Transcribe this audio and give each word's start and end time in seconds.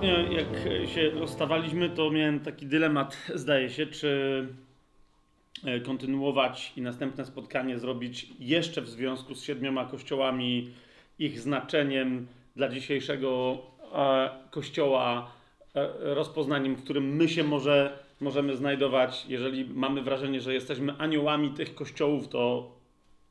Ostatnio, 0.00 0.32
jak 0.32 0.46
się 0.88 1.10
rozstawaliśmy, 1.10 1.90
to 1.90 2.10
miałem 2.10 2.40
taki 2.40 2.66
dylemat, 2.66 3.16
zdaje 3.34 3.70
się, 3.70 3.86
czy 3.86 4.46
e, 5.64 5.80
kontynuować 5.80 6.72
i 6.76 6.82
następne 6.82 7.24
spotkanie 7.24 7.78
zrobić 7.78 8.26
jeszcze 8.38 8.82
w 8.82 8.88
związku 8.88 9.34
z 9.34 9.44
siedmioma 9.44 9.84
kościołami, 9.84 10.70
ich 11.18 11.40
znaczeniem 11.40 12.26
dla 12.56 12.68
dzisiejszego 12.68 13.58
e, 13.94 14.30
kościoła, 14.50 15.32
e, 15.74 15.88
rozpoznaniem, 16.14 16.76
w 16.76 16.84
którym 16.84 17.16
my 17.16 17.28
się 17.28 17.44
może, 17.44 17.98
możemy 18.20 18.56
znajdować. 18.56 19.26
Jeżeli 19.28 19.64
mamy 19.64 20.02
wrażenie, 20.02 20.40
że 20.40 20.54
jesteśmy 20.54 20.94
aniołami 20.98 21.50
tych 21.50 21.74
kościołów, 21.74 22.28
to 22.28 22.72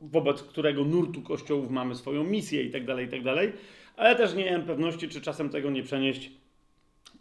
wobec 0.02 0.44
którego 0.44 0.86
nurtu 0.86 1.22
kościołów 1.22 1.70
mamy 1.70 1.96
swoją 1.96 2.24
misję 2.24 2.64
i 2.64 2.82
dalej, 2.82 3.06
i 3.06 3.10
tak 3.10 3.24
dalej. 3.24 3.54
Ale 3.98 4.16
też 4.16 4.34
nie 4.34 4.46
miałem 4.46 4.64
pewności, 4.64 5.10
czy 5.10 5.22
czasem 5.22 5.50
tego 5.50 5.70
nie 5.70 5.84
przenieść 5.84 6.32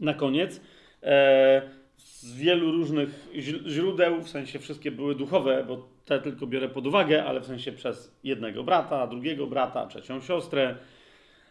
na 0.00 0.14
koniec. 0.14 0.60
E, 1.02 1.78
z 1.96 2.36
wielu 2.36 2.72
różnych 2.72 3.28
źródeł, 3.66 4.20
w 4.20 4.28
sensie 4.28 4.58
wszystkie 4.58 4.90
były 4.90 5.14
duchowe, 5.14 5.64
bo 5.68 5.88
te 6.04 6.20
tylko 6.20 6.46
biorę 6.46 6.68
pod 6.68 6.86
uwagę, 6.86 7.24
ale 7.24 7.40
w 7.40 7.46
sensie 7.46 7.72
przez 7.72 8.18
jednego 8.24 8.64
brata, 8.64 9.06
drugiego 9.06 9.46
brata, 9.46 9.86
trzecią 9.86 10.20
siostrę. 10.20 10.76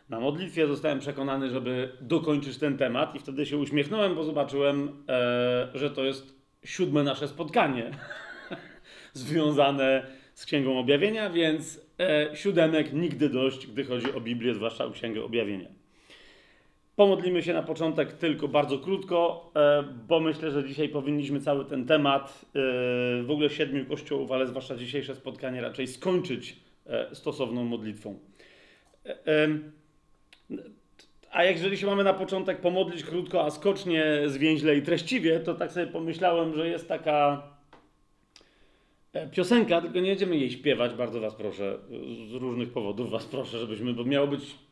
Na 0.10 0.20
modlitwie 0.20 0.68
zostałem 0.68 1.00
przekonany, 1.00 1.50
żeby 1.50 1.92
dokończyć 2.02 2.58
ten 2.58 2.78
temat, 2.78 3.16
i 3.16 3.20
wtedy 3.20 3.46
się 3.46 3.58
uśmiechnąłem, 3.58 4.16
bo 4.16 4.24
zobaczyłem, 4.24 5.04
e, 5.10 5.68
że 5.74 5.92
to 5.92 6.04
jest 6.04 6.36
siódme 6.64 7.04
nasze 7.04 7.28
spotkanie 7.28 7.92
związane 9.14 10.08
z 10.34 10.46
Księgą 10.46 10.80
Objawienia, 10.80 11.30
więc 11.30 11.82
e, 12.00 12.36
siódemek 12.36 12.94
nigdy 12.94 13.30
dość, 13.30 13.68
gdy 13.68 13.84
chodzi 13.84 14.14
o 14.14 14.22
Biblię, 14.22 14.54
zwłaszcza 14.54 14.86
o 14.86 14.92
Księgę 14.92 15.24
Objawienia. 15.24 15.77
Pomodlimy 16.98 17.44
się 17.44 17.54
na 17.54 17.64
początek 17.64 18.14
tylko 18.14 18.48
bardzo 18.48 18.80
krótko, 18.80 19.52
e, 19.56 19.84
bo 20.08 20.20
myślę, 20.20 20.52
że 20.52 20.64
dzisiaj 20.64 20.90
powinniśmy 20.90 21.40
cały 21.40 21.66
ten 21.66 21.86
temat, 21.86 22.46
e, 22.46 23.24
w 23.24 23.32
ogóle 23.32 23.50
siedmiu 23.50 23.86
kościołów, 23.86 24.32
ale 24.32 24.48
zwłaszcza 24.48 24.76
dzisiejsze 24.76 25.16
spotkanie 25.16 25.62
raczej 25.62 25.88
skończyć 25.88 26.56
e, 26.86 27.16
stosowną 27.16 27.64
modlitwą. 27.64 28.20
A 31.32 31.44
jeżeli 31.44 31.78
się 31.78 31.88
mamy 31.88 32.04
na 32.04 32.14
początek 32.14 32.62
pomodlić 32.62 33.04
krótko, 33.04 33.46
a 33.46 33.50
skocznie, 33.50 34.06
zwięźle 34.26 34.76
i 34.76 34.82
treściwie, 34.82 35.40
to 35.40 35.54
tak 35.54 35.72
sobie 35.72 35.88
pomyślałem, 35.88 36.56
że 36.56 36.68
jest 36.68 36.88
taka 36.88 37.44
piosenka, 39.32 39.82
tylko 39.82 40.00
nie 40.00 40.10
będziemy 40.10 40.38
jej 40.38 40.52
śpiewać, 40.52 40.94
bardzo 40.94 41.20
was 41.20 41.36
proszę, 41.36 41.78
z 42.30 42.34
różnych 42.34 42.74
powodów 42.74 43.12
was 43.12 43.26
proszę, 43.26 43.60
żebyśmy, 43.60 43.94
bo 43.94 44.06
miało 44.06 44.28
być 44.28 44.67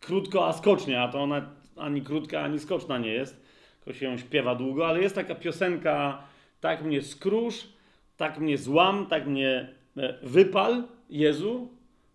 krótko, 0.00 0.46
a 0.46 0.52
skocznie, 0.52 1.02
a 1.02 1.08
to 1.08 1.18
ona 1.20 1.50
ani 1.76 2.02
krótka, 2.02 2.40
ani 2.40 2.58
skoczna 2.58 2.98
nie 2.98 3.12
jest, 3.12 3.42
tylko 3.84 3.98
się 3.98 4.06
ją 4.06 4.18
śpiewa 4.18 4.54
długo, 4.54 4.86
ale 4.86 5.00
jest 5.00 5.14
taka 5.14 5.34
piosenka, 5.34 6.22
tak 6.60 6.84
mnie 6.84 7.02
skrusz, 7.02 7.68
tak 8.16 8.38
mnie 8.38 8.58
złam, 8.58 9.06
tak 9.06 9.26
mnie 9.26 9.68
e, 9.96 10.14
wypal, 10.22 10.84
Jezu, 11.10 11.68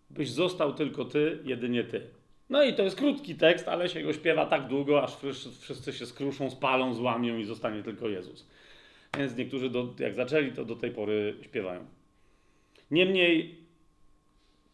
byś 0.10 0.30
został 0.30 0.74
tylko 0.74 1.06
Ty, 1.06 1.40
jedynie 1.46 1.84
Ty. 1.84 2.02
No 2.50 2.64
i 2.64 2.74
to 2.74 2.84
jest 2.84 2.96
krótki 2.96 3.36
tekst, 3.36 3.68
ale 3.68 3.90
się 3.90 4.04
go 4.04 4.14
śpiewa 4.14 4.46
tak 4.46 4.68
długo, 4.68 5.04
aż 5.04 5.18
wszyscy 5.60 5.94
się 5.94 6.06
skruszą, 6.06 6.50
spalą, 6.50 6.94
złamią 6.94 7.38
i 7.38 7.46
zostanie 7.46 7.84
tylko 7.84 8.08
Jezus. 8.08 8.48
Więc 9.18 9.38
niektórzy, 9.38 9.70
do, 9.70 9.94
jak 10.00 10.16
zaczęli, 10.16 10.52
to 10.52 10.66
do 10.66 10.76
tej 10.76 10.92
pory 10.92 11.36
śpiewają. 11.42 11.86
Niemniej, 12.92 13.56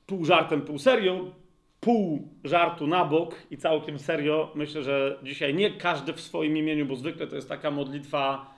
pół 0.06 0.26
żartem, 0.26 0.62
pół 0.62 0.80
serio, 0.80 1.32
pół 1.82 2.28
żartu 2.44 2.88
na 2.88 3.06
bok 3.06 3.36
i 3.52 3.58
całkiem 3.58 4.00
serio, 4.00 4.52
myślę, 4.56 4.84
że 4.84 5.20
dzisiaj 5.24 5.54
nie 5.54 5.72
każdy 5.72 6.14
w 6.14 6.22
swoim 6.22 6.58
imieniu, 6.58 6.86
bo 6.86 6.96
zwykle 6.96 7.28
to 7.28 7.36
jest 7.36 7.50
taka 7.50 7.72
modlitwa 7.72 8.54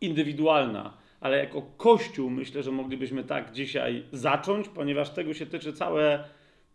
indywidualna, 0.00 0.96
ale 1.20 1.38
jako 1.38 1.62
Kościół 1.62 2.30
myślę, 2.30 2.62
że 2.62 2.70
moglibyśmy 2.70 3.24
tak 3.24 3.52
dzisiaj 3.52 4.02
zacząć, 4.12 4.68
ponieważ 4.68 5.10
tego 5.10 5.34
się 5.34 5.46
tyczy 5.46 5.72
całe 5.72 6.24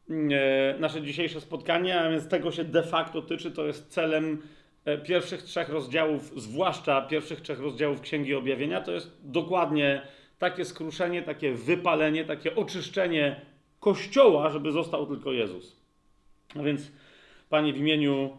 mm, 0.09 0.29
e, 0.75 0.79
nasze 0.79 1.01
dzisiejsze 1.01 1.41
spotkanie, 1.41 1.99
a 1.99 2.09
więc 2.09 2.27
tego 2.27 2.51
się 2.51 2.63
de 2.63 2.83
facto 2.83 3.21
tyczy, 3.21 3.51
to 3.51 3.67
jest 3.67 3.87
celem 3.87 4.41
e, 4.85 4.97
pierwszych 4.97 5.43
trzech 5.43 5.69
rozdziałów, 5.69 6.33
zwłaszcza 6.35 7.01
pierwszych 7.01 7.41
trzech 7.41 7.59
rozdziałów 7.59 8.01
Księgi 8.01 8.35
Objawienia, 8.35 8.81
to 8.81 8.91
jest 8.91 9.17
dokładnie 9.23 10.01
takie 10.39 10.65
skruszenie, 10.65 11.21
takie 11.21 11.53
wypalenie, 11.53 12.25
takie 12.25 12.55
oczyszczenie 12.55 13.41
Kościoła, 13.87 14.49
żeby 14.49 14.71
został 14.71 15.05
tylko 15.05 15.31
Jezus. 15.31 15.81
A 16.59 16.63
więc, 16.63 16.91
Panie, 17.49 17.73
w 17.73 17.77
imieniu 17.77 18.37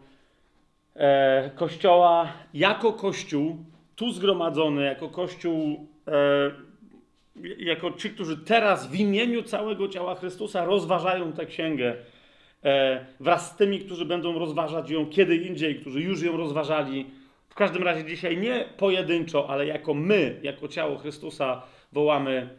e, 0.95 1.51
Kościoła, 1.55 2.33
jako 2.53 2.93
Kościół, 2.93 3.57
tu 3.95 4.11
zgromadzony, 4.11 4.83
jako 4.85 5.09
Kościół, 5.09 5.87
e, 6.07 6.51
jako 7.57 7.91
ci, 7.91 8.09
którzy 8.09 8.37
teraz 8.37 8.87
w 8.87 8.95
imieniu 8.95 9.43
całego 9.43 9.87
ciała 9.87 10.15
Chrystusa 10.15 10.65
rozważają 10.65 11.33
tę 11.33 11.45
księgę, 11.45 11.95
e, 12.63 13.05
wraz 13.19 13.51
z 13.51 13.55
tymi, 13.55 13.79
którzy 13.79 14.05
będą 14.05 14.39
rozważać 14.39 14.89
ją 14.89 15.09
kiedy 15.09 15.35
indziej, 15.35 15.75
którzy 15.75 16.01
już 16.01 16.21
ją 16.21 16.37
rozważali. 16.37 17.05
W 17.49 17.55
każdym 17.55 17.83
razie 17.83 18.05
dzisiaj 18.05 18.37
nie 18.37 18.65
pojedynczo, 18.77 19.49
ale 19.49 19.67
jako 19.67 19.93
my, 19.93 20.39
jako 20.43 20.67
ciało 20.67 20.97
Chrystusa 20.97 21.61
wołamy 21.91 22.49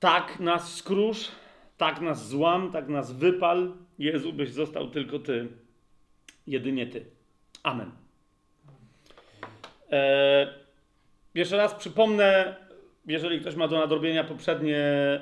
tak 0.00 0.40
nas 0.40 0.74
skrusz, 0.74 1.28
tak 1.76 2.00
nas 2.00 2.28
złam, 2.28 2.72
tak 2.72 2.88
nas 2.88 3.12
wypal. 3.12 3.72
Jezu, 3.98 4.32
byś 4.32 4.50
został 4.50 4.90
tylko 4.90 5.18
Ty, 5.18 5.48
jedynie 6.46 6.86
Ty. 6.86 7.04
Amen. 7.62 7.90
Eee, 9.90 10.46
jeszcze 11.34 11.56
raz 11.56 11.74
przypomnę, 11.74 12.56
jeżeli 13.06 13.40
ktoś 13.40 13.56
ma 13.56 13.68
do 13.68 13.78
nadrobienia 13.78 14.24
poprzednie 14.24 14.78
e, 14.78 15.20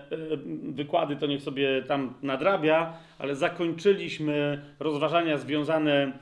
wykłady, 0.72 1.16
to 1.16 1.26
niech 1.26 1.42
sobie 1.42 1.82
tam 1.82 2.14
nadrabia, 2.22 2.98
ale 3.18 3.36
zakończyliśmy 3.36 4.64
rozważania 4.80 5.38
związane 5.38 6.02
e, 6.02 6.12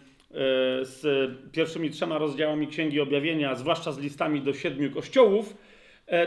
z 0.82 1.30
pierwszymi 1.52 1.90
trzema 1.90 2.18
rozdziałami 2.18 2.66
Księgi 2.66 3.00
Objawienia, 3.00 3.54
zwłaszcza 3.54 3.92
z 3.92 3.98
listami 3.98 4.40
do 4.40 4.52
siedmiu 4.52 4.90
kościołów 4.90 5.54
E, 5.54 5.69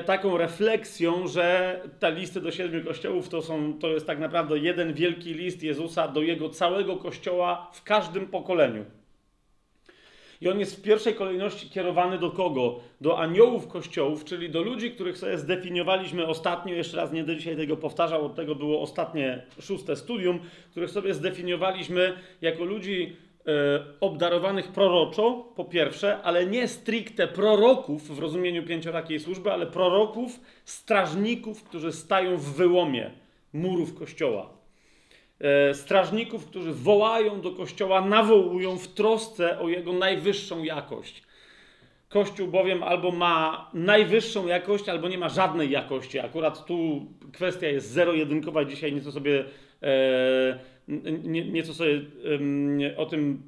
taką 0.06 0.38
refleksją, 0.38 1.28
że 1.28 1.80
te 2.00 2.12
listy 2.12 2.42
do 2.42 2.52
siedmiu 2.52 2.84
kościołów 2.84 3.30
to, 3.30 3.42
są, 3.42 3.80
to 3.80 3.88
jest 3.88 4.08
tak 4.08 4.20
naprawdę 4.20 4.58
jeden 4.58 4.94
wielki 4.94 5.34
list 5.34 5.64
Jezusa 5.64 6.08
do 6.08 6.22
jego 6.22 6.50
całego 6.50 6.98
kościoła 6.98 7.72
w 7.74 7.84
każdym 7.84 8.28
pokoleniu. 8.28 8.86
I 10.42 10.50
on 10.50 10.60
jest 10.60 10.76
w 10.76 10.82
pierwszej 10.82 11.16
kolejności 11.16 11.70
kierowany 11.70 12.18
do 12.18 12.32
kogo? 12.32 12.80
Do 13.02 13.20
aniołów 13.20 13.68
kościołów, 13.68 14.26
czyli 14.26 14.50
do 14.50 14.62
ludzi, 14.62 14.92
których 14.92 15.18
sobie 15.18 15.38
zdefiniowaliśmy 15.38 16.28
ostatnio. 16.28 16.74
Jeszcze 16.74 16.98
raz 16.98 17.12
nie 17.12 17.20
będę 17.20 17.38
dzisiaj 17.38 17.58
tego 17.58 17.78
powtarzał, 17.78 18.26
od 18.26 18.36
tego 18.36 18.56
było 18.56 18.82
ostatnie 18.82 19.44
szóste 19.60 19.96
studium, 19.96 20.40
których 20.72 20.90
sobie 20.90 21.14
zdefiniowaliśmy 21.14 22.14
jako 22.42 22.64
ludzi 22.64 23.16
E, 23.23 23.23
obdarowanych 24.00 24.72
proroczo, 24.72 25.52
po 25.56 25.66
pierwsze, 25.66 26.22
ale 26.22 26.46
nie 26.46 26.68
stricte 26.68 27.28
proroków 27.28 28.16
w 28.16 28.20
rozumieniu 28.20 28.64
pięciorakiej 28.64 29.20
służby, 29.20 29.52
ale 29.52 29.68
proroków, 29.68 30.40
strażników, 30.66 31.64
którzy 31.64 31.92
stają 31.92 32.38
w 32.38 32.56
wyłomie 32.56 33.12
murów 33.54 33.96
kościoła. 33.96 34.50
E, 35.40 35.74
strażników, 35.74 36.46
którzy 36.46 36.74
wołają 36.74 37.42
do 37.42 37.52
kościoła, 37.52 38.02
nawołują 38.02 38.78
w 38.78 38.88
trosce 38.88 39.60
o 39.60 39.70
jego 39.70 39.94
najwyższą 39.94 40.64
jakość. 40.64 41.24
Kościół 42.10 42.48
bowiem 42.48 42.84
albo 42.84 43.12
ma 43.12 43.70
najwyższą 43.74 44.48
jakość, 44.48 44.90
albo 44.90 45.08
nie 45.10 45.18
ma 45.18 45.30
żadnej 45.30 45.72
jakości. 45.72 46.20
Akurat 46.20 46.66
tu 46.66 47.06
kwestia 47.34 47.68
jest 47.68 47.92
zero-jedynkowa. 47.92 48.66
Dzisiaj 48.66 48.94
nieco 48.94 49.12
sobie 49.12 49.46
e, 49.84 50.60
nie, 51.24 51.52
nieco 51.52 51.74
sobie 51.74 52.02
o 52.98 53.06
tym 53.06 53.44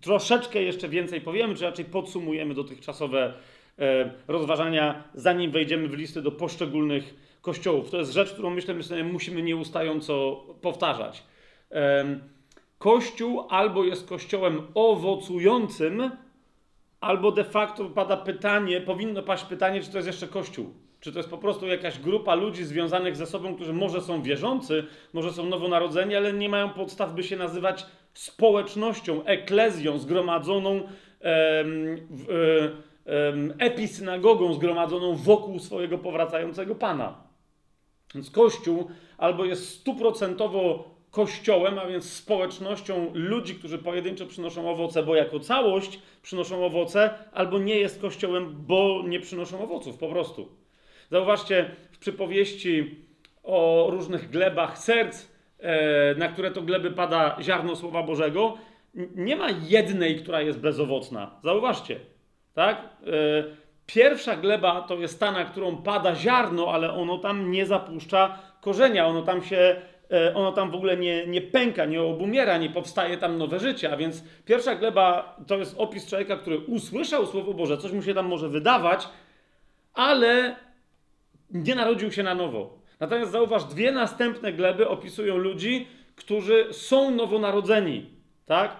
troszeczkę 0.00 0.62
jeszcze 0.62 0.88
więcej 0.88 1.20
powiemy, 1.20 1.54
czy 1.54 1.64
raczej 1.64 1.84
podsumujemy 1.84 2.54
dotychczasowe 2.54 3.34
e, 3.78 4.10
rozważania, 4.28 5.04
zanim 5.14 5.50
wejdziemy 5.50 5.88
w 5.88 5.94
listy 5.94 6.22
do 6.22 6.32
poszczególnych 6.32 7.14
kościołów. 7.40 7.90
To 7.90 7.98
jest 7.98 8.12
rzecz, 8.12 8.32
którą 8.32 8.50
myślę, 8.50 8.74
że 8.74 8.82
sobie 8.82 9.04
musimy 9.04 9.42
nieustająco 9.42 10.44
powtarzać. 10.60 11.22
Kościół 12.78 13.46
albo 13.48 13.84
jest 13.84 14.08
kościołem 14.08 14.62
owocującym, 14.74 16.10
albo 17.00 17.32
de 17.32 17.44
facto 17.44 17.84
pada 17.84 18.16
pytanie, 18.16 18.80
powinno 18.80 19.22
paść 19.22 19.44
pytanie, 19.44 19.80
czy 19.80 19.90
to 19.90 19.98
jest 19.98 20.06
jeszcze 20.06 20.28
kościół. 20.28 20.74
Czy 21.02 21.12
to 21.12 21.18
jest 21.18 21.30
po 21.30 21.38
prostu 21.38 21.66
jakaś 21.66 21.98
grupa 21.98 22.34
ludzi 22.34 22.64
związanych 22.64 23.16
ze 23.16 23.26
sobą, 23.26 23.54
którzy 23.54 23.72
może 23.72 24.00
są 24.00 24.22
wierzący, 24.22 24.84
może 25.12 25.32
są 25.32 25.46
nowonarodzeni, 25.46 26.16
ale 26.16 26.32
nie 26.32 26.48
mają 26.48 26.70
podstaw, 26.70 27.14
by 27.14 27.22
się 27.22 27.36
nazywać 27.36 27.86
społecznością, 28.14 29.24
eklezją 29.24 29.98
zgromadzoną, 29.98 30.82
em, 31.20 31.96
em, 33.06 33.54
episynagogą 33.58 34.54
zgromadzoną 34.54 35.16
wokół 35.16 35.58
swojego 35.58 35.98
powracającego 35.98 36.74
Pana. 36.74 37.14
Więc 38.14 38.30
Kościół 38.30 38.90
albo 39.18 39.44
jest 39.44 39.68
stuprocentowo 39.68 40.84
kościołem, 41.10 41.78
a 41.78 41.86
więc 41.86 42.12
społecznością 42.12 43.10
ludzi, 43.14 43.54
którzy 43.54 43.78
pojedynczo 43.78 44.26
przynoszą 44.26 44.70
owoce, 44.70 45.02
bo 45.02 45.14
jako 45.14 45.40
całość 45.40 45.98
przynoszą 46.22 46.66
owoce, 46.66 47.10
albo 47.32 47.58
nie 47.58 47.76
jest 47.76 48.00
kościołem, 48.00 48.54
bo 48.66 49.02
nie 49.06 49.20
przynoszą 49.20 49.62
owoców 49.62 49.98
po 49.98 50.08
prostu. 50.08 50.61
Zauważcie 51.12 51.70
w 51.90 51.98
przypowieści 51.98 52.96
o 53.42 53.86
różnych 53.90 54.30
glebach 54.30 54.78
serc, 54.78 55.28
e, 55.58 56.14
na 56.14 56.28
które 56.28 56.50
to 56.50 56.62
gleby 56.62 56.90
pada 56.90 57.36
ziarno 57.40 57.76
Słowa 57.76 58.02
Bożego, 58.02 58.56
nie 59.14 59.36
ma 59.36 59.48
jednej, 59.50 60.16
która 60.16 60.40
jest 60.40 60.60
bezowocna. 60.60 61.30
Zauważcie, 61.44 62.00
tak? 62.54 62.76
E, 62.76 63.10
pierwsza 63.86 64.36
gleba 64.36 64.80
to 64.80 64.94
jest 64.94 65.20
ta, 65.20 65.32
na 65.32 65.44
którą 65.44 65.76
pada 65.76 66.14
ziarno, 66.14 66.72
ale 66.72 66.92
ono 66.92 67.18
tam 67.18 67.50
nie 67.50 67.66
zapuszcza 67.66 68.38
korzenia, 68.60 69.06
ono 69.06 69.22
tam 69.22 69.42
się, 69.42 69.76
e, 70.10 70.34
ono 70.34 70.52
tam 70.52 70.70
w 70.70 70.74
ogóle 70.74 70.96
nie, 70.96 71.26
nie 71.26 71.40
pęka, 71.40 71.84
nie 71.84 72.02
obumiera, 72.02 72.58
nie 72.58 72.70
powstaje 72.70 73.18
tam 73.18 73.38
nowe 73.38 73.60
życie. 73.60 73.92
A 73.92 73.96
więc 73.96 74.24
pierwsza 74.44 74.74
gleba 74.74 75.36
to 75.46 75.58
jest 75.58 75.74
opis 75.78 76.06
człowieka, 76.06 76.36
który 76.36 76.58
usłyszał 76.58 77.26
Słowo 77.26 77.54
Boże, 77.54 77.78
coś 77.78 77.92
mu 77.92 78.02
się 78.02 78.14
tam 78.14 78.26
może 78.26 78.48
wydawać, 78.48 79.08
ale 79.94 80.56
nie 81.52 81.74
narodził 81.74 82.12
się 82.12 82.22
na 82.22 82.34
nowo. 82.34 82.78
Natomiast 83.00 83.32
zauważ, 83.32 83.64
dwie 83.64 83.92
następne 83.92 84.52
gleby 84.52 84.88
opisują 84.88 85.36
ludzi, 85.36 85.86
którzy 86.16 86.66
są 86.70 87.10
nowonarodzeni. 87.10 88.06
Tak? 88.46 88.76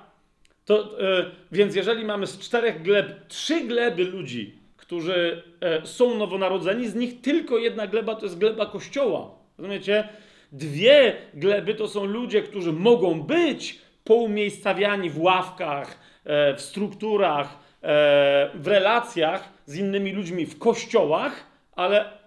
To, 0.64 0.98
yy, 0.98 1.30
więc 1.52 1.74
jeżeli 1.74 2.04
mamy 2.04 2.26
z 2.26 2.38
czterech 2.38 2.82
gleb 2.82 3.26
trzy 3.28 3.60
gleby 3.60 4.04
ludzi, 4.04 4.58
którzy 4.76 5.42
yy, 5.60 5.86
są 5.86 6.14
nowonarodzeni, 6.14 6.88
z 6.88 6.94
nich 6.94 7.20
tylko 7.20 7.58
jedna 7.58 7.86
gleba 7.86 8.14
to 8.14 8.26
jest 8.26 8.38
gleba 8.38 8.66
kościoła. 8.66 9.30
Rozumiecie? 9.58 10.08
Dwie 10.52 11.16
gleby 11.34 11.74
to 11.74 11.88
są 11.88 12.04
ludzie, 12.04 12.42
którzy 12.42 12.72
mogą 12.72 13.22
być 13.22 13.78
poumiejscawiani 14.04 15.10
w 15.10 15.20
ławkach, 15.20 15.98
yy, 16.24 16.56
w 16.56 16.60
strukturach, 16.60 17.62
w 18.54 18.66
relacjach 18.66 19.52
z 19.66 19.76
innymi 19.76 20.12
ludźmi 20.12 20.46
w 20.46 20.58
kościołach, 20.58 21.46
ale 21.72 22.21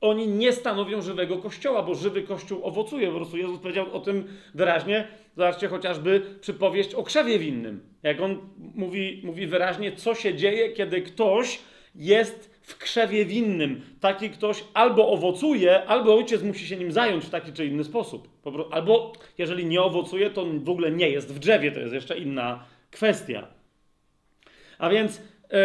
oni 0.00 0.28
nie 0.28 0.52
stanowią 0.52 1.02
żywego 1.02 1.38
kościoła, 1.38 1.82
bo 1.82 1.94
żywy 1.94 2.22
kościół 2.22 2.64
owocuje. 2.64 3.10
Po 3.10 3.16
prostu 3.16 3.36
Jezus 3.36 3.58
powiedział 3.58 3.86
o 3.92 4.00
tym 4.00 4.24
wyraźnie. 4.54 5.08
Zobaczcie 5.36 5.68
chociażby 5.68 6.22
przypowieść 6.40 6.94
o 6.94 7.02
krzewie 7.02 7.38
winnym. 7.38 7.80
Jak 8.02 8.20
on 8.20 8.38
mówi, 8.74 9.20
mówi 9.24 9.46
wyraźnie, 9.46 9.92
co 9.92 10.14
się 10.14 10.34
dzieje, 10.34 10.72
kiedy 10.72 11.02
ktoś 11.02 11.58
jest 11.94 12.50
w 12.62 12.78
krzewie 12.78 13.24
winnym. 13.24 13.82
Taki 14.00 14.30
ktoś 14.30 14.64
albo 14.74 15.08
owocuje, 15.08 15.84
albo 15.84 16.14
ojciec 16.14 16.42
musi 16.42 16.66
się 16.66 16.76
nim 16.76 16.92
zająć 16.92 17.24
w 17.24 17.30
taki 17.30 17.52
czy 17.52 17.66
inny 17.66 17.84
sposób. 17.84 18.28
Albo 18.70 19.12
jeżeli 19.38 19.66
nie 19.66 19.82
owocuje, 19.82 20.30
to 20.30 20.44
w 20.44 20.70
ogóle 20.70 20.90
nie 20.90 21.10
jest 21.10 21.34
w 21.34 21.38
drzewie. 21.38 21.72
To 21.72 21.80
jest 21.80 21.94
jeszcze 21.94 22.18
inna 22.18 22.64
kwestia. 22.90 23.46
A 24.78 24.90
więc 24.90 25.16
yy, 25.16 25.58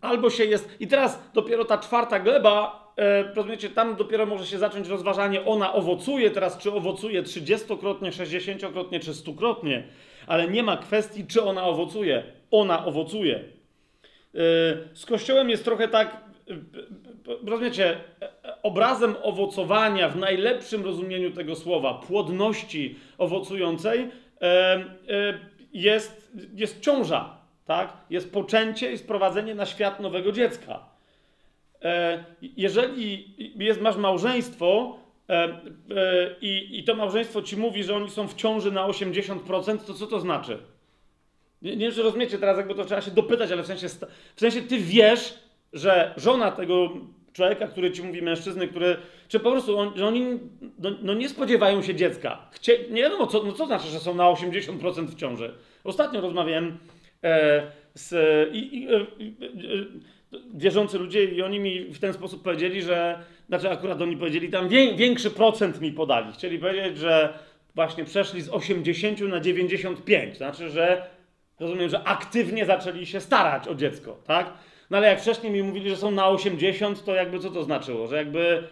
albo 0.00 0.30
się 0.30 0.44
jest. 0.44 0.76
I 0.80 0.86
teraz 0.86 1.22
dopiero 1.34 1.64
ta 1.64 1.78
czwarta 1.78 2.20
gleba 2.20 2.81
e, 2.96 3.22
rozumiecie, 3.34 3.70
tam 3.70 3.96
dopiero 3.96 4.26
może 4.26 4.46
się 4.46 4.58
zacząć 4.58 4.88
rozważanie, 4.88 5.44
ona 5.44 5.72
owocuje 5.72 6.30
teraz, 6.30 6.58
czy 6.58 6.72
owocuje 6.72 7.22
30-krotnie, 7.22 8.10
60-krotnie, 8.10 9.00
czy 9.00 9.12
100-krotnie, 9.12 9.82
ale 10.26 10.48
nie 10.48 10.62
ma 10.62 10.76
kwestii, 10.76 11.26
czy 11.26 11.42
ona 11.42 11.64
owocuje. 11.64 12.22
Ona 12.50 12.86
owocuje. 12.86 13.36
E, 13.36 13.44
z 14.94 15.06
Kościołem 15.06 15.50
jest 15.50 15.64
trochę 15.64 15.88
tak, 15.88 16.16
e, 16.50 17.50
rozumiecie, 17.50 17.96
obrazem 18.62 19.14
owocowania 19.22 20.08
w 20.08 20.16
najlepszym 20.16 20.84
rozumieniu 20.84 21.30
tego 21.30 21.56
słowa, 21.56 21.94
płodności 21.94 22.96
owocującej, 23.18 24.10
jest, 25.72 26.32
jest 26.54 26.80
ciąża, 26.80 27.36
tak? 27.64 27.92
Jest 28.10 28.32
poczęcie 28.32 28.92
i 28.92 28.98
sprowadzenie 28.98 29.54
na 29.54 29.66
świat 29.66 30.00
nowego 30.00 30.32
dziecka. 30.32 30.91
E, 31.84 32.24
jeżeli 32.56 33.34
jest, 33.56 33.80
masz 33.80 33.96
małżeństwo 33.96 34.98
e, 35.28 35.34
e, 35.34 35.60
i, 36.40 36.78
i 36.78 36.84
to 36.84 36.94
małżeństwo 36.94 37.42
ci 37.42 37.56
mówi, 37.56 37.84
że 37.84 37.96
oni 37.96 38.10
są 38.10 38.28
w 38.28 38.34
ciąży 38.34 38.72
na 38.72 38.88
80%, 38.88 39.78
to 39.78 39.94
co 39.94 40.06
to 40.06 40.20
znaczy? 40.20 40.58
Nie, 41.62 41.76
nie 41.76 41.86
wiem, 41.86 41.94
czy 41.94 42.02
rozumiecie 42.02 42.38
teraz, 42.38 42.56
jakby 42.56 42.74
to 42.74 42.84
trzeba 42.84 43.00
się 43.00 43.10
dopytać, 43.10 43.52
ale 43.52 43.62
w 43.62 43.66
sensie, 43.66 43.88
w 44.34 44.40
sensie 44.40 44.62
ty 44.62 44.78
wiesz, 44.78 45.34
że 45.72 46.14
żona 46.16 46.50
tego 46.50 46.90
człowieka, 47.32 47.68
który 47.68 47.90
ci 47.92 48.02
mówi, 48.02 48.22
mężczyzny, 48.22 48.68
który, 48.68 48.96
czy 49.28 49.40
po 49.40 49.50
prostu 49.50 49.78
on, 49.78 49.92
że 49.96 50.06
oni 50.06 50.38
no, 50.78 50.90
no, 51.02 51.14
nie 51.14 51.28
spodziewają 51.28 51.82
się 51.82 51.94
dziecka. 51.94 52.48
Chcie, 52.52 52.78
nie 52.90 53.02
wiadomo, 53.02 53.26
co, 53.26 53.42
no 53.42 53.52
co 53.52 53.66
znaczy, 53.66 53.88
że 53.88 54.00
są 54.00 54.14
na 54.14 54.24
80% 54.24 55.06
w 55.06 55.14
ciąży. 55.14 55.54
Ostatnio 55.84 56.20
rozmawiałem 56.20 56.78
e, 57.22 57.62
z, 57.94 58.14
i, 58.54 58.78
i, 58.78 58.94
e, 58.94 59.06
wierzący 60.54 60.98
ludzie 60.98 61.24
i 61.24 61.42
oni 61.42 61.60
mi 61.60 61.84
w 61.84 61.98
ten 61.98 62.12
sposób 62.12 62.42
powiedzieli, 62.42 62.82
że, 62.82 63.18
znaczy 63.48 63.70
akurat 63.70 64.02
oni 64.02 64.16
powiedzieli, 64.16 64.48
tam 64.48 64.68
większy 64.96 65.30
procent 65.30 65.80
mi 65.80 65.92
podali. 65.92 66.32
Chcieli 66.32 66.58
powiedzieć, 66.58 66.98
że 66.98 67.38
właśnie 67.74 68.04
przeszli 68.04 68.42
z 68.42 68.48
80 68.48 69.20
na 69.20 69.40
95. 69.40 70.36
Znaczy, 70.36 70.70
że 70.70 71.06
rozumiem, 71.60 71.88
że 71.88 72.02
aktywnie 72.02 72.66
zaczęli 72.66 73.06
się 73.06 73.20
starać 73.20 73.68
o 73.68 73.74
dziecko, 73.74 74.18
tak? 74.26 74.52
No 74.90 74.98
ale 74.98 75.08
jak 75.08 75.20
wcześniej 75.20 75.52
mi 75.52 75.62
mówili, 75.62 75.90
że 75.90 75.96
są 75.96 76.10
na 76.10 76.28
80, 76.28 77.04
to 77.04 77.14
jakby 77.14 77.38
co 77.38 77.50
to 77.50 77.62
znaczyło? 77.62 78.06
Że 78.06 78.16
jakby 78.16 78.68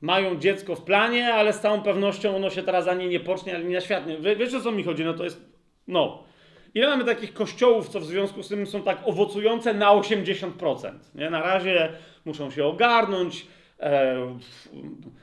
mają 0.00 0.38
dziecko 0.38 0.74
w 0.74 0.82
planie, 0.82 1.34
ale 1.34 1.52
z 1.52 1.60
całą 1.60 1.82
pewnością 1.82 2.36
ono 2.36 2.50
się 2.50 2.62
teraz 2.62 2.88
ani 2.88 3.08
nie 3.08 3.20
pocznie, 3.20 3.56
ani 3.56 3.72
na 3.72 3.80
świat 3.80 4.06
nie. 4.06 4.18
Wie, 4.18 4.36
wiesz 4.36 4.54
o 4.54 4.60
co 4.60 4.72
mi 4.72 4.82
chodzi? 4.82 5.04
No 5.04 5.14
to 5.14 5.24
jest, 5.24 5.44
no, 5.88 6.24
Ile 6.74 6.88
mamy 6.88 7.04
takich 7.04 7.34
kościołów, 7.34 7.88
co 7.88 8.00
w 8.00 8.04
związku 8.04 8.42
z 8.42 8.48
tym 8.48 8.66
są 8.66 8.82
tak 8.82 8.98
owocujące 9.04 9.74
na 9.74 9.90
80%? 9.90 10.92
Nie? 11.14 11.30
Na 11.30 11.42
razie 11.42 11.92
muszą 12.24 12.50
się 12.50 12.64
ogarnąć, 12.64 13.46
e, 13.80 14.16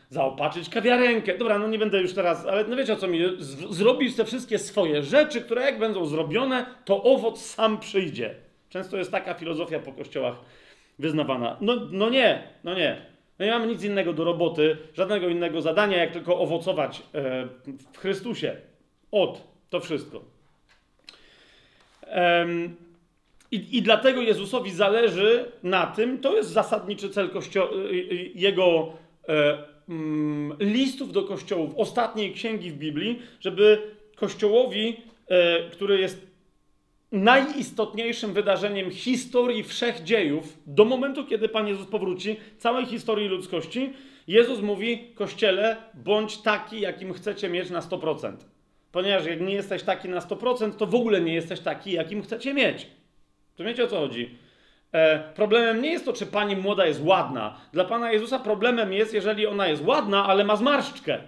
zaopatrzyć 0.10 0.70
kawiarenkę. 0.70 1.38
Dobra, 1.38 1.60
no 1.60 1.67
nie 1.67 1.79
będę 1.79 2.01
już 2.01 2.13
teraz, 2.13 2.46
ale 2.46 2.63
no 2.63 2.75
wiecie 2.75 2.93
o 2.93 2.96
co 2.96 3.08
mi, 3.08 3.20
z, 3.39 4.15
te 4.15 4.25
wszystkie 4.25 4.60
swoje 4.60 5.03
rzeczy, 5.03 5.41
które 5.41 5.62
jak 5.62 5.79
będą 5.79 6.05
zrobione, 6.05 6.65
to 6.86 7.03
owoc 7.03 7.41
sam 7.41 7.79
przyjdzie. 7.79 8.36
Często 8.70 8.98
jest 8.98 9.12
taka 9.12 9.34
filozofia 9.34 9.79
po 9.79 9.91
kościołach 9.91 10.36
wyznawana. 11.00 11.58
No, 11.62 11.75
no 11.91 12.10
nie, 12.10 12.43
no 12.63 12.74
nie. 12.74 13.12
No 13.39 13.46
nie 13.46 13.51
mamy 13.51 13.67
nic 13.67 13.84
innego 13.84 14.13
do 14.13 14.24
roboty, 14.24 14.77
żadnego 14.93 15.29
innego 15.29 15.62
zadania, 15.62 15.98
jak 15.98 16.12
tylko 16.12 16.39
owocować 16.39 17.03
e, 17.13 17.48
w 17.93 17.98
Chrystusie. 17.98 18.55
Od 19.12 19.48
to 19.70 19.79
wszystko. 19.79 20.30
I, 23.51 23.77
I 23.77 23.82
dlatego 23.82 24.22
Jezusowi 24.22 24.72
zależy 24.72 25.46
na 25.63 25.88
tym, 25.88 26.20
to 26.20 26.36
jest 26.36 26.50
zasadniczy 26.50 27.10
cel 27.10 27.30
kościo- 27.30 27.74
y, 27.74 27.89
y, 27.89 28.32
jego 28.36 28.94
e, 29.30 29.58
mm, 29.89 30.58
listów 30.60 31.12
do 31.12 31.24
kościołów, 31.24 31.74
ostatniej 31.77 32.34
księgi 32.34 32.72
w 32.72 32.77
Biblii, 32.77 33.22
żeby 33.39 33.82
kościołowi, 34.15 34.98
e, 35.27 35.70
który 35.70 36.00
jest 36.00 36.27
najistotniejszym 37.12 38.34
wydarzeniem 38.34 38.91
historii 38.91 39.63
wszechdziejów, 39.63 40.58
do 40.68 40.86
momentu, 40.86 41.25
kiedy 41.25 41.50
Pan 41.50 41.68
Jezus 41.68 41.86
powróci, 41.86 42.36
całej 42.58 42.86
historii 42.86 43.27
ludzkości, 43.27 43.94
Jezus 44.27 44.62
mówi, 44.62 45.08
Kościele, 45.15 45.77
bądź 45.94 46.38
taki, 46.38 46.80
jakim 46.82 47.13
chcecie 47.13 47.50
mieć 47.50 47.70
na 47.70 47.80
100%. 47.82 48.50
Ponieważ 48.91 49.25
jak 49.25 49.41
nie 49.41 49.53
jesteś 49.53 49.83
taki 49.83 50.10
na 50.10 50.19
100%, 50.19 50.75
to 50.75 50.88
w 50.88 50.95
ogóle 50.95 51.21
nie 51.21 51.33
jesteś 51.33 51.60
taki, 51.60 51.91
jakim 51.91 52.24
chcecie 52.24 52.53
mieć. 52.53 52.88
Rozumiecie 53.57 53.83
o 53.83 53.88
co 53.88 54.00
chodzi? 54.00 54.38
E, 54.91 55.19
problemem 55.19 55.81
nie 55.81 55.91
jest 55.91 56.05
to, 56.05 56.13
czy 56.13 56.25
pani 56.25 56.55
młoda 56.55 56.86
jest 56.86 57.01
ładna. 57.03 57.57
Dla 57.74 57.86
Pana 57.86 58.12
Jezusa 58.12 58.39
problemem 58.39 58.93
jest, 58.93 59.13
jeżeli 59.13 59.48
ona 59.48 59.67
jest 59.67 59.86
ładna, 59.86 60.25
ale 60.25 60.43
ma 60.43 60.55
zmarszczkę. 60.55 61.19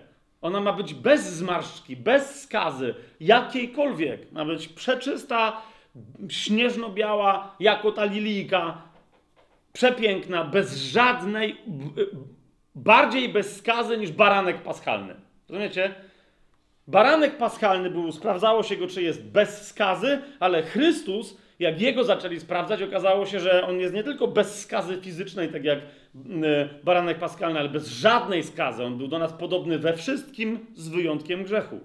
Ona 0.42 0.60
ma 0.60 0.74
być 0.74 0.94
bez 0.94 1.34
zmarszczki, 1.34 1.96
bez 1.96 2.42
skazy, 2.42 2.96
jakiejkolwiek. 3.20 4.32
Ma 4.32 4.46
być 4.46 4.68
przeczysta, 4.68 5.62
śnieżno-biała, 6.30 7.56
jako 7.60 7.92
ta 7.92 8.06
lilijka. 8.06 8.82
Przepiękna, 9.74 10.44
bez 10.44 10.78
żadnej, 10.78 11.58
bardziej 12.76 13.30
bez 13.30 13.58
skazy 13.58 13.98
niż 13.98 14.12
baranek 14.12 14.64
paschalny. 14.64 15.16
Rozumiecie? 15.50 15.96
Baranek 16.88 17.38
paschalny 17.38 17.90
był, 17.90 18.12
sprawdzało 18.12 18.64
się 18.64 18.76
go, 18.76 18.88
czy 18.88 19.02
jest 19.02 19.24
bez 19.24 19.68
skazy, 19.68 20.22
ale 20.40 20.64
Chrystus, 20.64 21.38
jak 21.60 21.82
jego 21.82 22.04
zaczęli 22.04 22.40
sprawdzać, 22.40 22.82
okazało 22.82 23.26
się, 23.26 23.40
że 23.40 23.68
on 23.68 23.80
jest 23.80 23.94
nie 23.94 24.04
tylko 24.04 24.28
bez 24.28 24.62
skazy 24.62 24.98
fizycznej, 25.02 25.50
tak 25.50 25.64
jak 25.64 25.80
mm, 26.16 26.70
baranek 26.84 27.20
paschalny, 27.20 27.60
ale 27.60 27.70
bez 27.70 27.88
żadnej 27.88 28.44
skazy. 28.44 28.84
On 28.84 28.98
był 28.98 29.08
do 29.08 29.20
nas 29.20 29.34
podobny 29.34 29.80
we 29.80 29.94
wszystkim, 29.94 30.60
z 30.74 30.90
wyjątkiem 30.90 31.44
grzechu. 31.44 31.80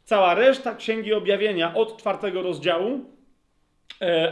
Cała 0.05 0.35
reszta 0.35 0.75
Księgi 0.75 1.15
Objawienia 1.15 1.75
od 1.75 1.97
czwartego 1.97 2.43
rozdziału 2.43 3.01
E, 3.01 3.18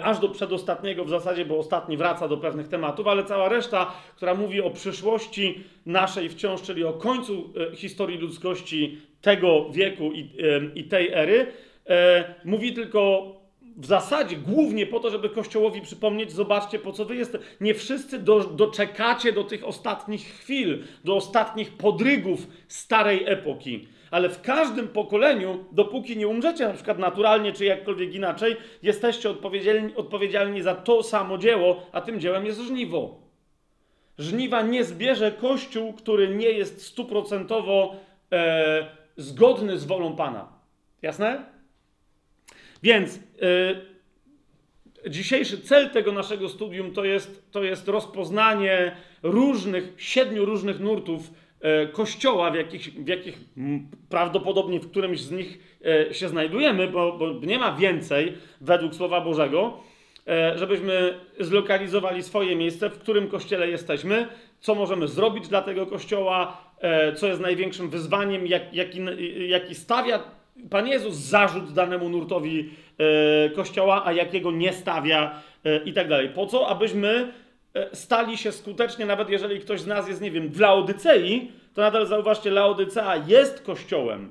aż 0.03 0.19
do 0.19 0.29
przedostatniego 0.29 1.05
w 1.05 1.09
zasadzie, 1.09 1.45
bo 1.45 1.59
ostatni 1.59 1.97
wraca 1.97 2.29
do 2.29 2.37
pewnych 2.37 2.69
tematów, 2.69 3.07
ale 3.07 3.25
cała 3.25 3.49
reszta, 3.49 3.93
która 4.17 4.35
mówi 4.35 4.61
o 4.61 4.71
przyszłości 4.71 5.65
naszej 5.87 6.29
wciąż, 6.29 6.63
czyli 6.63 6.85
o 6.85 6.93
końcu 6.93 7.53
e, 7.73 7.77
historii 7.77 8.19
ludzkości 8.19 8.99
tego 9.21 9.71
wieku 9.71 10.13
i, 10.13 10.31
i 10.75 10.85
tej 10.85 11.13
ery, 11.13 11.47
e, 11.87 12.35
mówi 12.45 12.73
tylko 12.73 13.33
w 13.77 13.87
zasadzie 13.87 14.37
głównie 14.37 14.87
po 14.87 15.01
to, 15.01 15.11
żeby 15.11 15.31
Kościołowi 15.31 15.81
przypomnieć, 15.81 16.33
zobaczcie, 16.33 16.79
po 16.79 16.93
co 16.93 17.05
wy 17.05 17.17
jesteście. 17.17 17.47
Nie 17.61 17.75
wszyscy 17.75 18.19
do, 18.19 18.41
doczekacie 18.41 19.33
do 19.33 19.45
tych 19.45 19.65
ostatnich 19.65 20.23
chwil, 20.23 20.85
do 21.05 21.17
ostatnich 21.17 21.73
podrygów 21.73 22.47
starej 22.69 23.25
epoki 23.27 23.89
ale 24.11 24.29
w 24.29 24.43
każdym 24.43 24.89
pokoleniu, 24.89 25.65
dopóki 25.73 26.17
nie 26.17 26.29
umrzecie 26.29 26.69
na 26.69 26.75
przykład 26.75 26.99
naturalnie 26.99 27.53
czy 27.53 27.65
jakkolwiek 27.65 28.15
inaczej, 28.15 28.57
jesteście 28.83 29.31
odpowiedzialni, 29.31 29.95
odpowiedzialni 29.95 30.63
za 30.63 30.75
to 30.75 31.03
samo 31.03 31.39
dzieło, 31.39 31.87
a 31.93 32.01
tym 32.01 32.21
dziełem 32.21 32.47
jest 32.47 32.61
żniwo. 32.61 33.21
Żniwa 34.19 34.63
nie 34.63 34.85
zbierze 34.85 35.33
Kościół, 35.33 35.93
który 35.93 36.29
nie 36.29 36.51
jest 36.51 36.87
stuprocentowo 36.87 37.97
e, 38.33 38.87
zgodny 39.17 39.79
z 39.79 39.85
wolą 39.85 40.17
Pana. 40.17 40.49
Jasne? 41.03 41.45
Więc 42.83 43.17
e, 43.17 45.11
dzisiejszy 45.11 45.61
cel 45.61 45.91
tego 45.91 46.13
naszego 46.13 46.49
studium 46.49 46.93
to 46.93 47.05
jest, 47.05 47.53
to 47.53 47.65
jest 47.65 47.89
rozpoznanie 47.89 48.97
różnych, 49.23 49.93
siedmiu 49.97 50.45
różnych 50.45 50.81
nurtów 50.81 51.31
kościoła, 51.93 52.51
w 52.51 52.55
jakich, 52.55 53.05
w 53.05 53.09
jakich 53.09 53.39
prawdopodobnie 54.09 54.81
w 54.81 54.91
którymś 54.91 55.21
z 55.21 55.31
nich 55.31 55.79
e, 56.11 56.15
się 56.15 56.29
znajdujemy, 56.29 56.89
bo, 56.89 57.13
bo 57.13 57.47
nie 57.47 57.59
ma 57.59 57.73
więcej 57.73 58.33
według 58.61 58.95
Słowa 58.95 59.21
Bożego, 59.21 59.79
e, 60.29 60.59
żebyśmy 60.59 61.21
zlokalizowali 61.41 62.23
swoje 62.23 62.57
miejsce, 62.57 62.91
w 62.91 62.99
którym 62.99 63.29
kościele 63.29 63.69
jesteśmy, 63.69 64.29
co 64.61 64.75
możemy 64.75 65.09
zrobić 65.09 65.49
dla 65.49 65.63
tego 65.63 65.87
kościoła, 65.87 66.67
co 67.17 67.27
jest 67.27 67.41
największym 67.41 67.91
wyzwaniem, 67.91 68.47
jak, 68.47 68.75
jaki, 68.75 69.01
jaki 69.49 69.75
stawia 69.75 70.23
Pan 70.71 70.89
Jezus 70.89 71.15
zarzut 71.15 71.73
danemu 71.73 72.09
nurtowi 72.09 72.71
kościoła, 73.55 74.03
a 74.05 74.13
jakiego 74.13 74.53
nie 74.53 74.73
stawia 74.73 75.43
i 75.85 75.93
tak 75.93 76.09
dalej. 76.09 76.29
Po 76.29 76.47
co? 76.47 76.69
Abyśmy 76.69 77.33
E, 77.46 77.46
stali 77.93 78.37
się 78.37 78.53
skutecznie, 78.53 79.07
nawet 79.07 79.31
jeżeli 79.31 79.61
ktoś 79.61 79.81
z 79.81 79.87
nas 79.87 80.09
jest, 80.09 80.21
nie 80.21 80.31
wiem, 80.31 80.49
w 80.49 80.61
Laodycei, 80.61 81.53
to 81.75 81.81
nadal 81.81 82.07
zauważcie, 82.07 82.51
Laodycea 82.51 83.17
jest 83.17 83.63
kościołem, 83.63 84.31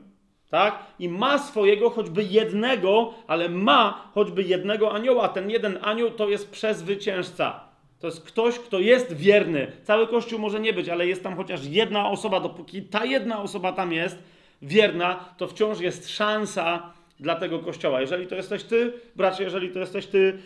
tak? 0.50 0.80
I 1.00 1.10
ma 1.10 1.38
swojego 1.38 1.90
choćby 1.90 2.24
jednego, 2.24 3.14
ale 3.28 3.50
ma 3.50 4.12
choćby 4.14 4.44
jednego 4.44 4.92
anioła. 4.92 5.30
Ten 5.30 5.50
jeden 5.50 5.80
anioł 5.82 6.12
to 6.12 6.30
jest 6.30 6.52
przezwyciężca. 6.52 7.60
To 8.00 8.08
jest 8.08 8.24
ktoś, 8.24 8.60
kto 8.60 8.80
jest 8.80 9.14
wierny. 9.14 9.72
Cały 9.84 10.08
kościół 10.08 10.40
może 10.40 10.60
nie 10.60 10.74
być, 10.74 10.90
ale 10.90 11.08
jest 11.08 11.24
tam 11.24 11.36
chociaż 11.36 11.66
jedna 11.66 12.10
osoba. 12.10 12.40
Dopóki 12.40 12.82
ta 12.82 13.06
jedna 13.06 13.42
osoba 13.42 13.72
tam 13.72 13.94
jest 13.94 14.18
wierna, 14.62 15.20
to 15.38 15.48
wciąż 15.48 15.80
jest 15.80 16.10
szansa 16.10 16.94
dla 17.20 17.36
tego 17.36 17.60
kościoła. 17.60 18.02
Jeżeli 18.02 18.28
to 18.28 18.36
jesteś 18.36 18.64
ty, 18.64 18.94
bracie, 19.16 19.44
jeżeli 19.44 19.70
to 19.70 19.80
jesteś 19.80 20.08
ty, 20.08 20.38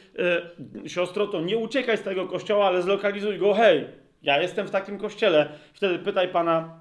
yy, 0.84 0.90
siostro, 0.90 1.28
to 1.28 1.42
nie 1.42 1.58
uciekaj 1.58 1.98
z 1.98 2.02
tego 2.02 2.28
kościoła, 2.28 2.68
ale 2.68 2.82
zlokalizuj 2.82 3.38
go. 3.38 3.54
Hej, 3.54 3.86
ja 4.24 4.42
jestem 4.42 4.68
w 4.68 4.72
takim 4.72 4.98
kościele. 4.98 5.50
Wtedy 5.74 6.00
pytaj 6.00 6.28
Pana, 6.28 6.80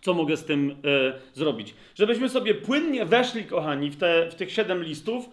co 0.00 0.14
mogę 0.14 0.36
z 0.36 0.44
tym 0.44 0.68
yy, 0.68 1.12
zrobić. 1.34 1.74
Żebyśmy 1.94 2.28
sobie 2.28 2.54
płynnie 2.54 3.04
weszli, 3.04 3.44
kochani, 3.44 3.90
w, 3.90 3.96
te, 3.96 4.30
w 4.30 4.34
tych 4.34 4.52
siedem 4.52 4.82
listów. 4.82 5.28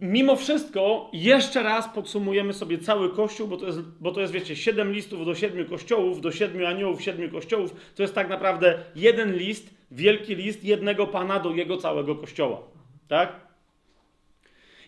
Mimo 0.00 0.36
wszystko, 0.36 1.10
jeszcze 1.12 1.62
raz 1.62 1.88
podsumujemy 1.88 2.52
sobie 2.52 2.78
cały 2.78 3.10
kościół, 3.10 3.48
bo 3.48 3.56
to, 3.56 3.66
jest, 3.66 3.80
bo 4.00 4.12
to 4.12 4.20
jest, 4.20 4.32
wiecie, 4.32 4.56
siedem 4.56 4.92
listów 4.92 5.26
do 5.26 5.34
siedmiu 5.34 5.64
kościołów, 5.64 6.20
do 6.20 6.32
siedmiu 6.32 6.66
aniołów, 6.66 7.02
siedmiu 7.02 7.30
kościołów. 7.30 7.74
To 7.94 8.02
jest 8.02 8.14
tak 8.14 8.28
naprawdę 8.28 8.78
jeden 8.96 9.36
list, 9.36 9.74
wielki 9.90 10.34
list 10.34 10.64
jednego 10.64 11.06
Pana 11.06 11.40
do 11.40 11.50
jego 11.50 11.76
całego 11.76 12.14
kościoła. 12.14 12.62
Tak? 13.08 13.46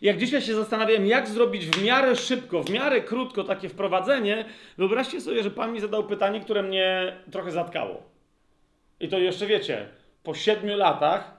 Jak 0.03 0.19
dzisiaj 0.19 0.43
się 0.43 0.55
zastanawiałem, 0.55 1.07
jak 1.07 1.29
zrobić 1.29 1.67
w 1.67 1.85
miarę 1.85 2.17
szybko, 2.17 2.63
w 2.63 2.71
miarę 2.71 3.01
krótko 3.01 3.45
takie 3.45 3.69
wprowadzenie, 3.69 4.45
wyobraźcie 4.79 5.21
sobie, 5.21 5.43
że 5.43 5.51
Pan 5.51 5.73
mi 5.73 5.81
zadał 5.81 6.05
pytanie, 6.05 6.41
które 6.41 6.63
mnie 6.63 7.17
trochę 7.31 7.51
zatkało. 7.51 8.03
I 9.01 9.09
to 9.09 9.19
jeszcze 9.19 9.47
wiecie, 9.47 9.89
po 10.23 10.35
siedmiu 10.35 10.77
latach 10.77 11.39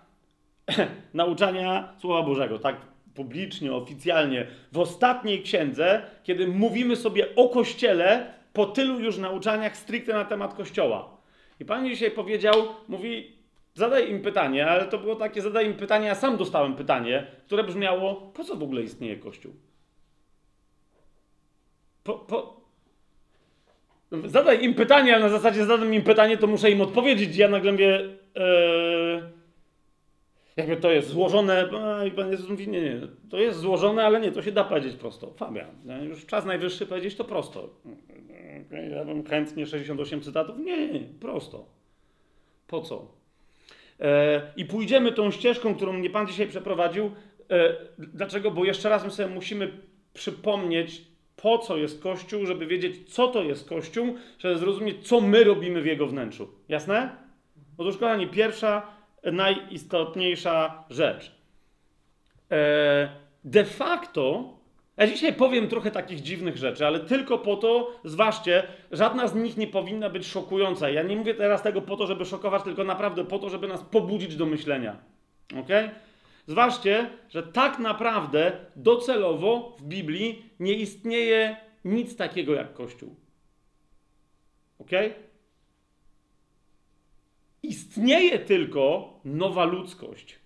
nauczania 1.13 1.93
Słowa 1.97 2.23
Bożego, 2.23 2.59
tak 2.59 2.75
publicznie, 3.15 3.73
oficjalnie, 3.73 4.47
w 4.71 4.77
ostatniej 4.77 5.43
księdze, 5.43 6.01
kiedy 6.23 6.47
mówimy 6.47 6.95
sobie 6.95 7.35
o 7.35 7.49
Kościele 7.49 8.33
po 8.53 8.65
tylu 8.65 8.99
już 8.99 9.17
nauczaniach 9.17 9.77
stricte 9.77 10.13
na 10.13 10.25
temat 10.25 10.53
Kościoła. 10.53 11.17
I 11.59 11.65
Pan 11.65 11.87
dzisiaj 11.87 12.11
powiedział, 12.11 12.55
mówi, 12.87 13.38
zadaj 13.79 14.11
im 14.11 14.21
pytanie, 14.21 14.67
ale 14.67 14.85
to 14.85 14.97
było 14.97 15.15
takie, 15.15 15.41
zadaj 15.41 15.65
im 15.65 15.73
pytanie, 15.73 16.07
ja 16.07 16.15
sam 16.15 16.37
dostałem 16.37 16.75
pytanie, 16.75 17.27
które 17.45 17.63
brzmiało, 17.63 18.15
po 18.15 18.43
co 18.43 18.55
w 18.55 18.63
ogóle 18.63 18.81
istnieje 18.81 19.17
Kościół? 19.17 19.53
Po, 22.03 22.13
po... 22.13 22.59
Zadaj 24.25 24.63
im 24.63 24.73
pytanie, 24.73 25.15
ale 25.15 25.23
na 25.23 25.29
zasadzie 25.29 25.65
zadam 25.65 25.93
im 25.93 26.03
pytanie, 26.03 26.37
to 26.37 26.47
muszę 26.47 26.71
im 26.71 26.81
odpowiedzieć. 26.81 27.37
Ja 27.37 27.49
nagle 27.49 27.71
mówię, 27.71 28.09
yy 28.35 29.39
jakby 30.59 30.77
to 30.77 30.91
jest 30.91 31.07
złożone, 31.07 31.69
no 31.71 32.05
i 32.05 32.11
Pan 32.11 32.31
Jezus 32.31 32.49
mówi, 32.49 32.67
nie, 32.67 32.81
nie, 32.81 33.01
to 33.29 33.37
jest 33.37 33.59
złożone, 33.59 34.05
ale 34.05 34.19
nie, 34.19 34.31
to 34.31 34.41
się 34.41 34.51
da 34.51 34.63
powiedzieć 34.63 34.95
prosto. 34.95 35.31
Fabian, 35.31 35.67
już 36.03 36.25
czas 36.25 36.45
najwyższy 36.45 36.85
powiedzieć 36.85 37.15
to 37.15 37.23
prosto. 37.23 37.69
Ja 38.91 39.05
bym 39.05 39.25
chętnie 39.25 39.65
68 39.65 40.21
cytatów. 40.21 40.59
Nie, 40.59 40.77
nie, 40.77 40.93
nie 40.93 40.99
prosto. 40.99 41.65
Po 42.67 42.81
co? 42.81 43.18
E, 43.99 44.41
I 44.57 44.65
pójdziemy 44.65 45.11
tą 45.11 45.31
ścieżką, 45.31 45.75
którą 45.75 45.93
mnie 45.93 46.09
Pan 46.09 46.27
dzisiaj 46.27 46.47
przeprowadził. 46.47 47.11
E, 47.51 47.75
dlaczego? 47.97 48.51
Bo 48.51 48.65
jeszcze 48.65 48.89
raz 48.89 49.05
my 49.05 49.11
sobie 49.11 49.29
musimy 49.29 49.71
przypomnieć, 50.13 51.01
po 51.35 51.57
co 51.57 51.77
jest 51.77 52.03
Kościół, 52.03 52.45
żeby 52.45 52.67
wiedzieć, 52.67 53.13
co 53.13 53.27
to 53.27 53.43
jest 53.43 53.69
Kościół, 53.69 54.15
żeby 54.39 54.57
zrozumieć, 54.57 55.07
co 55.07 55.21
my 55.21 55.43
robimy 55.43 55.81
w 55.81 55.85
jego 55.85 56.07
wnętrzu. 56.07 56.47
Jasne? 56.69 57.09
Otóż, 57.77 57.97
kochani, 57.97 58.27
pierwsza 58.27 58.87
najistotniejsza 59.23 60.83
rzecz. 60.89 61.31
E, 62.51 63.09
de 63.43 63.65
facto, 63.65 64.53
ja 64.99 65.07
dzisiaj 65.07 65.33
powiem 65.33 65.67
trochę 65.67 65.91
takich 65.91 66.21
dziwnych 66.21 66.57
rzeczy, 66.57 66.87
ale 66.87 66.99
tylko 66.99 67.37
po 67.37 67.55
to, 67.55 67.91
zważcie, 68.03 68.63
żadna 68.91 69.27
z 69.27 69.35
nich 69.35 69.57
nie 69.57 69.67
powinna 69.67 70.09
być 70.09 70.27
szokująca. 70.27 70.89
Ja 70.89 71.03
nie 71.03 71.15
mówię 71.15 71.33
teraz 71.33 71.63
tego 71.63 71.81
po 71.81 71.97
to, 71.97 72.07
żeby 72.07 72.25
szokować, 72.25 72.63
tylko 72.63 72.83
naprawdę 72.83 73.25
po 73.25 73.39
to, 73.39 73.49
żeby 73.49 73.67
nas 73.67 73.83
pobudzić 73.83 74.35
do 74.35 74.45
myślenia. 74.45 74.97
Ok? 75.59 75.69
Zważcie, 76.47 77.09
że 77.29 77.43
tak 77.43 77.79
naprawdę 77.79 78.51
docelowo 78.75 79.75
w 79.79 79.83
Biblii 79.83 80.45
nie 80.59 80.73
istnieje 80.73 81.57
nic 81.85 82.15
takiego 82.15 82.53
jak 82.53 82.73
Kościół. 82.73 83.15
Ok? 84.79 84.91
Istnieje 87.63 88.39
tylko 88.39 89.13
nowa 89.25 89.65
ludzkość. 89.65 90.38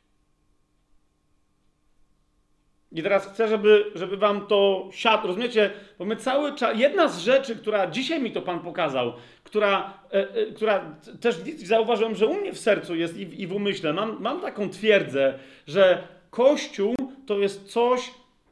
I 2.94 3.04
teraz 3.04 3.28
chcę, 3.28 3.48
żeby, 3.48 3.92
żeby 3.96 4.18
wam 4.18 4.48
to 4.48 4.90
siadło. 4.92 5.28
Rozumiecie? 5.28 5.72
Bo 6.00 6.06
my 6.06 6.16
cały 6.16 6.56
czas. 6.56 6.78
Jedna 6.80 7.08
z 7.08 7.20
rzeczy, 7.20 7.56
która 7.56 7.88
dzisiaj 7.88 8.22
mi 8.22 8.32
to 8.32 8.42
Pan 8.42 8.60
pokazał, 8.60 9.14
która, 9.44 9.94
e, 10.14 10.36
e, 10.36 10.46
która 10.46 10.96
też 11.22 11.36
zauważyłem, 11.58 12.16
że 12.16 12.28
u 12.28 12.34
mnie 12.34 12.54
w 12.54 12.60
sercu 12.60 12.96
jest 12.96 13.18
i, 13.18 13.42
i 13.42 13.48
w 13.48 13.54
umyśle, 13.54 13.94
mam, 13.94 14.18
mam 14.22 14.42
taką 14.42 14.70
twierdzę, 14.70 15.40
że 15.68 16.08
Kościół 16.30 16.96
to 17.26 17.40
jest 17.40 17.72
coś 17.72 18.12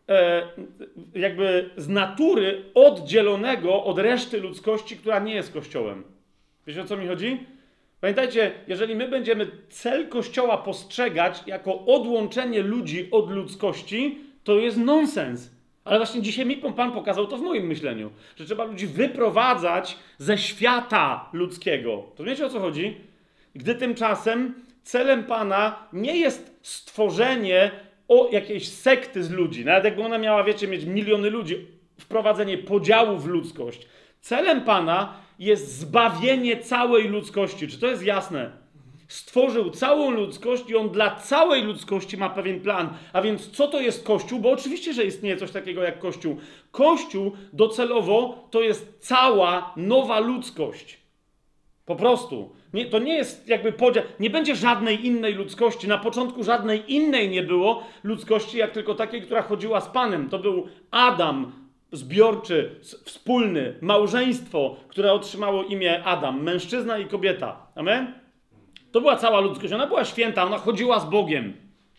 e, 0.10 0.48
jakby 1.15 1.69
z 1.77 1.88
natury 1.88 2.63
oddzielonego 2.74 3.83
od 3.83 4.00
reszty 4.00 4.39
ludzkości, 4.39 4.98
która 4.98 5.19
nie 5.19 5.33
jest 5.33 5.53
Kościołem. 5.53 6.03
Wiecie 6.67 6.81
o 6.81 6.86
co 6.86 6.98
mi 6.98 7.07
chodzi? 7.07 7.45
Pamiętajcie, 8.01 8.51
jeżeli 8.67 8.95
my 8.95 9.07
będziemy 9.07 9.48
cel 9.69 10.07
Kościoła 10.07 10.57
postrzegać 10.57 11.43
jako 11.48 11.86
odłączenie 11.86 12.62
ludzi 12.62 13.07
od 13.12 13.31
ludzkości, 13.31 14.30
to 14.43 14.60
jest 14.60 14.77
nonsens. 14.77 15.51
Ale 15.83 15.98
właśnie 15.98 16.21
dzisiaj 16.21 16.45
mi 16.45 16.57
Pan 16.57 16.91
pokazał 16.91 17.27
to 17.27 17.38
w 17.38 17.41
moim 17.41 17.67
myśleniu, 17.67 18.12
że 18.36 18.45
trzeba 18.45 18.63
ludzi 18.63 18.88
wyprowadzać 18.88 19.98
ze 20.17 20.38
świata 20.38 21.29
ludzkiego. 21.33 22.03
To 22.15 22.24
wiecie 22.24 22.45
o 22.45 22.50
co 22.50 22.60
chodzi? 22.60 22.98
Gdy 23.55 23.75
tymczasem 23.75 24.53
celem 24.83 25.24
Pana 25.24 25.88
nie 25.93 26.17
jest 26.17 26.60
stworzenie 26.62 27.71
o 28.07 28.29
jakiejś 28.31 28.69
sekty 28.69 29.24
z 29.24 29.31
ludzi, 29.31 29.65
nawet 29.65 29.83
jakby 29.83 30.03
ona 30.03 30.17
miała, 30.17 30.43
wiecie, 30.43 30.67
mieć 30.67 30.86
miliony 30.86 31.29
ludzi, 31.29 31.67
wprowadzenie 32.00 32.57
podziału 32.57 33.17
w 33.17 33.27
ludzkość. 33.27 33.88
Celem 34.21 34.62
Pana 34.62 35.13
jest 35.39 35.79
zbawienie 35.79 36.57
całej 36.57 37.07
ludzkości. 37.07 37.67
Czy 37.67 37.79
to 37.79 37.88
jest 37.88 38.03
jasne? 38.03 38.61
Stworzył 39.12 39.70
całą 39.70 40.12
ludzkość 40.12 40.70
i 40.70 40.75
on 40.75 40.89
dla 40.89 41.15
całej 41.15 41.63
ludzkości 41.63 42.18
ma 42.18 42.30
pewien 42.30 42.60
plan. 42.60 42.89
A 43.13 43.22
więc 43.22 43.51
co 43.51 43.68
to 43.68 43.82
jest 43.82 44.06
Kościół? 44.06 44.39
Bo 44.39 44.51
oczywiście, 44.51 44.94
że 44.94 45.03
istnieje 45.03 45.38
coś 45.38 45.51
takiego 45.51 45.84
jak 45.84 46.00
Kościół. 46.00 46.38
Kościół 46.72 47.32
docelowo 47.53 48.48
to 48.51 48.62
jest 48.62 48.98
cała 49.00 49.74
nowa 49.77 50.20
ludzkość. 50.20 50.98
Po 51.86 51.96
prostu. 51.96 52.56
Nie, 52.74 52.86
to 52.86 53.00
nie 53.00 53.13
jest 53.13 53.48
jakby 53.48 53.72
podział. 53.72 54.03
Nie 54.20 54.30
będzie 54.30 54.56
żadnej 54.56 55.06
innej 55.06 55.34
ludzkości. 55.34 55.88
Na 55.88 55.98
początku 55.98 56.44
żadnej 56.44 56.94
innej 56.94 57.30
nie 57.30 57.44
było 57.44 57.84
ludzkości, 58.03 58.58
jak 58.58 58.72
tylko 58.72 58.96
takiej, 58.96 59.22
która 59.22 59.41
chodziła 59.41 59.82
z 59.82 59.88
Panem. 59.89 60.30
To 60.30 60.39
był 60.39 60.68
Adam, 60.91 61.51
zbiorczy, 61.91 62.80
wspólny, 63.06 63.75
małżeństwo, 63.82 64.75
które 64.88 65.13
otrzymało 65.13 65.63
imię 65.63 66.03
Adam, 66.03 66.44
mężczyzna 66.44 66.98
i 66.98 67.06
kobieta. 67.06 67.68
Amen? 67.75 68.21
To 68.91 69.01
była 69.01 69.15
cała 69.15 69.39
ludzkość. 69.39 69.74
Ona 69.74 69.88
była 69.88 70.05
święta, 70.05 70.43
ona 70.43 70.57
chodziła 70.57 71.00
z 71.00 71.05
Bogiem. 71.05 71.53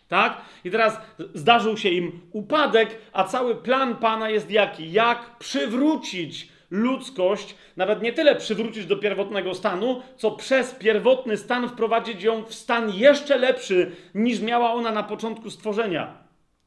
Tak? 0.07 0.41
I 0.63 0.71
teraz 0.71 0.97
zdarzył 1.33 1.77
się 1.77 1.89
im 1.89 2.19
upadek, 2.31 2.97
a 3.13 3.23
cały 3.23 3.55
plan 3.55 3.95
Pana 3.95 4.29
jest 4.29 4.51
jaki? 4.51 4.91
Jak 4.91 5.37
przywrócić 5.37 6.49
ludzkość, 6.71 7.55
nawet 7.77 8.01
nie 8.01 8.13
tyle 8.13 8.35
przywrócić 8.35 8.85
do 8.85 8.97
pierwotnego 8.97 9.53
stanu, 9.53 10.01
co 10.17 10.31
przez 10.31 10.71
pierwotny 10.71 11.37
stan 11.37 11.69
wprowadzić 11.69 12.23
ją 12.23 12.43
w 12.43 12.53
stan 12.53 12.89
jeszcze 12.89 13.37
lepszy, 13.37 13.91
niż 14.15 14.41
miała 14.41 14.73
ona 14.73 14.91
na 14.91 15.03
początku 15.03 15.49
stworzenia. 15.49 16.23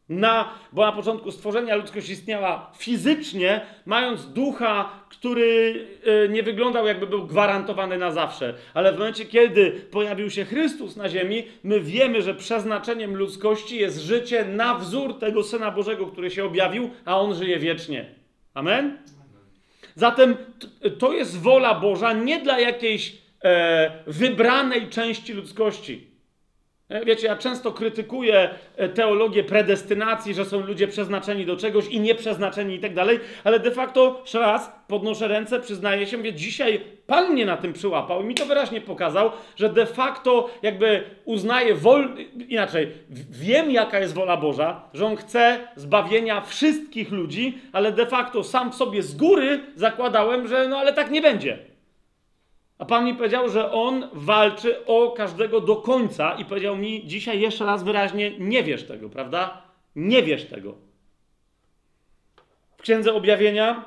Na, 0.08 0.52
bo 0.72 0.86
na 0.86 0.92
początku 0.92 1.32
stworzenia 1.32 1.76
ludzkość 1.76 2.10
istniała 2.10 2.72
fizycznie, 2.78 3.60
mając 3.86 4.32
ducha, 4.32 4.90
który 5.08 5.86
e, 6.24 6.28
nie 6.28 6.42
wyglądał 6.42 6.86
jakby 6.86 7.06
był 7.06 7.26
gwarantowany 7.26 7.98
na 7.98 8.10
zawsze. 8.10 8.54
Ale 8.74 8.92
w 8.92 8.98
momencie, 8.98 9.24
kiedy 9.24 9.70
pojawił 9.70 10.30
się 10.30 10.44
Chrystus 10.44 10.96
na 10.96 11.08
ziemi, 11.08 11.44
my 11.64 11.80
wiemy, 11.80 12.22
że 12.22 12.34
przeznaczeniem 12.34 13.16
ludzkości 13.16 13.76
jest 13.76 14.00
życie 14.00 14.44
na 14.44 14.74
wzór 14.74 15.18
tego 15.18 15.42
Syna 15.42 15.70
Bożego, 15.70 16.06
który 16.06 16.30
się 16.30 16.44
objawił, 16.44 16.90
a 17.04 17.20
On 17.20 17.34
żyje 17.34 17.58
wiecznie. 17.58 18.14
Amen? 18.54 18.98
Zatem 19.94 20.36
to 20.98 21.12
jest 21.12 21.40
wola 21.40 21.74
Boża 21.74 22.12
nie 22.12 22.40
dla 22.40 22.60
jakiejś 22.60 23.16
e, 23.44 23.90
wybranej 24.06 24.88
części 24.88 25.32
ludzkości. 25.32 26.15
E, 26.88 27.04
wiecie, 27.04 27.26
ja 27.26 27.36
często 27.36 27.72
krytykuję 27.72 28.50
e, 28.76 28.88
teologię 28.88 29.44
predestynacji, 29.44 30.34
że 30.34 30.44
są 30.44 30.60
ludzie 30.60 30.88
przeznaczeni 30.88 31.46
do 31.46 31.56
czegoś 31.56 31.88
i 31.88 32.00
nieprzeznaczeni 32.00 32.74
i 32.74 32.78
tak 32.78 32.94
dalej, 32.94 33.20
ale 33.44 33.60
de 33.60 33.70
facto, 33.70 34.18
jeszcze 34.20 34.38
raz, 34.38 34.72
podnoszę 34.88 35.28
ręce, 35.28 35.60
przyznaję 35.60 36.06
się, 36.06 36.16
mówię, 36.16 36.34
dzisiaj 36.34 36.96
Pan 37.06 37.32
mnie 37.32 37.46
na 37.46 37.56
tym 37.56 37.72
przyłapał 37.72 38.22
i 38.22 38.24
mi 38.24 38.34
to 38.34 38.46
wyraźnie 38.46 38.80
pokazał, 38.80 39.30
że 39.56 39.68
de 39.68 39.86
facto 39.86 40.50
jakby 40.62 41.02
uznaję 41.24 41.74
wol... 41.74 42.08
inaczej, 42.48 42.92
wiem 43.30 43.70
jaka 43.70 43.98
jest 43.98 44.14
wola 44.14 44.36
Boża, 44.36 44.82
że 44.94 45.06
On 45.06 45.16
chce 45.16 45.68
zbawienia 45.76 46.40
wszystkich 46.40 47.10
ludzi, 47.10 47.58
ale 47.72 47.92
de 47.92 48.06
facto 48.06 48.44
sam 48.44 48.72
w 48.72 48.74
sobie 48.74 49.02
z 49.02 49.16
góry 49.16 49.60
zakładałem, 49.76 50.48
że 50.48 50.68
no 50.68 50.78
ale 50.78 50.92
tak 50.92 51.10
nie 51.10 51.22
będzie. 51.22 51.58
A 52.78 52.84
Pan 52.84 53.04
mi 53.04 53.14
powiedział, 53.14 53.48
że 53.48 53.72
On 53.72 54.08
walczy 54.12 54.86
o 54.86 55.10
każdego 55.10 55.60
do 55.60 55.76
końca 55.76 56.34
i 56.34 56.44
powiedział 56.44 56.76
mi 56.76 57.06
dzisiaj 57.06 57.40
jeszcze 57.40 57.64
raz 57.64 57.84
wyraźnie, 57.84 58.32
nie 58.38 58.62
wiesz 58.62 58.84
tego, 58.84 59.08
prawda? 59.08 59.62
Nie 59.96 60.22
wiesz 60.22 60.44
tego. 60.44 60.74
W 62.76 62.82
Księdze 62.82 63.14
Objawienia 63.14 63.84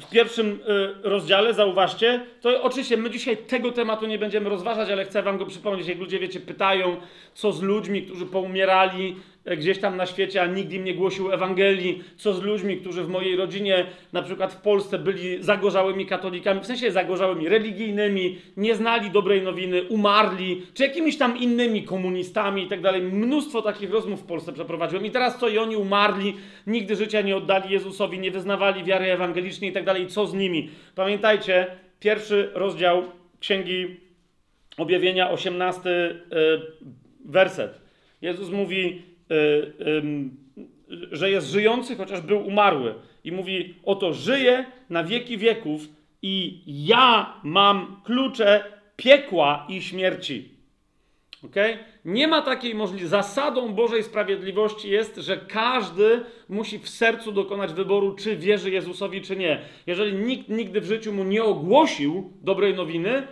w 0.00 0.10
pierwszym 0.10 0.60
y, 0.68 1.08
rozdziale, 1.08 1.54
zauważcie, 1.54 2.26
to 2.40 2.62
oczywiście 2.62 2.96
my 2.96 3.10
dzisiaj 3.10 3.36
tego 3.36 3.72
tematu 3.72 4.06
nie 4.06 4.18
będziemy 4.18 4.50
rozważać, 4.50 4.90
ale 4.90 5.04
chcę 5.04 5.22
wam 5.22 5.38
go 5.38 5.46
przypomnieć. 5.46 5.88
Jak 5.88 5.98
ludzie, 5.98 6.18
wiecie, 6.18 6.40
pytają, 6.40 6.96
co 7.34 7.52
z 7.52 7.62
ludźmi, 7.62 8.02
którzy 8.02 8.26
poumierali 8.26 9.16
gdzieś 9.44 9.78
tam 9.78 9.96
na 9.96 10.06
świecie, 10.06 10.42
a 10.42 10.46
nikt 10.46 10.72
im 10.72 10.84
nie 10.84 10.94
głosił 10.94 11.32
Ewangelii, 11.32 12.04
co 12.16 12.34
z 12.34 12.42
ludźmi, 12.42 12.76
którzy 12.76 13.04
w 13.04 13.08
mojej 13.08 13.36
rodzinie, 13.36 13.86
na 14.12 14.22
przykład 14.22 14.52
w 14.52 14.60
Polsce, 14.60 14.98
byli 14.98 15.42
zagorzałymi 15.42 16.06
katolikami, 16.06 16.60
w 16.60 16.66
sensie 16.66 16.92
zagorzałymi 16.92 17.48
religijnymi, 17.48 18.38
nie 18.56 18.74
znali 18.74 19.10
dobrej 19.10 19.42
nowiny, 19.42 19.82
umarli, 19.82 20.62
czy 20.74 20.82
jakimiś 20.82 21.18
tam 21.18 21.38
innymi 21.38 21.82
komunistami 21.82 22.62
i 22.62 22.68
tak 22.68 22.80
dalej. 22.80 23.02
Mnóstwo 23.02 23.62
takich 23.62 23.90
rozmów 23.90 24.20
w 24.20 24.26
Polsce 24.26 24.52
przeprowadziłem. 24.52 25.06
I 25.06 25.10
teraz 25.10 25.38
co, 25.38 25.48
i 25.48 25.58
oni 25.58 25.76
umarli, 25.76 26.36
nigdy 26.66 26.96
życia 26.96 27.20
nie 27.20 27.36
oddali 27.36 27.72
Jezusowi, 27.72 28.18
nie 28.18 28.30
wyznawali 28.30 28.84
wiary 28.84 29.12
ewangelicznej 29.12 29.70
i 29.70 29.72
tak 29.72 29.84
dalej. 29.84 30.06
Co 30.06 30.26
z 30.26 30.34
nimi? 30.34 30.70
Pamiętajcie, 30.94 31.66
pierwszy 32.00 32.50
rozdział 32.54 33.02
Księgi 33.40 33.96
Objawienia, 34.76 35.30
18 35.30 35.90
e, 35.90 36.14
werset. 37.24 37.80
Jezus 38.22 38.50
mówi, 38.50 39.02
że 41.12 41.30
jest 41.30 41.50
żyjący, 41.50 41.96
chociaż 41.96 42.20
był 42.20 42.46
umarły. 42.46 42.94
I 43.24 43.32
mówi, 43.32 43.74
oto 43.84 44.12
żyje 44.12 44.64
na 44.90 45.04
wieki 45.04 45.38
wieków 45.38 45.88
i 46.22 46.62
ja 46.66 47.34
mam 47.42 48.00
klucze 48.04 48.64
piekła 48.96 49.66
i 49.68 49.82
śmierci. 49.82 50.48
Okay? 51.44 51.78
Nie 52.04 52.28
ma 52.28 52.42
takiej 52.42 52.74
możliwości. 52.74 53.08
Zasadą 53.08 53.74
Bożej 53.74 54.02
Sprawiedliwości 54.02 54.90
jest, 54.90 55.16
że 55.16 55.36
każdy 55.36 56.20
musi 56.48 56.78
w 56.78 56.88
sercu 56.88 57.32
dokonać 57.32 57.72
wyboru, 57.72 58.14
czy 58.14 58.36
wierzy 58.36 58.70
Jezusowi, 58.70 59.22
czy 59.22 59.36
nie. 59.36 59.60
Jeżeli 59.86 60.12
nikt 60.12 60.48
nigdy 60.48 60.80
w 60.80 60.84
życiu 60.84 61.12
mu 61.12 61.24
nie 61.24 61.44
ogłosił 61.44 62.32
dobrej 62.42 62.74
nowiny, 62.74 63.26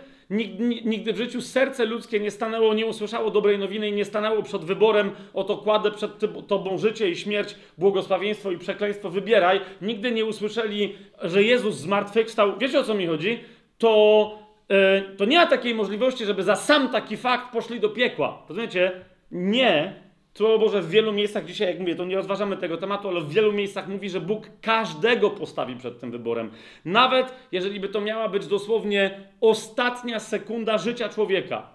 nigdy 0.85 1.13
w 1.13 1.17
życiu 1.17 1.41
serce 1.41 1.85
ludzkie 1.85 2.19
nie 2.19 2.31
stanęło, 2.31 2.73
nie 2.73 2.85
usłyszało 2.85 3.31
dobrej 3.31 3.59
nowiny 3.59 3.89
i 3.89 3.93
nie 3.93 4.05
stanęło 4.05 4.43
przed 4.43 4.65
wyborem, 4.65 5.11
oto 5.33 5.57
kładę 5.57 5.91
przed 5.91 6.11
tobą 6.47 6.77
życie 6.77 7.09
i 7.09 7.15
śmierć, 7.15 7.55
błogosławieństwo 7.77 8.51
i 8.51 8.57
przekleństwo, 8.57 9.09
wybieraj. 9.09 9.61
Nigdy 9.81 10.11
nie 10.11 10.25
usłyszeli, 10.25 10.95
że 11.21 11.43
Jezus 11.43 11.75
zmartwychwstał. 11.75 12.57
Wiecie 12.57 12.79
o 12.79 12.83
co 12.83 12.93
mi 12.93 13.07
chodzi? 13.07 13.39
To 13.77 14.41
E, 14.71 15.01
to 15.01 15.25
nie 15.25 15.37
ma 15.37 15.47
takiej 15.47 15.75
możliwości, 15.75 16.25
żeby 16.25 16.43
za 16.43 16.55
sam 16.55 16.89
taki 16.89 17.17
fakt 17.17 17.53
poszli 17.53 17.79
do 17.79 17.89
piekła. 17.89 18.43
Rozumiecie? 18.49 18.91
Nie. 19.31 19.93
Słowo 20.33 20.59
Boże 20.59 20.81
w 20.81 20.89
wielu 20.89 21.13
miejscach 21.13 21.45
dzisiaj, 21.45 21.67
jak 21.67 21.79
mówię, 21.79 21.95
to 21.95 22.05
nie 22.05 22.15
rozważamy 22.15 22.57
tego 22.57 22.77
tematu, 22.77 23.07
ale 23.07 23.21
w 23.21 23.33
wielu 23.33 23.53
miejscach 23.53 23.87
mówi, 23.87 24.09
że 24.09 24.21
Bóg 24.21 24.49
każdego 24.61 25.29
postawi 25.29 25.75
przed 25.75 25.99
tym 25.99 26.11
wyborem. 26.11 26.51
Nawet 26.85 27.33
jeżeli 27.51 27.79
by 27.79 27.89
to 27.89 28.01
miała 28.01 28.29
być 28.29 28.47
dosłownie 28.47 29.27
ostatnia 29.41 30.19
sekunda 30.19 30.77
życia 30.77 31.09
człowieka. 31.09 31.69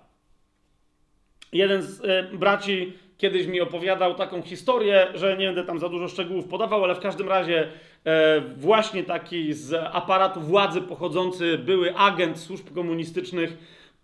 Jeden 1.53 1.83
z 1.83 2.05
e, 2.05 2.23
braci 2.23 2.93
kiedyś 3.19 3.47
mi 3.47 3.61
opowiadał 3.61 4.15
taką 4.15 4.43
historię, 4.43 5.07
że 5.15 5.37
nie 5.37 5.47
będę 5.47 5.65
tam 5.65 5.79
za 5.79 5.89
dużo 5.89 6.09
szczegółów 6.09 6.49
podawał, 6.49 6.85
ale 6.85 6.95
w 6.95 7.01
każdym 7.01 7.29
razie 7.29 7.69
e, 8.05 8.41
właśnie 8.41 9.05
taki 9.05 9.53
z 9.53 9.73
aparatu 9.93 10.41
władzy 10.41 10.81
pochodzący 10.81 11.59
były 11.59 11.97
agent 11.97 12.39
służb 12.39 12.75
komunistycznych 12.75 13.57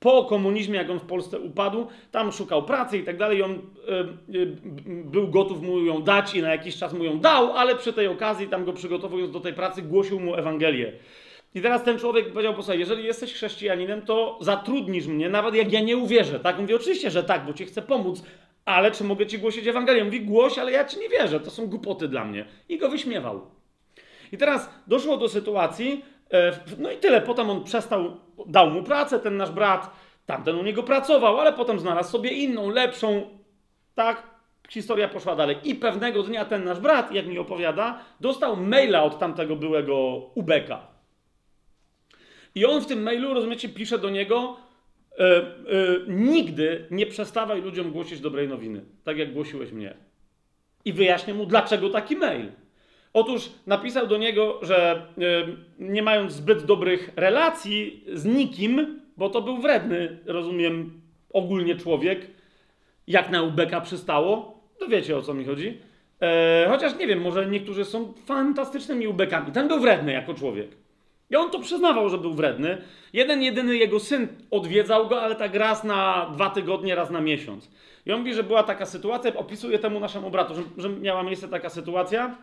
po 0.03 0.25
komunizmie, 0.25 0.77
jak 0.77 0.91
on 0.91 0.99
w 0.99 1.05
Polsce 1.05 1.41
upadł, 1.41 1.87
tam 2.11 2.33
szukał 2.33 2.63
pracy 2.63 2.99
i 2.99 3.05
tak 3.05 3.17
dalej, 3.17 3.43
on 3.43 3.53
e, 3.53 3.57
e, 3.59 4.07
był 4.87 5.29
gotów 5.29 5.63
mu 5.63 5.85
ją 5.85 6.03
dać 6.03 6.35
i 6.35 6.43
na 6.43 6.51
jakiś 6.51 6.77
czas 6.77 6.93
mu 6.93 7.05
ją 7.05 7.21
dał, 7.21 7.53
ale 7.53 7.77
przy 7.77 7.93
tej 7.93 8.07
okazji, 8.07 8.49
tam 8.49 8.65
go 8.65 8.73
przygotowując 8.73 9.33
do 9.33 9.41
tej 9.41 9.55
pracy, 9.55 9.83
głosił 9.83 10.21
mu 10.21 10.35
Ewangelię. 10.35 10.93
I 11.55 11.61
teraz 11.61 11.85
ten 11.85 11.99
człowiek 11.99 12.33
powiedział, 12.33 12.55
posłuchaj, 12.55 12.79
jeżeli 12.79 13.05
jesteś 13.05 13.33
chrześcijaninem, 13.35 14.03
to 14.03 14.39
zatrudnisz 14.41 15.07
mnie, 15.07 15.29
nawet 15.29 15.55
jak 15.55 15.73
ja 15.73 15.81
nie 15.81 15.97
uwierzę. 15.97 16.41
Tak? 16.41 16.59
Mówi, 16.59 16.75
oczywiście, 16.75 17.11
że 17.11 17.25
tak, 17.25 17.47
bo 17.47 17.53
ci 17.53 17.67
chcę 17.67 17.83
pomóc, 17.83 18.23
ale 18.65 18.91
czy 18.91 19.05
mogę 19.05 19.27
ci 19.27 19.39
głosić 19.39 19.67
Ewangelię? 19.67 20.05
Mówi, 20.05 20.21
głoś, 20.21 20.59
ale 20.59 20.73
ja 20.73 20.85
ci 20.85 21.01
nie 21.01 21.09
wierzę, 21.09 21.41
to 21.41 21.51
są 21.51 21.67
głupoty 21.67 22.09
dla 22.09 22.25
mnie. 22.25 22.45
I 22.69 22.79
go 22.79 22.89
wyśmiewał. 22.89 23.41
I 24.33 24.39
teraz 24.39 24.71
doszło 24.87 25.17
do 25.17 25.29
sytuacji, 25.29 26.05
no 26.79 26.91
i 26.91 26.97
tyle, 26.97 27.21
potem 27.21 27.51
on 27.51 27.65
przestał, 27.65 28.17
dał 28.47 28.71
mu 28.71 28.83
pracę, 28.83 29.19
ten 29.19 29.37
nasz 29.37 29.51
brat, 29.51 29.97
tamten 30.27 30.57
u 30.57 30.63
niego 30.63 30.83
pracował, 30.83 31.41
ale 31.41 31.53
potem 31.53 31.81
znalazł 31.81 32.11
sobie 32.11 32.31
inną, 32.31 32.71
lepszą, 32.71 33.39
tak, 33.95 34.23
historia 34.69 35.09
poszła 35.09 35.37
dalej. 35.37 35.57
I 35.65 35.75
pewnego 35.75 36.23
dnia 36.23 36.45
ten 36.45 36.65
nasz 36.65 36.81
brat, 36.81 37.13
jak 37.13 37.27
mi 37.27 37.39
opowiada, 37.39 37.99
dostał 38.21 38.57
maila 38.57 39.03
od 39.03 39.19
tamtego 39.19 39.57
byłego 39.57 40.17
ubeka. 40.35 40.87
I 42.55 42.67
on 42.67 42.81
w 42.81 42.87
tym 42.87 43.03
mailu, 43.03 43.35
rozumiecie, 43.35 43.69
pisze 43.69 43.99
do 43.99 44.11
niego, 44.11 44.57
E, 45.19 45.37
e, 45.37 45.45
nigdy 46.09 46.87
nie 46.91 47.07
przestawaj 47.07 47.63
ludziom 47.63 47.91
głosić 47.91 48.21
dobrej 48.21 48.49
nowiny, 48.49 48.85
tak 49.05 49.19
jak 49.19 49.33
głosiłeś 49.33 49.73
mnie. 49.73 49.95
i 50.85 50.93
wyjaśnię 50.93 51.35
mu, 51.35 51.47
dlaczego 51.47 51.91
taki 51.91 52.17
mail. 52.17 52.53
Otóż 53.13 53.51
napisał 53.67 54.07
do 54.07 54.17
niego, 54.17 54.59
że 54.63 55.07
nie 55.79 56.03
mając 56.03 56.33
zbyt 56.33 56.65
dobrych 56.65 57.11
relacji 57.17 58.05
z 58.13 58.25
nikim, 58.25 59.01
bo 59.17 59.31
to 59.31 59.43
był 59.43 59.59
wredny, 59.59 60.19
rozumiem, 60.27 61.01
ogólnie 61.33 61.77
człowiek, 61.77 62.27
jak 63.07 63.31
na 63.31 63.43
Ubeka 63.43 63.81
przystało, 63.81 64.61
to 64.79 64.89
wiecie 64.89 65.17
o 65.17 65.23
co 65.23 65.35
mi 65.35 65.45
chodzi. 65.45 65.79
E, 66.23 66.67
chociaż 66.69 66.99
nie 66.99 67.07
wiem, 67.07 67.21
może 67.21 67.47
niektórzy 67.47 67.85
są 67.85 68.13
fantastycznymi 68.27 69.07
Ubekami. 69.07 69.53
Ten 69.53 69.69
był 69.69 69.81
wredny 69.81 70.13
jako 70.13 70.35
człowiek. 70.35 70.69
I 71.31 71.37
on 71.37 71.51
to 71.51 71.59
przyznawał, 71.59 72.09
że 72.09 72.19
był 72.19 72.35
wredny. 72.35 72.79
Jeden, 73.13 73.43
jedyny 73.43 73.77
jego 73.77 74.01
syn 74.01 74.29
odwiedzał 74.51 75.09
go, 75.09 75.23
ale 75.23 75.35
tak 75.35 75.55
raz 75.55 75.85
na 75.85 76.31
dwa 76.35 76.51
tygodnie, 76.51 76.95
raz 76.95 77.11
na 77.11 77.21
miesiąc. 77.21 77.71
I 78.07 78.13
on 78.13 78.19
mówi, 78.19 78.35
że 78.35 78.43
była 78.43 78.63
taka 78.63 78.87
sytuacja, 78.87 79.35
opisuje 79.35 79.79
temu 79.79 80.01
naszemu 80.01 80.31
bratu, 80.31 80.55
że, 80.55 80.63
że 80.77 80.89
miała 80.89 81.23
miejsce 81.23 81.49
taka 81.49 81.69
sytuacja, 81.69 82.37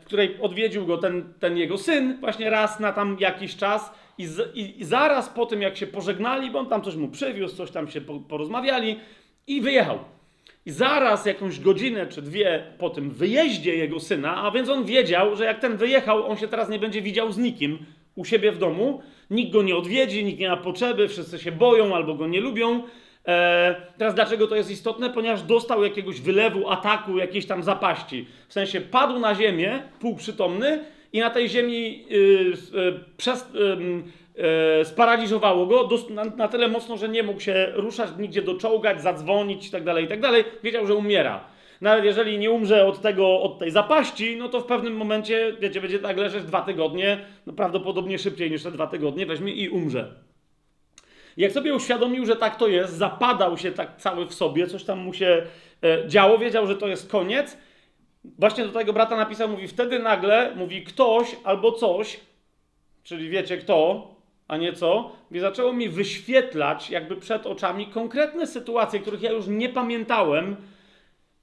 w 0.00 0.04
której 0.04 0.36
odwiedził 0.40 0.86
go 0.86 0.98
ten, 0.98 1.32
ten 1.40 1.56
jego 1.56 1.78
syn 1.78 2.16
właśnie 2.20 2.50
raz 2.50 2.80
na 2.80 2.92
tam 2.92 3.16
jakiś 3.20 3.56
czas 3.56 3.92
i, 4.18 4.26
z, 4.26 4.56
i, 4.56 4.80
i 4.80 4.84
zaraz 4.84 5.28
po 5.28 5.46
tym, 5.46 5.62
jak 5.62 5.76
się 5.76 5.86
pożegnali, 5.86 6.50
bo 6.50 6.58
on 6.58 6.66
tam 6.66 6.82
coś 6.82 6.94
mu 6.96 7.08
przywiózł, 7.08 7.56
coś 7.56 7.70
tam 7.70 7.88
się 7.88 8.00
po, 8.00 8.20
porozmawiali 8.20 9.00
i 9.46 9.60
wyjechał. 9.60 9.98
I 10.66 10.70
zaraz 10.70 11.26
jakąś 11.26 11.60
godzinę 11.60 12.06
czy 12.06 12.22
dwie 12.22 12.62
po 12.78 12.90
tym 12.90 13.10
wyjeździe 13.10 13.76
jego 13.76 14.00
syna, 14.00 14.36
a 14.36 14.50
więc 14.50 14.68
on 14.68 14.84
wiedział, 14.84 15.36
że 15.36 15.44
jak 15.44 15.58
ten 15.58 15.76
wyjechał, 15.76 16.26
on 16.30 16.36
się 16.36 16.48
teraz 16.48 16.68
nie 16.68 16.78
będzie 16.78 17.02
widział 17.02 17.32
z 17.32 17.38
nikim 17.38 17.78
u 18.14 18.24
siebie 18.24 18.52
w 18.52 18.58
domu, 18.58 19.02
nikt 19.30 19.52
go 19.52 19.62
nie 19.62 19.76
odwiedzi, 19.76 20.24
nikt 20.24 20.40
nie 20.40 20.48
ma 20.48 20.56
potrzeby, 20.56 21.08
wszyscy 21.08 21.38
się 21.38 21.52
boją 21.52 21.94
albo 21.94 22.14
go 22.14 22.26
nie 22.26 22.40
lubią. 22.40 22.82
Eee, 23.28 23.74
teraz 23.98 24.14
dlaczego 24.14 24.46
to 24.46 24.56
jest 24.56 24.70
istotne? 24.70 25.10
Ponieważ 25.10 25.42
dostał 25.42 25.84
jakiegoś 25.84 26.20
wylewu, 26.20 26.70
ataku, 26.70 27.18
jakiejś 27.18 27.46
tam 27.46 27.62
zapaści. 27.62 28.26
W 28.48 28.52
sensie 28.52 28.80
padł 28.80 29.18
na 29.18 29.34
ziemię, 29.34 29.82
półprzytomny, 30.00 30.84
i 31.12 31.18
na 31.20 31.30
tej 31.30 31.48
ziemi 31.48 32.04
yy, 32.08 32.18
yy, 32.74 33.00
przez, 33.16 33.52
yy, 33.54 34.84
sparaliżowało 34.84 35.66
go 35.66 35.88
na, 36.10 36.24
na, 36.24 36.48
tyle 36.48 36.68
mocno, 36.68 36.96
że 36.96 37.08
nie 37.08 37.22
mógł 37.22 37.40
się 37.40 37.72
ruszać, 37.74 38.10
nigdzie 38.18 38.42
doczołgać, 38.42 39.02
zadzwonić 39.02 39.64
itd., 39.64 39.94
tak 39.94 40.02
itd. 40.02 40.42
Tak 40.42 40.62
Wiedział, 40.62 40.86
że 40.86 40.94
umiera. 40.94 41.44
Nawet 41.80 42.04
jeżeli 42.04 42.38
nie 42.38 42.50
umrze 42.50 42.86
od 42.86 43.00
tego, 43.00 43.40
od 43.40 43.58
tej 43.58 43.70
zapaści, 43.70 44.36
no 44.36 44.48
to 44.48 44.60
w 44.60 44.66
pewnym 44.66 44.96
momencie, 44.96 45.56
wiecie, 45.60 45.80
będzie 45.80 45.98
tak 45.98 46.16
leżeć 46.16 46.44
dwa 46.44 46.62
tygodnie, 46.62 47.18
no 47.46 47.52
prawdopodobnie 47.52 48.18
szybciej 48.18 48.50
niż 48.50 48.62
te 48.62 48.70
dwa 48.70 48.86
tygodnie, 48.86 49.26
weźmie 49.26 49.52
i 49.52 49.68
umrze. 49.68 50.27
Jak 51.38 51.52
sobie 51.52 51.74
uświadomił, 51.74 52.26
że 52.26 52.36
tak 52.36 52.56
to 52.56 52.68
jest, 52.68 52.96
zapadał 52.96 53.58
się 53.58 53.72
tak 53.72 53.96
cały 53.96 54.26
w 54.26 54.34
sobie, 54.34 54.66
coś 54.66 54.84
tam 54.84 54.98
mu 54.98 55.12
się 55.12 55.46
e, 55.84 56.08
działo, 56.08 56.38
wiedział, 56.38 56.66
że 56.66 56.76
to 56.76 56.88
jest 56.88 57.10
koniec, 57.10 57.56
właśnie 58.24 58.64
do 58.64 58.72
tego 58.72 58.92
brata 58.92 59.16
napisał, 59.16 59.48
mówi, 59.48 59.68
wtedy 59.68 59.98
nagle, 59.98 60.52
mówi 60.56 60.84
ktoś 60.84 61.36
albo 61.44 61.72
coś, 61.72 62.20
czyli 63.02 63.28
wiecie 63.28 63.58
kto, 63.58 64.08
a 64.48 64.56
nie 64.56 64.72
co, 64.72 65.12
i 65.30 65.38
zaczęło 65.38 65.72
mi 65.72 65.88
wyświetlać 65.88 66.90
jakby 66.90 67.16
przed 67.16 67.46
oczami 67.46 67.86
konkretne 67.86 68.46
sytuacje, 68.46 69.00
których 69.00 69.22
ja 69.22 69.32
już 69.32 69.46
nie 69.46 69.68
pamiętałem, 69.68 70.56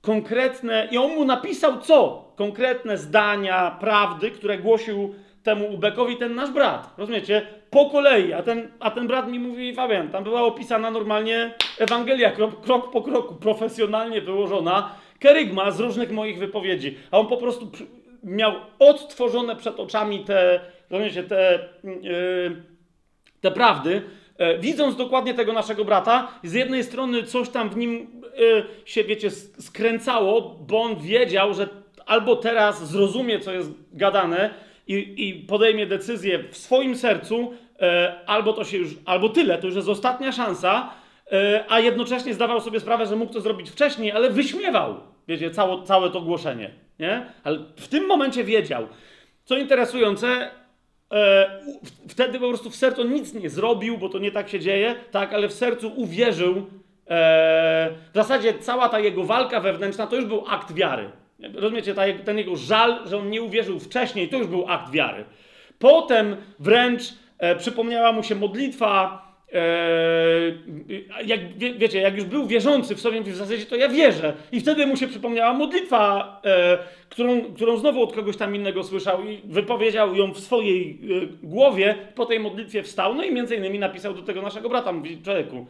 konkretne, 0.01 0.87
i 0.91 0.97
on 0.97 1.11
mu 1.11 1.25
napisał 1.25 1.81
co? 1.81 2.31
Konkretne 2.35 2.97
zdania, 2.97 3.77
prawdy, 3.79 4.31
które 4.31 4.57
głosił 4.57 5.15
temu 5.45 5.73
Ubekowi 5.73 6.17
ten 6.17 6.35
nasz 6.35 6.51
brat. 6.51 6.93
Rozumiecie? 6.97 7.47
Po 7.69 7.89
kolei. 7.89 8.33
A 8.33 8.43
ten, 8.43 8.71
a 8.79 8.91
ten 8.91 9.07
brat 9.07 9.27
mi 9.27 9.39
mówi, 9.39 9.73
Fabian, 9.73 10.09
tam 10.09 10.23
była 10.23 10.43
opisana 10.43 10.91
normalnie 10.91 11.53
Ewangelia, 11.79 12.31
krok, 12.31 12.61
krok 12.61 12.91
po 12.91 13.01
kroku, 13.01 13.35
profesjonalnie 13.35 14.21
wyłożona 14.21 14.95
kerygma 15.19 15.71
z 15.71 15.79
różnych 15.79 16.11
moich 16.11 16.39
wypowiedzi. 16.39 16.97
A 17.11 17.19
on 17.19 17.27
po 17.27 17.37
prostu 17.37 17.71
miał 18.23 18.53
odtworzone 18.79 19.55
przed 19.55 19.79
oczami 19.79 20.19
te, 20.19 20.59
rozumiecie, 20.89 21.23
te, 21.23 21.69
yy, 21.83 22.61
te 23.41 23.51
prawdy, 23.51 24.01
yy, 24.39 24.59
widząc 24.59 24.95
dokładnie 24.95 25.33
tego 25.33 25.53
naszego 25.53 25.85
brata, 25.85 26.27
z 26.43 26.53
jednej 26.53 26.83
strony 26.83 27.23
coś 27.23 27.49
tam 27.49 27.69
w 27.69 27.77
nim 27.77 28.21
yy, 28.37 28.65
się, 28.85 29.03
wiecie, 29.03 29.31
skręcało, 29.59 30.59
bo 30.67 30.81
on 30.81 30.95
wiedział, 30.95 31.53
że 31.53 31.67
albo 32.05 32.35
teraz 32.35 32.87
zrozumie, 32.87 33.39
co 33.39 33.51
jest 33.51 33.71
gadane 33.93 34.65
i, 34.87 35.27
i 35.27 35.33
podejmie 35.33 35.85
decyzję 35.85 36.43
w 36.51 36.57
swoim 36.57 36.95
sercu, 36.95 37.53
albo 38.25 38.53
to 38.53 38.63
się 38.63 38.77
już, 38.77 38.89
albo 39.05 39.29
tyle, 39.29 39.57
to 39.57 39.67
już 39.67 39.75
jest 39.75 39.89
ostatnia 39.89 40.31
szansa, 40.31 40.93
E, 41.31 41.63
a 41.69 41.79
jednocześnie 41.79 42.33
zdawał 42.33 42.61
sobie 42.61 42.79
sprawę, 42.79 43.05
że 43.05 43.15
mógł 43.15 43.33
to 43.33 43.41
zrobić 43.41 43.69
wcześniej, 43.69 44.11
ale 44.11 44.29
wyśmiewał, 44.29 44.95
wiecie, 45.27 45.51
całe, 45.51 45.83
całe 45.83 46.09
to 46.09 46.21
głoszenie, 46.21 46.71
nie? 46.99 47.25
Ale 47.43 47.59
w 47.75 47.87
tym 47.87 48.05
momencie 48.05 48.43
wiedział. 48.43 48.87
Co 49.45 49.57
interesujące, 49.57 50.49
e, 51.11 51.59
wtedy 52.09 52.39
po 52.39 52.47
prostu 52.47 52.69
w 52.69 52.75
sercu 52.75 53.03
nic 53.03 53.33
nie 53.33 53.49
zrobił, 53.49 53.97
bo 53.97 54.09
to 54.09 54.19
nie 54.19 54.31
tak 54.31 54.49
się 54.49 54.59
dzieje, 54.59 54.95
tak, 55.11 55.33
ale 55.33 55.47
w 55.47 55.53
sercu 55.53 55.91
uwierzył. 55.95 56.57
E, 57.09 57.89
w 58.11 58.15
zasadzie 58.15 58.53
cała 58.53 58.89
ta 58.89 58.99
jego 58.99 59.23
walka 59.23 59.59
wewnętrzna 59.59 60.07
to 60.07 60.15
już 60.15 60.25
był 60.25 60.43
akt 60.47 60.73
wiary. 60.73 61.09
Rozumiecie, 61.53 61.95
ten 62.25 62.37
jego 62.37 62.55
żal, 62.55 62.99
że 63.07 63.17
on 63.17 63.29
nie 63.29 63.41
uwierzył 63.41 63.79
wcześniej, 63.79 64.29
to 64.29 64.37
już 64.37 64.47
był 64.47 64.65
akt 64.67 64.91
wiary. 64.91 65.25
Potem 65.79 66.35
wręcz 66.59 67.01
e, 67.37 67.55
przypomniała 67.55 68.11
mu 68.11 68.23
się 68.23 68.35
modlitwa, 68.35 69.25
Eee, 69.55 71.07
jak, 71.25 71.57
wie, 71.57 71.73
wiecie, 71.73 71.99
jak 71.99 72.15
już 72.15 72.25
był 72.25 72.47
wierzący 72.47 72.95
w 72.95 73.01
sobie, 73.01 73.21
w 73.21 73.35
zasadzie 73.35 73.65
to 73.65 73.75
ja 73.75 73.89
wierzę. 73.89 74.33
I 74.51 74.59
wtedy 74.59 74.87
mu 74.87 74.97
się 74.97 75.07
przypomniała 75.07 75.53
modlitwa, 75.53 76.41
e, 76.45 76.77
którą, 77.09 77.41
którą 77.41 77.77
znowu 77.77 78.03
od 78.03 78.13
kogoś 78.13 78.37
tam 78.37 78.55
innego 78.55 78.83
słyszał 78.83 79.23
i 79.23 79.41
wypowiedział 79.43 80.15
ją 80.15 80.33
w 80.33 80.39
swojej 80.39 80.99
e, 81.23 81.47
głowie. 81.47 81.95
Po 82.15 82.25
tej 82.25 82.39
modlitwie 82.39 82.83
wstał, 82.83 83.15
no 83.15 83.23
i 83.23 83.33
między 83.33 83.55
innymi 83.55 83.79
napisał 83.79 84.13
do 84.13 84.21
tego 84.21 84.41
naszego 84.41 84.69
brata, 84.69 84.91
mówi, 84.91 85.21
człowieku, 85.21 85.65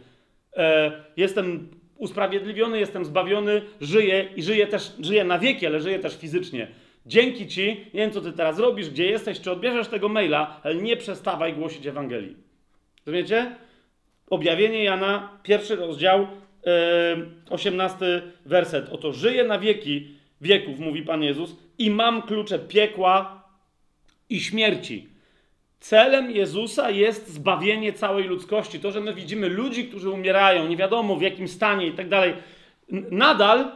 e, 0.58 0.92
jestem 1.18 1.70
usprawiedliwiony, 1.98 2.80
jestem 2.80 3.06
zbawiony, 3.06 3.62
żyję 3.82 4.30
i 4.36 4.44
żyję 4.44 4.68
też, 4.68 4.94
żyję 5.00 5.24
na 5.24 5.40
wieki, 5.40 5.68
ale 5.68 5.80
żyję 5.80 6.00
też 6.00 6.18
fizycznie. 6.18 6.68
Dzięki 7.06 7.48
Ci, 7.48 7.68
nie 7.68 8.00
wiem 8.00 8.12
co 8.12 8.22
Ty 8.22 8.32
teraz 8.32 8.60
robisz, 8.60 8.90
gdzie 8.90 9.06
jesteś, 9.06 9.42
czy 9.42 9.52
odbierzesz 9.52 9.88
tego 9.88 10.10
maila, 10.10 10.62
ale 10.64 10.76
nie 10.76 10.98
przestawaj 10.98 11.54
głosić 11.54 11.88
Ewangelii. 11.88 12.36
Rozumiecie? 13.06 13.56
Objawienie 14.30 14.84
Jana, 14.84 15.40
pierwszy 15.44 15.76
rozdział, 15.76 16.28
osiemnasty 17.50 18.22
werset. 18.46 18.90
Oto 18.90 19.14
żyję 19.14 19.44
na 19.44 19.60
wieki 19.60 20.08
wieków, 20.42 20.80
mówi 20.80 21.02
Pan 21.02 21.24
Jezus, 21.24 21.56
i 21.78 21.90
mam 21.92 22.22
klucze 22.22 22.60
piekła 22.60 23.44
i 24.30 24.40
śmierci. 24.40 25.15
Celem 25.86 26.32
Jezusa 26.32 26.90
jest 26.90 27.28
zbawienie 27.28 27.94
całej 27.94 28.24
ludzkości. 28.24 28.80
To, 28.80 28.92
że 28.92 29.02
my 29.02 29.14
widzimy 29.14 29.50
ludzi, 29.50 29.88
którzy 29.88 30.10
umierają, 30.10 30.68
nie 30.68 30.78
wiadomo 30.78 31.16
w 31.16 31.22
jakim 31.22 31.48
stanie 31.48 31.88
i 31.88 31.92
tak 31.92 32.10
dalej. 32.10 32.34
Nadal, 33.12 33.72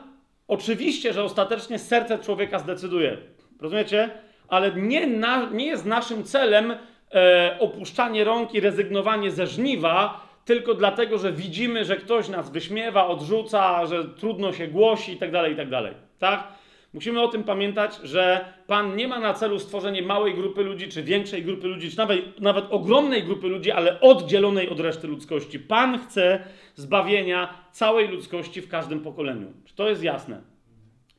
oczywiście, 0.48 1.14
że 1.14 1.24
ostatecznie 1.24 1.80
serce 1.80 2.20
człowieka 2.20 2.60
zdecyduje. 2.60 3.18
Rozumiecie? 3.62 4.10
Ale 4.48 4.72
nie, 4.72 5.08
na, 5.08 5.50
nie 5.50 5.66
jest 5.66 5.86
naszym 5.86 6.24
celem 6.24 6.74
e, 7.14 7.58
opuszczanie 7.60 8.24
rąk 8.24 8.54
i 8.54 8.60
rezygnowanie 8.60 9.32
ze 9.32 9.48
żniwa, 9.48 10.28
tylko 10.46 10.74
dlatego, 10.74 11.18
że 11.18 11.32
widzimy, 11.32 11.86
że 11.86 11.98
ktoś 11.98 12.30
nas 12.30 12.50
wyśmiewa, 12.50 13.08
odrzuca, 13.08 13.86
że 13.86 14.06
trudno 14.06 14.54
się 14.54 14.68
głosi 14.68 15.12
itd., 15.12 15.42
tak 15.42 15.50
itd. 15.52 15.82
Tak, 15.82 15.94
tak? 16.20 16.59
Musimy 16.94 17.22
o 17.22 17.28
tym 17.28 17.44
pamiętać, 17.44 18.00
że 18.04 18.54
Pan 18.68 18.96
nie 18.96 19.08
ma 19.08 19.20
na 19.20 19.34
celu 19.34 19.60
stworzenie 19.60 20.02
małej 20.02 20.36
grupy 20.36 20.64
ludzi, 20.64 20.88
czy 20.88 21.04
większej 21.04 21.44
grupy 21.44 21.68
ludzi, 21.68 21.92
czy 21.92 21.98
nawet, 21.98 22.42
nawet 22.42 22.66
ogromnej 22.70 23.24
grupy 23.24 23.48
ludzi, 23.48 23.72
ale 23.72 24.00
oddzielonej 24.00 24.70
od 24.70 24.80
reszty 24.80 25.08
ludzkości. 25.08 25.60
Pan 25.60 26.00
chce 26.00 26.44
zbawienia 26.76 27.64
całej 27.72 28.08
ludzkości 28.08 28.62
w 28.62 28.70
każdym 28.70 29.00
pokoleniu. 29.00 29.54
Czy 29.66 29.76
to 29.76 29.90
jest 29.90 30.04
jasne? 30.04 30.42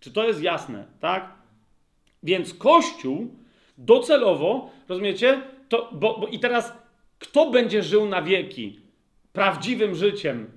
Czy 0.00 0.12
to 0.12 0.26
jest 0.26 0.42
jasne, 0.42 0.86
tak? 1.00 1.34
Więc 2.22 2.54
Kościół 2.54 3.34
docelowo, 3.78 4.70
rozumiecie? 4.88 5.42
To, 5.68 5.90
bo, 5.92 6.18
bo 6.20 6.26
I 6.26 6.38
teraz, 6.38 6.78
kto 7.18 7.50
będzie 7.50 7.82
żył 7.82 8.06
na 8.06 8.22
wieki? 8.22 8.80
prawdziwym 9.32 9.94
życiem 9.94 10.50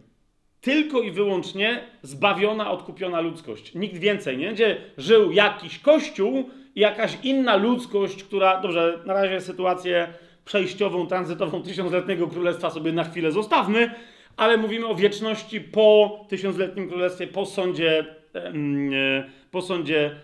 tylko 0.63 1.01
i 1.01 1.11
wyłącznie 1.11 1.83
zbawiona, 2.01 2.71
odkupiona 2.71 3.21
ludzkość. 3.21 3.75
Nikt 3.75 3.97
więcej. 3.97 4.37
Nie 4.37 4.45
będzie 4.45 4.77
żył 4.97 5.31
jakiś 5.31 5.79
kościół 5.79 6.49
i 6.75 6.79
jakaś 6.79 7.17
inna 7.23 7.55
ludzkość, 7.55 8.23
która, 8.23 8.61
dobrze, 8.61 8.99
na 9.05 9.13
razie 9.13 9.41
sytuację 9.41 10.07
przejściową, 10.45 11.07
tranzytową 11.07 11.63
tysiącletniego 11.63 12.27
królestwa 12.27 12.69
sobie 12.69 12.91
na 12.91 13.03
chwilę 13.03 13.31
zostawmy, 13.31 13.91
ale 14.37 14.57
mówimy 14.57 14.87
o 14.87 14.95
wieczności 14.95 15.61
po 15.61 16.19
tysiącletnim 16.29 16.89
królestwie, 16.89 17.27
po 17.27 17.45
sądzie, 17.45 18.05
e, 18.35 19.29
po 19.51 19.61
sądzie 19.61 20.15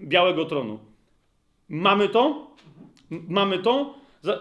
Białego 0.00 0.44
Tronu. 0.44 0.78
Mamy 1.68 2.08
to? 2.08 2.50
Mamy 3.10 3.58
to? 3.58 3.94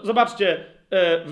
Zobaczcie, 0.04 0.66
e, 0.92 1.26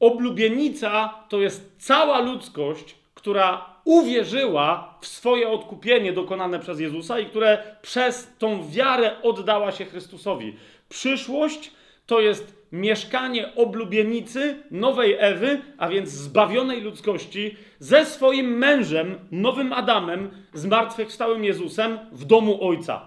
Oblubienica 0.00 1.14
to 1.28 1.40
jest 1.40 1.74
cała 1.78 2.20
ludzkość, 2.20 2.94
która 3.14 3.70
uwierzyła 3.84 4.98
w 5.00 5.06
swoje 5.06 5.48
odkupienie 5.48 6.12
dokonane 6.12 6.58
przez 6.58 6.80
Jezusa 6.80 7.20
i 7.20 7.26
które 7.26 7.76
przez 7.82 8.32
tą 8.38 8.70
wiarę 8.70 9.22
oddała 9.22 9.72
się 9.72 9.84
Chrystusowi. 9.84 10.56
Przyszłość 10.88 11.72
to 12.06 12.20
jest 12.20 12.60
mieszkanie 12.72 13.54
oblubienicy 13.54 14.62
nowej 14.70 15.16
Ewy, 15.18 15.62
a 15.78 15.88
więc 15.88 16.10
zbawionej 16.10 16.80
ludzkości, 16.80 17.56
ze 17.78 18.06
swoim 18.06 18.58
mężem, 18.58 19.18
nowym 19.30 19.72
Adamem, 19.72 20.30
zmartwychwstałym 20.54 21.44
Jezusem 21.44 21.98
w 22.12 22.24
domu 22.24 22.68
Ojca. 22.68 23.06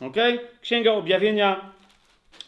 Ok? 0.00 0.16
Księga 0.60 0.92
Objawienia, 0.92 1.72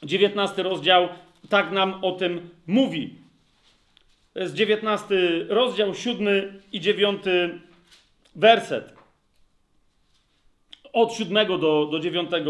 19 0.03 0.63
rozdział, 0.63 1.09
tak 1.49 1.73
nam 1.73 2.05
o 2.05 2.13
tym 2.13 2.51
mówi. 2.67 3.22
To 4.33 4.41
jest 4.41 4.55
19 4.55 5.15
rozdział, 5.49 5.95
7 5.95 6.29
i 6.73 6.81
9 6.81 7.23
werset. 8.37 8.93
Od 10.93 11.13
7 11.13 11.47
do, 11.47 11.89
do 11.91 12.01
9. 12.01 12.31
E, 12.33 12.47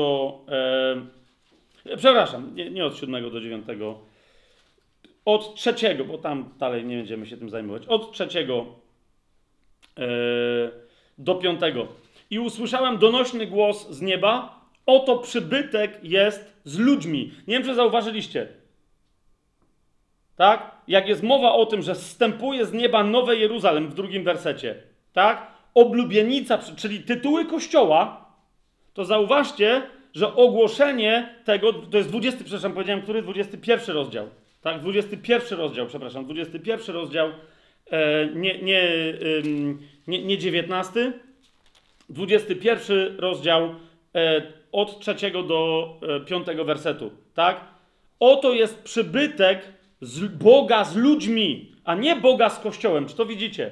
przepraszam, 1.96 2.54
nie, 2.54 2.70
nie 2.70 2.84
od 2.84 2.96
7 2.96 3.30
do 3.30 3.40
9. 3.40 3.66
Od 5.24 5.54
trzeciego, 5.54 6.04
bo 6.04 6.18
tam 6.18 6.54
dalej 6.58 6.84
nie 6.84 6.96
będziemy 6.96 7.26
się 7.26 7.36
tym 7.36 7.50
zajmować. 7.50 7.86
Od 7.86 8.12
trzeciego 8.12 8.66
e, 9.98 10.02
do 11.18 11.34
piątego. 11.34 11.88
I 12.30 12.38
usłyszałem 12.38 12.98
donośny 12.98 13.46
głos 13.46 13.90
z 13.90 14.00
nieba. 14.00 14.62
Oto 14.86 15.18
przybytek 15.18 16.00
jest 16.02 16.52
z 16.64 16.78
ludźmi. 16.78 17.32
Nie 17.46 17.54
wiem, 17.54 17.64
czy 17.64 17.74
zauważyliście. 17.74 18.61
Tak? 20.42 20.70
Jak 20.88 21.08
jest 21.08 21.22
mowa 21.22 21.52
o 21.52 21.66
tym, 21.66 21.82
że 21.82 21.94
zstępuje 21.94 22.66
z 22.66 22.72
nieba 22.72 23.04
nowe 23.04 23.36
Jeruzalem 23.36 23.88
w 23.88 23.94
drugim 23.94 24.24
wersecie, 24.24 24.74
tak? 25.12 25.46
Oblubienica, 25.74 26.58
czyli 26.76 27.00
tytuły 27.00 27.44
kościoła, 27.44 28.26
to 28.94 29.04
zauważcie, 29.04 29.82
że 30.14 30.34
ogłoszenie 30.34 31.34
tego, 31.44 31.72
to 31.72 31.96
jest 31.96 32.08
20, 32.08 32.40
przepraszam, 32.44 32.72
powiedziałem, 32.72 33.02
który? 33.02 33.22
21 33.22 33.94
rozdział. 33.96 34.28
Tak, 34.62 34.80
21 34.80 35.58
rozdział, 35.58 35.86
przepraszam, 35.86 36.24
21 36.24 36.94
rozdział, 36.94 37.28
e, 37.90 38.26
nie, 38.26 38.58
nie, 38.62 38.82
nie, 40.06 40.24
nie 40.24 40.38
19, 40.38 41.12
21 42.08 43.18
rozdział 43.18 43.74
e, 44.14 44.42
od 44.72 45.00
3 45.00 45.14
do 45.30 45.88
e, 46.02 46.20
5 46.20 46.46
wersetu, 46.64 47.10
tak? 47.34 47.60
Oto 48.20 48.54
jest 48.54 48.82
przybytek 48.82 49.81
z 50.02 50.24
Boga 50.24 50.84
z 50.84 50.96
ludźmi, 50.96 51.72
a 51.84 51.94
nie 51.94 52.16
Boga 52.16 52.50
z 52.50 52.58
Kościołem. 52.58 53.06
Czy 53.06 53.16
to 53.16 53.26
widzicie? 53.26 53.70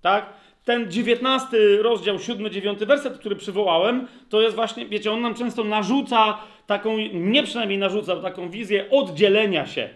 Tak? 0.00 0.32
Ten 0.64 0.90
19 0.90 1.56
rozdział, 1.80 2.16
7-9 2.16 2.86
werset, 2.86 3.18
który 3.18 3.36
przywołałem, 3.36 4.06
to 4.28 4.40
jest 4.40 4.56
właśnie, 4.56 4.86
wiecie, 4.86 5.12
on 5.12 5.20
nam 5.20 5.34
często 5.34 5.64
narzuca 5.64 6.38
taką, 6.66 6.98
nie 7.12 7.42
przynajmniej 7.42 7.78
narzuca 7.78 8.16
taką 8.16 8.50
wizję 8.50 8.90
oddzielenia 8.90 9.66
się. 9.66 9.88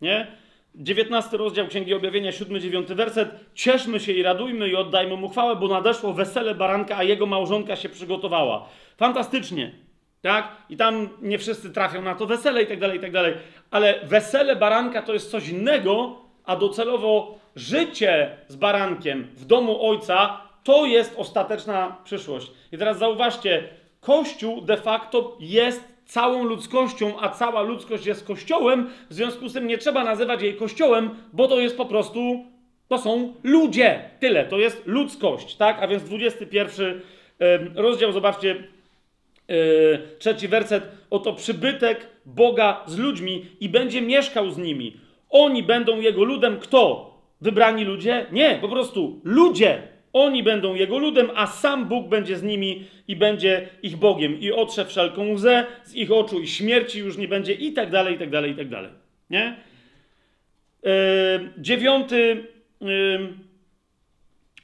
Nie? 0.00 0.26
19 0.74 1.36
rozdział 1.36 1.66
Księgi 1.66 1.94
Objawienia, 1.94 2.30
7-9 2.30 2.94
werset. 2.94 3.28
Cieszmy 3.54 4.00
się 4.00 4.12
i 4.12 4.22
radujmy 4.22 4.68
i 4.68 4.76
oddajmy 4.76 5.16
mu 5.16 5.28
chwałę, 5.28 5.56
bo 5.56 5.68
nadeszło 5.68 6.12
wesele 6.12 6.54
baranka, 6.54 6.96
a 6.96 7.02
jego 7.02 7.26
małżonka 7.26 7.76
się 7.76 7.88
przygotowała. 7.88 8.68
Fantastycznie. 8.96 9.72
Tak? 10.22 10.56
I 10.68 10.76
tam 10.76 11.08
nie 11.22 11.38
wszyscy 11.38 11.70
trafią 11.70 12.02
na 12.02 12.14
to 12.14 12.26
wesele 12.26 12.62
i 12.62 12.66
tak 12.66 12.80
dalej, 12.80 12.98
i 12.98 13.00
tak 13.00 13.12
dalej. 13.12 13.34
Ale 13.70 14.00
wesele 14.02 14.56
baranka 14.56 15.02
to 15.02 15.12
jest 15.12 15.30
coś 15.30 15.48
innego, 15.48 16.16
a 16.44 16.56
docelowo 16.56 17.38
życie 17.56 18.36
z 18.48 18.56
barankiem 18.56 19.28
w 19.36 19.44
domu 19.44 19.88
ojca 19.90 20.40
to 20.64 20.86
jest 20.86 21.14
ostateczna 21.16 21.96
przyszłość. 22.04 22.50
I 22.72 22.78
teraz 22.78 22.98
zauważcie, 22.98 23.68
Kościół 24.00 24.60
de 24.60 24.76
facto 24.76 25.36
jest 25.40 25.88
całą 26.04 26.44
ludzkością, 26.44 27.20
a 27.20 27.28
cała 27.28 27.62
ludzkość 27.62 28.06
jest 28.06 28.26
Kościołem, 28.26 28.90
w 29.10 29.14
związku 29.14 29.48
z 29.48 29.52
tym 29.52 29.66
nie 29.66 29.78
trzeba 29.78 30.04
nazywać 30.04 30.42
jej 30.42 30.56
Kościołem, 30.56 31.10
bo 31.32 31.48
to 31.48 31.60
jest 31.60 31.76
po 31.76 31.86
prostu, 31.86 32.44
to 32.88 32.98
są 32.98 33.34
ludzie. 33.42 34.10
Tyle, 34.20 34.44
to 34.44 34.58
jest 34.58 34.82
ludzkość, 34.86 35.56
tak? 35.56 35.82
A 35.82 35.88
więc 35.88 36.02
21 36.02 37.00
rozdział, 37.74 38.12
zobaczcie, 38.12 38.56
Yy, 39.50 39.98
trzeci 40.18 40.48
werset, 40.48 40.84
oto 41.10 41.32
przybytek 41.32 42.06
Boga 42.26 42.84
z 42.86 42.98
ludźmi 42.98 43.46
i 43.60 43.68
będzie 43.68 44.02
mieszkał 44.02 44.50
z 44.50 44.58
nimi. 44.58 44.96
Oni 45.30 45.62
będą 45.62 46.00
Jego 46.00 46.24
ludem. 46.24 46.58
Kto? 46.58 47.10
Wybrani 47.40 47.84
ludzie? 47.84 48.26
Nie, 48.32 48.58
po 48.60 48.68
prostu 48.68 49.20
ludzie. 49.24 49.82
Oni 50.12 50.42
będą 50.42 50.74
Jego 50.74 50.98
ludem, 50.98 51.30
a 51.34 51.46
sam 51.46 51.88
Bóg 51.88 52.08
będzie 52.08 52.36
z 52.36 52.42
nimi 52.42 52.84
i 53.08 53.16
będzie 53.16 53.68
ich 53.82 53.96
Bogiem. 53.96 54.40
I 54.40 54.52
otrze 54.52 54.84
wszelką 54.84 55.28
łzę 55.28 55.66
z 55.84 55.94
ich 55.94 56.12
oczu 56.12 56.40
i 56.40 56.48
śmierci 56.48 56.98
już 56.98 57.16
nie 57.16 57.28
będzie 57.28 57.52
i 57.52 57.72
tak 57.72 57.90
dalej, 57.90 58.14
i 58.14 58.18
tak 58.18 58.30
dalej, 58.30 58.52
i 58.52 58.54
tak 58.54 58.68
dalej. 58.68 58.90
Nie? 59.30 59.56
Yy, 60.82 60.90
dziewiąty 61.58 62.46
yy, 62.80 63.28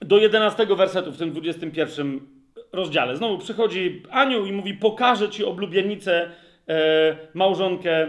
do 0.01 0.19
jedenastego 0.19 0.77
wersetu 0.77 1.13
w 1.13 1.19
tym 1.19 1.31
dwudziestym 1.31 1.71
pierwszym 1.71 2.36
rozdziale. 2.77 3.17
Znowu 3.17 3.39
przychodzi 3.39 4.03
anioł 4.11 4.47
i 4.47 4.53
mówi: 4.53 4.75
Pokażę 4.75 5.29
ci 5.29 5.45
oblubienicę, 5.45 6.31
e, 6.69 7.17
małżonkę 7.35 8.07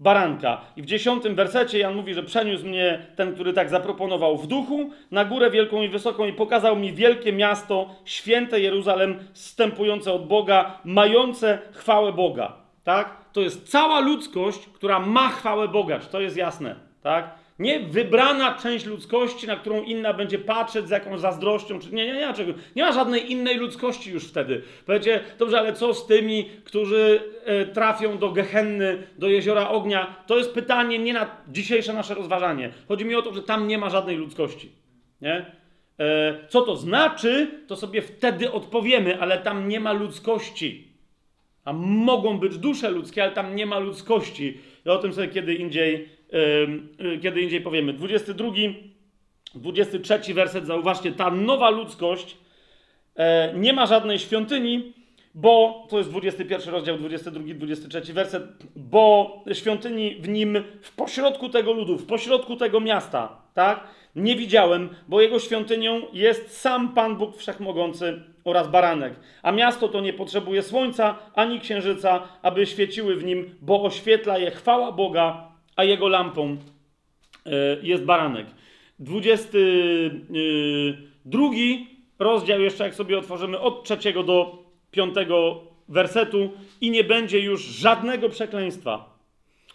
baranka. 0.00 0.60
I 0.76 0.82
w 0.82 0.86
dziesiątym 0.86 1.34
wersecie 1.34 1.78
Jan 1.78 1.94
mówi, 1.94 2.14
że 2.14 2.22
przeniósł 2.22 2.66
mnie 2.66 3.06
ten, 3.16 3.34
który 3.34 3.52
tak 3.52 3.68
zaproponował 3.68 4.36
w 4.36 4.46
duchu, 4.46 4.90
na 5.10 5.24
górę 5.24 5.50
wielką 5.50 5.82
i 5.82 5.88
wysoką 5.88 6.26
i 6.26 6.32
pokazał 6.32 6.76
mi 6.76 6.92
wielkie 6.92 7.32
miasto, 7.32 7.94
święte 8.04 8.60
Jeruzalem, 8.60 9.18
wstępujące 9.32 10.12
od 10.12 10.26
Boga, 10.26 10.78
mające 10.84 11.58
chwałę 11.72 12.12
Boga. 12.12 12.52
Tak? 12.84 13.16
To 13.32 13.40
jest 13.40 13.68
cała 13.68 14.00
ludzkość, 14.00 14.68
która 14.72 15.00
ma 15.00 15.28
chwałę 15.28 15.68
Boga. 15.68 15.98
Czy 15.98 16.08
to 16.08 16.20
jest 16.20 16.36
jasne? 16.36 16.74
Tak? 17.02 17.39
Nie 17.60 17.80
wybrana 17.80 18.54
część 18.54 18.86
ludzkości, 18.86 19.46
na 19.46 19.56
którą 19.56 19.82
inna 19.82 20.14
będzie 20.14 20.38
patrzeć 20.38 20.86
z 20.86 20.90
jakąś 20.90 21.20
zazdrością. 21.20 21.78
Czy 21.78 21.94
nie, 21.94 22.06
nie, 22.06 22.14
nie, 22.14 22.34
czego. 22.34 22.52
Nie 22.76 22.82
ma 22.82 22.92
żadnej 22.92 23.32
innej 23.32 23.56
ludzkości 23.56 24.10
już 24.10 24.28
wtedy. 24.28 24.62
Powiecie, 24.86 25.20
dobrze, 25.38 25.58
ale 25.58 25.72
co 25.72 25.94
z 25.94 26.06
tymi, 26.06 26.50
którzy 26.64 27.20
e, 27.44 27.66
trafią 27.66 28.18
do 28.18 28.30
Gehenny, 28.30 29.06
do 29.18 29.28
jeziora 29.28 29.68
ognia? 29.68 30.24
To 30.26 30.38
jest 30.38 30.54
pytanie 30.54 30.98
nie 30.98 31.12
na 31.12 31.36
dzisiejsze 31.48 31.92
nasze 31.92 32.14
rozważanie. 32.14 32.72
Chodzi 32.88 33.04
mi 33.04 33.14
o 33.14 33.22
to, 33.22 33.34
że 33.34 33.42
tam 33.42 33.68
nie 33.68 33.78
ma 33.78 33.90
żadnej 33.90 34.16
ludzkości. 34.16 34.72
Nie? 35.20 35.46
E, 35.98 36.38
co 36.48 36.62
to 36.62 36.76
znaczy, 36.76 37.50
to 37.66 37.76
sobie 37.76 38.02
wtedy 38.02 38.52
odpowiemy, 38.52 39.20
ale 39.20 39.38
tam 39.38 39.68
nie 39.68 39.80
ma 39.80 39.92
ludzkości. 39.92 40.88
A 41.64 41.72
mogą 41.82 42.38
być 42.38 42.58
dusze 42.58 42.90
ludzkie, 42.90 43.22
ale 43.22 43.32
tam 43.32 43.56
nie 43.56 43.66
ma 43.66 43.78
ludzkości. 43.78 44.58
I 44.86 44.88
o 44.88 44.98
tym 44.98 45.12
sobie 45.12 45.28
kiedy 45.28 45.54
indziej 45.54 46.19
kiedy 47.22 47.40
indziej 47.40 47.60
powiemy. 47.60 47.92
22, 47.92 48.52
23 49.54 50.34
werset, 50.34 50.66
zauważcie, 50.66 51.12
ta 51.12 51.30
nowa 51.30 51.70
ludzkość 51.70 52.36
e, 53.16 53.54
nie 53.54 53.72
ma 53.72 53.86
żadnej 53.86 54.18
świątyni, 54.18 54.92
bo 55.34 55.86
to 55.90 55.98
jest 55.98 56.10
21 56.10 56.74
rozdział, 56.74 56.98
22, 56.98 57.54
23 57.54 58.12
werset, 58.12 58.42
bo 58.76 59.44
świątyni 59.52 60.14
w 60.14 60.28
nim, 60.28 60.64
w 60.82 60.92
pośrodku 60.92 61.48
tego 61.48 61.72
ludu, 61.72 61.98
w 61.98 62.06
pośrodku 62.06 62.56
tego 62.56 62.80
miasta, 62.80 63.42
tak, 63.54 63.84
nie 64.16 64.36
widziałem, 64.36 64.88
bo 65.08 65.20
jego 65.20 65.38
świątynią 65.38 66.02
jest 66.12 66.60
sam 66.60 66.94
Pan 66.94 67.16
Bóg 67.16 67.36
Wszechmogący 67.36 68.22
oraz 68.44 68.68
baranek. 68.68 69.14
A 69.42 69.52
miasto 69.52 69.88
to 69.88 70.00
nie 70.00 70.12
potrzebuje 70.12 70.62
słońca 70.62 71.18
ani 71.34 71.60
księżyca, 71.60 72.28
aby 72.42 72.66
świeciły 72.66 73.16
w 73.16 73.24
nim, 73.24 73.54
bo 73.60 73.82
oświetla 73.82 74.38
je 74.38 74.50
chwała 74.50 74.92
Boga 74.92 75.49
a 75.80 75.84
jego 75.84 76.08
lampą 76.08 76.56
e, 77.46 77.50
jest 77.82 78.04
baranek. 78.04 78.46
22 78.98 81.44
e, 81.44 81.48
rozdział, 82.18 82.60
jeszcze 82.60 82.84
jak 82.84 82.94
sobie 82.94 83.18
otworzymy 83.18 83.58
od 83.58 83.84
trzeciego 83.84 84.22
do 84.22 84.64
piątego 84.90 85.60
wersetu, 85.88 86.50
i 86.80 86.90
nie 86.90 87.04
będzie 87.04 87.40
już 87.40 87.62
żadnego 87.62 88.28
przekleństwa, 88.28 89.18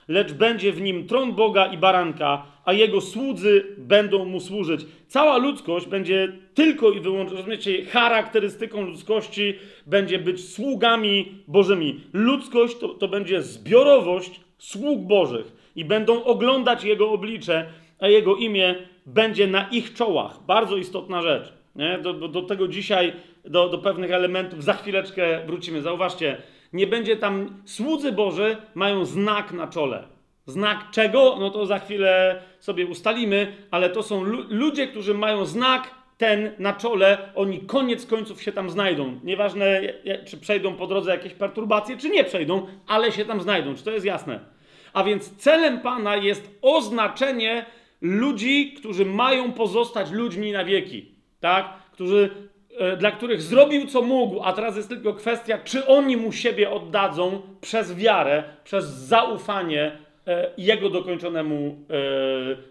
lecz 0.07 0.33
będzie 0.33 0.73
w 0.73 0.81
nim 0.81 1.07
tron 1.07 1.33
Boga 1.33 1.65
i 1.65 1.77
baranka, 1.77 2.45
a 2.65 2.73
jego 2.73 3.01
słudzy 3.01 3.65
będą 3.77 4.25
mu 4.25 4.39
służyć. 4.39 4.85
Cała 5.07 5.37
ludzkość 5.37 5.87
będzie 5.87 6.33
tylko 6.53 6.91
i 6.91 6.99
wyłącznie, 6.99 7.37
rozumiecie, 7.37 7.85
charakterystyką 7.85 8.81
ludzkości 8.81 9.53
będzie 9.85 10.19
być 10.19 10.49
sługami 10.49 11.43
Bożymi. 11.47 12.01
Ludzkość 12.13 12.77
to, 12.77 12.89
to 12.89 13.07
będzie 13.07 13.41
zbiorowość 13.41 14.41
sług 14.57 15.01
Bożych 15.01 15.64
i 15.75 15.85
będą 15.85 16.23
oglądać 16.23 16.83
Jego 16.83 17.11
oblicze, 17.11 17.69
a 17.99 18.07
Jego 18.07 18.35
imię 18.35 18.75
będzie 19.05 19.47
na 19.47 19.69
ich 19.69 19.93
czołach. 19.93 20.39
Bardzo 20.47 20.77
istotna 20.77 21.21
rzecz. 21.21 21.53
Do, 22.01 22.13
do, 22.13 22.27
do 22.27 22.41
tego 22.41 22.67
dzisiaj, 22.67 23.13
do, 23.45 23.69
do 23.69 23.77
pewnych 23.77 24.11
elementów, 24.11 24.63
za 24.63 24.73
chwileczkę 24.73 25.45
wrócimy. 25.45 25.81
Zauważcie, 25.81 26.38
nie 26.73 26.88
będzie 26.88 27.17
tam, 27.17 27.61
słudzy 27.65 28.11
Boży 28.11 28.57
mają 28.75 29.05
znak 29.05 29.51
na 29.51 29.67
czole. 29.67 30.03
Znak 30.45 30.91
czego? 30.91 31.38
No 31.39 31.49
to 31.49 31.65
za 31.65 31.79
chwilę 31.79 32.41
sobie 32.59 32.85
ustalimy, 32.85 33.53
ale 33.71 33.89
to 33.89 34.03
są 34.03 34.23
lu 34.23 34.43
ludzie, 34.49 34.88
którzy 34.88 35.13
mają 35.13 35.45
znak 35.45 35.95
ten 36.17 36.51
na 36.59 36.73
czole, 36.73 37.17
oni 37.35 37.59
koniec 37.59 38.05
końców 38.05 38.41
się 38.41 38.51
tam 38.51 38.69
znajdą. 38.69 39.19
Nieważne, 39.23 39.81
czy 40.25 40.38
przejdą 40.38 40.75
po 40.75 40.88
drodze 40.88 41.11
jakieś 41.11 41.33
perturbacje, 41.33 41.97
czy 41.97 42.09
nie 42.09 42.23
przejdą, 42.23 42.67
ale 42.88 43.11
się 43.11 43.25
tam 43.25 43.41
znajdą. 43.41 43.75
Czy 43.75 43.83
to 43.83 43.91
jest 43.91 44.05
jasne? 44.05 44.54
A 44.95 45.03
więc 45.03 45.38
celem 45.38 45.79
Pana 45.79 46.15
jest 46.15 46.49
oznaczenie 46.62 47.65
ludzi, 48.01 48.73
którzy 48.73 49.05
mają 49.05 49.51
pozostać 49.51 50.12
ludźmi 50.12 50.51
na 50.51 50.65
wieki, 50.65 51.12
tak? 51.39 51.73
Którzy, 51.91 52.29
e, 52.77 52.97
dla 52.97 53.12
których 53.12 53.41
zrobił 53.41 53.88
co 53.88 54.01
mógł, 54.01 54.43
a 54.43 54.53
teraz 54.53 54.75
jest 54.75 54.89
tylko 54.89 55.13
kwestia, 55.13 55.58
czy 55.58 55.88
oni 55.88 56.17
mu 56.17 56.31
siebie 56.31 56.71
oddadzą 56.71 57.41
przez 57.62 57.95
wiarę, 57.95 58.43
przez 58.63 58.86
zaufanie 58.86 59.97
e, 60.27 60.51
jego 60.58 60.89
dokończonemu 60.89 61.55
e, 61.89 61.97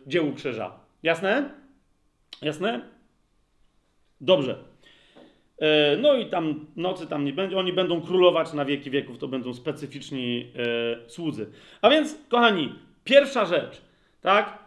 dziełu 0.07 0.33
krzyża. 0.33 0.73
Jasne? 1.03 1.51
Jasne? 2.43 2.81
Dobrze. 4.21 4.74
E, 5.59 5.97
no 5.97 6.15
i 6.17 6.27
tam 6.27 6.67
nocy 6.77 7.07
tam 7.07 7.25
nie 7.25 7.33
będzie, 7.33 7.59
oni 7.59 7.73
będą 7.73 8.01
królować 8.01 8.53
na 8.53 8.65
wieki 8.65 8.91
wieków, 8.91 9.19
to 9.19 9.29
będą 9.29 9.55
specyficzni 9.55 10.53
e, 10.57 11.11
słudzy. 11.11 11.47
A 11.83 11.91
więc, 11.91 12.19
kochani, 12.29 12.73
pierwsza 13.05 13.47
rzecz, 13.47 13.81
tak? 14.21 14.59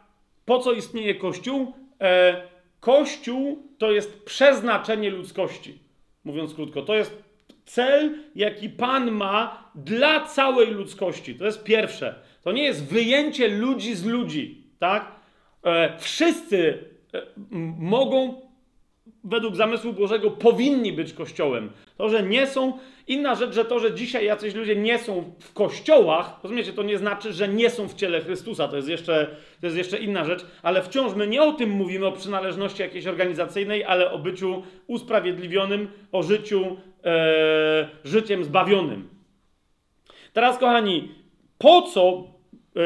Po 0.46 0.60
co 0.60 0.74
istnieje 0.74 1.16
Kościół? 1.16 1.74
E, 2.02 2.42
Kościół 2.80 3.64
to 3.78 3.92
jest 3.92 4.26
przeznaczenie 4.26 5.10
ludzkości. 5.10 5.80
Mówiąc 6.24 6.54
krótko, 6.54 6.82
to 6.82 6.96
jest 6.96 7.24
cel, 7.66 8.16
jaki 8.36 8.70
Pan 8.70 9.12
ma 9.12 9.70
dla 9.76 10.26
całej 10.26 10.72
ludzkości. 10.72 11.36
To 11.36 11.46
jest 11.46 11.64
pierwsze. 11.64 12.16
To 12.44 12.52
nie 12.52 12.64
jest 12.64 12.86
wyjęcie 12.86 13.48
ludzi 13.48 13.96
z 13.96 14.06
ludzi, 14.06 14.64
tak? 14.80 15.12
E, 15.64 15.98
wszyscy 16.00 16.86
e, 17.14 17.22
mogą 17.78 18.47
według 19.30 19.56
zamysłu 19.56 19.94
Bożego 19.94 20.32
powinni 20.32 20.94
być 20.94 21.14
kościołem. 21.14 21.72
To, 21.98 22.10
że 22.10 22.24
nie 22.24 22.48
są, 22.48 22.74
inna 23.08 23.36
rzecz, 23.36 23.54
że 23.54 23.66
to, 23.66 23.80
że 23.80 23.94
dzisiaj 23.94 24.26
jacyś 24.26 24.56
ludzie 24.56 24.76
nie 24.76 25.00
są 25.00 25.34
w 25.40 25.54
kościołach, 25.54 26.40
rozumiecie, 26.44 26.74
to 26.74 26.84
nie 26.84 26.98
znaczy, 26.98 27.34
że 27.34 27.48
nie 27.48 27.70
są 27.70 27.88
w 27.88 27.94
ciele 27.94 28.22
Chrystusa. 28.22 28.68
To 28.68 28.76
jest 28.76 28.90
jeszcze, 28.90 29.36
to 29.62 29.68
jest 29.68 29.78
jeszcze 29.78 29.98
inna 29.98 30.26
rzecz, 30.26 30.46
ale 30.64 30.82
wciąż 30.82 31.16
my 31.16 31.28
nie 31.28 31.44
o 31.44 31.52
tym 31.52 31.70
mówimy, 31.70 32.06
o 32.06 32.12
przynależności 32.12 32.82
jakiejś 32.82 33.08
organizacyjnej, 33.08 33.84
ale 33.84 34.12
o 34.12 34.20
byciu 34.20 34.64
usprawiedliwionym, 34.88 35.88
o 36.12 36.24
życiu 36.24 36.78
e, 37.04 37.90
życiem 38.04 38.44
zbawionym. 38.44 39.10
Teraz, 40.34 40.58
kochani, 40.58 41.12
po 41.58 41.82
co, 41.82 42.24
e, 42.76 42.80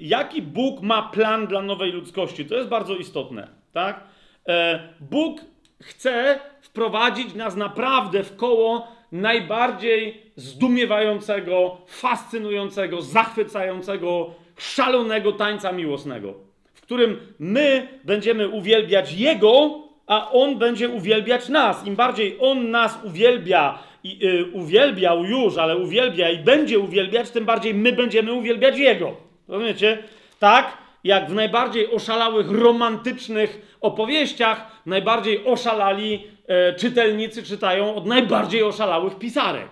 jaki 0.00 0.42
Bóg 0.42 0.82
ma 0.82 1.02
plan 1.02 1.46
dla 1.46 1.62
nowej 1.62 1.92
ludzkości? 1.92 2.44
To 2.44 2.56
jest 2.56 2.68
bardzo 2.68 2.96
istotne, 2.96 3.48
tak? 3.72 4.04
E, 4.48 4.88
Bóg 5.00 5.40
chce 5.82 6.40
wprowadzić 6.60 7.34
nas 7.34 7.56
naprawdę 7.56 8.22
w 8.24 8.36
koło 8.36 8.88
najbardziej 9.12 10.22
zdumiewającego, 10.36 11.76
fascynującego, 11.86 13.02
zachwycającego, 13.02 14.34
szalonego 14.58 15.32
tańca 15.32 15.72
miłosnego, 15.72 16.34
w 16.74 16.80
którym 16.80 17.20
my 17.38 17.88
będziemy 18.04 18.48
uwielbiać 18.48 19.12
Jego, 19.12 19.82
a 20.06 20.30
On 20.30 20.58
będzie 20.58 20.88
uwielbiać 20.88 21.48
nas. 21.48 21.86
Im 21.86 21.96
bardziej 21.96 22.36
On 22.40 22.70
nas 22.70 22.98
uwielbia, 23.04 23.78
i, 24.04 24.26
y, 24.26 24.44
uwielbiał 24.52 25.24
już, 25.24 25.56
ale 25.56 25.76
uwielbia 25.76 26.30
i 26.30 26.38
będzie 26.38 26.78
uwielbiać, 26.78 27.30
tym 27.30 27.44
bardziej 27.44 27.74
my 27.74 27.92
będziemy 27.92 28.32
uwielbiać 28.32 28.78
Jego. 28.78 29.16
Rozumiecie? 29.48 29.98
Tak? 30.38 30.85
Jak 31.06 31.30
w 31.30 31.34
najbardziej 31.34 31.92
oszalałych, 31.92 32.50
romantycznych 32.50 33.76
opowieściach, 33.80 34.82
najbardziej 34.86 35.46
oszalali 35.46 36.26
e, 36.46 36.74
czytelnicy 36.74 37.42
czytają 37.42 37.94
od 37.94 38.06
najbardziej 38.06 38.62
oszalałych 38.62 39.18
pisarek 39.18 39.68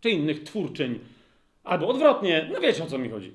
czy 0.00 0.10
innych 0.10 0.42
twórczyń. 0.42 0.98
Albo 1.64 1.88
odwrotnie, 1.88 2.50
no 2.52 2.60
wiecie 2.60 2.84
o 2.84 2.86
co 2.86 2.98
mi 2.98 3.08
chodzi. 3.08 3.32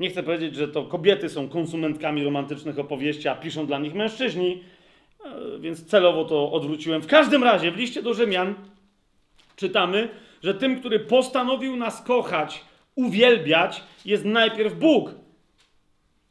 Nie 0.00 0.10
chcę 0.10 0.22
powiedzieć, 0.22 0.54
że 0.56 0.68
to 0.68 0.84
kobiety 0.84 1.28
są 1.28 1.48
konsumentkami 1.48 2.24
romantycznych 2.24 2.78
opowieści, 2.78 3.28
a 3.28 3.34
piszą 3.34 3.66
dla 3.66 3.78
nich 3.78 3.94
mężczyźni, 3.94 4.64
e, 5.24 5.58
więc 5.58 5.86
celowo 5.86 6.24
to 6.24 6.52
odwróciłem. 6.52 7.02
W 7.02 7.06
każdym 7.06 7.44
razie 7.44 7.72
w 7.72 7.76
liście 7.76 8.02
do 8.02 8.14
Rzymian 8.14 8.54
czytamy, 9.56 10.08
że 10.42 10.54
tym, 10.54 10.80
który 10.80 11.00
postanowił 11.00 11.76
nas 11.76 12.02
kochać, 12.02 12.64
uwielbiać, 12.94 13.82
jest 14.04 14.24
najpierw 14.24 14.74
Bóg. 14.74 15.14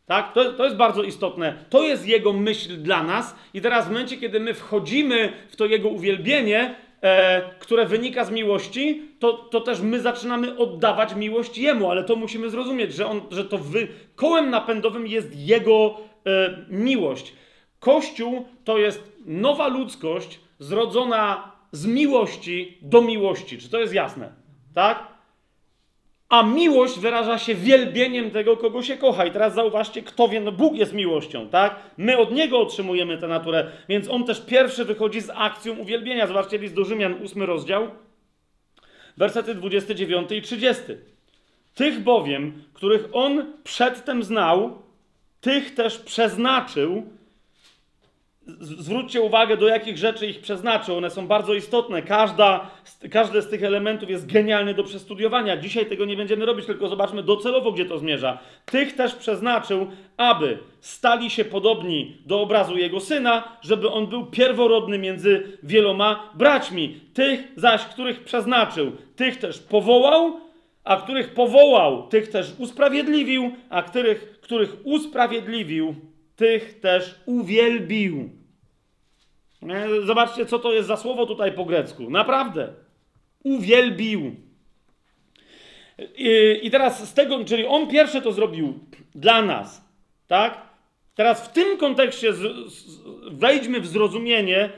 Tak? 0.09 0.33
To, 0.33 0.53
to 0.53 0.63
jest 0.63 0.75
bardzo 0.75 1.03
istotne. 1.03 1.53
To 1.69 1.83
jest 1.83 2.07
Jego 2.07 2.33
myśl 2.33 2.77
dla 2.77 3.03
nas. 3.03 3.35
I 3.53 3.61
teraz 3.61 3.85
w 3.87 3.91
momencie, 3.91 4.17
kiedy 4.17 4.39
my 4.39 4.53
wchodzimy 4.53 5.33
w 5.49 5.55
to 5.55 5.65
Jego 5.65 5.89
uwielbienie, 5.89 6.75
e, 7.01 7.41
które 7.59 7.85
wynika 7.85 8.25
z 8.25 8.31
miłości, 8.31 9.01
to, 9.19 9.33
to 9.33 9.61
też 9.61 9.81
my 9.81 9.99
zaczynamy 10.01 10.57
oddawać 10.57 11.15
miłość 11.15 11.57
Jemu, 11.57 11.91
ale 11.91 12.03
to 12.03 12.15
musimy 12.15 12.49
zrozumieć, 12.49 12.93
że, 12.93 13.07
on, 13.07 13.21
że 13.31 13.45
to 13.45 13.57
wy, 13.57 13.87
kołem 14.15 14.49
napędowym 14.49 15.07
jest 15.07 15.35
Jego 15.35 15.97
e, 16.25 16.65
miłość. 16.69 17.33
Kościół 17.79 18.45
to 18.63 18.77
jest 18.77 19.11
nowa 19.25 19.67
ludzkość 19.67 20.39
zrodzona 20.59 21.51
z 21.71 21.85
miłości 21.85 22.77
do 22.81 23.01
miłości. 23.01 23.57
Czy 23.57 23.69
to 23.69 23.79
jest 23.79 23.93
jasne? 23.93 24.31
Tak? 24.73 25.18
A 26.29 26.43
miłość 26.43 26.99
wyraża 26.99 27.37
się 27.37 27.55
wielbieniem 27.55 28.31
tego, 28.31 28.57
kogo 28.57 28.83
się 28.83 28.97
kocha. 28.97 29.25
I 29.25 29.31
teraz 29.31 29.53
zauważcie, 29.53 30.01
kto 30.01 30.27
wie, 30.27 30.39
no 30.39 30.51
Bóg 30.51 30.75
jest 30.75 30.93
miłością, 30.93 31.49
tak? 31.49 31.75
My 31.97 32.17
od 32.17 32.31
Niego 32.31 32.59
otrzymujemy 32.59 33.17
tę 33.17 33.27
naturę, 33.27 33.71
więc 33.89 34.09
On 34.09 34.23
też 34.23 34.45
pierwszy 34.45 34.85
wychodzi 34.85 35.21
z 35.21 35.29
akcją 35.35 35.77
uwielbienia. 35.77 36.27
Zobaczcie 36.27 36.57
list 36.57 36.75
do 36.75 36.85
Rzymian, 36.85 37.13
ósmy 37.23 37.45
rozdział, 37.45 37.87
wersety 39.17 39.55
29 39.55 40.31
i 40.31 40.41
30. 40.41 40.83
Tych 41.75 41.99
bowiem, 41.99 42.63
których 42.73 43.07
On 43.11 43.53
przedtem 43.63 44.23
znał, 44.23 44.81
tych 45.41 45.75
też 45.75 45.97
przeznaczył, 45.97 47.03
zwróćcie 48.62 49.21
uwagę, 49.21 49.57
do 49.57 49.67
jakich 49.67 49.97
rzeczy 49.97 50.27
ich 50.27 50.41
przeznaczył. 50.41 50.97
One 50.97 51.09
są 51.09 51.27
bardzo 51.27 51.53
istotne. 51.53 52.01
Każda, 52.01 52.71
każdy 53.12 53.41
z 53.41 53.49
tych 53.49 53.63
elementów 53.63 54.09
jest 54.09 54.31
genialny 54.31 54.73
do 54.73 54.83
przestudiowania. 54.83 55.57
Dzisiaj 55.57 55.85
tego 55.85 56.05
nie 56.05 56.17
będziemy 56.17 56.45
robić, 56.45 56.65
tylko 56.65 56.88
zobaczmy 56.88 57.23
docelowo, 57.23 57.71
gdzie 57.71 57.85
to 57.85 57.99
zmierza. 57.99 58.39
Tych 58.65 58.95
też 58.95 59.15
przeznaczył, 59.15 59.88
aby 60.17 60.57
stali 60.79 61.29
się 61.29 61.45
podobni 61.45 62.17
do 62.25 62.41
obrazu 62.41 62.77
jego 62.77 62.99
syna, 62.99 63.57
żeby 63.62 63.89
on 63.89 64.07
był 64.07 64.25
pierworodny 64.25 64.97
między 64.97 65.57
wieloma 65.63 66.29
braćmi. 66.35 66.99
Tych 67.13 67.47
zaś, 67.55 67.81
których 67.81 68.23
przeznaczył, 68.23 68.91
tych 69.15 69.38
też 69.38 69.59
powołał, 69.59 70.39
a 70.83 70.97
których 70.97 71.33
powołał, 71.33 72.07
tych 72.07 72.29
też 72.29 72.53
usprawiedliwił, 72.57 73.51
a 73.69 73.83
których, 73.83 74.39
których 74.41 74.75
usprawiedliwił, 74.83 75.95
tych 76.35 76.79
też 76.79 77.15
uwielbił. 77.25 78.38
Zobaczcie, 80.05 80.45
co 80.45 80.60
to 80.60 80.73
jest 80.73 80.87
za 80.87 80.97
słowo 80.97 81.25
tutaj 81.25 81.51
po 81.51 81.65
grecku. 81.65 82.10
Naprawdę. 82.10 82.73
Uwielbił. 83.43 84.35
I, 86.63 86.69
teraz 86.71 87.10
z 87.10 87.13
tego, 87.13 87.45
czyli 87.45 87.65
on 87.65 87.87
pierwszy 87.87 88.21
to 88.21 88.31
zrobił 88.31 88.79
dla 89.15 89.41
nas, 89.41 89.85
tak? 90.27 90.62
Teraz 91.15 91.47
w 91.47 91.51
tym 91.51 91.77
kontekście 91.77 92.33
z, 92.33 92.71
z, 92.73 92.99
wejdźmy 93.31 93.81
w 93.81 93.87
zrozumienie, 93.87 94.69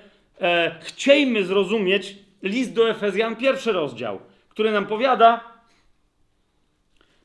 e, 0.41 0.75
chciejmy 0.81 1.45
zrozumieć 1.45 2.15
list 2.43 2.73
do 2.73 2.89
Efezjan, 2.89 3.35
pierwszy 3.35 3.71
rozdział, 3.71 4.19
który 4.49 4.71
nam 4.71 4.85
powiada, 4.85 5.43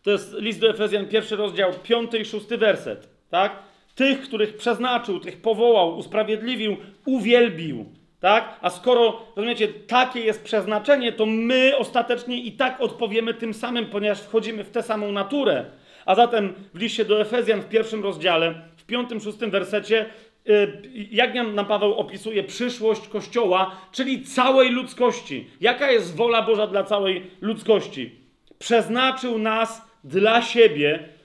to 0.03 0.11
jest 0.11 0.35
list 0.35 0.61
do 0.61 0.71
Efezjan, 0.71 1.09
pierwszy 1.09 1.37
rozdział, 1.37 1.73
piąty 1.83 2.19
i 2.19 2.25
szósty 2.25 2.59
werset, 2.59 3.09
tak? 3.31 3.63
Tych, 3.97 4.21
których 4.21 4.57
przeznaczył, 4.57 5.21
tych 5.21 5.43
powołał, 5.43 5.99
usprawiedliwił, 5.99 6.77
uwielbił. 7.07 7.87
Tak? 8.21 8.59
A 8.63 8.71
skoro, 8.71 9.23
rozumiecie, 9.37 9.69
takie 9.69 10.21
jest 10.21 10.45
przeznaczenie, 10.45 11.13
to 11.13 11.27
my 11.27 11.77
ostatecznie 11.79 12.41
i 12.43 12.53
tak 12.53 12.81
odpowiemy 12.81 13.35
tym 13.35 13.55
samym, 13.55 13.87
ponieważ 13.87 14.21
wchodzimy 14.21 14.65
w 14.65 14.71
tę 14.71 14.83
samą 14.83 15.13
naturę. 15.13 15.65
A 16.07 16.15
zatem 16.15 16.55
w 16.75 16.81
liście 16.81 17.05
do 17.05 17.21
Efezjan 17.21 17.63
w 17.63 17.69
pierwszym 17.69 18.03
rozdziale, 18.03 18.55
w 18.77 18.85
piątym, 18.85 19.21
szóstym 19.21 19.51
wersecie, 19.51 20.07
y, 20.49 20.83
jak 21.11 21.35
nam 21.35 21.67
Paweł 21.67 21.95
opisuje 21.95 22.45
przyszłość 22.45 23.09
Kościoła, 23.09 23.77
czyli 23.93 24.23
całej 24.23 24.71
ludzkości. 24.71 25.51
Jaka 25.61 25.91
jest 25.91 26.17
wola 26.17 26.43
Boża 26.43 26.67
dla 26.67 26.85
całej 26.85 27.23
ludzkości? 27.41 28.11
Przeznaczył 28.59 29.39
nas 29.39 29.83
dla 30.05 30.43
siebie 30.43 31.16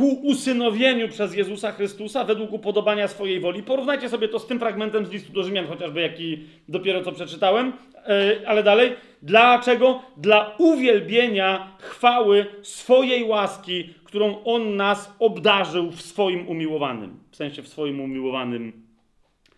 ku 0.00 0.20
usynowieniu 0.22 1.08
przez 1.08 1.34
Jezusa 1.34 1.72
Chrystusa 1.72 2.24
według 2.24 2.52
upodobania 2.52 3.08
swojej 3.08 3.40
woli. 3.40 3.62
Porównajcie 3.62 4.08
sobie 4.08 4.28
to 4.28 4.38
z 4.38 4.46
tym 4.46 4.58
fragmentem 4.58 5.06
z 5.06 5.10
listu 5.10 5.32
do 5.32 5.42
Rzymian, 5.42 5.66
chociażby 5.66 6.00
jaki 6.00 6.38
dopiero 6.68 7.04
co 7.04 7.12
przeczytałem, 7.12 7.72
e, 7.96 8.36
ale 8.46 8.62
dalej. 8.62 8.92
Dlaczego? 9.22 10.02
Dla 10.16 10.54
uwielbienia 10.58 11.76
chwały 11.78 12.46
swojej 12.62 13.24
łaski, 13.24 13.94
którą 14.04 14.44
On 14.44 14.76
nas 14.76 15.16
obdarzył 15.18 15.90
w 15.90 16.02
swoim 16.02 16.48
umiłowanym, 16.48 17.18
w 17.30 17.36
sensie 17.36 17.62
w 17.62 17.68
swoim 17.68 18.00
umiłowanym 18.00 18.72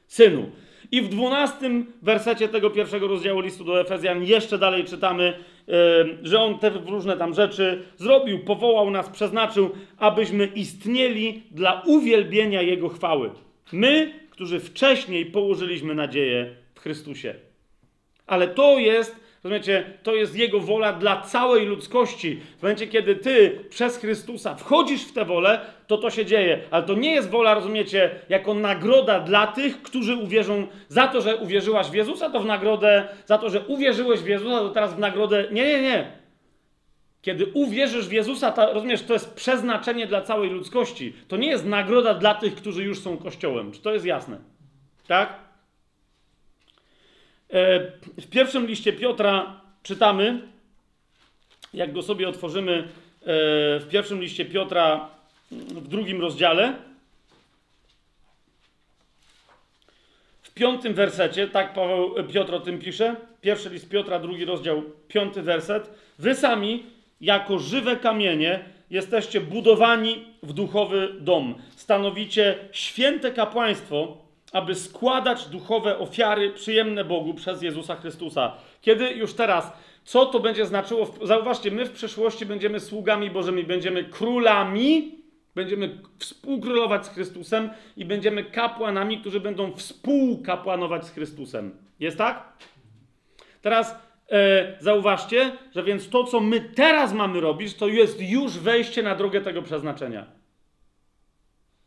Synu. 0.06 0.50
I 0.92 1.02
w 1.02 1.08
dwunastym 1.08 1.92
wersecie 2.02 2.48
tego 2.48 2.70
pierwszego 2.70 3.08
rozdziału 3.08 3.40
listu 3.40 3.64
do 3.64 3.80
Efezjan 3.80 4.24
jeszcze 4.24 4.58
dalej 4.58 4.84
czytamy, 4.84 5.34
że 6.22 6.40
on 6.40 6.58
te 6.58 6.70
różne 6.70 7.16
tam 7.16 7.34
rzeczy 7.34 7.82
zrobił, 7.96 8.38
powołał 8.38 8.90
nas, 8.90 9.08
przeznaczył, 9.08 9.70
abyśmy 9.98 10.46
istnieli 10.46 11.42
dla 11.50 11.82
uwielbienia 11.86 12.62
Jego 12.62 12.88
chwały. 12.88 13.30
My, 13.72 14.12
którzy 14.30 14.60
wcześniej 14.60 15.26
położyliśmy 15.26 15.94
nadzieję 15.94 16.56
w 16.74 16.80
Chrystusie. 16.80 17.34
Ale 18.26 18.48
to 18.48 18.78
jest 18.78 19.22
Rozumiecie, 19.44 19.98
to 20.02 20.14
jest 20.14 20.36
Jego 20.36 20.60
wola 20.60 20.92
dla 20.92 21.20
całej 21.20 21.66
ludzkości. 21.66 22.40
W 22.58 22.62
momencie, 22.62 22.86
kiedy 22.86 23.16
Ty 23.16 23.64
przez 23.70 23.96
Chrystusa 23.96 24.54
wchodzisz 24.54 25.04
w 25.04 25.12
tę 25.12 25.24
wolę, 25.24 25.60
to 25.92 25.98
to 25.98 26.10
się 26.10 26.26
dzieje. 26.26 26.60
Ale 26.70 26.82
to 26.82 26.94
nie 26.94 27.14
jest 27.14 27.30
wola, 27.30 27.54
rozumiecie, 27.54 28.10
jako 28.28 28.54
nagroda 28.54 29.20
dla 29.20 29.46
tych, 29.46 29.82
którzy 29.82 30.16
uwierzą 30.16 30.66
za 30.88 31.08
to, 31.08 31.20
że 31.20 31.36
uwierzyłaś 31.36 31.86
w 31.86 31.94
Jezusa, 31.94 32.30
to 32.30 32.40
w 32.40 32.46
nagrodę, 32.46 33.08
za 33.26 33.38
to, 33.38 33.50
że 33.50 33.60
uwierzyłeś 33.60 34.20
w 34.20 34.26
Jezusa, 34.26 34.58
to 34.58 34.68
teraz 34.68 34.94
w 34.94 34.98
nagrodę. 34.98 35.44
Nie, 35.50 35.64
nie, 35.64 35.82
nie. 35.82 36.12
Kiedy 37.22 37.46
uwierzysz 37.46 38.08
w 38.08 38.12
Jezusa, 38.12 38.52
to, 38.52 38.72
rozumiesz, 38.72 39.02
to 39.02 39.12
jest 39.12 39.34
przeznaczenie 39.34 40.06
dla 40.06 40.20
całej 40.20 40.50
ludzkości. 40.50 41.12
To 41.28 41.36
nie 41.36 41.48
jest 41.48 41.64
nagroda 41.64 42.14
dla 42.14 42.34
tych, 42.34 42.54
którzy 42.54 42.84
już 42.84 43.00
są 43.00 43.16
Kościołem. 43.16 43.72
Czy 43.72 43.80
to 43.80 43.92
jest 43.92 44.06
jasne? 44.06 44.38
Tak? 45.06 45.38
E, 47.50 47.80
w 48.20 48.26
pierwszym 48.30 48.66
liście 48.66 48.92
Piotra 48.92 49.60
czytamy, 49.82 50.40
jak 51.74 51.92
go 51.92 52.02
sobie 52.02 52.28
otworzymy, 52.28 52.72
e, 52.72 52.84
w 53.80 53.86
pierwszym 53.90 54.20
liście 54.20 54.44
Piotra 54.44 55.10
w 55.52 55.88
drugim 55.88 56.20
rozdziale, 56.20 56.74
w 60.42 60.54
piątym 60.54 60.94
wersecie, 60.94 61.48
tak 61.48 61.74
Paweł 61.74 62.18
e, 62.18 62.24
Piotr 62.24 62.54
o 62.54 62.60
tym 62.60 62.78
pisze, 62.78 63.16
pierwszy 63.40 63.70
list 63.70 63.88
Piotra, 63.88 64.18
drugi 64.18 64.44
rozdział, 64.44 64.82
piąty 65.08 65.42
werset. 65.42 65.90
Wy 66.18 66.34
sami, 66.34 66.86
jako 67.20 67.58
żywe 67.58 67.96
kamienie, 67.96 68.64
jesteście 68.90 69.40
budowani 69.40 70.24
w 70.42 70.52
duchowy 70.52 71.14
dom. 71.20 71.54
Stanowicie 71.76 72.58
święte 72.72 73.30
kapłaństwo, 73.30 74.16
aby 74.52 74.74
składać 74.74 75.46
duchowe 75.46 75.98
ofiary 75.98 76.50
przyjemne 76.50 77.04
Bogu 77.04 77.34
przez 77.34 77.62
Jezusa 77.62 77.96
Chrystusa. 77.96 78.52
Kiedy 78.80 79.10
już 79.10 79.34
teraz, 79.34 79.72
co 80.04 80.26
to 80.26 80.40
będzie 80.40 80.66
znaczyło? 80.66 81.14
Zauważcie, 81.22 81.70
my 81.70 81.84
w 81.84 81.92
przyszłości 81.92 82.46
będziemy 82.46 82.80
sługami 82.80 83.30
Bożymi, 83.30 83.64
będziemy 83.64 84.04
królami, 84.04 85.21
będziemy 85.54 85.98
współkrólować 86.18 87.06
z 87.06 87.08
Chrystusem 87.08 87.70
i 87.96 88.04
będziemy 88.04 88.44
kapłanami, 88.44 89.20
którzy 89.20 89.40
będą 89.40 89.72
współkapłanować 89.72 91.06
z 91.06 91.10
Chrystusem. 91.10 91.76
Jest 92.00 92.18
tak? 92.18 92.52
Teraz 93.62 93.94
e, 94.30 94.76
zauważcie, 94.80 95.52
że 95.74 95.82
więc 95.82 96.08
to, 96.08 96.24
co 96.24 96.40
my 96.40 96.60
teraz 96.60 97.12
mamy 97.12 97.40
robić, 97.40 97.74
to 97.74 97.88
jest 97.88 98.20
już 98.20 98.58
wejście 98.58 99.02
na 99.02 99.14
drogę 99.14 99.40
tego 99.40 99.62
przeznaczenia. 99.62 100.26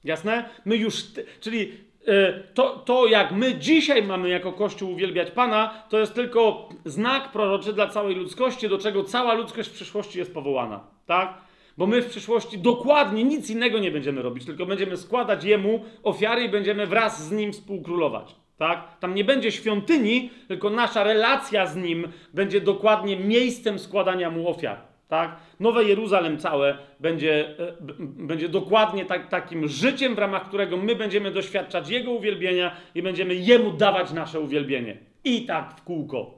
Jasne? 0.03 0.49
My 0.65 0.75
już, 0.77 1.03
czyli 1.39 1.85
E, 2.07 2.43
to, 2.53 2.69
to, 2.79 3.07
jak 3.07 3.31
my 3.31 3.55
dzisiaj 3.55 4.03
mamy 4.03 4.29
jako 4.29 4.53
Kościół 4.53 4.91
uwielbiać 4.91 5.31
Pana, 5.31 5.83
to 5.89 5.99
jest 5.99 6.13
tylko 6.13 6.69
znak 6.85 7.31
proroczy 7.31 7.73
dla 7.73 7.87
całej 7.87 8.15
ludzkości, 8.15 8.69
do 8.69 8.77
czego 8.77 9.03
cała 9.03 9.33
ludzkość 9.33 9.69
w 9.69 9.73
przyszłości 9.73 10.19
jest 10.19 10.33
powołana. 10.33 10.87
Tak? 11.05 11.37
Bo 11.77 11.87
my 11.87 12.01
w 12.01 12.09
przyszłości 12.09 12.57
dokładnie 12.57 13.23
nic 13.23 13.49
innego 13.49 13.79
nie 13.79 13.91
będziemy 13.91 14.21
robić, 14.21 14.45
tylko 14.45 14.65
będziemy 14.65 14.97
składać 14.97 15.43
Jemu 15.43 15.85
ofiary 16.03 16.43
i 16.43 16.49
będziemy 16.49 16.87
wraz 16.87 17.27
z 17.27 17.31
Nim 17.31 17.53
współkrólować. 17.53 18.35
Tak? 18.57 18.99
Tam 18.99 19.15
nie 19.15 19.23
będzie 19.23 19.51
świątyni, 19.51 20.29
tylko 20.47 20.69
nasza 20.69 21.03
relacja 21.03 21.67
z 21.67 21.75
Nim 21.75 22.07
będzie 22.33 22.61
dokładnie 22.61 23.17
miejscem 23.17 23.79
składania 23.79 24.31
Mu 24.31 24.49
ofiar. 24.49 24.77
Tak? 25.07 25.35
Nowe 25.59 25.83
Jeruzalem 25.83 26.37
całe 26.37 26.77
będzie, 26.99 27.59
e, 27.59 27.73
będzie 27.99 28.49
dokładnie 28.49 29.05
tak, 29.05 29.29
takim 29.29 29.67
życiem, 29.67 30.15
w 30.15 30.19
ramach 30.19 30.47
którego 30.47 30.77
my 30.77 30.95
będziemy 30.95 31.31
doświadczać 31.31 31.89
Jego 31.89 32.11
uwielbienia 32.11 32.75
i 32.95 33.01
będziemy 33.01 33.35
Jemu 33.35 33.71
dawać 33.71 34.11
nasze 34.11 34.39
uwielbienie. 34.39 34.97
I 35.23 35.45
tak 35.45 35.73
w 35.77 35.83
kółko. 35.83 36.33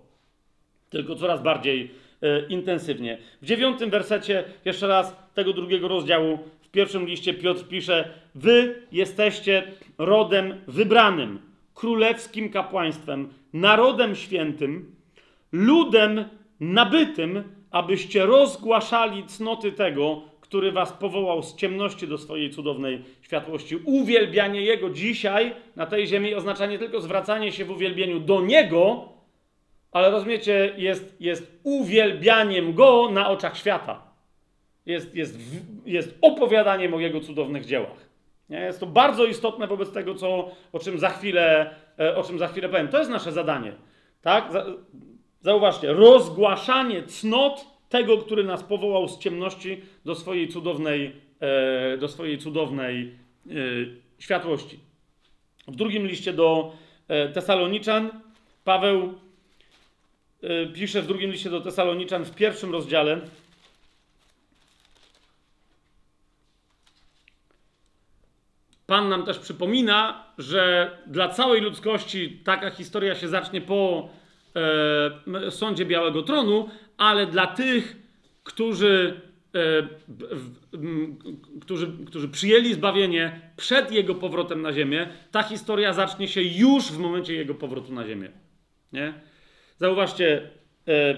Tylko 0.90 1.16
coraz 1.16 1.44
bardziej 1.44 1.92
intensywnie. 2.50 3.18
W 3.42 3.46
dziewiątym 3.46 3.90
wersecie, 3.90 4.44
jeszcze 4.66 4.88
raz 4.88 5.16
tego 5.34 5.54
drugiego 5.54 5.88
rozdziału, 5.88 6.40
w 6.62 6.70
pierwszym 6.70 7.06
liście 7.06 7.34
Piotr 7.34 7.68
pisze: 7.68 8.10
Wy 8.36 8.82
jesteście 8.92 9.64
rodem 9.98 10.62
wybranym, 10.68 11.40
królewskim 11.74 12.50
kapłaństwem, 12.50 13.30
narodem 13.54 14.16
świętym, 14.16 14.96
ludem 15.52 16.26
nabytym 16.60 17.44
abyście 17.72 18.26
rozgłaszali 18.26 19.24
cnoty 19.24 19.72
tego, 19.72 20.22
który 20.42 20.72
was 20.72 20.94
powołał 20.94 21.44
z 21.44 21.56
ciemności 21.56 22.08
do 22.08 22.18
swojej 22.18 22.50
cudownej 22.50 23.02
światłości. 23.22 23.76
Uwielbianie 23.86 24.62
Jego 24.62 24.90
dzisiaj 24.90 25.56
na 25.76 25.86
tej 25.86 26.08
ziemi 26.08 26.36
oznacza 26.36 26.66
nie 26.66 26.80
tylko 26.80 27.02
zwracanie 27.02 27.52
się 27.52 27.66
w 27.66 27.72
uwielbieniu 27.72 28.20
do 28.20 28.42
Niego, 28.42 29.10
ale 29.92 30.12
rozumiecie, 30.12 30.74
jest, 30.78 31.16
jest 31.20 31.60
uwielbianiem 31.64 32.74
Go 32.74 33.10
na 33.12 33.30
oczach 33.30 33.58
świata. 33.58 34.02
Jest, 34.86 35.16
jest, 35.16 35.40
jest 35.86 36.18
opowiadaniem 36.22 36.94
o 36.94 37.00
Jego 37.00 37.20
cudownych 37.20 37.66
dziełach. 37.66 38.08
Nie? 38.50 38.60
Jest 38.60 38.80
to 38.80 38.86
bardzo 38.86 39.26
istotne 39.26 39.68
wobec 39.68 39.92
tego, 39.92 40.16
co, 40.16 40.52
o, 40.74 40.80
czym 40.80 41.00
za 41.00 41.10
chwilę, 41.10 41.76
e, 42.00 42.16
o 42.16 42.24
czym 42.24 42.40
za 42.40 42.48
chwilę 42.48 42.70
powiem. 42.70 42.88
To 42.88 42.98
jest 42.98 43.12
nasze 43.12 43.32
zadanie. 43.32 43.74
Tak? 44.22 44.52
Zauważcie, 45.42 45.94
rozgłaszanie 45.94 47.04
cnot 47.04 47.68
tego, 47.90 48.18
który 48.18 48.44
nas 48.44 48.64
powołał 48.64 49.08
z 49.08 49.20
ciemności 49.20 49.82
do 50.06 50.16
swojej 50.16 50.48
cudownej, 50.48 51.16
e, 51.40 51.98
do 51.98 52.08
swojej 52.08 52.38
cudownej 52.38 53.16
e, 53.50 53.54
światłości. 54.20 54.80
W 55.68 55.76
drugim 55.76 56.08
liście 56.08 56.34
do 56.34 56.72
Tesaloniczan 57.34 58.10
Paweł 58.64 59.14
pisze 60.74 61.02
w 61.02 61.08
drugim 61.08 61.32
liście 61.32 61.50
do 61.50 61.62
Tesaloniczan 61.62 62.26
w 62.26 62.36
pierwszym 62.36 62.72
rozdziale. 62.72 63.22
Pan 68.88 69.10
nam 69.10 69.26
też 69.26 69.40
przypomina, 69.40 70.24
że 70.38 70.92
dla 71.08 71.30
całej 71.30 71.62
ludzkości 71.62 72.42
taka 72.44 72.70
historia 72.70 73.16
się 73.16 73.28
zacznie 73.28 73.62
po 73.62 74.10
e, 75.46 75.52
sądzie 75.52 75.86
Białego 75.86 76.24
Tronu, 76.24 76.70
ale 76.98 77.28
dla 77.28 77.48
tych, 77.48 77.96
którzy, 78.44 79.22
e, 79.56 79.88
którzy, 81.62 81.92
którzy 82.06 82.30
przyjęli 82.30 82.74
zbawienie 82.74 83.42
przed 83.58 83.92
jego 83.92 84.16
powrotem 84.16 84.62
na 84.62 84.74
ziemię, 84.74 85.10
ta 85.32 85.44
historia 85.44 85.94
zacznie 85.94 86.28
się 86.28 86.42
już 86.42 86.92
w 86.92 86.98
momencie 86.98 87.34
jego 87.34 87.56
powrotu 87.56 87.94
na 87.94 88.08
ziemię. 88.08 88.30
Nie? 88.94 89.14
Zauważcie, 89.80 90.42
e, 90.88 91.16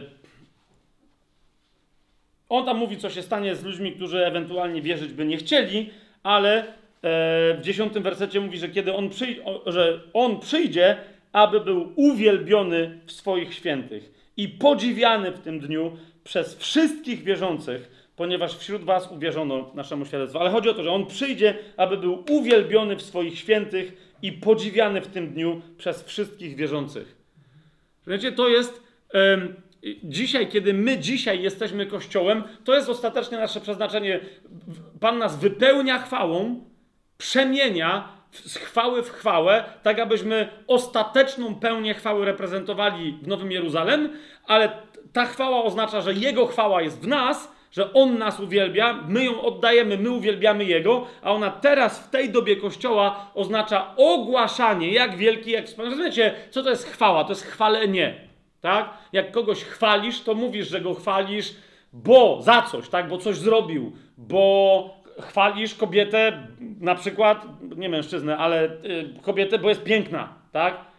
on 2.49 2.65
tam 2.65 2.77
mówi, 2.77 2.97
co 2.97 3.09
się 3.09 3.21
stanie 3.21 3.55
z 3.55 3.63
ludźmi, 3.63 3.91
którzy 3.91 4.25
ewentualnie 4.25 4.81
wierzyć 4.81 5.13
by 5.13 5.25
nie 5.25 5.37
chcieli, 5.37 5.89
ale 6.23 6.63
e, 6.63 6.63
w 7.01 7.59
dziesiątym 7.61 8.03
wersecie 8.03 8.39
mówi, 8.39 8.57
że 8.57 8.69
kiedy 8.69 8.93
on, 8.93 9.09
przyj 9.09 9.41
że 9.65 10.01
on 10.13 10.39
przyjdzie, 10.39 10.97
aby 11.31 11.59
był 11.59 11.93
uwielbiony 11.95 12.99
w 13.05 13.11
swoich 13.11 13.53
świętych 13.53 14.31
i 14.37 14.49
podziwiany 14.49 15.31
w 15.31 15.39
tym 15.39 15.59
dniu 15.59 15.97
przez 16.23 16.57
wszystkich 16.57 17.23
wierzących, 17.23 18.11
ponieważ 18.15 18.57
wśród 18.57 18.83
was 18.83 19.11
uwierzono 19.11 19.71
naszemu 19.75 20.05
świadectwu. 20.05 20.39
Ale 20.39 20.49
chodzi 20.49 20.69
o 20.69 20.73
to, 20.73 20.83
że 20.83 20.91
on 20.91 21.05
przyjdzie, 21.05 21.55
aby 21.77 21.97
był 21.97 22.23
uwielbiony 22.29 22.95
w 22.95 23.01
swoich 23.01 23.39
świętych 23.39 24.15
i 24.21 24.31
podziwiany 24.31 25.01
w 25.01 25.07
tym 25.07 25.33
dniu 25.33 25.61
przez 25.77 26.03
wszystkich 26.03 26.55
wierzących. 26.55 27.18
Wiecie, 28.07 28.31
to 28.31 28.49
jest 28.49 28.83
um, 29.13 29.55
dzisiaj, 30.03 30.47
kiedy 30.47 30.73
my 30.73 30.97
dzisiaj 30.97 31.41
jesteśmy 31.41 31.85
Kościołem, 31.85 32.43
to 32.63 32.75
jest 32.75 32.89
ostatecznie 32.89 33.37
nasze 33.37 33.61
przeznaczenie. 33.61 34.19
Pan 34.99 35.17
nas 35.17 35.39
wypełnia 35.39 35.99
chwałą, 35.99 36.65
przemienia 37.17 38.19
z 38.31 38.57
chwały 38.57 39.03
w 39.03 39.09
chwałę, 39.09 39.63
tak 39.83 39.99
abyśmy 39.99 40.49
ostateczną 40.67 41.55
pełnię 41.55 41.93
chwały 41.93 42.25
reprezentowali 42.25 43.19
w 43.21 43.27
Nowym 43.27 43.51
Jeruzalem, 43.51 44.09
ale 44.47 44.71
ta 45.13 45.25
chwała 45.25 45.63
oznacza, 45.63 46.01
że 46.01 46.13
Jego 46.13 46.45
chwała 46.45 46.81
jest 46.81 47.01
w 47.01 47.07
nas, 47.07 47.51
że 47.71 47.93
On 47.93 48.17
nas 48.17 48.39
uwielbia, 48.39 48.93
my 49.07 49.25
ją 49.25 49.41
oddajemy, 49.41 49.97
my 49.97 50.11
uwielbiamy 50.11 50.65
Jego, 50.65 51.07
a 51.21 51.31
ona 51.31 51.51
teraz 51.51 51.99
w 51.99 52.09
tej 52.09 52.29
dobie 52.29 52.55
Kościoła 52.55 53.31
oznacza 53.33 53.95
ogłaszanie, 53.97 54.93
jak 54.93 55.17
wielki, 55.17 55.51
jak 55.51 55.65
wspaniały. 55.65 55.95
Rozumiecie, 55.95 56.33
co 56.49 56.63
to 56.63 56.69
jest 56.69 56.87
chwała? 56.87 57.23
To 57.23 57.29
jest 57.29 57.43
chwalenie, 57.43 58.21
tak? 58.61 58.93
Jak 59.13 59.31
kogoś 59.31 59.63
chwalisz, 59.63 60.21
to 60.21 60.33
mówisz, 60.33 60.67
że 60.67 60.81
Go 60.81 60.93
chwalisz, 60.93 61.55
bo 61.93 62.41
za 62.41 62.61
coś, 62.61 62.89
tak? 62.89 63.07
Bo 63.07 63.17
coś 63.17 63.35
zrobił, 63.35 63.91
bo 64.17 64.99
chwalisz 65.21 65.75
kobietę, 65.75 66.47
na 66.79 66.95
przykład, 66.95 67.45
nie 67.77 67.89
mężczyznę, 67.89 68.37
ale 68.37 68.63
y, 68.65 69.21
kobietę, 69.21 69.59
bo 69.59 69.69
jest 69.69 69.83
piękna, 69.83 70.33
tak? 70.51 70.89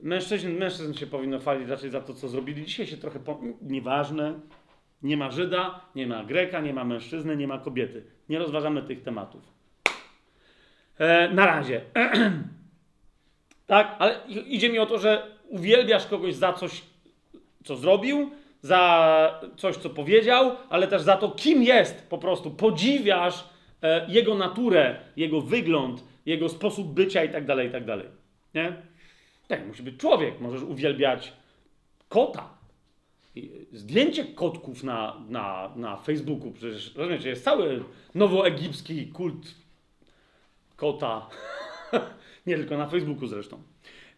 Mężczyzn, 0.00 0.52
mężczyzn 0.52 0.94
się 0.94 1.06
powinno 1.06 1.38
chwalić 1.38 1.68
raczej 1.68 1.90
za 1.90 2.00
to, 2.00 2.14
co 2.14 2.28
zrobili. 2.28 2.64
Dzisiaj 2.64 2.86
się 2.86 2.96
trochę. 2.96 3.18
Po... 3.18 3.40
Nieważne. 3.62 4.34
Nie 5.02 5.16
ma 5.16 5.30
Żyda, 5.30 5.80
nie 5.94 6.06
ma 6.06 6.24
Greka, 6.24 6.60
nie 6.60 6.72
ma 6.72 6.84
mężczyzny, 6.84 7.36
nie 7.36 7.46
ma 7.46 7.58
kobiety. 7.58 8.04
Nie 8.28 8.38
rozważamy 8.38 8.82
tych 8.82 9.02
tematów. 9.02 9.42
E, 10.98 11.28
na 11.28 11.46
razie. 11.46 11.80
tak, 13.66 13.96
ale 13.98 14.20
idzie 14.26 14.70
mi 14.70 14.78
o 14.78 14.86
to, 14.86 14.98
że 14.98 15.26
uwielbiasz 15.48 16.06
kogoś 16.06 16.34
za 16.34 16.52
coś, 16.52 16.82
co 17.64 17.76
zrobił, 17.76 18.30
za 18.62 19.40
coś, 19.56 19.76
co 19.76 19.90
powiedział, 19.90 20.56
ale 20.68 20.88
też 20.88 21.02
za 21.02 21.16
to, 21.16 21.30
kim 21.30 21.62
jest 21.62 22.08
po 22.08 22.18
prostu. 22.18 22.50
Podziwiasz 22.50 23.44
e, 23.82 24.06
jego 24.08 24.34
naturę, 24.34 24.96
jego 25.16 25.40
wygląd, 25.40 26.04
jego 26.26 26.48
sposób 26.48 26.94
bycia 26.94 27.24
i 27.24 27.28
tak 27.28 27.46
dalej, 27.46 27.68
i 27.68 27.72
tak 27.72 27.84
dalej. 27.84 28.06
Nie? 28.54 28.72
Tak, 29.48 29.66
musi 29.66 29.82
być 29.82 29.96
człowiek. 29.96 30.40
Możesz 30.40 30.62
uwielbiać 30.62 31.32
kota. 32.08 32.55
Zdjęcie 33.72 34.24
kotków 34.24 34.84
na, 34.84 35.24
na, 35.28 35.72
na 35.76 35.96
Facebooku, 35.96 36.52
przecież 36.52 36.94
rozumiecie, 36.94 37.28
jest 37.28 37.44
cały 37.44 37.84
nowoegipski 38.14 39.06
kult 39.06 39.54
kota. 40.76 41.28
Nie 42.46 42.56
tylko 42.56 42.76
na 42.76 42.86
Facebooku 42.86 43.26
zresztą. 43.26 43.62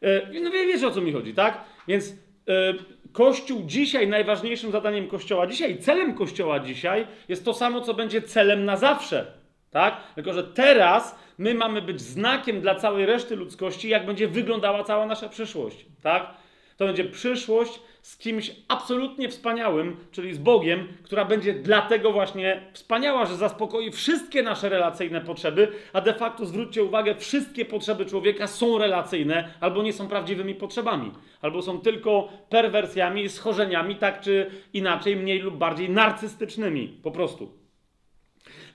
E, 0.02 0.40
no 0.40 0.50
wie, 0.50 0.66
wiecie 0.66 0.86
o 0.86 0.90
co 0.90 1.00
mi 1.00 1.12
chodzi, 1.12 1.34
tak? 1.34 1.64
Więc 1.88 2.14
e, 2.48 2.74
Kościół 3.12 3.62
dzisiaj, 3.66 4.08
najważniejszym 4.08 4.70
zadaniem 4.70 5.08
Kościoła 5.08 5.46
dzisiaj, 5.46 5.78
celem 5.78 6.14
Kościoła 6.14 6.60
dzisiaj 6.60 7.06
jest 7.28 7.44
to 7.44 7.54
samo, 7.54 7.80
co 7.80 7.94
będzie 7.94 8.22
celem 8.22 8.64
na 8.64 8.76
zawsze. 8.76 9.32
Tak? 9.70 10.14
Tylko, 10.14 10.32
że 10.32 10.44
teraz 10.44 11.18
my 11.38 11.54
mamy 11.54 11.82
być 11.82 12.00
znakiem 12.00 12.60
dla 12.60 12.74
całej 12.74 13.06
reszty 13.06 13.36
ludzkości, 13.36 13.88
jak 13.88 14.06
będzie 14.06 14.28
wyglądała 14.28 14.84
cała 14.84 15.06
nasza 15.06 15.28
przyszłość. 15.28 15.86
Tak? 16.02 16.34
To 16.76 16.86
będzie 16.86 17.04
przyszłość 17.04 17.80
z 18.02 18.16
kimś 18.16 18.52
absolutnie 18.68 19.28
wspaniałym, 19.28 19.96
czyli 20.12 20.34
z 20.34 20.38
Bogiem, 20.38 20.88
która 21.02 21.24
będzie 21.24 21.54
dlatego 21.54 22.12
właśnie 22.12 22.62
wspaniała, 22.72 23.26
że 23.26 23.36
zaspokoi 23.36 23.90
wszystkie 23.90 24.42
nasze 24.42 24.68
relacyjne 24.68 25.20
potrzeby, 25.20 25.68
a 25.92 26.00
de 26.00 26.14
facto 26.14 26.46
zwróćcie 26.46 26.84
uwagę, 26.84 27.14
wszystkie 27.14 27.64
potrzeby 27.64 28.06
człowieka 28.06 28.46
są 28.46 28.78
relacyjne 28.78 29.54
albo 29.60 29.82
nie 29.82 29.92
są 29.92 30.08
prawdziwymi 30.08 30.54
potrzebami, 30.54 31.12
albo 31.42 31.62
są 31.62 31.80
tylko 31.80 32.28
perwersjami, 32.48 33.28
schorzeniami, 33.28 33.96
tak 33.96 34.20
czy 34.20 34.50
inaczej, 34.72 35.16
mniej 35.16 35.38
lub 35.38 35.56
bardziej 35.56 35.90
narcystycznymi, 35.90 36.88
po 37.02 37.10
prostu. 37.10 37.52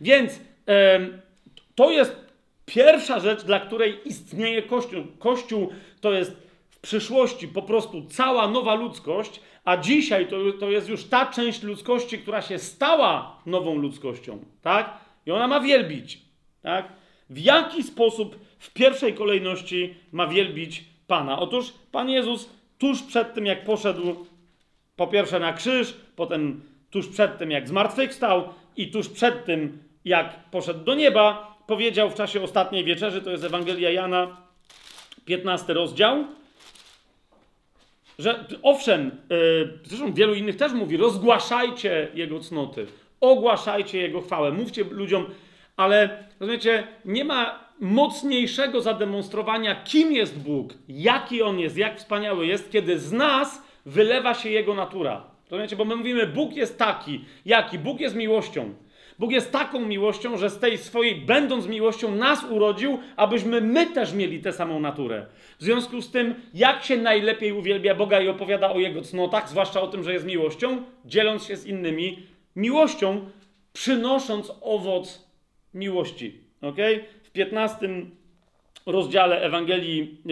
Więc 0.01 0.41
to 1.75 1.91
jest 1.91 2.23
pierwsza 2.65 3.19
rzecz, 3.19 3.43
dla 3.43 3.59
której 3.59 3.99
istnieje 4.05 4.61
Kościół. 4.61 5.03
Kościół 5.19 5.69
to 6.01 6.13
jest 6.13 6.42
przyszłości 6.83 7.47
po 7.47 7.61
prostu 7.61 8.05
cała 8.09 8.47
nowa 8.47 8.75
ludzkość, 8.75 9.39
a 9.65 9.77
dzisiaj 9.77 10.27
to, 10.27 10.35
to 10.59 10.71
jest 10.71 10.89
już 10.89 11.03
ta 11.03 11.25
część 11.25 11.63
ludzkości, 11.63 12.19
która 12.19 12.41
się 12.41 12.59
stała 12.59 13.41
nową 13.45 13.75
ludzkością, 13.75 14.45
tak? 14.61 14.93
I 15.25 15.31
ona 15.31 15.47
ma 15.47 15.59
wielbić, 15.59 16.21
tak? 16.61 16.87
W 17.29 17.39
jaki 17.39 17.83
sposób 17.83 18.39
w 18.59 18.73
pierwszej 18.73 19.13
kolejności 19.13 19.95
ma 20.11 20.27
wielbić 20.27 20.83
Pana? 21.07 21.39
Otóż 21.39 21.73
Pan 21.91 22.09
Jezus 22.09 22.49
tuż 22.77 23.01
przed 23.01 23.33
tym, 23.33 23.45
jak 23.45 23.63
poszedł 23.63 24.25
po 24.95 25.07
pierwsze 25.07 25.39
na 25.39 25.53
krzyż, 25.53 25.93
potem 26.15 26.61
tuż 26.89 27.07
przed 27.07 27.37
tym, 27.37 27.51
jak 27.51 27.67
zmartwychwstał 27.67 28.49
i 28.77 28.91
tuż 28.91 29.09
przed 29.09 29.45
tym, 29.45 29.83
jak 30.05 30.49
poszedł 30.51 30.83
do 30.83 30.95
nieba, 30.95 31.57
powiedział 31.67 32.09
w 32.09 32.15
czasie 32.15 32.41
ostatniej 32.41 32.83
wieczerzy, 32.83 33.21
to 33.21 33.31
jest 33.31 33.43
Ewangelia 33.43 33.89
Jana, 33.89 34.37
15 35.25 35.73
rozdział, 35.73 36.25
że 38.19 38.45
owszem, 38.61 39.11
yy, 39.29 39.79
zresztą 39.83 40.13
wielu 40.13 40.33
innych 40.33 40.55
też 40.55 40.73
mówi, 40.73 40.97
rozgłaszajcie 40.97 42.07
Jego 42.13 42.39
cnoty, 42.39 42.87
ogłaszajcie 43.21 43.97
Jego 43.97 44.21
chwałę, 44.21 44.51
mówcie 44.51 44.83
ludziom, 44.83 45.25
ale 45.77 46.23
rozumiecie, 46.39 46.87
nie 47.05 47.25
ma 47.25 47.59
mocniejszego 47.79 48.81
zademonstrowania, 48.81 49.83
kim 49.83 50.11
jest 50.11 50.39
Bóg, 50.39 50.73
jaki 50.89 51.41
On 51.41 51.59
jest, 51.59 51.77
jak 51.77 51.97
wspaniały 51.97 52.45
jest, 52.45 52.71
kiedy 52.71 52.99
z 52.99 53.11
nas 53.11 53.63
wylewa 53.85 54.33
się 54.33 54.49
Jego 54.49 54.73
natura. 54.73 55.23
Rozumiecie, 55.51 55.75
bo 55.75 55.85
my 55.85 55.95
mówimy, 55.95 56.27
Bóg 56.27 56.55
jest 56.55 56.77
taki, 56.77 57.25
jaki, 57.45 57.79
Bóg 57.79 57.99
jest 57.99 58.15
miłością. 58.15 58.73
Bóg 59.19 59.31
jest 59.31 59.51
taką 59.51 59.85
miłością, 59.85 60.37
że 60.37 60.49
z 60.49 60.59
tej 60.59 60.77
swojej, 60.77 61.15
będąc 61.15 61.67
miłością, 61.67 62.15
nas 62.15 62.43
urodził, 62.49 62.99
abyśmy 63.15 63.61
my 63.61 63.85
też 63.85 64.13
mieli 64.13 64.39
tę 64.39 64.53
samą 64.53 64.79
naturę. 64.79 65.25
W 65.59 65.63
związku 65.63 66.01
z 66.01 66.11
tym, 66.11 66.35
jak 66.53 66.83
się 66.83 66.97
najlepiej 66.97 67.51
uwielbia 67.51 67.95
Boga 67.95 68.21
i 68.21 68.27
opowiada 68.27 68.71
o 68.71 68.79
Jego 68.79 69.01
cnotach, 69.01 69.49
zwłaszcza 69.49 69.81
o 69.81 69.87
tym, 69.87 70.03
że 70.03 70.13
jest 70.13 70.25
miłością, 70.25 70.83
dzieląc 71.05 71.45
się 71.45 71.57
z 71.57 71.65
innymi 71.65 72.19
miłością, 72.55 73.29
przynosząc 73.73 74.51
owoc 74.61 75.27
miłości. 75.73 76.39
Okay? 76.61 77.03
W 77.23 77.31
15 77.31 77.89
rozdziale 78.85 79.41
Ewangelii 79.41 80.17
e, 80.25 80.29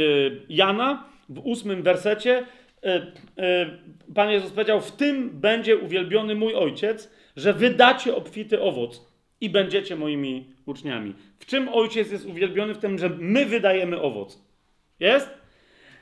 Jana, 0.49 1.03
w 1.29 1.39
ósmym 1.39 1.83
wersecie, 1.83 2.45
e, 2.83 3.11
e, 3.37 3.77
Pan 4.15 4.31
Jezus 4.31 4.51
powiedział: 4.51 4.81
W 4.81 4.91
tym 4.91 5.29
będzie 5.29 5.77
uwielbiony 5.77 6.35
mój 6.35 6.55
ojciec 6.55 7.11
że 7.35 7.53
wydacie 7.53 8.15
obfity 8.15 8.61
owoc 8.61 9.11
i 9.41 9.49
będziecie 9.49 9.95
moimi 9.95 10.53
uczniami. 10.65 11.13
W 11.39 11.45
czym 11.45 11.69
ojciec 11.69 12.11
jest 12.11 12.25
uwielbiony? 12.25 12.73
W 12.73 12.77
tym, 12.77 12.99
że 12.99 13.09
my 13.09 13.45
wydajemy 13.45 14.01
owoc. 14.01 14.41
Jest? 14.99 15.29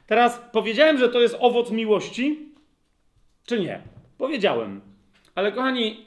Teraz 0.07 0.41
powiedziałem, 0.51 0.97
że 0.97 1.09
to 1.09 1.21
jest 1.21 1.37
owoc 1.39 1.71
miłości, 1.71 2.39
czy 3.45 3.59
nie? 3.59 3.81
Powiedziałem. 4.17 4.81
Ale 5.35 5.51
kochani, 5.51 6.05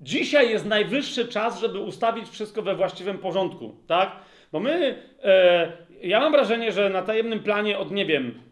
dzisiaj 0.00 0.50
jest 0.50 0.66
najwyższy 0.66 1.28
czas, 1.28 1.60
żeby 1.60 1.78
ustawić 1.78 2.28
wszystko 2.28 2.62
we 2.62 2.74
właściwym 2.74 3.18
porządku, 3.18 3.76
tak? 3.86 4.16
Bo 4.52 4.60
my, 4.60 5.02
e, 5.22 5.72
ja 6.02 6.20
mam 6.20 6.32
wrażenie, 6.32 6.72
że 6.72 6.90
na 6.90 7.02
tajemnym 7.02 7.42
planie 7.42 7.78
od, 7.78 7.90
nie 7.90 8.06
wiem, 8.06 8.42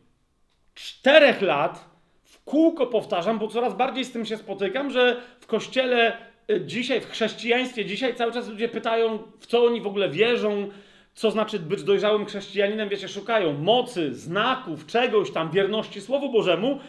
czterech 0.75 1.43
lat 1.43 1.96
kółko 2.45 2.87
powtarzam, 2.87 3.39
bo 3.39 3.49
coraz 3.49 3.75
bardziej 3.75 4.05
z 4.05 4.13
tym 4.13 4.27
się 4.27 4.37
spotykam, 4.37 4.91
że 4.91 5.21
w 5.41 5.47
kościele 5.47 6.17
y, 6.51 6.61
dzisiaj, 6.67 7.01
w 7.01 7.11
chrześcijaństwie 7.11 7.85
dzisiaj 7.85 8.15
cały 8.15 8.33
czas 8.33 8.49
ludzie 8.49 8.69
pytają, 8.69 9.19
w 9.39 9.47
co 9.47 9.65
oni 9.65 9.81
w 9.81 9.87
ogóle 9.87 10.11
wierzą, 10.11 10.69
co 11.15 11.31
znaczy 11.31 11.59
być 11.59 11.83
dojrzałym 11.83 12.27
chrześcijaninem, 12.27 12.89
wiecie, 12.89 13.09
szukają 13.09 13.53
mocy, 13.53 14.15
znaków, 14.15 14.87
czegoś 14.87 15.31
tam, 15.31 15.51
wierności 15.51 16.01
Słowu 16.01 16.33
Bożemu. 16.33 16.81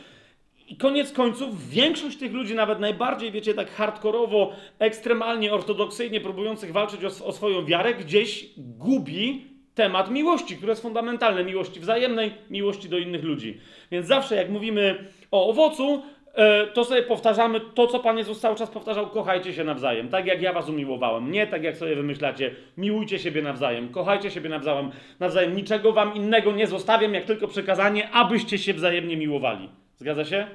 I 0.70 0.78
koniec 0.78 1.12
końców 1.12 1.70
większość 1.70 2.18
tych 2.18 2.34
ludzi, 2.34 2.56
nawet 2.56 2.80
najbardziej, 2.80 3.32
wiecie, 3.32 3.54
tak 3.54 3.72
hardkorowo, 3.72 4.52
ekstremalnie 4.80 5.54
ortodoksyjnie 5.54 6.22
próbujących 6.22 6.72
walczyć 6.72 7.04
o, 7.04 7.26
o 7.26 7.32
swoją 7.32 7.66
wiarę, 7.66 7.94
gdzieś 7.94 8.50
gubi 8.58 9.46
temat 9.78 10.12
miłości, 10.12 10.56
który 10.56 10.70
jest 10.70 10.82
fundamentalny, 10.82 11.44
miłości 11.44 11.80
wzajemnej, 11.80 12.32
miłości 12.50 12.90
do 12.90 12.98
innych 12.98 13.24
ludzi. 13.24 13.60
Więc 13.92 14.08
zawsze 14.08 14.36
jak 14.36 14.50
mówimy 14.50 15.06
o 15.32 15.50
owocu, 15.50 16.04
e, 16.34 16.68
to 16.68 16.86
sobie 16.86 17.04
powtarzamy 17.04 17.60
to, 17.60 17.88
co 17.88 18.00
Pan 18.00 18.18
Jezus 18.18 18.40
cały 18.40 18.56
czas 18.56 18.70
powtarzał, 18.70 19.10
kochajcie 19.10 19.54
się 19.54 19.64
nawzajem, 19.64 20.10
tak 20.10 20.26
jak 20.26 20.42
ja 20.42 20.54
was 20.54 20.70
umiłowałem, 20.70 21.32
nie 21.32 21.48
tak 21.48 21.64
jak 21.64 21.78
sobie 21.78 21.96
wymyślacie, 21.96 22.56
miłujcie 22.78 23.20
siebie 23.20 23.42
nawzajem, 23.42 23.90
kochajcie 23.90 24.32
siebie 24.32 24.50
nawzajem, 24.50 24.92
nawzajem, 25.20 25.56
niczego 25.56 25.94
wam 25.94 26.16
innego 26.16 26.52
nie 26.52 26.68
zostawiam, 26.68 27.14
jak 27.14 27.26
tylko 27.26 27.48
przekazanie, 27.48 28.10
abyście 28.10 28.58
się 28.58 28.74
wzajemnie 28.74 29.18
miłowali. 29.18 29.70
Zgadza 29.98 30.26
się? 30.26 30.48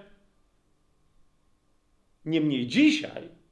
Niemniej 2.25 2.67
dzisiaj 2.67 3.43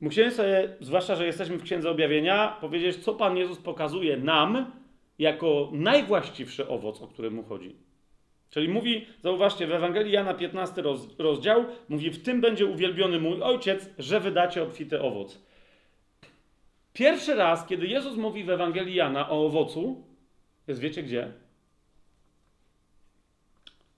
musimy 0.00 0.30
sobie, 0.30 0.76
zwłaszcza, 0.80 1.14
że 1.14 1.26
jesteśmy 1.26 1.56
w 1.56 1.62
Księdze 1.62 1.90
Objawienia, 1.90 2.56
powiedzieć, 2.60 2.96
co 2.96 3.14
Pan 3.14 3.36
Jezus 3.36 3.58
pokazuje 3.58 4.16
nam 4.16 4.72
jako 5.18 5.70
najwłaściwszy 5.72 6.68
owoc, 6.68 7.02
o 7.02 7.08
który 7.08 7.30
mu 7.30 7.42
chodzi. 7.42 7.76
Czyli 8.50 8.68
mówi, 8.68 9.06
zauważcie, 9.22 9.66
w 9.66 9.72
Ewangelii 9.72 10.12
Jana 10.12 10.34
15 10.34 10.82
roz, 10.82 11.18
rozdział, 11.18 11.64
mówi, 11.88 12.10
w 12.10 12.22
tym 12.22 12.40
będzie 12.40 12.66
uwielbiony 12.66 13.20
mój 13.20 13.42
ojciec, 13.42 13.88
że 13.98 14.20
wydacie 14.20 14.62
obfity 14.62 15.02
owoc. 15.02 15.38
Pierwszy 16.92 17.34
raz, 17.34 17.66
kiedy 17.66 17.86
Jezus 17.86 18.16
mówi 18.16 18.44
w 18.44 18.50
Ewangelii 18.50 18.94
Jana 18.94 19.30
o 19.30 19.46
owocu, 19.46 20.04
jest 20.68 20.80
wiecie 20.80 21.02
gdzie? 21.02 21.32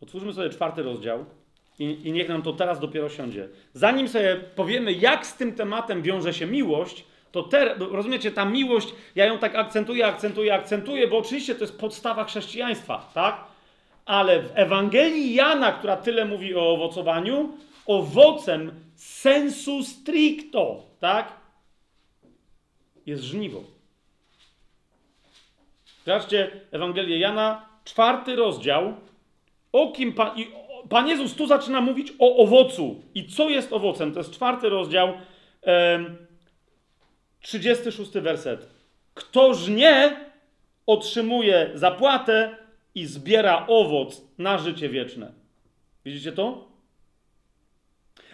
Otwórzmy 0.01 0.33
sobie 0.33 0.51
czwarty 0.51 0.83
rozdział 0.83 1.25
i, 1.79 1.85
i 1.85 2.13
niech 2.13 2.29
nam 2.29 2.43
to 2.43 2.53
teraz 2.53 2.81
dopiero 2.81 3.09
siądzie. 3.09 3.49
Zanim 3.73 4.09
sobie 4.09 4.37
powiemy, 4.37 4.93
jak 4.93 5.27
z 5.27 5.37
tym 5.37 5.55
tematem 5.55 6.03
wiąże 6.03 6.35
się 6.35 6.47
miłość, 6.47 7.05
to 7.33 7.49
rozumiecie, 7.79 8.31
ta 8.31 8.45
miłość, 8.45 8.95
ja 9.15 9.27
ją 9.27 9.39
tak 9.39 9.55
akcentuję, 9.55 10.07
akcentuję, 10.07 10.55
akcentuję, 10.55 11.09
bo 11.09 11.19
oczywiście 11.19 11.55
to 11.55 11.61
jest 11.61 11.79
podstawa 11.79 12.25
chrześcijaństwa, 12.25 13.11
tak? 13.15 13.50
Ale 14.05 14.43
w 14.43 14.51
Ewangelii 14.55 15.35
Jana, 15.35 15.73
która 15.73 15.97
tyle 15.97 16.25
mówi 16.25 16.55
o 16.55 16.71
owocowaniu, 16.71 17.53
owocem 17.87 18.73
sensu 18.95 19.85
stricto, 19.85 20.83
tak? 21.01 21.33
Jest 23.07 23.23
żniwo. 23.23 23.65
Zobaczcie 26.07 26.51
Ewangelię 26.71 27.19
Jana, 27.19 27.69
czwarty 27.85 28.37
rozdział. 28.37 28.95
O 29.73 29.93
kim 29.93 30.13
Pan, 30.13 30.39
i 30.39 30.47
Pan 30.89 31.09
Jezus 31.09 31.35
tu 31.35 31.47
zaczyna 31.47 31.81
mówić 31.81 32.13
o 32.19 32.37
owocu. 32.37 33.03
I 33.15 33.29
co 33.29 33.49
jest 33.49 33.73
owocem? 33.73 34.13
To 34.13 34.21
jest 34.21 34.33
czwarty 34.33 34.69
rozdział, 34.69 35.13
em, 35.63 36.17
36 37.41 38.21
werset. 38.21 38.69
Kto 39.15 39.55
żnie, 39.55 40.17
otrzymuje 40.87 41.71
zapłatę 41.75 42.57
i 42.95 43.07
zbiera 43.07 43.67
owoc 43.67 44.23
na 44.39 44.59
życie 44.59 44.89
wieczne. 44.89 45.33
Widzicie 46.05 46.33
to? 46.33 46.69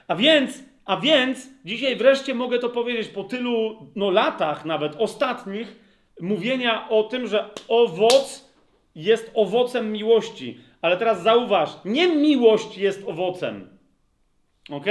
A 0.09 0.17
więc, 0.17 0.63
a 0.85 0.97
więc, 0.97 1.49
dzisiaj 1.65 1.97
wreszcie 1.97 2.35
mogę 2.35 2.59
to 2.59 2.69
powiedzieć 2.69 3.09
po 3.09 3.25
tylu 3.25 3.77
no, 3.97 4.11
latach, 4.11 4.65
nawet 4.65 4.97
ostatnich, 4.97 5.77
mówienia 6.21 6.89
o 6.89 7.03
tym, 7.03 7.27
że 7.27 7.51
owoc 7.69 8.53
jest 8.95 9.31
owocem 9.35 9.93
miłości. 9.93 10.59
Ale 10.83 10.97
teraz 10.97 11.23
zauważ, 11.23 11.71
nie 11.85 12.09
miłość 12.09 12.79
jest 12.79 13.09
owocem. 13.09 13.79
Ok? 14.71 14.87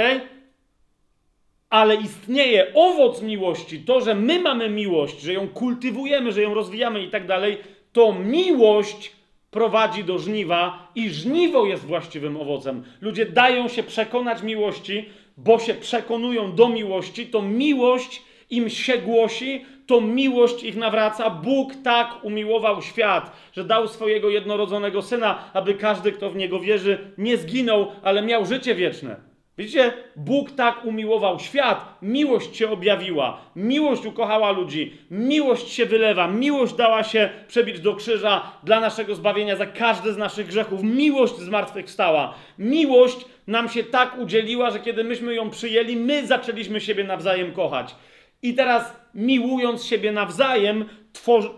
Ale 1.70 1.94
istnieje 1.94 2.74
owoc 2.74 3.22
miłości, 3.22 3.80
to, 3.80 4.00
że 4.00 4.14
my 4.14 4.40
mamy 4.40 4.70
miłość, 4.70 5.20
że 5.20 5.32
ją 5.32 5.48
kultywujemy, 5.48 6.32
że 6.32 6.42
ją 6.42 6.54
rozwijamy 6.54 7.02
i 7.02 7.10
tak 7.10 7.26
dalej, 7.26 7.58
to 7.92 8.12
miłość 8.12 9.15
prowadzi 9.56 10.04
do 10.04 10.18
żniwa 10.18 10.88
i 10.94 11.10
żniwo 11.10 11.66
jest 11.66 11.84
właściwym 11.84 12.36
owocem. 12.36 12.84
Ludzie 13.00 13.26
dają 13.26 13.68
się 13.68 13.82
przekonać 13.82 14.42
miłości, 14.42 15.08
bo 15.36 15.58
się 15.58 15.74
przekonują 15.74 16.54
do 16.54 16.68
miłości, 16.68 17.26
to 17.26 17.42
miłość 17.42 18.22
im 18.50 18.70
się 18.70 18.98
głosi, 18.98 19.64
to 19.86 20.00
miłość 20.00 20.64
ich 20.64 20.76
nawraca. 20.76 21.30
Bóg 21.30 21.72
tak 21.84 22.24
umiłował 22.24 22.82
świat, 22.82 23.32
że 23.52 23.64
dał 23.64 23.88
swojego 23.88 24.30
jednorodzonego 24.30 25.02
syna, 25.02 25.50
aby 25.52 25.74
każdy, 25.74 26.12
kto 26.12 26.30
w 26.30 26.36
niego 26.36 26.60
wierzy, 26.60 26.98
nie 27.18 27.36
zginął, 27.36 27.92
ale 28.02 28.22
miał 28.22 28.46
życie 28.46 28.74
wieczne. 28.74 29.35
Widzicie, 29.58 29.92
Bóg 30.16 30.50
tak 30.50 30.84
umiłował 30.84 31.38
świat, 31.38 31.98
miłość 32.02 32.56
się 32.56 32.70
objawiła, 32.70 33.40
miłość 33.56 34.06
ukochała 34.06 34.50
ludzi, 34.50 34.98
miłość 35.10 35.68
się 35.68 35.86
wylewa, 35.86 36.28
miłość 36.28 36.74
dała 36.74 37.04
się 37.04 37.30
przebić 37.48 37.80
do 37.80 37.94
krzyża 37.94 38.52
dla 38.64 38.80
naszego 38.80 39.14
zbawienia 39.14 39.56
za 39.56 39.66
każdy 39.66 40.12
z 40.12 40.16
naszych 40.16 40.46
grzechów, 40.46 40.82
miłość 40.82 41.36
zmartwychwstała. 41.36 42.34
Miłość 42.58 43.24
nam 43.46 43.68
się 43.68 43.84
tak 43.84 44.18
udzieliła, 44.18 44.70
że 44.70 44.80
kiedy 44.80 45.04
myśmy 45.04 45.34
ją 45.34 45.50
przyjęli, 45.50 45.96
my 45.96 46.26
zaczęliśmy 46.26 46.80
siebie 46.80 47.04
nawzajem 47.04 47.52
kochać. 47.52 47.94
I 48.42 48.54
teraz, 48.54 48.96
miłując 49.14 49.84
siebie 49.84 50.12
nawzajem, 50.12 50.84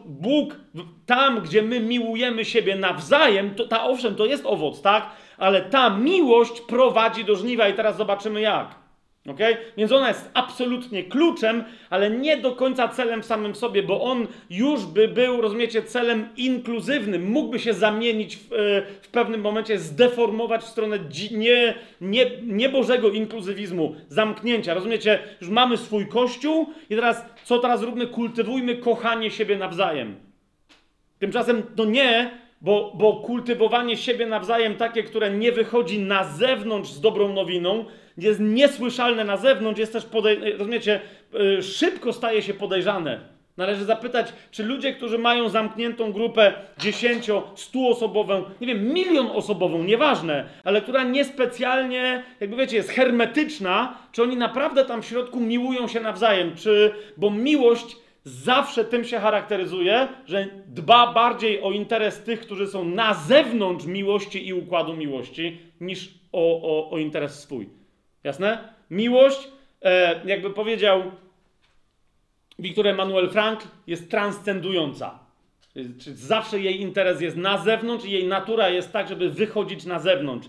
Bóg 0.05 0.57
tam, 1.07 1.41
gdzie 1.41 1.63
my 1.63 1.81
miłujemy 1.81 2.45
siebie 2.45 2.77
nawzajem, 2.77 3.55
to 3.55 3.69
ta 3.69 3.85
owszem, 3.85 4.15
to 4.15 4.27
jest 4.27 4.47
owoc, 4.47 4.83
tak? 4.83 5.11
Ale 5.39 5.63
ta 5.63 5.91
miłość 5.91 6.61
prowadzi 6.61 7.25
do 7.25 7.37
żniwa 7.37 7.69
i 7.69 7.75
teraz 7.75 7.97
zobaczymy 7.97 8.41
jak. 8.41 8.75
ok? 9.29 9.39
Więc 9.77 9.93
ona 9.93 10.09
jest 10.09 10.31
absolutnie 10.35 11.05
kluczem, 11.05 11.65
ale 11.91 12.11
nie 12.11 12.37
do 12.37 12.53
końca 12.53 12.89
celem 12.89 13.23
samym 13.23 13.55
sobie, 13.55 13.83
bo 13.83 14.03
on 14.03 14.27
już 14.51 14.87
by 14.87 15.09
był, 15.09 15.41
rozumiecie, 15.41 15.83
celem 15.83 16.29
inkluzywnym. 16.37 17.31
Mógłby 17.31 17.59
się 17.59 17.75
zamienić 17.75 18.37
w, 18.37 18.53
e, 18.53 18.57
w 19.03 19.09
pewnym 19.09 19.41
momencie, 19.41 19.79
zdeformować 19.79 20.63
w 20.63 20.69
stronę 20.69 20.99
nie, 21.33 21.75
nie, 22.01 22.31
niebożego 22.43 23.11
inkluzywizmu, 23.11 23.97
zamknięcia. 24.09 24.75
Rozumiecie, 24.75 25.19
już 25.41 25.51
mamy 25.51 25.77
swój 25.77 26.07
kościół 26.07 26.67
i 26.91 26.95
teraz 26.95 27.25
co 27.45 27.59
teraz 27.59 27.83
róbmy? 27.83 28.07
Kultywujmy 28.07 28.77
kochanie 28.77 29.31
siebie 29.31 29.57
nawzajem. 29.57 30.17
Tymczasem 31.19 31.63
to 31.77 31.85
nie, 31.85 32.31
bo, 32.61 32.93
bo 32.95 33.13
kultywowanie 33.13 33.97
siebie 33.97 34.27
nawzajem, 34.27 34.75
takie, 34.75 35.03
które 35.03 35.31
nie 35.31 35.53
wychodzi 35.53 35.99
na 35.99 36.25
zewnątrz 36.25 36.91
z 36.91 37.01
dobrą 37.01 37.33
nowiną, 37.33 37.85
jest 38.19 38.41
niesłyszalne 38.41 39.25
na 39.25 39.37
zewnątrz, 39.37 39.81
jest 39.81 39.93
też, 39.93 40.07
podej- 40.07 40.59
rozumiecie, 40.59 41.01
yy, 41.33 41.63
szybko 41.63 42.13
staje 42.13 42.43
się 42.43 42.55
podejrzane. 42.55 43.21
Należy 43.57 43.85
zapytać, 43.85 44.33
czy 44.51 44.65
ludzie, 44.65 44.93
którzy 44.93 45.19
mają 45.19 45.49
zamkniętą 45.49 46.13
grupę 46.13 46.53
10, 46.79 47.31
100 47.55 47.89
osobową, 47.89 48.45
nie 48.61 48.67
wiem, 48.67 48.93
milion 48.93 49.27
osobową, 49.27 49.85
nieważne, 49.85 50.45
ale 50.65 50.81
która 50.81 51.03
niespecjalnie, 51.05 52.23
jakby 52.41 52.57
wiecie, 52.57 52.77
jest 52.77 52.91
hermetyczna, 52.91 53.99
czy 54.13 54.23
oni 54.23 54.37
naprawdę 54.37 54.85
tam 54.85 55.03
w 55.03 55.07
środku 55.07 55.41
miłują 55.41 55.89
się 55.89 56.01
nawzajem, 56.01 56.57
czy, 56.57 56.91
bo 57.17 57.31
miłość 57.31 57.97
zawsze 58.25 58.85
tym 58.85 59.05
się 59.05 59.19
charakteryzuje, 59.19 60.09
że 60.27 60.49
dba 60.67 61.13
bardziej 61.13 61.63
o 61.63 61.73
interes 61.73 62.23
tych, 62.23 62.41
którzy 62.41 62.67
są 62.67 62.85
na 62.85 63.15
zewnątrz 63.15 63.87
miłości 63.87 64.49
i 64.49 64.55
układu 64.55 64.97
miłości, 64.97 65.59
niż 65.81 66.15
o, 66.33 66.63
o, 66.63 66.91
o 66.91 66.99
interes 66.99 67.41
swój. 67.41 67.69
Jasne? 68.25 68.75
Miłość, 68.91 69.49
e, 69.83 70.21
jakby 70.27 70.51
powiedział 70.51 71.03
Wiktor 72.59 72.87
Emanuel 72.87 73.31
Frank, 73.31 73.61
jest 73.87 74.11
transcendująca. 74.11 75.19
Czyli 75.75 76.17
zawsze 76.17 76.61
jej 76.61 76.81
interes 76.81 77.21
jest 77.21 77.37
na 77.37 77.59
zewnątrz 77.59 78.05
i 78.05 78.11
jej 78.11 78.27
natura 78.27 78.69
jest 78.69 78.93
tak, 78.93 79.09
żeby 79.09 79.31
wychodzić 79.31 79.85
na 79.85 79.99
zewnątrz 79.99 80.49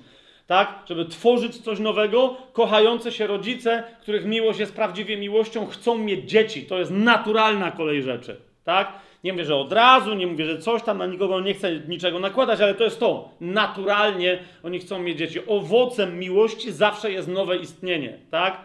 tak? 0.50 0.84
Żeby 0.86 1.06
tworzyć 1.06 1.58
coś 1.58 1.80
nowego, 1.80 2.38
kochające 2.54 3.12
się 3.12 3.28
rodzice, 3.28 3.84
których 4.02 4.26
miłość 4.26 4.60
jest 4.60 4.76
prawdziwie 4.76 5.18
miłością, 5.18 5.66
chcą 5.66 5.98
mieć 5.98 6.30
dzieci. 6.30 6.66
To 6.66 6.80
jest 6.80 6.92
naturalna 6.92 7.72
kolej 7.72 8.04
rzeczy, 8.04 8.38
tak? 8.64 8.94
Nie 9.24 9.34
mówię, 9.34 9.46
że 9.46 9.56
od 9.56 9.74
razu, 9.74 10.14
nie 10.14 10.28
mówię, 10.28 10.46
że 10.46 10.58
coś 10.58 10.84
tam 10.84 10.98
na 10.98 11.06
nikogo 11.06 11.42
nie 11.42 11.54
chcę 11.54 11.80
niczego 11.80 12.20
nakładać, 12.20 12.62
ale 12.62 12.76
to 12.76 12.84
jest 12.84 13.00
to. 13.00 13.30
Naturalnie 13.42 14.40
oni 14.64 14.80
chcą 14.80 15.00
mieć 15.00 15.18
dzieci. 15.18 15.40
Owocem 15.48 16.20
miłości 16.20 16.72
zawsze 16.72 17.12
jest 17.12 17.28
nowe 17.28 17.58
istnienie, 17.58 18.20
tak? 18.32 18.62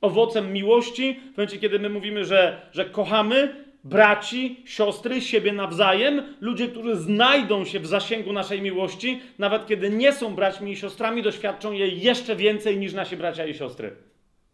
Owocem 0.00 0.52
miłości, 0.52 1.20
w 1.34 1.36
momencie, 1.36 1.58
kiedy 1.58 1.78
my 1.78 1.88
mówimy, 1.88 2.24
że, 2.24 2.60
że 2.72 2.84
kochamy, 2.84 3.54
braci, 3.84 4.62
siostry, 4.64 5.20
siebie 5.20 5.52
nawzajem, 5.52 6.22
ludzie, 6.40 6.68
którzy 6.68 6.96
znajdą 6.96 7.64
się 7.64 7.80
w 7.80 7.86
zasięgu 7.86 8.32
naszej 8.32 8.62
miłości, 8.62 9.20
nawet 9.38 9.66
kiedy 9.66 9.90
nie 9.90 10.12
są 10.12 10.34
braćmi 10.34 10.72
i 10.72 10.76
siostrami, 10.76 11.22
doświadczą 11.22 11.72
jej 11.72 12.00
jeszcze 12.00 12.36
więcej 12.36 12.78
niż 12.78 12.92
nasi 12.92 13.16
bracia 13.16 13.46
i 13.46 13.54
siostry. 13.54 13.96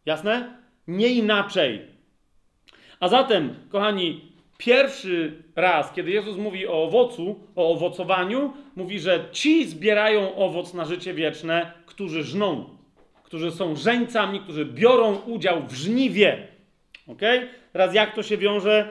Jasne? 0.07 0.59
Nie 0.89 1.09
inaczej. 1.09 1.81
A 3.01 3.09
zatem, 3.09 3.55
kochani, 3.68 4.33
pierwszy 4.59 5.43
raz, 5.57 5.93
kiedy 5.93 6.11
Jezus 6.11 6.37
mówi 6.37 6.66
o 6.66 6.83
owocu, 6.83 7.41
o 7.57 7.70
owocowaniu, 7.70 8.53
mówi, 8.77 9.01
że 9.01 9.25
ci 9.33 9.66
zbierają 9.66 10.35
owoc 10.35 10.75
na 10.75 10.85
życie 10.85 11.14
wieczne, 11.14 11.72
którzy 11.87 12.22
żną, 12.22 12.70
którzy 13.22 13.51
są 13.51 13.77
żeńcami, 13.77 14.41
którzy 14.41 14.64
biorą 14.64 15.16
udział 15.16 15.62
w 15.66 15.72
żniwie. 15.72 16.47
Ok? 17.07 17.20
Teraz 17.72 17.95
jak 17.95 18.14
to 18.14 18.22
się 18.22 18.37
wiąże 18.37 18.89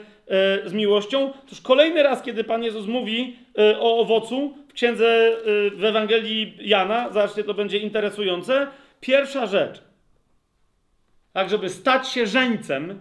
z 0.65 0.73
miłością. 0.73 1.33
Toż 1.49 1.61
kolejny 1.61 2.03
raz, 2.03 2.21
kiedy 2.21 2.43
Pan 2.43 2.63
Jezus 2.63 2.87
mówi 2.87 3.37
e, 3.57 3.79
o 3.79 3.99
owocu 3.99 4.53
w 4.67 4.73
księdze 4.73 5.05
e, 5.05 5.69
w 5.69 5.85
Ewangelii 5.85 6.57
Jana, 6.61 7.09
zobaczcie, 7.09 7.43
to 7.43 7.53
będzie 7.53 7.77
interesujące. 7.77 8.67
Pierwsza 8.99 9.45
rzecz, 9.45 9.81
tak, 11.33 11.49
żeby 11.49 11.69
stać 11.69 12.07
się 12.07 12.27
żeńcem, 12.27 12.99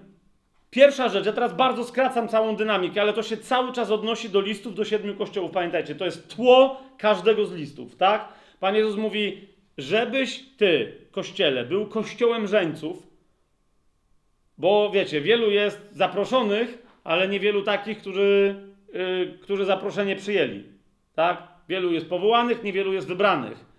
Pierwsza 0.72 1.08
rzecz, 1.08 1.26
ja 1.26 1.32
teraz 1.32 1.54
bardzo 1.54 1.84
skracam 1.84 2.28
całą 2.28 2.56
dynamikę, 2.56 3.00
ale 3.00 3.12
to 3.12 3.22
się 3.22 3.36
cały 3.36 3.72
czas 3.72 3.90
odnosi 3.90 4.30
do 4.30 4.40
listów 4.40 4.74
do 4.74 4.84
siedmiu 4.84 5.14
kościołów. 5.14 5.50
Pamiętajcie, 5.50 5.94
to 5.94 6.04
jest 6.04 6.36
tło 6.36 6.80
każdego 6.98 7.46
z 7.46 7.52
listów, 7.52 7.96
tak? 7.96 8.28
Pan 8.60 8.74
Jezus 8.74 8.96
mówi, 8.96 9.48
żebyś 9.78 10.44
ty, 10.56 10.92
kościele, 11.10 11.64
był 11.64 11.86
kościołem 11.86 12.46
żeńców, 12.46 13.06
bo 14.58 14.90
wiecie, 14.90 15.20
wielu 15.20 15.50
jest 15.50 15.88
zaproszonych, 15.90 16.81
ale 17.04 17.28
niewielu 17.28 17.62
takich, 17.62 17.98
którzy, 17.98 18.54
yy, 18.92 19.38
którzy 19.42 19.64
zaproszenie 19.64 20.16
przyjęli. 20.16 20.64
Tak? 21.14 21.48
Wielu 21.68 21.92
jest 21.92 22.08
powołanych, 22.08 22.62
niewielu 22.62 22.92
jest 22.92 23.08
wybranych. 23.08 23.72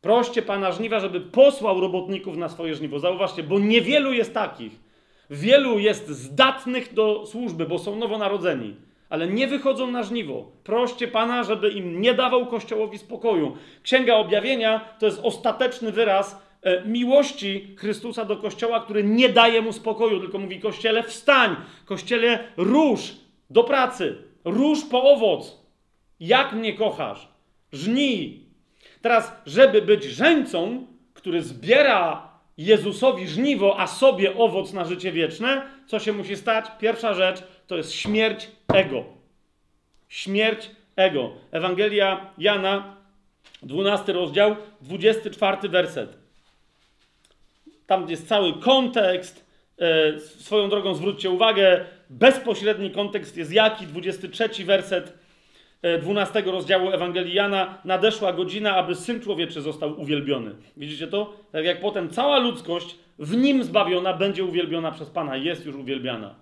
Proście 0.00 0.42
Pana 0.42 0.72
żniwa, 0.72 1.00
żeby 1.00 1.20
posłał 1.20 1.80
robotników 1.80 2.36
na 2.36 2.48
swoje 2.48 2.74
żniwo. 2.74 2.98
Zauważcie, 2.98 3.42
bo 3.42 3.58
niewielu 3.58 4.12
jest 4.12 4.34
takich. 4.34 4.72
Wielu 5.30 5.78
jest 5.78 6.08
zdatnych 6.08 6.94
do 6.94 7.26
służby, 7.26 7.66
bo 7.66 7.78
są 7.78 7.96
nowonarodzeni, 7.96 8.76
ale 9.08 9.28
nie 9.28 9.46
wychodzą 9.46 9.90
na 9.90 10.02
żniwo. 10.02 10.52
Proście 10.64 11.08
Pana, 11.08 11.44
żeby 11.44 11.70
im 11.70 12.00
nie 12.00 12.14
dawał 12.14 12.46
Kościołowi 12.46 12.98
spokoju. 12.98 13.56
Księga 13.82 14.14
Objawienia 14.14 14.94
to 14.98 15.06
jest 15.06 15.20
ostateczny 15.22 15.92
wyraz 15.92 16.42
miłości 16.84 17.74
Chrystusa 17.78 18.24
do 18.24 18.36
Kościoła, 18.36 18.80
który 18.80 19.04
nie 19.04 19.28
daje 19.28 19.62
mu 19.62 19.72
spokoju, 19.72 20.20
tylko 20.20 20.38
mówi: 20.38 20.60
Kościele, 20.60 21.02
wstań, 21.02 21.56
Kościele, 21.84 22.38
rusz 22.56 23.12
do 23.50 23.64
pracy, 23.64 24.16
rusz 24.44 24.84
po 24.84 25.02
owoc. 25.02 25.60
Jak 26.20 26.52
mnie 26.52 26.72
kochasz? 26.72 27.28
Żnij. 27.72 28.44
Teraz, 29.02 29.32
żeby 29.46 29.82
być 29.82 30.04
żeńcą, 30.04 30.86
który 31.14 31.42
zbiera 31.42 32.30
Jezusowi 32.58 33.28
żniwo, 33.28 33.80
a 33.80 33.86
sobie 33.86 34.36
owoc 34.36 34.72
na 34.72 34.84
życie 34.84 35.12
wieczne, 35.12 35.62
co 35.86 35.98
się 35.98 36.12
musi 36.12 36.36
stać? 36.36 36.66
Pierwsza 36.78 37.14
rzecz 37.14 37.42
to 37.66 37.76
jest 37.76 37.92
śmierć 37.92 38.48
ego. 38.74 39.04
Śmierć 40.08 40.70
ego. 40.96 41.30
Ewangelia 41.50 42.30
Jana, 42.38 42.96
12 43.62 44.12
rozdział, 44.12 44.56
24 44.80 45.68
werset. 45.68 46.19
Tam 47.90 48.10
jest 48.10 48.28
cały 48.28 48.52
kontekst. 48.52 49.46
E, 49.78 50.18
swoją 50.20 50.68
drogą 50.68 50.94
zwróćcie 50.94 51.30
uwagę, 51.30 51.84
bezpośredni 52.10 52.90
kontekst 52.90 53.36
jest 53.36 53.52
jaki? 53.52 53.86
23 53.86 54.64
werset 54.64 55.18
12 56.02 56.40
rozdziału 56.40 56.90
Ewangelii 56.90 57.34
Jana. 57.34 57.78
Nadeszła 57.84 58.32
godzina, 58.32 58.76
aby 58.76 58.94
Syn 58.94 59.20
Człowieczy 59.20 59.60
został 59.60 60.00
uwielbiony. 60.00 60.54
Widzicie 60.76 61.06
to? 61.06 61.32
Tak 61.52 61.64
jak 61.64 61.80
potem 61.80 62.10
cała 62.10 62.38
ludzkość 62.38 62.96
w 63.18 63.36
Nim 63.36 63.64
zbawiona 63.64 64.14
będzie 64.14 64.44
uwielbiona 64.44 64.90
przez 64.90 65.10
Pana. 65.10 65.36
Jest 65.36 65.66
już 65.66 65.76
uwielbiana. 65.76 66.34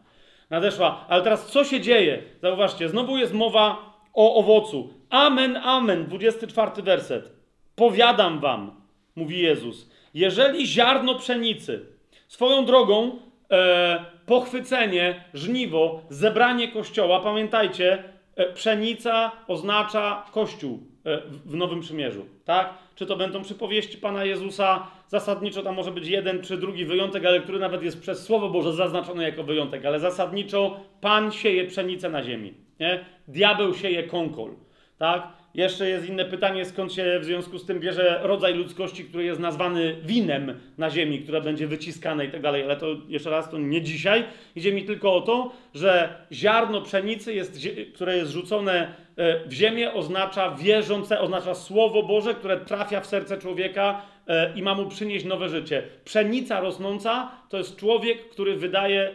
Nadeszła. 0.51 1.05
Ale 1.09 1.23
teraz 1.23 1.47
co 1.47 1.65
się 1.65 1.81
dzieje? 1.81 2.23
Zauważcie, 2.43 2.89
znowu 2.89 3.19
jest 3.19 3.33
mowa 3.35 3.95
o 4.15 4.35
owocu. 4.35 4.95
Amen, 5.11 5.57
amen. 5.57 6.07
24 6.07 6.83
werset. 6.83 7.33
Powiadam 7.77 8.41
wam, 8.41 8.71
mówi 9.17 9.39
Jezus, 9.39 9.91
jeżeli 10.15 10.67
ziarno 10.67 11.15
pszenicy 11.15 11.87
swoją 12.29 12.65
drogą 12.65 13.19
e, 13.51 14.05
pochwycenie, 14.27 15.25
żniwo, 15.35 16.03
zebranie 16.09 16.69
kościoła, 16.69 17.21
pamiętajcie, 17.21 18.05
e, 18.37 18.53
pszenica 18.53 19.33
oznacza 19.49 20.25
kościół 20.33 20.83
e, 21.05 21.19
w 21.45 21.55
Nowym 21.55 21.81
Przymierzu, 21.81 22.27
tak? 22.45 22.75
Czy 22.95 23.07
to 23.07 23.17
będą 23.17 23.43
przypowieści 23.43 23.99
Pana 23.99 24.25
Jezusa, 24.25 24.87
zasadniczo 25.09 25.63
tam 25.63 25.75
może 25.75 25.91
być 25.91 26.09
jeden 26.09 26.43
czy 26.43 26.57
drugi 26.57 26.85
wyjątek, 26.85 27.25
ale 27.25 27.41
który 27.41 27.59
nawet 27.59 27.83
jest 27.83 28.01
przez 28.01 28.25
Słowo 28.25 28.49
Boże 28.49 28.73
zaznaczony 28.73 29.23
jako 29.23 29.43
wyjątek, 29.43 29.85
ale 29.85 30.01
zasadniczo 30.01 30.81
Pan 31.01 31.33
sieje 31.33 31.65
pszenicę 31.67 32.11
na 32.11 32.23
ziemi, 32.23 32.55
nie? 32.81 33.05
Diabeł 33.29 33.75
sieje 33.75 34.03
konkol, 34.03 34.51
tak? 34.99 35.38
Jeszcze 35.59 35.89
jest 35.89 36.09
inne 36.09 36.25
pytanie, 36.25 36.65
skąd 36.65 36.93
się 36.93 37.19
w 37.21 37.25
związku 37.25 37.59
z 37.59 37.67
tym 37.67 37.81
bierze 37.81 38.21
rodzaj 38.23 38.55
ludzkości, 38.55 39.05
który 39.05 39.25
jest 39.25 39.41
nazwany 39.41 39.97
winem 40.03 40.61
na 40.79 40.91
ziemi, 40.91 41.19
które 41.19 41.41
będzie 41.41 41.67
wyciskane 41.67 42.27
i 42.27 42.31
tak 42.31 42.43
dalej, 42.43 42.65
ale 42.65 42.77
to 42.77 42.87
jeszcze 43.09 43.31
raz, 43.31 43.51
to 43.51 43.59
nie 43.59 43.83
dzisiaj. 43.83 44.25
Idzie 44.57 44.73
mi 44.73 44.85
tylko 44.85 45.15
o 45.15 45.21
to, 45.21 45.53
że 45.75 46.15
ziarno 46.33 46.83
pszenicy, 46.83 47.35
jest, 47.35 47.59
które 47.95 48.17
jest 48.17 48.33
rzucone 48.33 48.95
e, 49.17 49.49
w 49.49 49.53
ziemię, 49.53 49.93
oznacza 49.93 50.51
wierzące, 50.51 51.21
oznacza 51.21 51.55
Słowo 51.55 52.03
Boże, 52.03 52.35
które 52.35 52.57
trafia 52.57 53.01
w 53.01 53.07
serce 53.07 53.39
człowieka 53.39 54.03
e, 54.27 54.53
i 54.57 54.63
ma 54.63 54.75
mu 54.75 54.87
przynieść 54.87 55.25
nowe 55.25 55.49
życie. 55.49 55.83
Pszenica 56.05 56.61
rosnąca 56.61 57.31
to 57.49 57.59
jest 57.59 57.77
człowiek, 57.77 58.29
który 58.29 58.57
wydaje 58.57 59.15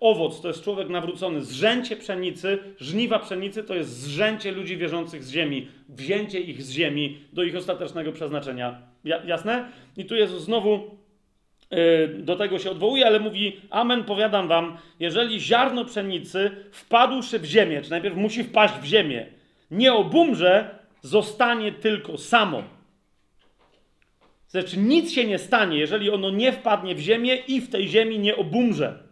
owoc, 0.00 0.40
to 0.40 0.48
jest 0.48 0.64
człowiek 0.64 0.88
nawrócony. 0.88 1.44
Zrzęcie 1.44 1.96
pszenicy, 1.96 2.58
żniwa 2.80 3.18
pszenicy 3.18 3.62
to 3.62 3.74
jest 3.74 4.00
zrzęcie 4.00 4.52
ludzi 4.52 4.76
wierzących 4.76 5.24
z 5.24 5.30
ziemi, 5.30 5.68
wzięcie 5.88 6.40
ich 6.40 6.62
z 6.62 6.70
ziemi 6.70 7.18
do 7.32 7.42
ich 7.42 7.56
ostatecznego 7.56 8.12
przeznaczenia. 8.12 8.78
Ja, 9.04 9.24
jasne? 9.24 9.68
I 9.96 10.04
tu 10.04 10.16
Jezus 10.16 10.42
znowu 10.42 10.96
e, 11.70 12.08
do 12.08 12.36
tego 12.36 12.58
się 12.58 12.70
odwołuje, 12.70 13.06
ale 13.06 13.20
mówi: 13.20 13.60
Amen, 13.70 14.04
powiadam 14.04 14.48
wam, 14.48 14.76
jeżeli 15.00 15.40
ziarno 15.40 15.84
pszenicy 15.84 16.50
wpadłszy 16.72 17.38
w 17.38 17.44
ziemię, 17.44 17.82
czy 17.82 17.90
najpierw 17.90 18.16
musi 18.16 18.44
wpaść 18.44 18.74
w 18.74 18.84
ziemię, 18.84 19.26
nie 19.70 19.92
obumrze, 19.92 20.78
zostanie 21.02 21.72
tylko 21.72 22.18
samo. 22.18 22.62
Znaczy, 24.48 24.78
nic 24.78 25.12
się 25.12 25.24
nie 25.24 25.38
stanie, 25.38 25.78
jeżeli 25.78 26.10
ono 26.10 26.30
nie 26.30 26.52
wpadnie 26.52 26.94
w 26.94 26.98
ziemię 26.98 27.36
i 27.36 27.60
w 27.60 27.70
tej 27.70 27.88
ziemi 27.88 28.18
nie 28.18 28.36
obumrze. 28.36 29.03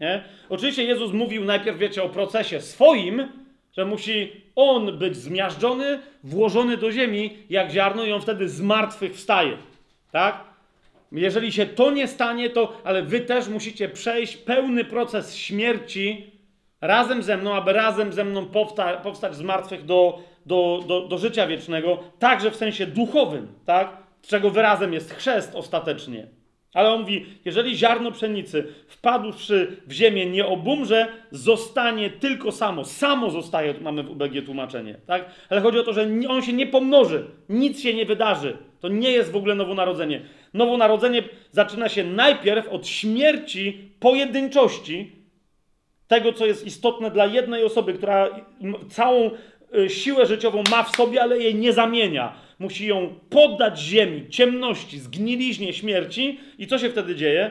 Nie? 0.00 0.24
Oczywiście 0.48 0.84
Jezus 0.84 1.12
mówił 1.12 1.44
najpierw, 1.44 1.78
wiecie, 1.78 2.02
o 2.02 2.08
procesie 2.08 2.60
swoim, 2.60 3.28
że 3.76 3.84
musi 3.84 4.32
on 4.56 4.98
być 4.98 5.16
zmiażdżony, 5.16 5.98
włożony 6.24 6.76
do 6.76 6.92
ziemi 6.92 7.36
jak 7.50 7.70
ziarno 7.70 8.04
i 8.04 8.12
on 8.12 8.20
wtedy 8.20 8.48
z 8.48 8.60
martwych 8.60 9.14
wstaje. 9.14 9.56
Tak? 10.12 10.44
Jeżeli 11.12 11.52
się 11.52 11.66
to 11.66 11.90
nie 11.90 12.08
stanie, 12.08 12.50
to, 12.50 12.72
ale 12.84 13.02
wy 13.02 13.20
też 13.20 13.48
musicie 13.48 13.88
przejść 13.88 14.36
pełny 14.36 14.84
proces 14.84 15.36
śmierci 15.36 16.32
razem 16.80 17.22
ze 17.22 17.36
mną, 17.36 17.54
aby 17.54 17.72
razem 17.72 18.12
ze 18.12 18.24
mną 18.24 18.46
powsta 18.46 18.96
powstać 18.96 19.34
z 19.34 19.42
martwych 19.42 19.84
do, 19.84 20.22
do, 20.46 20.84
do, 20.86 21.00
do 21.00 21.18
życia 21.18 21.46
wiecznego, 21.46 21.98
także 22.18 22.50
w 22.50 22.56
sensie 22.56 22.86
duchowym, 22.86 23.48
tak? 23.66 23.96
czego 24.22 24.50
wyrazem 24.50 24.92
jest 24.92 25.14
chrzest 25.14 25.54
ostatecznie. 25.54 26.39
Ale 26.74 26.90
on 26.90 27.00
mówi, 27.00 27.26
jeżeli 27.44 27.76
ziarno 27.76 28.12
pszenicy 28.12 28.66
wpadłszy 28.86 29.76
w 29.86 29.92
ziemię 29.92 30.26
nie 30.26 30.46
obumrze, 30.46 31.06
zostanie 31.30 32.10
tylko 32.10 32.52
samo. 32.52 32.84
Samo 32.84 33.30
zostaje, 33.30 33.74
mamy 33.80 34.02
w 34.02 34.10
UBG 34.10 34.44
tłumaczenie, 34.46 34.94
tak? 35.06 35.24
Ale 35.48 35.60
chodzi 35.60 35.78
o 35.78 35.82
to, 35.82 35.92
że 35.92 36.08
on 36.28 36.42
się 36.42 36.52
nie 36.52 36.66
pomnoży, 36.66 37.24
nic 37.48 37.80
się 37.80 37.94
nie 37.94 38.06
wydarzy. 38.06 38.56
To 38.80 38.88
nie 38.88 39.10
jest 39.10 39.32
w 39.32 39.36
ogóle 39.36 39.54
nowonarodzenie. 39.54 40.20
Nowonarodzenie 40.54 41.22
zaczyna 41.50 41.88
się 41.88 42.04
najpierw 42.04 42.68
od 42.68 42.86
śmierci 42.86 43.90
pojedynczości 44.00 45.12
tego, 46.08 46.32
co 46.32 46.46
jest 46.46 46.66
istotne 46.66 47.10
dla 47.10 47.26
jednej 47.26 47.64
osoby, 47.64 47.94
która 47.94 48.28
całą 48.90 49.30
y, 49.74 49.90
siłę 49.90 50.26
życiową 50.26 50.62
ma 50.70 50.82
w 50.82 50.96
sobie, 50.96 51.22
ale 51.22 51.38
jej 51.38 51.54
nie 51.54 51.72
zamienia 51.72 52.49
musi 52.60 52.86
ją 52.86 53.14
poddać 53.30 53.80
ziemi, 53.80 54.28
ciemności, 54.28 54.98
zgniliźnie 54.98 55.72
śmierci. 55.72 56.40
I 56.58 56.66
co 56.66 56.78
się 56.78 56.90
wtedy 56.90 57.14
dzieje? 57.14 57.50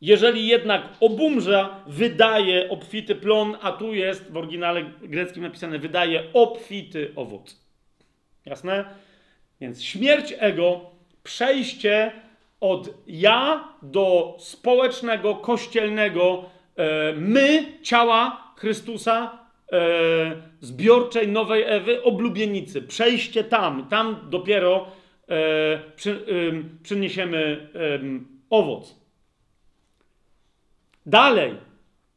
Jeżeli 0.00 0.46
jednak 0.46 0.82
obumrza 1.00 1.84
wydaje 1.86 2.68
obfity 2.68 3.14
plon, 3.14 3.56
a 3.62 3.72
tu 3.72 3.94
jest 3.94 4.32
w 4.32 4.36
oryginale 4.36 4.82
greckim 5.02 5.42
napisane 5.42 5.78
wydaje 5.78 6.24
obfity 6.32 7.12
owoc. 7.16 7.60
Jasne? 8.46 8.84
Więc 9.60 9.84
śmierć 9.84 10.34
ego, 10.38 10.90
przejście 11.22 12.12
od 12.60 12.88
ja 13.06 13.68
do 13.82 14.36
społecznego, 14.38 15.34
kościelnego 15.34 16.44
e, 16.76 17.12
my, 17.12 17.64
ciała 17.82 18.52
Chrystusa, 18.56 19.39
zbiorczej 20.60 21.28
nowej 21.28 21.64
Ewy, 21.66 22.02
oblubienicy. 22.02 22.82
Przejście 22.82 23.44
tam, 23.44 23.88
tam 23.88 24.16
dopiero 24.30 24.86
e, 25.28 25.80
przy, 25.96 26.10
e, 26.10 26.16
przyniesiemy 26.82 27.68
owoc. 28.50 29.00
Dalej, 31.06 31.54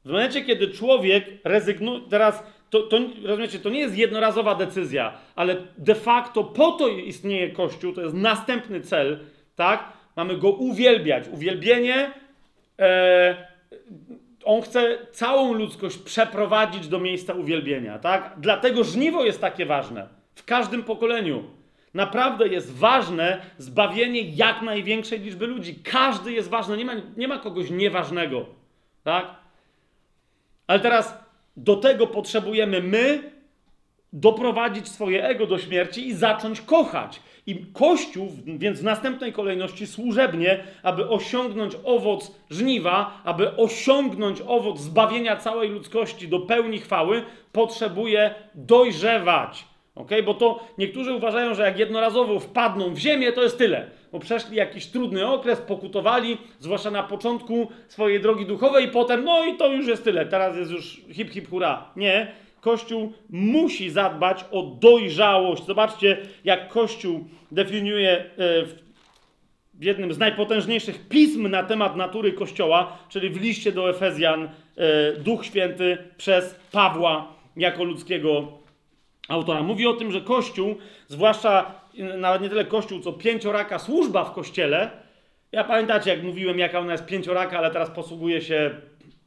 w 0.05 0.09
momencie, 0.09 0.41
kiedy 0.41 0.67
człowiek 0.67 1.25
rezygnuje, 1.43 1.99
teraz 2.09 2.43
to, 2.69 2.81
to, 2.81 2.99
rozumiecie, 3.23 3.59
to 3.59 3.69
nie 3.69 3.79
jest 3.79 3.97
jednorazowa 3.97 4.55
decyzja, 4.55 5.13
ale 5.35 5.55
de 5.77 5.95
facto 5.95 6.43
po 6.43 6.71
to 6.71 6.87
istnieje 6.87 7.51
Kościół, 7.51 7.93
to 7.93 8.01
jest 8.01 8.15
następny 8.15 8.81
cel, 8.81 9.19
tak? 9.55 9.93
Mamy 10.15 10.37
go 10.37 10.49
uwielbiać. 10.49 11.27
Uwielbienie 11.27 12.11
e, 12.79 13.47
on 14.45 14.61
chce 14.61 14.97
całą 15.11 15.53
ludzkość 15.53 15.97
przeprowadzić 15.97 16.87
do 16.87 16.99
miejsca 16.99 17.33
uwielbienia, 17.33 17.99
tak? 17.99 18.33
Dlatego 18.37 18.83
żniwo 18.83 19.25
jest 19.25 19.41
takie 19.41 19.65
ważne 19.65 20.07
w 20.35 20.45
każdym 20.45 20.83
pokoleniu. 20.83 21.43
Naprawdę 21.93 22.47
jest 22.47 22.77
ważne 22.77 23.41
zbawienie 23.57 24.21
jak 24.21 24.61
największej 24.61 25.19
liczby 25.19 25.47
ludzi. 25.47 25.75
Każdy 25.75 26.31
jest 26.31 26.49
ważny, 26.49 26.77
nie 26.77 26.85
ma, 26.85 26.93
nie 27.17 27.27
ma 27.27 27.39
kogoś 27.39 27.69
nieważnego, 27.69 28.45
tak? 29.03 29.25
Ale 30.67 30.79
teraz 30.79 31.17
do 31.57 31.75
tego 31.75 32.07
potrzebujemy 32.07 32.81
my 32.81 33.31
doprowadzić 34.13 34.89
swoje 34.89 35.25
ego 35.25 35.47
do 35.47 35.59
śmierci 35.59 36.07
i 36.07 36.13
zacząć 36.13 36.61
kochać. 36.61 37.21
I 37.47 37.65
Kościół, 37.73 38.31
więc 38.45 38.79
w 38.79 38.83
następnej 38.83 39.33
kolejności 39.33 39.87
służebnie, 39.87 40.63
aby 40.83 41.09
osiągnąć 41.09 41.73
owoc 41.83 42.35
żniwa, 42.49 43.21
aby 43.23 43.55
osiągnąć 43.55 44.41
owoc 44.47 44.79
zbawienia 44.79 45.35
całej 45.35 45.69
ludzkości 45.69 46.27
do 46.27 46.39
pełni 46.39 46.79
chwały, 46.79 47.23
potrzebuje 47.51 48.35
dojrzewać. 48.55 49.65
Okay? 49.95 50.23
Bo 50.23 50.33
to 50.33 50.67
niektórzy 50.77 51.13
uważają, 51.13 51.53
że 51.53 51.63
jak 51.63 51.79
jednorazowo 51.79 52.39
wpadną 52.39 52.93
w 52.93 52.97
ziemię, 52.97 53.31
to 53.31 53.43
jest 53.43 53.57
tyle. 53.57 53.89
Bo 54.11 54.19
przeszli 54.19 54.57
jakiś 54.57 54.87
trudny 54.87 55.27
okres, 55.27 55.61
pokutowali, 55.61 56.37
zwłaszcza 56.59 56.91
na 56.91 57.03
początku 57.03 57.67
swojej 57.87 58.21
drogi 58.21 58.45
duchowej, 58.45 58.85
i 58.85 58.91
potem, 58.91 59.23
no 59.23 59.45
i 59.45 59.57
to 59.57 59.67
już 59.67 59.87
jest 59.87 60.03
tyle. 60.03 60.25
Teraz 60.25 60.57
jest 60.57 60.71
już 60.71 61.01
hip, 61.11 61.29
hip, 61.29 61.49
hura. 61.49 61.85
Nie 61.95 62.31
Kościół 62.63 63.13
musi 63.29 63.89
zadbać 63.89 64.45
o 64.51 64.63
dojrzałość. 64.63 65.65
Zobaczcie, 65.65 66.17
jak 66.43 66.69
Kościół 66.69 67.25
definiuje 67.51 68.09
e, 68.11 68.25
w 69.73 69.83
jednym 69.83 70.13
z 70.13 70.17
najpotężniejszych 70.17 71.07
pism 71.07 71.47
na 71.47 71.63
temat 71.63 71.95
natury 71.95 72.33
Kościoła, 72.33 72.97
czyli 73.09 73.29
w 73.29 73.41
liście 73.41 73.71
do 73.71 73.89
Efezjan, 73.89 74.43
e, 74.43 74.49
Duch 75.13 75.45
Święty 75.45 75.97
przez 76.17 76.55
Pawła 76.71 77.27
jako 77.57 77.83
ludzkiego 77.83 78.47
autora. 79.29 79.63
Mówi 79.63 79.87
o 79.87 79.93
tym, 79.93 80.11
że 80.11 80.21
Kościół, 80.21 80.75
zwłaszcza 81.07 81.71
nawet 82.17 82.41
nie 82.41 82.49
tyle 82.49 82.65
Kościół, 82.65 82.99
co 82.99 83.13
pięcioraka 83.13 83.79
służba 83.79 84.23
w 84.23 84.33
Kościele. 84.33 84.91
Ja 85.51 85.63
pamiętacie, 85.63 86.09
jak 86.09 86.23
mówiłem, 86.23 86.59
jaka 86.59 86.79
ona 86.79 86.91
jest 86.91 87.05
pięcioraka, 87.05 87.57
ale 87.57 87.71
teraz 87.71 87.89
posługuję 87.89 88.41
się 88.41 88.71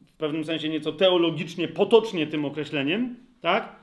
w 0.06 0.12
pewnym 0.12 0.44
sensie 0.44 0.68
nieco 0.68 0.92
teologicznie, 0.92 1.68
potocznie 1.68 2.26
tym 2.26 2.44
określeniem 2.44 3.25
tak? 3.40 3.76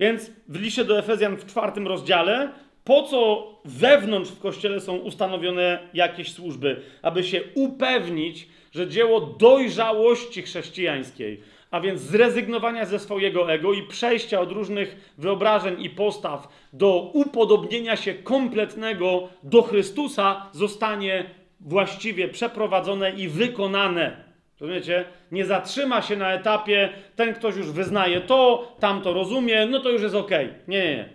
Więc 0.00 0.30
w 0.48 0.60
liście 0.60 0.84
do 0.84 0.98
Efezjan 0.98 1.36
w 1.36 1.46
czwartym 1.46 1.88
rozdziale, 1.88 2.52
po 2.84 3.02
co 3.02 3.48
wewnątrz 3.64 4.30
w 4.30 4.40
kościele 4.40 4.80
są 4.80 4.96
ustanowione 4.96 5.88
jakieś 5.94 6.32
służby? 6.32 6.80
Aby 7.02 7.24
się 7.24 7.40
upewnić, 7.54 8.48
że 8.72 8.88
dzieło 8.88 9.20
dojrzałości 9.20 10.42
chrześcijańskiej, 10.42 11.40
a 11.70 11.80
więc 11.80 12.00
zrezygnowania 12.00 12.84
ze 12.84 12.98
swojego 12.98 13.52
ego 13.52 13.72
i 13.72 13.82
przejścia 13.82 14.40
od 14.40 14.52
różnych 14.52 15.14
wyobrażeń 15.18 15.82
i 15.82 15.90
postaw 15.90 16.48
do 16.72 17.10
upodobnienia 17.14 17.96
się 17.96 18.14
kompletnego 18.14 19.28
do 19.42 19.62
Chrystusa, 19.62 20.46
zostanie 20.52 21.30
właściwie 21.60 22.28
przeprowadzone 22.28 23.10
i 23.10 23.28
wykonane. 23.28 24.24
Rozumiecie? 24.60 25.04
Nie 25.32 25.44
zatrzyma 25.44 26.02
się 26.02 26.16
na 26.16 26.32
etapie, 26.32 26.88
ten 27.16 27.34
ktoś 27.34 27.56
już 27.56 27.70
wyznaje 27.70 28.20
to, 28.20 28.72
tam 28.80 29.02
to 29.02 29.12
rozumie, 29.12 29.66
no 29.66 29.80
to 29.80 29.90
już 29.90 30.02
jest 30.02 30.14
ok. 30.14 30.30
Nie, 30.68 30.84
nie, 30.84 30.96
nie. 30.96 31.08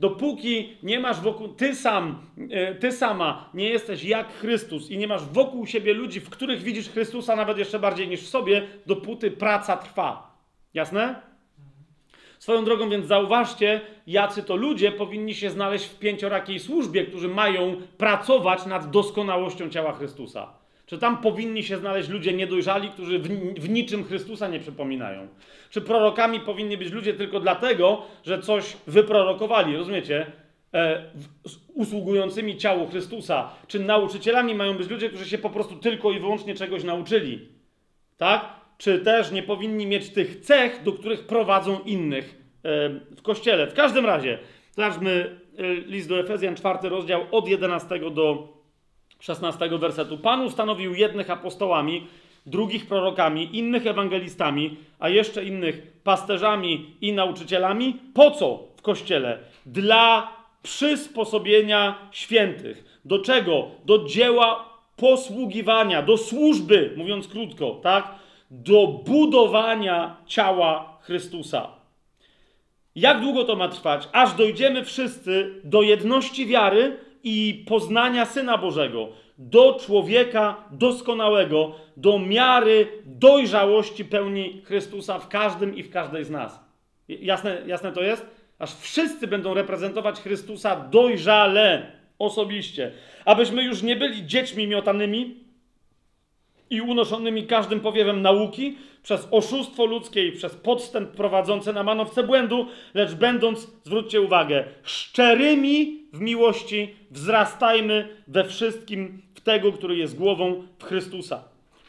Dopóki 0.00 0.76
nie 0.82 1.00
masz 1.00 1.20
wokół, 1.20 1.48
ty 1.48 1.74
sam, 1.74 2.18
e, 2.50 2.74
ty 2.74 2.92
sama 2.92 3.50
nie 3.54 3.68
jesteś 3.68 4.04
jak 4.04 4.32
Chrystus 4.32 4.90
i 4.90 4.98
nie 4.98 5.06
masz 5.06 5.24
wokół 5.24 5.66
siebie 5.66 5.94
ludzi, 5.94 6.20
w 6.20 6.30
których 6.30 6.62
widzisz 6.62 6.88
Chrystusa 6.88 7.36
nawet 7.36 7.58
jeszcze 7.58 7.78
bardziej 7.78 8.08
niż 8.08 8.20
w 8.20 8.28
sobie, 8.28 8.62
dopóty 8.86 9.30
praca 9.30 9.76
trwa. 9.76 10.36
Jasne? 10.74 11.22
Swoją 12.38 12.64
drogą, 12.64 12.90
więc 12.90 13.06
zauważcie, 13.06 13.80
jacy 14.06 14.42
to 14.42 14.56
ludzie 14.56 14.92
powinni 14.92 15.34
się 15.34 15.50
znaleźć 15.50 15.84
w 15.84 15.98
pięciorakiej 15.98 16.60
służbie, 16.60 17.04
którzy 17.04 17.28
mają 17.28 17.76
pracować 17.98 18.66
nad 18.66 18.90
doskonałością 18.90 19.70
ciała 19.70 19.92
Chrystusa. 19.92 20.63
Czy 20.86 20.98
tam 20.98 21.18
powinni 21.18 21.62
się 21.62 21.76
znaleźć 21.76 22.08
ludzie 22.08 22.32
niedojrzali, 22.32 22.88
którzy 22.88 23.18
w, 23.18 23.28
w, 23.60 23.68
niczym 23.68 24.04
Chrystusa 24.04 24.48
nie 24.48 24.60
przypominają? 24.60 25.28
Czy 25.70 25.80
prorokami 25.80 26.40
powinni 26.40 26.76
być 26.76 26.92
ludzie 26.92 27.14
tylko 27.14 27.40
dlatego, 27.40 28.02
że 28.24 28.38
coś 28.38 28.76
wyprorokowali, 28.86 29.76
rozumiecie? 29.76 30.26
E, 30.74 31.04
usługującymi 31.74 32.56
ciału 32.56 32.86
Chrystusa. 32.86 33.50
Czy 33.66 33.80
nauczycielami 33.80 34.54
mają 34.54 34.74
być 34.74 34.90
ludzie, 34.90 35.08
którzy 35.08 35.28
się 35.28 35.38
po 35.38 35.50
prostu 35.50 35.76
tylko 35.76 36.10
i 36.10 36.20
wyłącznie 36.20 36.54
czegoś 36.54 36.84
nauczyli? 36.84 37.48
Tak? 38.16 38.48
Czy 38.78 38.98
też 38.98 39.30
nie 39.30 39.42
powinni 39.42 39.86
mieć 39.86 40.10
tych 40.10 40.40
cech, 40.40 40.82
do 40.82 40.92
których 40.92 41.26
prowadzą 41.26 41.80
innych 41.80 42.24
e, 42.64 42.88
w 43.16 43.22
kościele? 43.22 43.66
W 43.66 43.74
każdym 43.74 44.06
razie, 44.06 44.38
zobaczmy 44.72 45.40
e, 45.58 45.74
list 45.74 46.08
do 46.08 46.20
Efezjan, 46.20 46.56
czwarty 46.56 46.88
rozdział, 46.88 47.22
od 47.30 47.48
11 47.48 47.98
do 48.10 48.54
16 49.24 49.78
wersetu. 49.78 50.18
Pan 50.18 50.40
ustanowił 50.40 50.94
jednych 50.94 51.30
apostołami, 51.30 52.06
drugich 52.46 52.86
prorokami, 52.86 53.58
innych 53.58 53.86
ewangelistami, 53.86 54.76
a 54.98 55.08
jeszcze 55.08 55.44
innych 55.44 56.00
pasterzami 56.02 56.96
i 57.00 57.12
nauczycielami. 57.12 57.96
Po 58.14 58.30
co 58.30 58.68
w 58.76 58.82
kościele? 58.82 59.38
Dla 59.66 60.32
przysposobienia 60.62 62.08
świętych. 62.10 63.00
Do 63.04 63.18
czego? 63.18 63.66
Do 63.84 64.04
dzieła 64.04 64.68
posługiwania, 64.96 66.02
do 66.02 66.16
służby, 66.16 66.94
mówiąc 66.96 67.28
krótko, 67.28 67.80
tak? 67.82 68.14
Do 68.50 68.86
budowania 68.86 70.16
ciała 70.26 70.98
Chrystusa. 71.00 71.68
Jak 72.96 73.20
długo 73.20 73.44
to 73.44 73.56
ma 73.56 73.68
trwać? 73.68 74.08
Aż 74.12 74.32
dojdziemy 74.32 74.84
wszyscy 74.84 75.60
do 75.64 75.82
jedności 75.82 76.46
wiary 76.46 76.96
i 77.24 77.64
poznania 77.68 78.26
Syna 78.26 78.58
Bożego, 78.58 79.08
do 79.38 79.78
człowieka 79.80 80.64
doskonałego, 80.70 81.74
do 81.96 82.18
miary 82.18 82.86
dojrzałości 83.04 84.04
pełni 84.04 84.62
Chrystusa 84.64 85.18
w 85.18 85.28
każdym 85.28 85.76
i 85.76 85.82
w 85.82 85.90
każdej 85.90 86.24
z 86.24 86.30
nas. 86.30 86.60
Jasne, 87.08 87.62
jasne 87.66 87.92
to 87.92 88.02
jest? 88.02 88.26
Aż 88.58 88.74
wszyscy 88.74 89.26
będą 89.26 89.54
reprezentować 89.54 90.20
Chrystusa 90.20 90.76
dojrzale, 90.76 91.92
osobiście. 92.18 92.92
Abyśmy 93.24 93.62
już 93.62 93.82
nie 93.82 93.96
byli 93.96 94.26
dziećmi 94.26 94.66
miotanymi 94.66 95.43
i 96.74 96.80
unoszonymi 96.80 97.46
każdym 97.46 97.80
powiewem 97.80 98.22
nauki, 98.22 98.76
przez 99.02 99.28
oszustwo 99.30 99.86
ludzkie 99.86 100.26
i 100.26 100.32
przez 100.32 100.54
podstęp 100.54 101.10
prowadzący 101.10 101.72
na 101.72 101.82
manowce 101.82 102.22
błędu, 102.22 102.66
lecz 102.94 103.14
będąc, 103.14 103.70
zwróćcie 103.84 104.20
uwagę, 104.20 104.64
szczerymi 104.82 105.98
w 106.12 106.20
miłości, 106.20 106.94
wzrastajmy 107.10 108.08
we 108.28 108.44
wszystkim 108.44 109.22
w 109.34 109.40
tego, 109.40 109.72
który 109.72 109.96
jest 109.96 110.16
głową 110.16 110.62
w 110.78 110.84
Chrystusa. 110.84 111.44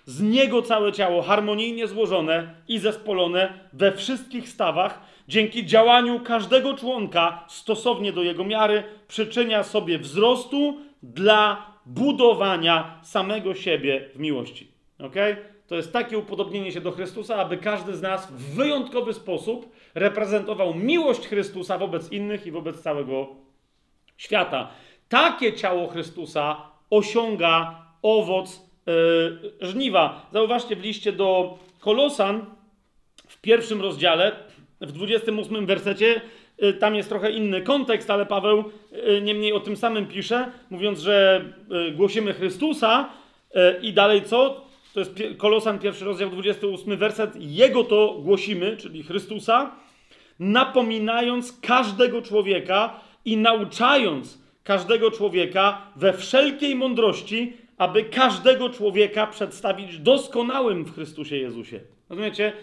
Z 0.05 0.21
Niego 0.21 0.61
całe 0.61 0.91
ciało 0.91 1.21
harmonijnie 1.21 1.87
złożone 1.87 2.53
i 2.67 2.79
zespolone 2.79 3.53
we 3.73 3.91
wszystkich 3.91 4.49
stawach, 4.49 5.01
dzięki 5.27 5.65
działaniu 5.65 6.19
każdego 6.19 6.73
członka 6.73 7.45
stosownie 7.47 8.13
do 8.13 8.23
jego 8.23 8.43
miary, 8.43 8.83
przyczynia 9.07 9.63
sobie 9.63 9.99
wzrostu 9.99 10.77
dla 11.03 11.71
budowania 11.85 12.99
samego 13.03 13.55
siebie 13.55 14.09
w 14.15 14.19
miłości. 14.19 14.74
Okay? 14.99 15.37
To 15.67 15.75
jest 15.75 15.93
takie 15.93 16.17
upodobnienie 16.17 16.71
się 16.71 16.81
do 16.81 16.91
Chrystusa, 16.91 17.35
aby 17.35 17.57
każdy 17.57 17.95
z 17.95 18.01
nas 18.01 18.31
w 18.31 18.55
wyjątkowy 18.55 19.13
sposób 19.13 19.75
reprezentował 19.95 20.73
miłość 20.73 21.27
Chrystusa 21.27 21.77
wobec 21.77 22.11
innych 22.11 22.45
i 22.45 22.51
wobec 22.51 22.81
całego 22.81 23.27
świata. 24.17 24.71
Takie 25.09 25.53
ciało 25.53 25.87
Chrystusa 25.87 26.57
osiąga 26.89 27.85
owoc 28.01 28.61
yy, 28.85 29.51
żniwa. 29.61 30.29
Zauważcie 30.33 30.75
w 30.75 30.83
liście 30.83 31.11
do 31.11 31.57
Kolosan 31.79 32.45
w 33.27 33.41
pierwszym 33.41 33.81
rozdziale, 33.81 34.31
w 34.81 34.91
28 34.91 35.65
wersecie, 35.65 36.21
yy, 36.57 36.73
tam 36.73 36.95
jest 36.95 37.09
trochę 37.09 37.31
inny 37.31 37.61
kontekst, 37.61 38.09
ale 38.09 38.25
Paweł 38.25 38.63
yy, 38.91 39.21
niemniej 39.21 39.53
o 39.53 39.59
tym 39.59 39.77
samym 39.77 40.07
pisze, 40.07 40.51
mówiąc, 40.69 40.99
że 40.99 41.45
y, 41.89 41.91
głosimy 41.91 42.33
Chrystusa 42.33 43.09
y, 43.55 43.79
i 43.81 43.93
dalej 43.93 44.23
co? 44.23 44.64
To 44.95 44.99
jest 44.99 45.13
Kolosan, 45.37 45.79
pierwszy 45.79 46.05
rozdział, 46.05 46.29
28 46.29 46.97
werset. 46.97 47.31
Jego 47.39 47.83
to 47.83 48.19
głosimy, 48.23 48.77
czyli 48.77 49.03
Chrystusa, 49.03 49.75
napominając 50.39 51.59
każdego 51.61 52.21
człowieka 52.21 52.99
i 53.25 53.37
nauczając 53.37 54.41
każdego 54.63 55.11
człowieka 55.11 55.91
we 55.95 56.13
wszelkiej 56.13 56.75
mądrości, 56.75 57.53
aby 57.77 58.03
każdego 58.03 58.69
człowieka 58.69 59.27
przedstawić 59.27 59.99
doskonałym 59.99 60.85
w 60.85 60.93
Chrystusie 60.93 61.37
Jezusie. 61.37 61.79
Rozumiecie? 62.09 62.53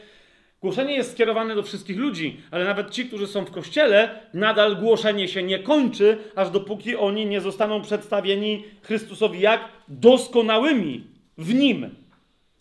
Głoszenie 0.61 0.95
jest 0.95 1.13
skierowane 1.13 1.55
do 1.55 1.63
wszystkich 1.63 1.99
ludzi, 1.99 2.37
ale 2.51 2.65
nawet 2.65 2.91
ci, 2.91 3.07
którzy 3.07 3.27
są 3.27 3.45
w 3.45 3.51
kościele, 3.51 4.21
nadal 4.35 4.77
głoszenie 4.77 5.29
się 5.29 5.43
nie 5.43 5.59
kończy, 5.59 6.19
aż 6.37 6.51
dopóki 6.51 6.97
oni 6.97 7.27
nie 7.27 7.41
zostaną 7.41 7.83
przedstawieni 7.83 8.65
Chrystusowi 8.83 9.41
jak 9.41 9.69
doskonałymi 9.89 11.05
w 11.39 11.55
nim. 11.55 12.02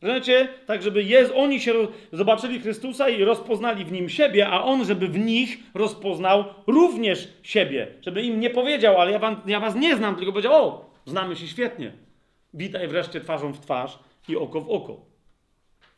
Rozumiecie? 0.02 0.48
Tak, 0.66 0.84
żeby 0.84 1.04
jest, 1.04 1.34
oni 1.36 1.60
się 1.60 1.74
zobaczyli 2.12 2.60
Chrystusa 2.60 3.10
i 3.10 3.24
rozpoznali 3.24 3.86
w 3.86 3.92
nim 3.92 4.10
siebie, 4.10 4.48
a 4.50 4.64
on, 4.64 4.86
żeby 4.86 5.08
w 5.08 5.20
nich 5.20 5.58
rozpoznał 5.74 6.46
również 6.68 7.28
siebie. 7.44 7.88
Żeby 8.02 8.22
im 8.22 8.40
nie 8.40 8.50
powiedział, 8.50 9.02
ale 9.02 9.12
ja, 9.12 9.20
wam, 9.20 9.42
ja 9.46 9.60
was 9.60 9.76
nie 9.76 9.96
znam, 9.96 10.16
tylko 10.16 10.32
powiedział, 10.32 10.54
o, 10.54 10.92
znamy 11.06 11.36
się 11.36 11.48
świetnie. 11.48 11.92
Witaj 12.54 12.88
wreszcie 12.88 13.22
twarzą 13.22 13.54
w 13.54 13.60
twarz 13.60 14.00
i 14.30 14.36
oko 14.36 14.62
w 14.62 14.70
oko. 14.70 15.06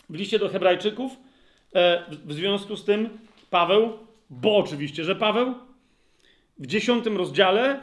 W 0.10 0.16
liście 0.16 0.40
do 0.40 0.50
Hebrajczyków, 0.50 1.12
e, 1.76 2.04
w 2.10 2.34
związku 2.34 2.76
z 2.76 2.86
tym, 2.86 3.10
Paweł, 3.50 3.94
bo 4.30 4.58
oczywiście, 4.58 5.04
że 5.04 5.16
Paweł, 5.16 5.56
w 6.60 6.68
dziesiątym 6.68 7.18
rozdziale 7.18 7.70
e, 7.70 7.80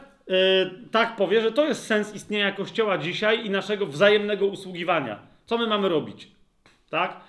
tak 0.91 1.15
powie, 1.15 1.41
że 1.41 1.51
to 1.51 1.65
jest 1.65 1.85
sens 1.85 2.15
istnienia 2.15 2.51
Kościoła 2.51 2.97
dzisiaj 2.97 3.45
i 3.45 3.49
naszego 3.49 3.85
wzajemnego 3.85 4.45
usługiwania. 4.45 5.30
Co 5.51 5.57
my 5.57 5.67
mamy 5.67 5.89
robić? 5.89 6.27
Tak? 6.89 7.19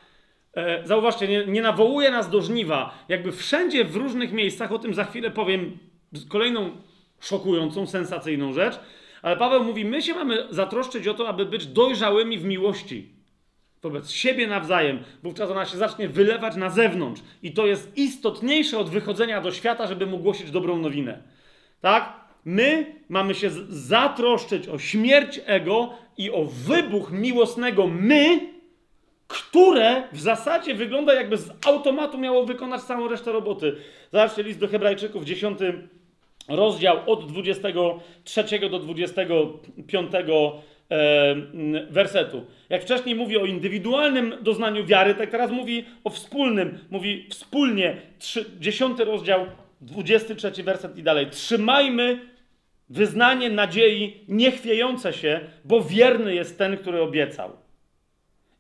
E, 0.55 0.87
zauważcie, 0.87 1.29
nie, 1.29 1.47
nie 1.47 1.63
nawołuje 1.63 2.11
nas 2.11 2.31
do 2.31 2.43
żniwa. 2.43 2.95
Jakby 3.09 3.33
wszędzie, 3.33 3.85
w 3.85 3.97
różnych 3.97 4.33
miejscach, 4.33 4.73
o 4.73 4.79
tym 4.79 4.95
za 4.95 5.05
chwilę 5.05 5.31
powiem 5.31 5.79
kolejną 6.29 6.71
szokującą, 7.21 7.87
sensacyjną 7.87 8.53
rzecz, 8.53 8.81
ale 9.23 9.37
Paweł 9.37 9.65
mówi, 9.65 9.85
my 9.85 10.03
się 10.03 10.15
mamy 10.15 10.47
zatroszczyć 10.51 11.09
o 11.09 11.15
to, 11.15 11.29
aby 11.29 11.47
być 11.47 11.67
dojrzałymi 11.67 12.39
w 12.39 12.45
miłości 12.45 13.13
wobec 13.83 14.11
siebie 14.11 14.47
nawzajem. 14.47 15.05
Wówczas 15.23 15.51
ona 15.51 15.65
się 15.65 15.77
zacznie 15.77 16.09
wylewać 16.09 16.57
na 16.57 16.71
zewnątrz. 16.71 17.23
I 17.43 17.53
to 17.53 17.67
jest 17.67 17.99
istotniejsze 17.99 18.79
od 18.79 18.91
wychodzenia 18.91 19.41
do 19.41 19.53
świata, 19.53 19.87
żeby 19.87 20.07
mu 20.07 20.19
głosić 20.19 20.51
dobrą 20.51 20.79
nowinę. 20.79 21.23
Tak? 21.81 22.22
My 22.45 22.87
mamy 23.09 23.35
się 23.35 23.51
zatroszczyć 23.69 24.69
o 24.69 24.79
śmierć 24.79 25.41
ego 25.47 25.91
i 26.19 26.31
o 26.31 26.45
wybuch 26.45 27.13
miłosnego 27.13 27.87
my, 27.87 28.41
które 29.29 30.03
w 30.13 30.21
zasadzie 30.21 30.75
wygląda 30.75 31.15
jakby 31.15 31.37
z 31.37 31.51
automatu 31.67 32.19
miało 32.19 32.47
wykonać 32.47 32.83
całą 32.83 33.09
resztę 33.09 33.33
roboty. 33.33 33.77
Zobaczcie 34.13 34.43
list 34.43 34.59
do 34.59 34.69
Hebrajczyków, 34.69 35.25
10 35.25 35.59
rozdział 36.49 36.97
od 37.07 37.27
23 37.27 38.45
do 38.71 38.79
25 38.79 40.13
e, 40.15 40.25
wersetu. 41.91 42.45
Jak 42.69 42.83
wcześniej 42.83 43.15
mówi 43.15 43.39
o 43.39 43.47
indywidualnym 43.47 44.35
doznaniu 44.41 44.85
wiary, 44.85 45.15
tak 45.15 45.31
teraz 45.31 45.51
mówi 45.51 45.85
o 46.05 46.11
wspólnym. 46.11 46.79
Mówi 46.91 47.27
wspólnie, 47.31 47.97
trzy, 48.19 48.45
10 48.61 48.99
rozdział, 48.99 49.47
23 49.81 50.63
werset 50.63 50.99
i 50.99 51.03
dalej. 51.03 51.27
Trzymajmy 51.31 52.32
wyznanie 52.93 53.51
nadziei 53.51 54.25
niechwiejące 54.29 55.13
się, 55.13 55.41
bo 55.65 55.81
wierny 55.81 56.35
jest 56.35 56.59
ten, 56.59 56.77
który 56.77 57.03
obiecał. 57.03 57.51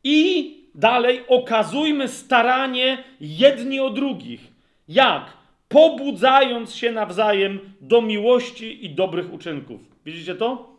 I 0.04 0.56
dalej 0.74 1.20
okazujmy 1.28 2.08
staranie 2.08 3.04
jedni 3.20 3.80
o 3.80 3.90
drugich. 3.90 4.52
Jak? 4.88 5.36
Pobudzając 5.68 6.74
się 6.74 6.92
nawzajem 6.92 7.60
do 7.80 8.02
miłości 8.02 8.84
i 8.86 8.90
dobrych 8.90 9.32
uczynków. 9.32 9.80
Widzicie 10.04 10.34
to? 10.34 10.76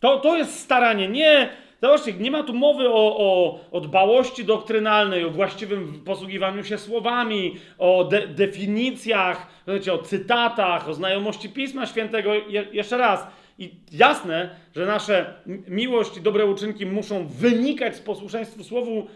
To, 0.00 0.20
to 0.20 0.36
jest 0.36 0.60
staranie. 0.60 1.08
Nie, 1.08 1.48
zobaczcie, 1.82 2.12
nie 2.12 2.30
ma 2.30 2.42
tu 2.42 2.54
mowy 2.54 2.88
o, 2.88 3.16
o, 3.18 3.58
o 3.70 3.80
dbałości 3.80 4.44
doktrynalnej, 4.44 5.24
o 5.24 5.30
właściwym 5.30 6.02
posługiwaniu 6.04 6.64
się 6.64 6.78
słowami, 6.78 7.56
o 7.78 8.04
de, 8.04 8.28
definicjach, 8.28 9.46
wiecie, 9.68 9.92
o 9.92 9.98
cytatach, 9.98 10.88
o 10.88 10.94
znajomości 10.94 11.48
Pisma 11.48 11.86
Świętego. 11.86 12.34
Je, 12.34 12.66
jeszcze 12.72 12.96
raz, 12.96 13.26
i 13.58 13.70
jasne, 13.92 14.50
że 14.76 14.86
nasze 14.86 15.34
miłość 15.68 16.16
i 16.16 16.20
dobre 16.20 16.46
uczynki 16.46 16.86
muszą 16.86 17.26
wynikać 17.26 17.96
z 17.96 18.00
posłuszeństwa 18.00 18.64
Słowu 18.64 19.06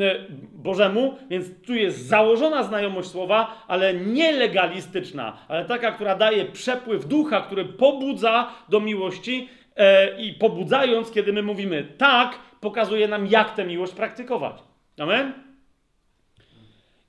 e, 0.00 0.14
Bożemu, 0.54 1.14
więc 1.30 1.46
tu 1.66 1.74
jest 1.74 2.06
założona 2.06 2.62
znajomość 2.62 3.08
słowa, 3.08 3.64
ale 3.68 3.94
nie 3.94 4.32
legalistyczna, 4.32 5.36
ale 5.48 5.64
taka, 5.64 5.92
która 5.92 6.16
daje 6.16 6.44
przepływ 6.44 7.08
ducha, 7.08 7.40
który 7.40 7.64
pobudza 7.64 8.50
do 8.68 8.80
miłości 8.80 9.48
i 10.18 10.32
pobudzając, 10.32 11.10
kiedy 11.10 11.32
my 11.32 11.42
mówimy 11.42 11.84
tak, 11.98 12.38
pokazuje 12.60 13.08
nam, 13.08 13.26
jak 13.26 13.54
tę 13.54 13.64
miłość 13.64 13.92
praktykować. 13.92 14.56
Amen? 14.98 15.32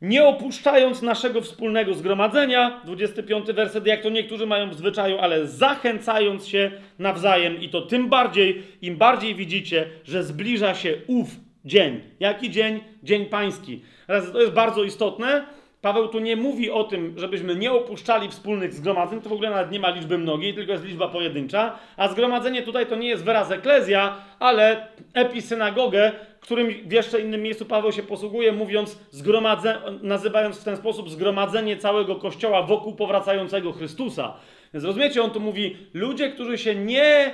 Nie 0.01 0.25
opuszczając 0.25 1.01
naszego 1.01 1.41
wspólnego 1.41 1.93
zgromadzenia, 1.93 2.81
25 2.85 3.51
werset, 3.51 3.87
jak 3.87 4.01
to 4.01 4.09
niektórzy 4.09 4.45
mają 4.45 4.69
w 4.69 4.75
zwyczaju, 4.75 5.17
ale 5.17 5.47
zachęcając 5.47 6.47
się 6.47 6.71
nawzajem 6.99 7.61
i 7.61 7.69
to 7.69 7.81
tym 7.81 8.09
bardziej, 8.09 8.63
im 8.81 8.97
bardziej 8.97 9.35
widzicie, 9.35 9.89
że 10.03 10.23
zbliża 10.23 10.75
się 10.75 10.93
ów 11.07 11.27
dzień. 11.65 12.01
Jaki 12.19 12.49
dzień? 12.49 12.79
Dzień 13.03 13.25
Pański. 13.25 13.81
Teraz 14.07 14.31
to 14.31 14.41
jest 14.41 14.53
bardzo 14.53 14.83
istotne. 14.83 15.45
Paweł 15.81 16.07
tu 16.07 16.19
nie 16.19 16.35
mówi 16.35 16.71
o 16.71 16.83
tym, 16.83 17.13
żebyśmy 17.17 17.55
nie 17.55 17.71
opuszczali 17.71 18.29
wspólnych 18.29 18.73
zgromadzeń, 18.73 19.21
to 19.21 19.29
w 19.29 19.33
ogóle 19.33 19.49
nawet 19.49 19.71
nie 19.71 19.79
ma 19.79 19.89
liczby 19.89 20.17
mnogiej, 20.17 20.53
tylko 20.53 20.71
jest 20.71 20.85
liczba 20.85 21.07
pojedyncza, 21.07 21.79
a 21.97 22.07
zgromadzenie 22.07 22.61
tutaj 22.61 22.85
to 22.85 22.95
nie 22.95 23.07
jest 23.07 23.23
wyraz 23.23 23.51
eklezja, 23.51 24.15
ale 24.39 24.87
episynagogę, 25.13 26.11
którym 26.39 26.67
w 26.85 26.91
jeszcze 26.91 27.21
innym 27.21 27.41
miejscu 27.41 27.65
Paweł 27.65 27.91
się 27.91 28.03
posługuje, 28.03 28.51
mówiąc, 28.51 28.99
zgromadze, 29.11 29.81
nazywając 30.01 30.61
w 30.61 30.63
ten 30.63 30.77
sposób 30.77 31.09
zgromadzenie 31.09 31.77
całego 31.77 32.15
Kościoła 32.15 32.63
wokół 32.63 32.95
powracającego 32.95 33.71
Chrystusa. 33.71 34.33
Więc 34.73 34.85
rozumiecie, 34.85 35.23
on 35.23 35.31
tu 35.31 35.39
mówi, 35.39 35.77
ludzie, 35.93 36.29
którzy 36.31 36.57
się 36.57 36.75
nie 36.75 37.03
e, 37.05 37.33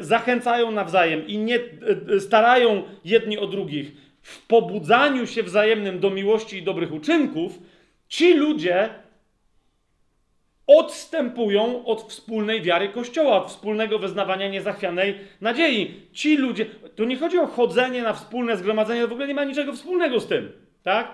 zachęcają 0.00 0.70
nawzajem 0.70 1.26
i 1.26 1.38
nie 1.38 1.58
e, 2.16 2.20
starają 2.20 2.82
jedni 3.04 3.38
o 3.38 3.46
drugich 3.46 3.92
w 4.22 4.46
pobudzaniu 4.46 5.26
się 5.26 5.42
wzajemnym 5.42 6.00
do 6.00 6.10
miłości 6.10 6.58
i 6.58 6.62
dobrych 6.62 6.92
uczynków, 6.92 7.58
ci 8.10 8.34
ludzie 8.34 8.88
odstępują 10.66 11.84
od 11.84 12.02
wspólnej 12.02 12.62
wiary 12.62 12.88
Kościoła, 12.88 13.42
od 13.42 13.48
wspólnego 13.48 13.98
wyznawania 13.98 14.48
niezachwianej 14.48 15.18
nadziei. 15.40 15.94
Ci 16.12 16.36
ludzie, 16.36 16.66
tu 16.96 17.04
nie 17.04 17.16
chodzi 17.16 17.38
o 17.38 17.46
chodzenie 17.46 18.02
na 18.02 18.12
wspólne 18.12 18.56
zgromadzenie, 18.56 19.02
to 19.02 19.08
w 19.08 19.12
ogóle 19.12 19.28
nie 19.28 19.34
ma 19.34 19.44
niczego 19.44 19.72
wspólnego 19.72 20.20
z 20.20 20.26
tym, 20.26 20.52
tak? 20.82 21.08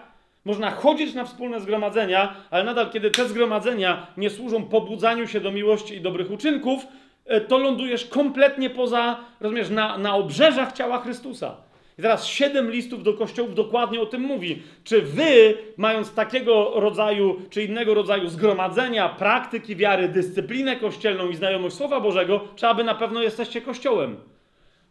Można 0.44 0.70
chodzić 0.70 1.14
na 1.14 1.24
wspólne 1.24 1.60
zgromadzenia, 1.60 2.34
ale 2.50 2.64
nadal, 2.64 2.90
kiedy 2.90 3.10
te 3.10 3.28
zgromadzenia 3.28 4.06
nie 4.16 4.30
służą 4.30 4.64
pobudzaniu 4.64 5.26
się 5.26 5.40
do 5.40 5.50
miłości 5.52 5.94
i 5.94 6.00
dobrych 6.00 6.30
uczynków, 6.30 6.86
e, 7.24 7.40
to 7.40 7.58
lądujesz 7.58 8.06
kompletnie 8.06 8.70
poza, 8.70 9.20
rozumiesz, 9.40 9.70
na, 9.70 9.98
na 9.98 10.14
obrzeżach 10.14 10.72
ciała 10.72 10.98
Chrystusa. 11.00 11.65
I 11.98 12.02
teraz 12.02 12.26
siedem 12.26 12.70
listów 12.70 13.02
do 13.02 13.14
kościołów 13.14 13.54
dokładnie 13.54 14.00
o 14.00 14.06
tym 14.06 14.20
mówi. 14.20 14.62
Czy 14.84 15.02
wy, 15.02 15.54
mając 15.76 16.14
takiego 16.14 16.72
rodzaju 16.74 17.36
czy 17.50 17.62
innego 17.62 17.94
rodzaju 17.94 18.28
zgromadzenia, 18.28 19.08
praktyki 19.08 19.76
wiary, 19.76 20.08
dyscyplinę 20.08 20.76
kościelną 20.76 21.28
i 21.28 21.36
znajomość 21.36 21.76
Słowa 21.76 22.00
Bożego, 22.00 22.40
czy 22.56 22.66
aby 22.66 22.84
na 22.84 22.94
pewno 22.94 23.22
jesteście 23.22 23.60
kościołem? 23.60 24.16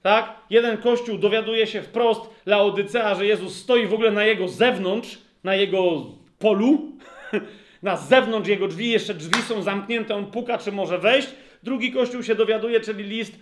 Tak? 0.01 0.35
Jeden 0.49 0.77
kościół 0.77 1.17
dowiaduje 1.17 1.67
się 1.67 1.81
wprost 1.81 2.21
Laodycea, 2.45 3.15
że 3.15 3.25
Jezus 3.25 3.55
stoi 3.55 3.87
w 3.87 3.93
ogóle 3.93 4.11
na 4.11 4.25
jego 4.25 4.47
zewnątrz, 4.47 5.17
na 5.43 5.55
jego 5.55 6.05
polu, 6.39 6.91
na 7.83 7.97
zewnątrz 7.97 8.49
jego 8.49 8.67
drzwi, 8.67 8.89
jeszcze 8.89 9.13
drzwi 9.13 9.41
są 9.41 9.61
zamknięte, 9.61 10.15
on 10.15 10.25
puka, 10.25 10.57
czy 10.57 10.71
może 10.71 10.97
wejść. 10.97 11.27
Drugi 11.63 11.91
kościół 11.91 12.23
się 12.23 12.35
dowiaduje, 12.35 12.79
czyli 12.79 13.03
list, 13.03 13.39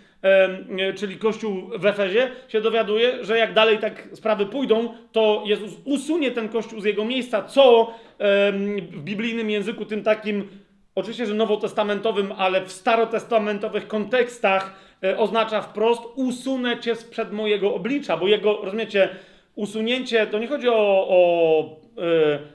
czyli 0.95 1.17
kościół 1.17 1.53
w 1.77 1.85
Efezie, 1.85 2.31
się 2.47 2.61
dowiaduje, 2.61 3.25
że 3.25 3.37
jak 3.37 3.53
dalej 3.53 3.77
tak 3.77 4.09
sprawy 4.13 4.45
pójdą, 4.45 4.93
to 5.11 5.43
Jezus 5.45 5.71
usunie 5.85 6.31
ten 6.31 6.49
kościół 6.49 6.81
z 6.81 6.85
jego 6.85 7.05
miejsca, 7.05 7.43
co 7.43 7.93
w 8.91 9.01
biblijnym 9.03 9.49
języku, 9.49 9.85
tym 9.85 10.03
takim, 10.03 10.47
oczywiście, 10.95 11.25
że 11.25 11.33
nowotestamentowym, 11.33 12.33
ale 12.37 12.65
w 12.65 12.71
starotestamentowych 12.71 13.87
kontekstach 13.87 14.75
e, 15.03 15.17
oznacza 15.17 15.61
wprost: 15.61 16.01
usunę 16.15 16.79
cię 16.79 16.95
sprzed 16.95 17.31
mojego 17.31 17.75
oblicza, 17.75 18.17
bo 18.17 18.27
jego, 18.27 18.59
rozumiecie, 18.61 19.09
usunięcie 19.55 20.27
to 20.27 20.39
nie 20.39 20.47
chodzi 20.47 20.69
o. 20.69 21.07
o 21.09 21.63
e, 21.97 22.53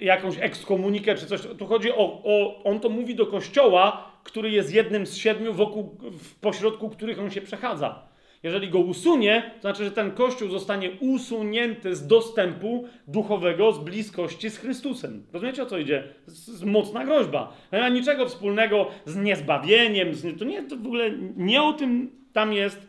jakąś 0.00 0.38
ekskomunikę 0.40 1.14
czy 1.14 1.26
coś. 1.26 1.40
Tu 1.58 1.66
chodzi 1.66 1.92
o, 1.92 2.22
o, 2.24 2.62
on 2.64 2.80
to 2.80 2.88
mówi 2.88 3.14
do 3.14 3.26
kościoła, 3.26 4.09
który 4.24 4.50
jest 4.50 4.74
jednym 4.74 5.06
z 5.06 5.16
siedmiu, 5.16 5.54
wokół, 5.54 5.98
w 6.18 6.34
pośrodku 6.34 6.88
których 6.88 7.18
on 7.18 7.30
się 7.30 7.40
przechadza. 7.40 8.10
Jeżeli 8.42 8.68
go 8.68 8.78
usunie, 8.78 9.50
to 9.54 9.60
znaczy, 9.60 9.84
że 9.84 9.90
ten 9.90 10.10
kościół 10.10 10.48
zostanie 10.48 10.90
usunięty 10.90 11.96
z 11.96 12.06
dostępu 12.06 12.88
duchowego, 13.06 13.72
z 13.72 13.78
bliskości 13.78 14.50
z 14.50 14.58
Chrystusem. 14.58 15.26
Rozumiecie 15.32 15.62
o 15.62 15.66
co 15.66 15.78
idzie? 15.78 16.04
To 16.24 16.30
jest 16.30 16.64
mocna 16.64 17.04
groźba. 17.04 17.52
Nie 17.72 17.78
ma 17.78 17.88
niczego 17.88 18.26
wspólnego 18.26 18.90
z 19.04 19.16
niezbawieniem. 19.16 20.14
Z, 20.14 20.38
to 20.38 20.44
nie, 20.44 20.62
to 20.62 20.76
w 20.76 20.86
ogóle 20.86 21.10
nie 21.36 21.62
o 21.62 21.72
tym 21.72 22.10
tam 22.32 22.52
jest 22.52 22.86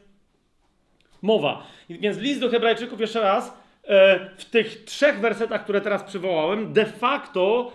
mowa. 1.21 1.67
Więc 1.89 2.17
list 2.17 2.39
do 2.41 2.49
Hebrajczyków 2.49 3.01
jeszcze 3.01 3.21
raz 3.21 3.61
E, 3.87 4.29
w 4.37 4.45
tych 4.45 4.83
trzech 4.83 5.19
wersetach, 5.19 5.63
które 5.63 5.81
teraz 5.81 6.03
przywołałem, 6.03 6.73
de 6.73 6.85
facto 6.85 7.71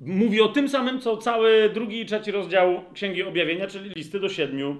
mówi 0.00 0.40
o 0.40 0.48
tym 0.48 0.68
samym, 0.68 1.00
co 1.00 1.16
cały 1.16 1.70
drugi 1.74 2.00
i 2.00 2.06
trzeci 2.06 2.30
rozdział 2.30 2.84
Księgi 2.94 3.22
Objawienia, 3.22 3.66
czyli 3.66 3.90
listy 3.90 4.20
do 4.20 4.28
siedmiu 4.28 4.76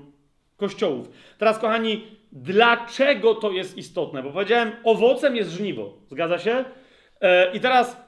kościołów. 0.57 1.11
Teraz, 1.39 1.59
kochani, 1.59 2.05
dlaczego 2.33 3.35
to 3.35 3.53
jest 3.53 3.79
istotne? 3.79 4.23
Bo 4.23 4.31
powiedziałem, 4.31 4.73
owocem 4.85 5.37
jest 5.37 5.51
żniwo. 5.51 5.99
Zgadza 6.11 6.39
się? 6.39 6.65
E, 7.21 7.57
I 7.57 7.61
teraz, 7.61 8.05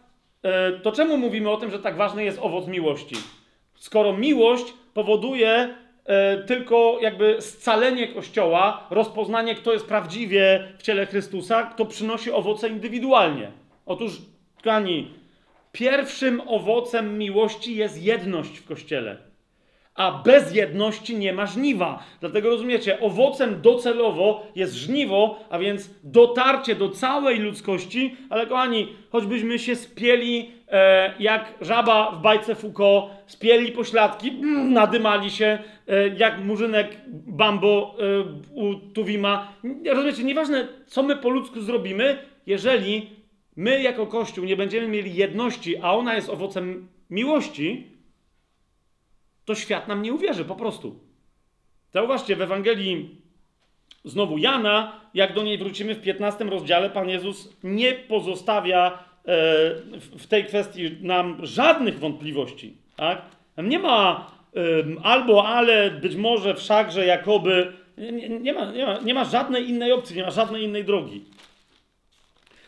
to 0.83 0.93
czemu 0.93 1.17
mówimy 1.17 1.51
o 1.51 1.57
tym, 1.57 1.71
że 1.71 1.79
tak 1.79 1.97
ważny 1.97 2.25
jest 2.25 2.39
owoc 2.43 2.67
miłości? 2.67 3.17
Skoro 3.75 4.13
miłość 4.13 4.65
powoduje 4.95 5.75
E, 6.07 6.39
tylko 6.39 6.99
jakby 7.01 7.37
scalenie 7.41 8.09
Kościoła, 8.09 8.87
rozpoznanie, 8.91 9.55
kto 9.55 9.73
jest 9.73 9.87
prawdziwie 9.87 10.73
w 10.79 10.83
ciele 10.83 11.07
Chrystusa, 11.07 11.63
kto 11.63 11.87
przynosi 11.87 12.33
owoce 12.33 12.69
indywidualnie. 12.69 13.51
Otóż, 13.87 14.13
kochani, 14.65 15.11
pierwszym 15.77 16.43
owocem 16.47 17.19
miłości 17.19 17.77
jest 17.77 18.03
jedność 18.03 18.59
w 18.59 18.67
Kościele. 18.67 19.17
A 19.95 20.23
bez 20.25 20.55
jedności 20.55 21.17
nie 21.17 21.33
ma 21.33 21.47
żniwa. 21.47 22.03
Dlatego 22.21 22.51
rozumiecie, 22.51 23.01
owocem 23.01 23.61
docelowo 23.63 24.47
jest 24.55 24.75
żniwo, 24.75 25.39
a 25.51 25.59
więc 25.59 25.91
dotarcie 26.05 26.75
do 26.75 26.89
całej 26.89 27.39
ludzkości, 27.39 28.17
ale 28.31 28.47
kochani, 28.47 28.89
choćbyśmy 29.11 29.59
się 29.59 29.77
spieli 29.77 30.51
e, 30.69 31.15
jak 31.19 31.55
żaba 31.61 32.11
w 32.11 32.23
bajce 32.23 32.55
Foucault, 32.55 33.05
spieli 33.27 33.73
pośladki, 33.73 34.29
mm, 34.29 34.73
nadymali 34.73 35.31
się 35.31 35.59
e, 35.89 36.09
jak 36.09 36.45
murzynek 36.45 36.97
Bambo 37.27 37.97
e, 37.99 38.55
u 38.55 38.75
Tuwima. 38.75 39.53
Rozumiecie, 39.87 40.25
nieważne 40.25 40.69
co 40.87 41.03
my 41.03 41.17
po 41.17 41.29
ludzku 41.29 41.61
zrobimy, 41.61 42.19
jeżeli 42.47 43.17
my 43.57 43.83
jako 43.83 44.07
Kościół 44.07 44.45
nie 44.45 44.57
będziemy 44.57 44.89
mieli 44.89 45.15
jedności, 45.15 45.77
a 45.77 45.93
ona 45.93 46.15
jest 46.15 46.29
owocem 46.29 46.89
miłości, 47.11 47.87
to 49.45 49.55
świat 49.55 49.89
nam 49.89 50.03
nie 50.03 50.13
uwierzy 50.13 50.45
po 50.45 50.55
prostu. 50.55 51.01
Zauważcie, 51.93 52.37
w 52.37 52.43
Ewangelii 52.43 53.21
znowu 54.05 54.39
Jana, 54.39 55.01
jak 55.15 55.35
do 55.35 55.43
niej 55.43 55.59
wrócimy 55.59 55.95
w 55.95 56.03
15 56.03 56.45
rozdziale, 56.45 56.91
Pan 56.91 57.09
Jezus 57.09 57.57
nie 57.65 57.93
pozostawia 57.93 58.87
e, 58.93 58.99
w 60.19 60.27
tej 60.29 60.45
kwestii 60.45 60.97
nam 61.01 61.47
żadnych 61.47 61.99
wątpliwości. 61.99 62.77
Tak? 62.97 63.23
Nie 63.59 63.79
ma 63.79 64.31
albo 65.03 65.49
ale, 65.49 65.91
być 65.91 66.17
może 66.17 66.55
wszakże, 66.55 67.07
jakoby, 67.07 67.73
nie, 67.99 68.29
nie, 68.29 68.53
ma, 68.53 68.73
nie, 68.73 68.87
ma, 68.87 68.99
nie 68.99 69.15
ma 69.15 69.25
żadnej 69.25 69.69
innej 69.69 69.93
opcji, 69.93 70.17
nie 70.17 70.23
ma 70.23 70.31
żadnej 70.31 70.65
innej 70.65 70.85
drogi. 70.85 71.25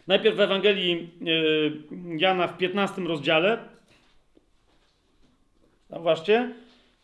Najpierw 0.09 0.37
w 0.37 0.41
Ewangelii 0.41 1.11
yy, 1.21 2.19
Jana 2.19 2.47
w 2.47 2.57
15 2.57 3.03
rozdziale. 3.03 3.59
Zauważcie, 5.91 6.55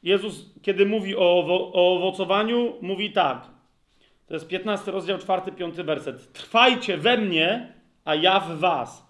Jezus, 0.02 0.50
kiedy 0.62 0.86
mówi 0.86 1.16
o, 1.16 1.20
o 1.72 1.96
owocowaniu, 1.96 2.74
mówi 2.80 3.12
tak. 3.12 3.46
To 4.26 4.34
jest 4.34 4.48
15 4.48 4.90
rozdział, 4.90 5.18
4-5 5.18 5.84
werset. 5.84 6.32
Trwajcie 6.32 6.96
we 6.96 7.18
mnie, 7.18 7.72
a 8.04 8.14
ja 8.14 8.40
w 8.40 8.58
was. 8.58 9.06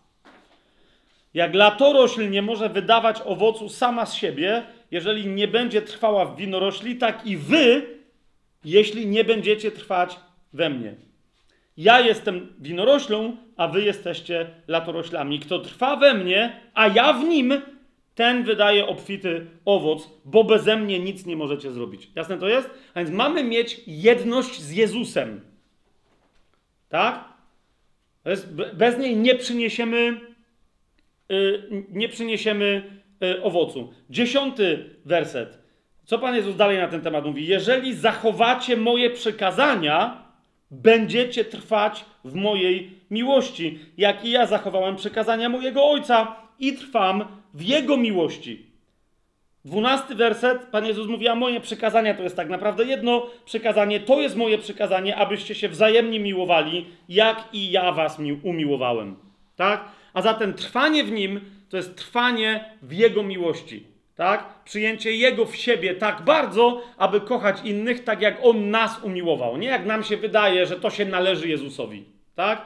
Jak 1.34 1.55
latorośl 1.55 2.30
nie 2.30 2.42
może 2.42 2.68
wydawać 2.68 3.20
owocu 3.24 3.68
sama 3.68 4.07
z 4.07 4.14
siebie, 4.14 4.62
jeżeli 4.90 5.26
nie 5.26 5.49
będzie 5.49 5.82
trwała 5.82 6.24
w 6.24 6.36
winorośli, 6.36 6.97
tak 6.97 7.26
i 7.26 7.36
wy, 7.36 7.86
jeśli 8.64 9.07
nie 9.07 9.24
będziecie 9.24 9.70
trwać 9.70 10.20
we 10.53 10.70
mnie. 10.70 10.95
Ja 11.77 12.01
jestem 12.01 12.55
winoroślą, 12.59 13.37
a 13.57 13.68
wy 13.68 13.83
jesteście 13.83 14.51
latoroślami. 14.68 15.39
Kto 15.41 15.59
trwa 15.59 15.97
we 15.97 16.14
mnie, 16.14 16.61
a 16.75 16.89
ja 16.89 17.12
w 17.12 17.25
nim, 17.25 17.62
ten 18.14 18.45
wydaje 18.45 18.87
obfity 18.87 19.47
owoc, 19.64 20.11
bo 20.25 20.45
beze 20.45 20.77
mnie 20.77 20.99
nic 20.99 21.27
nie 21.27 21.37
możecie 21.37 21.72
zrobić. 21.72 22.11
Jasne 22.14 22.39
to 22.39 22.49
jest? 22.49 22.70
A 22.95 22.99
więc 22.99 23.11
mamy 23.11 23.45
mieć 23.45 23.81
jedność 23.87 24.61
z 24.61 24.70
Jezusem. 24.70 25.41
Tak? 26.89 27.25
Bez 28.75 28.99
niej 28.99 29.16
nie 29.16 29.35
przyniesiemy, 29.35 30.20
yy, 31.29 31.85
nie 31.91 32.09
przyniesiemy 32.09 33.01
yy, 33.20 33.43
owocu. 33.43 33.93
Dziesiąty 34.11 34.91
werset. 35.05 35.59
Co 36.05 36.18
Pan 36.18 36.35
Jezus 36.35 36.57
dalej 36.57 36.79
na 36.79 36.89
ten 36.89 37.01
temat 37.01 37.25
mówi? 37.25 37.47
Jeżeli 37.47 37.95
zachowacie 37.95 38.77
moje 38.77 39.11
przykazania, 39.11 40.24
będziecie 40.83 41.45
trwać 41.45 42.05
w 42.25 42.35
mojej 42.35 42.91
miłości, 43.11 43.79
jak 43.99 44.25
i 44.25 44.31
ja 44.31 44.47
zachowałem 44.47 44.97
przykazania 44.97 45.49
mojego 45.49 45.85
Ojca 45.91 46.37
i 46.59 46.72
trwam 46.72 47.25
w 47.55 47.62
Jego 47.62 47.97
miłości. 47.97 48.66
Dwunasty 49.64 50.14
werset, 50.14 50.62
Pan 50.62 50.87
Jezus 50.87 51.09
mówi, 51.09 51.29
a 51.29 51.35
moje 51.35 51.61
przykazania 51.61 52.14
to 52.14 52.22
jest 52.22 52.37
tak 52.37 52.49
naprawdę 52.49 52.85
jedno 52.85 53.27
przykazanie, 53.45 54.01
to 54.01 54.20
jest 54.20 54.37
moje 54.37 54.59
przykazanie, 54.59 55.16
abyście 55.16 55.55
się 55.55 55.68
wzajemnie 55.68 56.20
miłowali, 56.20 56.87
jak 57.09 57.49
i 57.53 57.70
ja 57.70 57.93
was 57.93 58.18
umiłowałem. 58.43 59.16
Tak? 59.57 59.85
A 60.14 60.22
zatem 60.22 60.55
trwanie 60.55 61.05
w 61.05 61.12
Nim 61.12 61.41
to 61.68 61.77
jest 61.77 61.97
trwanie 61.97 62.64
w 62.83 62.93
Jego 62.93 63.22
miłości. 63.22 63.93
Tak? 64.17 64.65
Przyjęcie 64.65 65.12
Jego 65.12 65.45
w 65.45 65.57
siebie 65.57 65.95
tak 65.95 66.23
bardzo, 66.23 66.83
aby 66.99 67.21
kochać 67.21 67.57
innych 67.65 68.05
tak, 68.05 68.21
jak 68.21 68.39
On 68.43 68.71
nas 68.71 69.03
umiłował. 69.03 69.57
Nie 69.57 69.69
jak 69.69 69.87
nam 69.87 70.05
się 70.05 70.17
wydaje, 70.17 70.67
że 70.67 70.77
to 70.77 70.91
się 70.91 71.05
należy 71.05 71.49
Jezusowi. 71.49 72.05
Tak? 72.35 72.62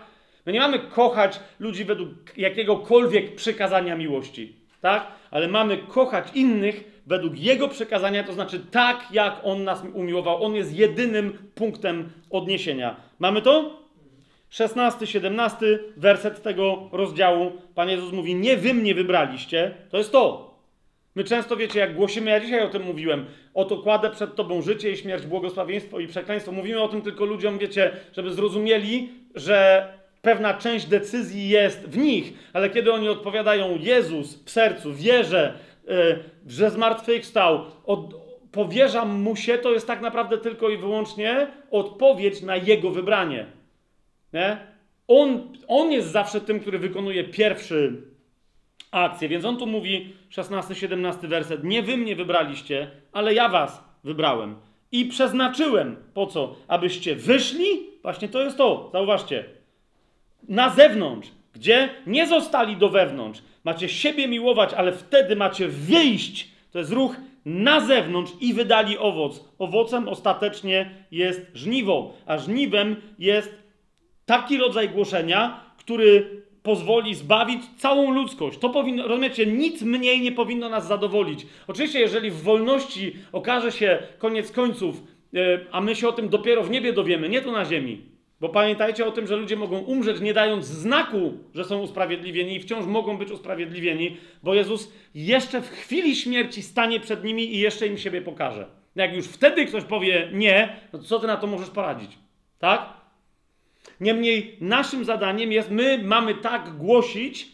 My 0.47 0.53
nie 0.53 0.61
mamy 0.61 0.79
kochać 0.79 1.41
ludzi 1.61 1.85
według 1.85 2.09
jakiegokolwiek 2.37 3.35
przykazania 3.35 3.97
miłości, 3.97 4.57
tak? 4.81 5.07
Ale 5.31 5.49
mamy 5.49 5.79
kochać 5.79 6.27
innych 6.35 7.03
według 7.07 7.39
Jego 7.39 7.69
przekazania, 7.69 8.25
to 8.25 8.33
znaczy 8.33 8.61
tak, 8.71 9.07
jak 9.11 9.41
On 9.43 9.65
nas 9.65 9.83
umiłował. 9.95 10.45
On 10.45 10.55
jest 10.55 10.75
jedynym 10.77 11.51
punktem 11.55 12.11
odniesienia. 12.31 12.97
Mamy 13.19 13.43
to? 13.43 13.79
16, 14.51 15.07
17 15.07 15.79
werset 15.97 16.43
tego 16.43 16.89
rozdziału. 16.93 17.53
Pan 17.75 17.89
Jezus 17.89 18.13
mówi: 18.13 18.35
Nie 18.35 18.57
wy 18.57 18.75
mnie 18.75 18.95
wybraliście. 18.95 19.75
To 19.91 19.99
jest 19.99 20.13
to. 20.13 20.48
My 21.15 21.25
często 21.25 21.57
wiecie, 21.57 21.81
jak 21.81 21.95
głosimy, 21.95 22.31
ja 22.31 22.41
dzisiaj 22.41 22.63
o 22.63 22.69
tym 22.69 22.83
mówiłem, 22.83 23.27
oto 23.55 23.79
kładę 23.79 24.11
przed 24.11 24.35
Tobą 24.35 24.63
życie 24.63 24.91
i 24.91 24.97
śmierć, 24.97 25.27
błogosławieństwo 25.27 26.01
i 26.01 26.07
przekleństwo. 26.07 26.53
Mówimy 26.53 26.83
o 26.83 26.89
tym 26.89 27.03
tylko 27.03 27.25
ludziom, 27.25 27.59
wiecie, 27.59 27.91
żeby 28.13 28.33
zrozumieli, 28.33 29.09
że 29.35 29.89
pewna 30.23 30.55
część 30.55 30.87
decyzji 30.87 31.49
jest 31.49 31.89
w 31.89 31.99
nich, 31.99 32.33
ale 32.53 32.71
kiedy 32.71 32.93
oni 32.93 33.09
odpowiadają 33.09 33.79
Jezus 33.81 34.45
w 34.45 34.51
sercu, 34.51 34.95
wierzę, 34.95 35.59
yy, 35.87 36.19
że 36.47 36.71
zmartwychwstał, 36.71 37.65
od, 37.85 38.15
powierzam 38.53 39.21
mu 39.21 39.37
się, 39.37 39.59
to 39.59 39.73
jest 39.73 39.87
tak 39.87 40.01
naprawdę 40.01 40.39
tylko 40.39 40.69
i 40.69 40.77
wyłącznie 40.77 41.47
odpowiedź 41.71 42.43
na 42.43 42.57
jego 42.57 42.91
wybranie. 42.91 43.47
Nie? 44.33 44.57
On, 45.09 45.53
on 45.69 45.93
jest 45.93 46.09
zawsze 46.09 46.41
tym, 46.41 46.61
który 46.61 46.79
wykonuje 46.79 47.25
pierwszy 47.25 48.03
akcję, 48.91 49.29
więc 49.29 49.45
on 49.45 49.57
tu 49.57 49.67
mówi, 49.67 50.13
16-17 50.31 51.29
werset, 51.29 51.65
nie 51.65 51.83
wy 51.83 51.97
mnie 51.97 52.17
wybraliście, 52.17 52.91
ale 53.13 53.35
ja 53.35 53.49
was 53.49 53.85
wybrałem 54.05 54.57
i 54.93 55.05
przeznaczyłem, 55.05 55.97
po 56.15 56.27
co? 56.27 56.57
Abyście 56.69 57.17
wyszli, 57.17 57.67
właśnie 58.03 58.29
to 58.29 58.43
jest 58.43 58.57
to, 58.57 58.91
zauważcie, 58.93 59.45
na 60.49 60.71
zewnątrz, 60.71 61.29
gdzie 61.53 61.89
nie 62.07 62.27
zostali 62.27 62.77
do 62.77 62.89
wewnątrz. 62.89 63.43
Macie 63.65 63.89
siebie 63.89 64.29
miłować, 64.29 64.75
ale 64.75 64.93
wtedy 64.93 65.37
macie 65.37 65.69
wyjść. 65.69 66.49
To 66.71 66.79
jest 66.79 66.93
ruch 66.93 67.17
na 67.45 67.81
zewnątrz 67.81 68.33
i 68.41 68.55
wydali 68.55 68.99
owoc. 68.99 69.45
Owocem 69.59 70.09
ostatecznie 70.09 70.91
jest 71.11 71.41
żniwo, 71.55 72.15
a 72.27 72.39
żniwem 72.39 72.97
jest 73.19 73.55
taki 74.27 74.59
rodzaj 74.59 74.89
głoszenia, 74.89 75.61
który 75.79 76.43
pozwoli 76.69 77.15
zbawić 77.15 77.63
całą 77.77 78.11
ludzkość. 78.11 78.59
To 78.59 78.71
powinno, 78.71 79.09
rozumiecie, 79.09 79.47
nic 79.47 79.83
mniej 79.83 80.21
nie 80.21 80.33
powinno 80.33 80.69
nas 80.69 80.87
zadowolić. 80.87 81.47
Oczywiście, 81.67 82.01
jeżeli 82.01 82.31
w 82.31 82.43
wolności 82.43 83.17
okaże 83.33 83.73
się 83.73 83.99
koniec 84.19 84.53
końców, 84.53 85.03
yy, 85.33 85.67
a 85.73 85.81
my 85.81 85.97
się 85.97 86.09
o 86.09 86.13
tym 86.13 86.29
dopiero 86.29 86.63
w 86.63 86.71
niebie 86.71 86.93
dowiemy, 86.93 87.29
nie 87.29 87.41
tu 87.41 87.53
na 87.53 87.65
ziemi, 87.65 88.03
bo 88.41 88.49
pamiętajcie 88.49 89.07
o 89.07 89.13
tym, 89.13 89.27
że 89.27 89.37
ludzie 89.37 89.57
mogą 89.57 89.79
umrzeć, 89.79 90.21
nie 90.21 90.35
dając 90.35 90.65
znaku, 90.67 91.33
że 91.55 91.65
są 91.65 91.81
usprawiedliwieni 91.81 92.57
i 92.57 92.61
wciąż 92.61 92.87
mogą 92.87 93.19
być 93.19 93.31
usprawiedliwieni, 93.31 94.17
bo 94.43 94.55
Jezus 94.55 94.93
jeszcze 95.15 95.61
w 95.61 95.71
chwili 95.71 96.17
śmierci 96.17 96.63
stanie 96.63 97.01
przed 97.01 97.25
nimi 97.25 97.55
i 97.55 97.59
jeszcze 97.59 97.87
im 97.87 97.99
siebie 97.99 98.23
pokaże. 98.23 98.67
Jak 98.97 99.17
już 99.17 99.27
wtedy 99.27 99.67
ktoś 99.67 99.85
powie 99.85 100.31
nie, 100.33 100.77
no 100.93 100.99
to 100.99 101.05
co 101.05 101.19
ty 101.19 101.27
na 101.27 101.37
to 101.37 101.47
możesz 101.47 101.71
poradzić? 101.71 102.19
Tak? 102.59 102.98
Niemniej 104.01 104.57
naszym 104.61 105.05
zadaniem 105.05 105.53
jest, 105.53 105.71
my 105.71 106.01
mamy 106.05 106.35
tak 106.35 106.77
głosić, 106.77 107.49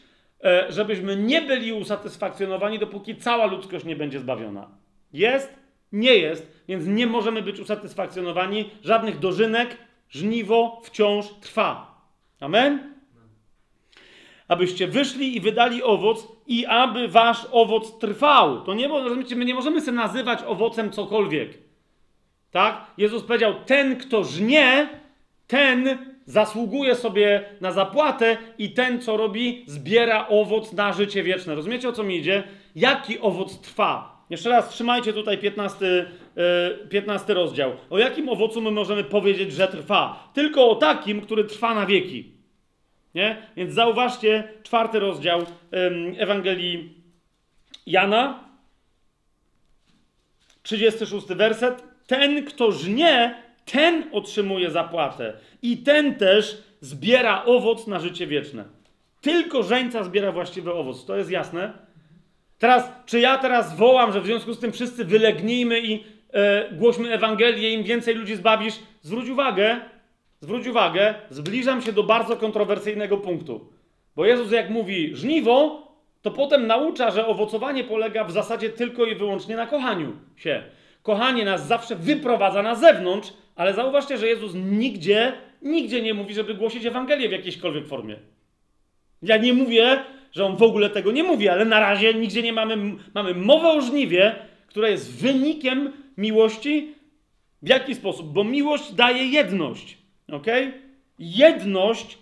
e, 0.45 0.67
żebyśmy 0.73 1.17
nie 1.17 1.43
byli 1.43 1.73
usatysfakcjonowani, 1.73 2.79
dopóki 2.79 3.17
cała 3.17 3.47
ludzkość 3.47 3.85
nie 3.85 3.97
będzie 3.97 4.21
zbawiona. 4.21 4.69
Jest? 5.13 5.55
Nie 5.93 6.15
jest, 6.15 6.65
więc 6.69 6.87
nie 6.87 7.07
możemy 7.07 7.43
być 7.43 7.61
usatysfakcjonowani. 7.61 8.71
Żadnych 8.83 9.19
dożynek, 9.19 9.77
żniwo 10.09 10.81
wciąż 10.85 11.27
trwa. 11.41 12.01
Amen? 12.41 12.95
Abyście 14.49 14.87
wyszli 14.87 15.37
i 15.37 15.41
wydali 15.41 15.83
owoc 15.83 16.29
i 16.47 16.67
aby 16.67 17.09
wasz 17.09 17.47
owoc 17.53 17.99
trwał. 17.99 18.61
To 18.65 18.75
nie, 18.75 18.89
rozumiecie, 18.89 19.37
my 19.37 19.45
nie 19.45 19.55
możemy 19.55 19.81
sobie 19.81 19.97
nazywać 19.97 20.43
owocem 20.43 20.91
cokolwiek. 20.91 21.59
Tak? 22.51 22.87
Jezus 22.99 23.23
powiedział, 23.23 23.55
ten 23.67 23.97
kto 23.97 24.25
żnie, 24.25 24.89
ten 25.47 26.14
zasługuje 26.27 26.95
sobie 26.95 27.45
na 27.61 27.73
zapłatę 27.73 28.37
i 28.59 28.71
ten, 28.71 29.01
co 29.01 29.17
robi, 29.17 29.65
zbiera 29.67 30.29
owoc 30.29 30.73
na 30.73 30.93
życie 30.93 31.23
wieczne. 31.23 31.55
Rozumiecie, 31.55 31.89
o 31.89 31.93
co 31.93 32.03
mi 32.03 32.17
idzie? 32.17 32.43
Jaki 32.77 33.21
owoc 33.21 33.61
trwa? 33.61 34.25
Jeszcze 34.31 34.51
raz 34.51 34.69
trzymajcie 34.69 35.13
tutaj 35.13 35.39
15, 35.39 36.07
15 36.91 37.33
e, 37.33 37.35
rozdział. 37.35 37.73
O 37.91 37.99
jakim 37.99 38.29
owocu 38.29 38.61
my 38.61 38.71
możemy 38.71 39.05
powiedzieć, 39.05 39.53
że 39.53 39.69
trwa? 39.69 40.31
Tylko 40.35 40.71
o 40.71 40.75
takim, 40.75 41.21
który 41.21 41.45
trwa 41.45 41.75
na 41.75 41.87
wieki. 41.87 42.33
Nie? 43.15 43.37
Więc 43.57 43.75
zauważcie 43.75 44.49
czwarty 44.63 44.99
rozdział 44.99 45.47
Ewangelii 46.19 46.95
Jana, 47.87 48.45
36 50.63 51.27
werset. 51.27 51.83
Ten, 52.07 52.45
kto 52.45 52.73
żnie, 52.73 53.44
ten 53.65 54.05
otrzymuje 54.13 54.71
zapłatę 54.71 55.33
i 55.63 55.77
ten 55.77 56.15
też 56.15 56.63
zbiera 56.81 57.45
owoc 57.45 57.87
na 57.87 58.01
życie 58.01 58.27
wieczne. 58.27 58.65
Tylko 59.21 59.63
żeńca 59.63 60.05
zbiera 60.05 60.33
właściwy 60.33 60.73
owoc. 60.73 61.07
To 61.07 61.17
jest 61.17 61.31
jasne? 61.31 61.73
Teraz, 62.59 62.93
czy 63.07 63.21
ja 63.21 63.39
teraz 63.39 63.77
wołam, 63.77 64.13
że 64.13 64.21
w 64.21 64.27
związku 64.27 64.55
z 64.55 64.59
tym 64.59 64.73
wszyscy 64.73 65.05
wylegnijmy 65.05 65.81
i 65.81 66.05
e, 66.33 66.71
głośmy 66.73 67.13
Ewangelię, 67.13 67.73
im 67.73 67.83
więcej 67.83 68.15
ludzi 68.15 68.37
zbawisz? 68.37 68.75
Zwróć 69.03 69.29
uwagę, 69.29 69.81
zwróć 70.41 70.67
uwagę, 70.67 71.15
zbliżam 71.31 71.83
się 71.83 71.93
do 71.93 72.03
bardzo 72.03 72.37
kontrowersyjnego 72.37 73.17
punktu. 73.17 73.69
Bo 74.17 74.25
Jezus 74.25 74.53
jak 74.53 74.71
mówi 74.71 75.17
żniwo, 75.17 75.89
to 76.23 76.31
potem 76.31 76.67
naucza, 76.67 77.11
że 77.11 77.27
owocowanie 77.27 77.85
polega 77.85 78.25
w 78.25 78.31
zasadzie 78.31 78.71
tylko 78.71 79.05
i 79.05 79.15
wyłącznie 79.15 79.57
na 79.57 79.67
kochaniu 79.67 80.13
się. 80.37 80.63
Kochanie 81.03 81.45
nas 81.45 81.67
zawsze 81.67 81.97
wyprowadza 81.97 82.63
na 82.63 82.75
zewnątrz, 82.75 83.33
ale 83.57 83.75
zauważcie, 83.75 84.19
że 84.19 84.27
Jezus 84.27 84.53
nigdzie, 84.55 85.33
nigdzie 85.63 86.03
nie 86.03 86.15
mówi, 86.15 86.35
żeby 86.35 86.55
głosić 86.55 86.85
Ewangelię 86.85 87.29
w 87.29 87.33
jakiejśkolwiek 87.33 87.87
formie. 87.87 88.17
Ja 89.23 89.37
nie 89.37 89.53
mówię, 89.53 90.05
że 90.33 90.45
on 90.45 90.57
w 90.57 90.63
ogóle 90.63 90.91
tego 90.91 91.13
nie 91.13 91.23
mówi, 91.23 91.49
ale 91.49 91.65
na 91.65 91.81
razie 91.81 92.15
nigdzie 92.15 92.43
nie 92.43 92.53
mamy, 92.53 92.77
mamy 93.15 93.35
mowę 93.35 93.69
o 93.69 93.81
żniwie, 93.81 94.35
która 94.67 94.89
jest 94.89 95.21
wynikiem 95.21 95.93
miłości 96.17 96.95
W 97.63 97.69
jaki 97.69 97.95
sposób? 97.95 98.33
Bo 98.33 98.45
miłość 98.45 98.93
daje 98.93 99.25
jedność. 99.25 99.99
Ok? 100.33 100.47
Jedność. 101.19 102.19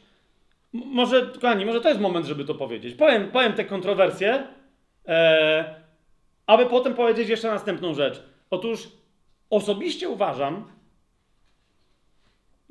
Może, 0.73 1.27
kochani, 1.27 1.67
może 1.67 1.81
to 1.81 1.89
jest 1.89 2.01
moment, 2.01 2.27
żeby 2.27 2.45
to 2.45 2.55
powiedzieć. 2.55 2.95
Powiem, 2.95 3.31
powiem 3.31 3.53
te 3.53 3.65
kontrowersje, 3.65 4.47
e, 5.09 5.75
aby 6.47 6.67
potem 6.67 6.95
powiedzieć 6.95 7.29
jeszcze 7.29 7.49
następną 7.49 7.95
rzecz. 7.95 8.23
Otóż 8.51 8.89
osobiście 9.51 10.09
uważam, 10.09 10.65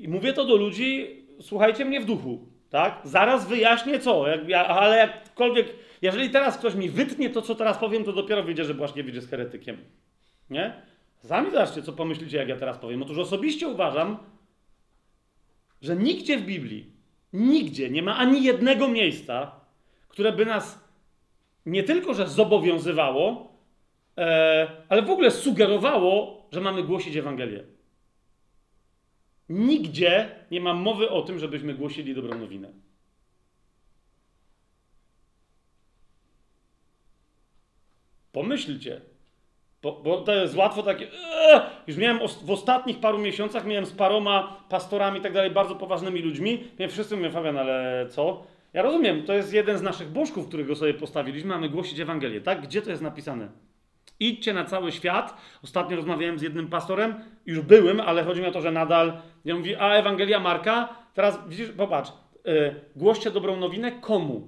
i 0.01 0.07
mówię 0.07 0.33
to 0.33 0.45
do 0.45 0.55
ludzi, 0.55 1.07
słuchajcie 1.41 1.85
mnie 1.85 1.99
w 1.99 2.05
duchu, 2.05 2.39
tak? 2.69 3.01
Zaraz 3.03 3.47
wyjaśnię 3.47 3.99
co, 3.99 4.27
jak, 4.27 4.49
ja, 4.49 4.67
ale 4.67 4.97
jakkolwiek, 4.97 5.75
jeżeli 6.01 6.29
teraz 6.29 6.57
ktoś 6.57 6.75
mi 6.75 6.89
wytnie 6.89 7.29
to, 7.29 7.41
co 7.41 7.55
teraz 7.55 7.77
powiem, 7.77 8.03
to 8.03 8.13
dopiero 8.13 8.43
wyjdzie, 8.43 8.65
że 8.65 8.73
właśnie 8.73 9.03
wyjdzie 9.03 9.21
z 9.21 9.29
heretykiem. 9.29 9.77
Nie? 10.49 10.73
Sami 11.19 11.51
zobaczcie, 11.51 11.81
co 11.81 11.93
pomyślicie, 11.93 12.37
jak 12.37 12.47
ja 12.47 12.55
teraz 12.55 12.77
powiem. 12.77 13.03
Otóż 13.03 13.17
osobiście 13.17 13.67
uważam, 13.67 14.17
że 15.81 15.95
nigdzie 15.95 16.37
w 16.37 16.45
Biblii, 16.45 16.91
nigdzie 17.33 17.89
nie 17.89 18.03
ma 18.03 18.17
ani 18.17 18.43
jednego 18.43 18.87
miejsca, 18.87 19.51
które 20.07 20.31
by 20.31 20.45
nas 20.45 20.91
nie 21.65 21.83
tylko, 21.83 22.13
że 22.13 22.27
zobowiązywało, 22.27 23.51
e, 24.17 24.67
ale 24.89 25.01
w 25.01 25.09
ogóle 25.09 25.31
sugerowało, 25.31 26.45
że 26.51 26.61
mamy 26.61 26.83
głosić 26.83 27.15
Ewangelię. 27.15 27.63
Nigdzie 29.51 30.29
nie 30.51 30.61
ma 30.61 30.73
mowy 30.73 31.09
o 31.09 31.21
tym, 31.21 31.39
żebyśmy 31.39 31.73
głosili 31.73 32.15
dobrą 32.15 32.37
nowinę. 32.39 32.69
Pomyślcie, 38.31 39.01
bo, 39.81 40.01
bo 40.03 40.21
to 40.21 40.35
jest 40.35 40.55
łatwo 40.55 40.83
takie. 40.83 41.07
Już 41.87 41.97
miałem 41.97 42.21
os- 42.21 42.43
w 42.43 42.51
ostatnich 42.51 42.99
paru 42.99 43.17
miesiącach 43.19 43.65
miałem 43.65 43.85
z 43.85 43.91
paroma 43.91 44.63
pastorami 44.69 45.19
i 45.19 45.21
tak 45.21 45.33
dalej, 45.33 45.51
bardzo 45.51 45.75
poważnymi 45.75 46.21
ludźmi. 46.21 46.63
Mnie 46.79 46.89
wszyscy 46.89 47.15
mówią, 47.17 47.31
Fabian, 47.31 47.57
ale 47.57 48.05
co? 48.09 48.43
Ja 48.73 48.81
rozumiem, 48.81 49.23
to 49.23 49.33
jest 49.33 49.53
jeden 49.53 49.77
z 49.77 49.81
naszych 49.81 50.09
bożków, 50.09 50.47
którego 50.47 50.75
sobie 50.75 50.93
postawiliśmy, 50.93 51.49
mamy 51.49 51.69
głosić 51.69 51.99
Ewangelię, 51.99 52.41
tak? 52.41 52.61
Gdzie 52.61 52.81
to 52.81 52.89
jest 52.89 53.01
napisane? 53.01 53.47
Idźcie 54.21 54.53
na 54.53 54.65
cały 54.65 54.91
świat. 54.91 55.37
Ostatnio 55.63 55.95
rozmawiałem 55.95 56.39
z 56.39 56.41
jednym 56.41 56.67
pastorem, 56.67 57.15
już 57.45 57.61
byłym, 57.61 57.99
ale 57.99 58.23
chodzi 58.23 58.41
mi 58.41 58.47
o 58.47 58.51
to, 58.51 58.61
że 58.61 58.71
nadal. 58.71 59.21
Ja 59.45 59.55
mówi, 59.55 59.75
a 59.75 59.93
Ewangelia 59.93 60.39
Marka, 60.39 60.89
teraz 61.13 61.39
widzisz, 61.47 61.69
popatrz, 61.69 62.11
yy, 62.45 62.75
głoście 62.95 63.31
dobrą 63.31 63.57
nowinę 63.57 63.91
komu? 63.91 64.47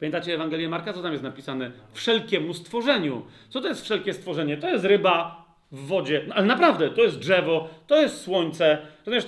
Pamiętacie 0.00 0.34
Ewangelię 0.34 0.68
Marka? 0.68 0.92
Co 0.92 1.02
tam 1.02 1.12
jest 1.12 1.24
napisane? 1.24 1.70
Wszelkiemu 1.92 2.54
stworzeniu. 2.54 3.22
Co 3.48 3.60
to 3.60 3.68
jest 3.68 3.82
wszelkie 3.82 4.14
stworzenie? 4.14 4.56
To 4.56 4.68
jest 4.68 4.84
ryba 4.84 5.44
w 5.72 5.86
wodzie, 5.86 6.24
No, 6.28 6.34
ale 6.34 6.46
naprawdę, 6.46 6.90
to 6.90 7.02
jest 7.02 7.18
drzewo, 7.18 7.68
to 7.86 8.00
jest 8.00 8.20
słońce, 8.20 8.78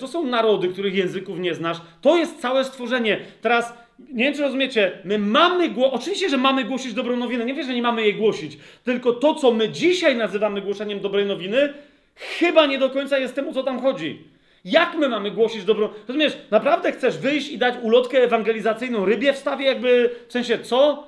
to 0.00 0.08
są 0.08 0.26
narody, 0.26 0.68
których 0.68 0.94
języków 0.94 1.38
nie 1.38 1.54
znasz, 1.54 1.80
to 2.00 2.16
jest 2.16 2.40
całe 2.40 2.64
stworzenie. 2.64 3.20
Teraz, 3.40 3.74
nie 3.98 4.24
wiem 4.24 4.34
czy 4.34 4.42
rozumiecie, 4.42 4.92
my 5.04 5.18
mamy, 5.18 5.70
gło- 5.70 5.90
oczywiście, 5.92 6.28
że 6.28 6.36
mamy 6.36 6.64
głosić 6.64 6.94
dobrą 6.94 7.16
nowinę, 7.16 7.44
nie 7.44 7.54
wiem, 7.54 7.66
że 7.66 7.74
nie 7.74 7.82
mamy 7.82 8.02
jej 8.02 8.14
głosić, 8.14 8.58
tylko 8.84 9.12
to, 9.12 9.34
co 9.34 9.52
my 9.52 9.68
dzisiaj 9.68 10.16
nazywamy 10.16 10.60
głoszeniem 10.60 11.00
dobrej 11.00 11.26
nowiny, 11.26 11.74
chyba 12.14 12.66
nie 12.66 12.78
do 12.78 12.90
końca 12.90 13.18
jest 13.18 13.34
tym, 13.34 13.48
o 13.48 13.52
co 13.52 13.62
tam 13.62 13.80
chodzi. 13.80 14.24
Jak 14.64 14.94
my 14.94 15.08
mamy 15.08 15.30
głosić 15.30 15.64
dobrą... 15.64 15.88
Rozumiesz, 16.08 16.38
naprawdę 16.50 16.92
chcesz 16.92 17.18
wyjść 17.18 17.48
i 17.48 17.58
dać 17.58 17.74
ulotkę 17.82 18.18
ewangelizacyjną 18.18 19.04
rybie 19.04 19.32
w 19.32 19.38
stawie 19.38 19.66
jakby, 19.66 20.10
w 20.28 20.32
sensie 20.32 20.58
co? 20.58 21.06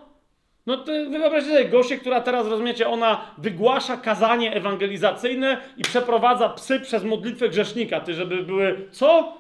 No 0.66 0.77
to 0.77 0.93
wy 0.93 1.09
wyobraźcie 1.09 1.51
sobie 1.51 1.65
gościę, 1.65 1.98
która 1.98 2.20
teraz, 2.20 2.47
rozumiecie, 2.47 2.89
ona 2.89 3.35
wygłasza 3.39 3.97
kazanie 3.97 4.55
ewangelizacyjne 4.55 5.61
i 5.77 5.82
przeprowadza 5.82 6.48
psy 6.48 6.81
przez 6.81 7.05
modlitwę 7.05 7.48
grzesznika, 7.48 8.01
ty, 8.01 8.15
żeby 8.15 8.43
były... 8.43 8.89
Co? 8.90 9.39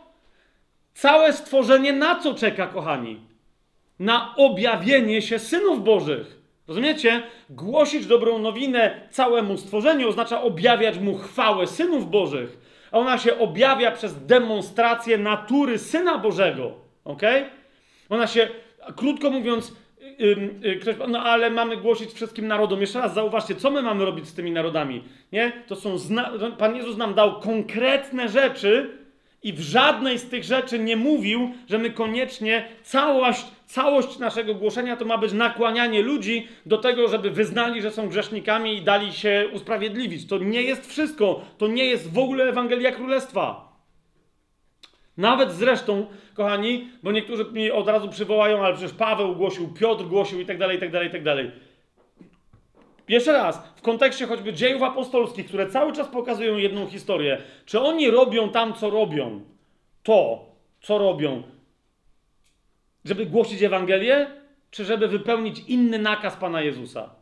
Całe 0.94 1.32
stworzenie 1.32 1.92
na 1.92 2.20
co 2.20 2.34
czeka, 2.34 2.66
kochani? 2.66 3.20
Na 3.98 4.34
objawienie 4.36 5.22
się 5.22 5.38
synów 5.38 5.84
bożych. 5.84 6.38
Rozumiecie? 6.68 7.22
Głosić 7.50 8.06
dobrą 8.06 8.38
nowinę 8.38 9.08
całemu 9.10 9.56
stworzeniu 9.56 10.08
oznacza 10.08 10.42
objawiać 10.42 10.98
mu 10.98 11.18
chwałę 11.18 11.66
synów 11.66 12.10
bożych. 12.10 12.58
A 12.92 12.98
ona 12.98 13.18
się 13.18 13.38
objawia 13.38 13.90
przez 13.90 14.26
demonstrację 14.26 15.18
natury 15.18 15.78
syna 15.78 16.18
Bożego. 16.18 16.72
Ok? 17.04 17.22
Ona 18.10 18.26
się, 18.26 18.48
krótko 18.96 19.30
mówiąc, 19.30 19.72
ym, 20.20 20.60
y, 20.64 20.76
ktoś, 20.76 20.96
no 21.08 21.20
ale 21.22 21.50
mamy 21.50 21.76
głosić 21.76 22.12
wszystkim 22.12 22.46
narodom. 22.48 22.80
Jeszcze 22.80 22.98
raz 23.00 23.14
zauważcie, 23.14 23.54
co 23.54 23.70
my 23.70 23.82
mamy 23.82 24.04
robić 24.04 24.28
z 24.28 24.34
tymi 24.34 24.50
narodami. 24.50 25.04
Nie? 25.32 25.52
To 25.66 25.76
są, 25.76 25.98
zna- 25.98 26.30
Pan 26.58 26.76
Jezus 26.76 26.96
nam 26.96 27.14
dał 27.14 27.40
konkretne 27.40 28.28
rzeczy, 28.28 28.98
i 29.44 29.52
w 29.52 29.60
żadnej 29.60 30.18
z 30.18 30.28
tych 30.28 30.44
rzeczy 30.44 30.78
nie 30.78 30.96
mówił, 30.96 31.50
że 31.68 31.78
my 31.78 31.90
koniecznie 31.90 32.68
całość, 32.82 33.44
całość 33.66 34.18
naszego 34.18 34.54
głoszenia 34.54 34.96
to 34.96 35.04
ma 35.04 35.18
być 35.18 35.32
nakłanianie 35.32 36.02
ludzi 36.02 36.48
do 36.66 36.78
tego, 36.78 37.08
żeby 37.08 37.30
wyznali, 37.30 37.82
że 37.82 37.90
są 37.90 38.08
grzesznikami 38.08 38.76
i 38.76 38.82
dali 38.82 39.12
się 39.12 39.48
usprawiedliwić. 39.52 40.26
To 40.26 40.38
nie 40.38 40.62
jest 40.62 40.86
wszystko. 40.86 41.40
To 41.58 41.66
nie 41.66 41.84
jest 41.84 42.12
w 42.12 42.18
ogóle 42.18 42.44
Ewangelia 42.44 42.92
Królestwa. 42.92 43.74
Nawet 45.16 45.52
zresztą, 45.52 46.06
kochani, 46.34 46.88
bo 47.02 47.12
niektórzy 47.12 47.44
mi 47.52 47.70
od 47.70 47.88
razu 47.88 48.08
przywołają, 48.08 48.64
ale 48.64 48.74
przecież 48.74 48.92
Paweł 48.92 49.36
głosił, 49.36 49.68
Piotr 49.68 50.04
głosił 50.04 50.40
i 50.40 50.46
tak 50.46 50.58
dalej, 50.58 50.76
i 50.76 50.80
tak 50.80 50.90
dalej, 50.90 51.08
i 51.08 51.12
tak 51.12 51.22
dalej. 51.22 51.50
Jeszcze 53.08 53.32
raz, 53.32 53.62
w 53.76 53.82
kontekście 53.82 54.26
choćby 54.26 54.52
dziejów 54.52 54.82
apostolskich, 54.82 55.46
które 55.46 55.66
cały 55.66 55.92
czas 55.92 56.08
pokazują 56.08 56.56
jedną 56.56 56.86
historię, 56.86 57.42
czy 57.66 57.80
oni 57.80 58.10
robią 58.10 58.50
tam, 58.50 58.74
co 58.74 58.90
robią, 58.90 59.40
to, 60.02 60.46
co 60.80 60.98
robią, 60.98 61.42
żeby 63.04 63.26
głosić 63.26 63.62
Ewangelię, 63.62 64.26
czy 64.70 64.84
żeby 64.84 65.08
wypełnić 65.08 65.58
inny 65.68 65.98
nakaz 65.98 66.36
Pana 66.36 66.62
Jezusa? 66.62 67.14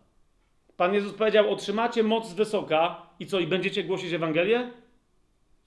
Pan 0.77 0.95
Jezus 0.95 1.13
powiedział: 1.13 1.51
Otrzymacie 1.51 2.03
moc 2.03 2.29
z 2.29 2.35
wysoka 2.35 3.07
i 3.21 3.27
co, 3.27 3.41
i 3.41 3.47
będziecie 3.47 3.85
głosić 3.85 4.13
Ewangelię? 4.13 4.71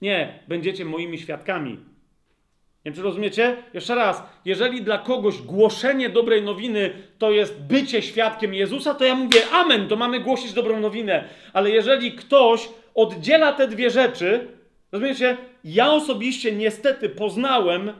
Nie, 0.02 0.44
będziecie 0.48 0.84
moimi 0.84 1.18
świadkami. 1.18 1.78
Nie 2.86 2.92
wiem, 2.92 2.96
czy 2.96 3.02
rozumiecie? 3.02 3.56
Jeszcze 3.74 3.94
raz, 3.94 4.22
jeżeli 4.44 4.82
dla 4.82 4.98
kogoś 4.98 5.42
głoszenie 5.42 6.08
dobrej 6.08 6.42
nowiny 6.42 6.90
to 7.18 7.30
jest 7.30 7.60
bycie 7.60 8.02
świadkiem 8.02 8.54
Jezusa, 8.54 8.94
to 8.94 9.04
ja 9.04 9.14
mówię 9.14 9.40
amen, 9.52 9.88
to 9.88 9.96
mamy 9.96 10.20
głosić 10.20 10.52
dobrą 10.52 10.80
nowinę. 10.80 11.24
Ale 11.52 11.70
jeżeli 11.70 12.12
ktoś 12.12 12.68
oddziela 12.94 13.52
te 13.52 13.68
dwie 13.68 13.90
rzeczy, 13.90 14.48
rozumiecie? 14.92 15.36
Ja 15.64 15.92
osobiście 15.92 16.52
niestety 16.52 17.08
poznałem, 17.08 17.92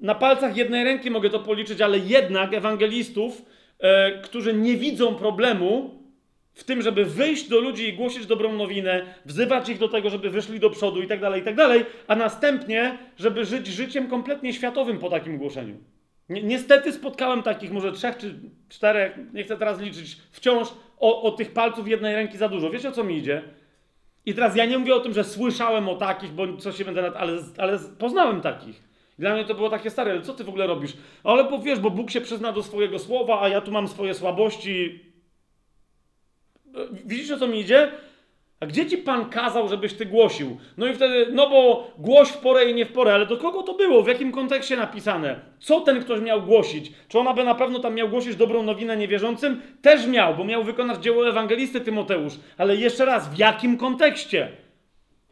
na 0.00 0.14
palcach 0.14 0.56
jednej 0.56 0.84
ręki 0.84 1.10
mogę 1.10 1.30
to 1.30 1.40
policzyć, 1.40 1.80
ale 1.80 1.98
jednak 1.98 2.54
ewangelistów, 2.54 3.42
e, 3.78 4.12
którzy 4.22 4.54
nie 4.54 4.76
widzą 4.76 5.14
problemu 5.14 5.97
w 6.58 6.64
tym, 6.64 6.82
żeby 6.82 7.04
wyjść 7.04 7.48
do 7.48 7.60
ludzi 7.60 7.88
i 7.88 7.92
głosić 7.92 8.26
dobrą 8.26 8.52
nowinę, 8.52 9.06
wzywać 9.24 9.68
ich 9.68 9.78
do 9.78 9.88
tego, 9.88 10.10
żeby 10.10 10.30
wyszli 10.30 10.60
do 10.60 10.70
przodu 10.70 11.02
i 11.02 11.06
tak 11.06 11.20
dalej, 11.20 11.40
i 11.42 11.44
tak 11.44 11.54
dalej, 11.54 11.84
a 12.08 12.16
następnie, 12.16 12.98
żeby 13.18 13.44
żyć 13.44 13.66
życiem 13.66 14.08
kompletnie 14.08 14.52
światowym 14.52 14.98
po 14.98 15.10
takim 15.10 15.38
głoszeniu. 15.38 15.76
Ni- 16.28 16.44
Niestety 16.44 16.92
spotkałem 16.92 17.42
takich 17.42 17.70
może 17.72 17.92
trzech 17.92 18.16
czy 18.16 18.34
czterech, 18.68 19.18
nie 19.34 19.44
chcę 19.44 19.56
teraz 19.56 19.80
liczyć, 19.80 20.16
wciąż 20.30 20.68
o, 21.00 21.22
o 21.22 21.30
tych 21.30 21.52
palców 21.52 21.88
jednej 21.88 22.14
ręki 22.14 22.38
za 22.38 22.48
dużo. 22.48 22.70
Wiecie 22.70 22.88
o 22.88 22.92
co 22.92 23.04
mi 23.04 23.16
idzie? 23.18 23.42
I 24.26 24.34
teraz 24.34 24.56
ja 24.56 24.64
nie 24.64 24.78
mówię 24.78 24.94
o 24.94 25.00
tym, 25.00 25.12
że 25.12 25.24
słyszałem 25.24 25.88
o 25.88 25.94
takich, 25.94 26.30
bo 26.32 26.56
co 26.56 26.72
się 26.72 26.84
będę, 26.84 27.02
nad... 27.02 27.16
ale, 27.16 27.38
ale 27.58 27.78
poznałem 27.98 28.40
takich. 28.40 28.82
Dla 29.18 29.34
mnie 29.34 29.44
to 29.44 29.54
było 29.54 29.70
takie 29.70 29.90
stare, 29.90 30.10
ale 30.10 30.22
co 30.22 30.34
ty 30.34 30.44
w 30.44 30.48
ogóle 30.48 30.66
robisz? 30.66 30.92
Ale 31.24 31.44
bo 31.44 31.58
wiesz, 31.58 31.78
bo 31.80 31.90
Bóg 31.90 32.10
się 32.10 32.20
przyzna 32.20 32.52
do 32.52 32.62
swojego 32.62 32.98
słowa, 32.98 33.40
a 33.42 33.48
ja 33.48 33.60
tu 33.60 33.72
mam 33.72 33.88
swoje 33.88 34.14
słabości. 34.14 35.00
Widzisz, 37.04 37.38
co 37.38 37.48
mi 37.48 37.60
idzie? 37.60 37.92
A 38.60 38.66
gdzie 38.66 38.86
ci 38.86 38.98
Pan 38.98 39.30
kazał, 39.30 39.68
żebyś 39.68 39.94
ty 39.94 40.06
głosił? 40.06 40.56
No 40.76 40.86
i 40.86 40.94
wtedy, 40.94 41.26
no 41.32 41.50
bo 41.50 41.90
głoś 41.98 42.28
w 42.28 42.36
porę 42.38 42.70
i 42.70 42.74
nie 42.74 42.86
w 42.86 42.92
porę, 42.92 43.14
ale 43.14 43.26
do 43.26 43.36
kogo 43.36 43.62
to 43.62 43.74
było? 43.74 44.02
W 44.02 44.08
jakim 44.08 44.32
kontekście 44.32 44.76
napisane? 44.76 45.40
Co 45.58 45.80
ten 45.80 46.00
ktoś 46.00 46.20
miał 46.20 46.42
głosić? 46.42 46.92
Czy 47.08 47.18
ona 47.18 47.34
by 47.34 47.44
na 47.44 47.54
pewno 47.54 47.78
tam 47.78 47.94
miał 47.94 48.08
głosić 48.08 48.36
dobrą 48.36 48.62
nowinę 48.62 48.96
niewierzącym? 48.96 49.62
Też 49.82 50.06
miał, 50.06 50.36
bo 50.36 50.44
miał 50.44 50.64
wykonać 50.64 51.02
dzieło 51.02 51.28
ewangelisty 51.28 51.80
Tymoteusz. 51.80 52.32
Ale 52.56 52.76
jeszcze 52.76 53.04
raz, 53.04 53.28
w 53.34 53.38
jakim 53.38 53.76
kontekście? 53.76 54.48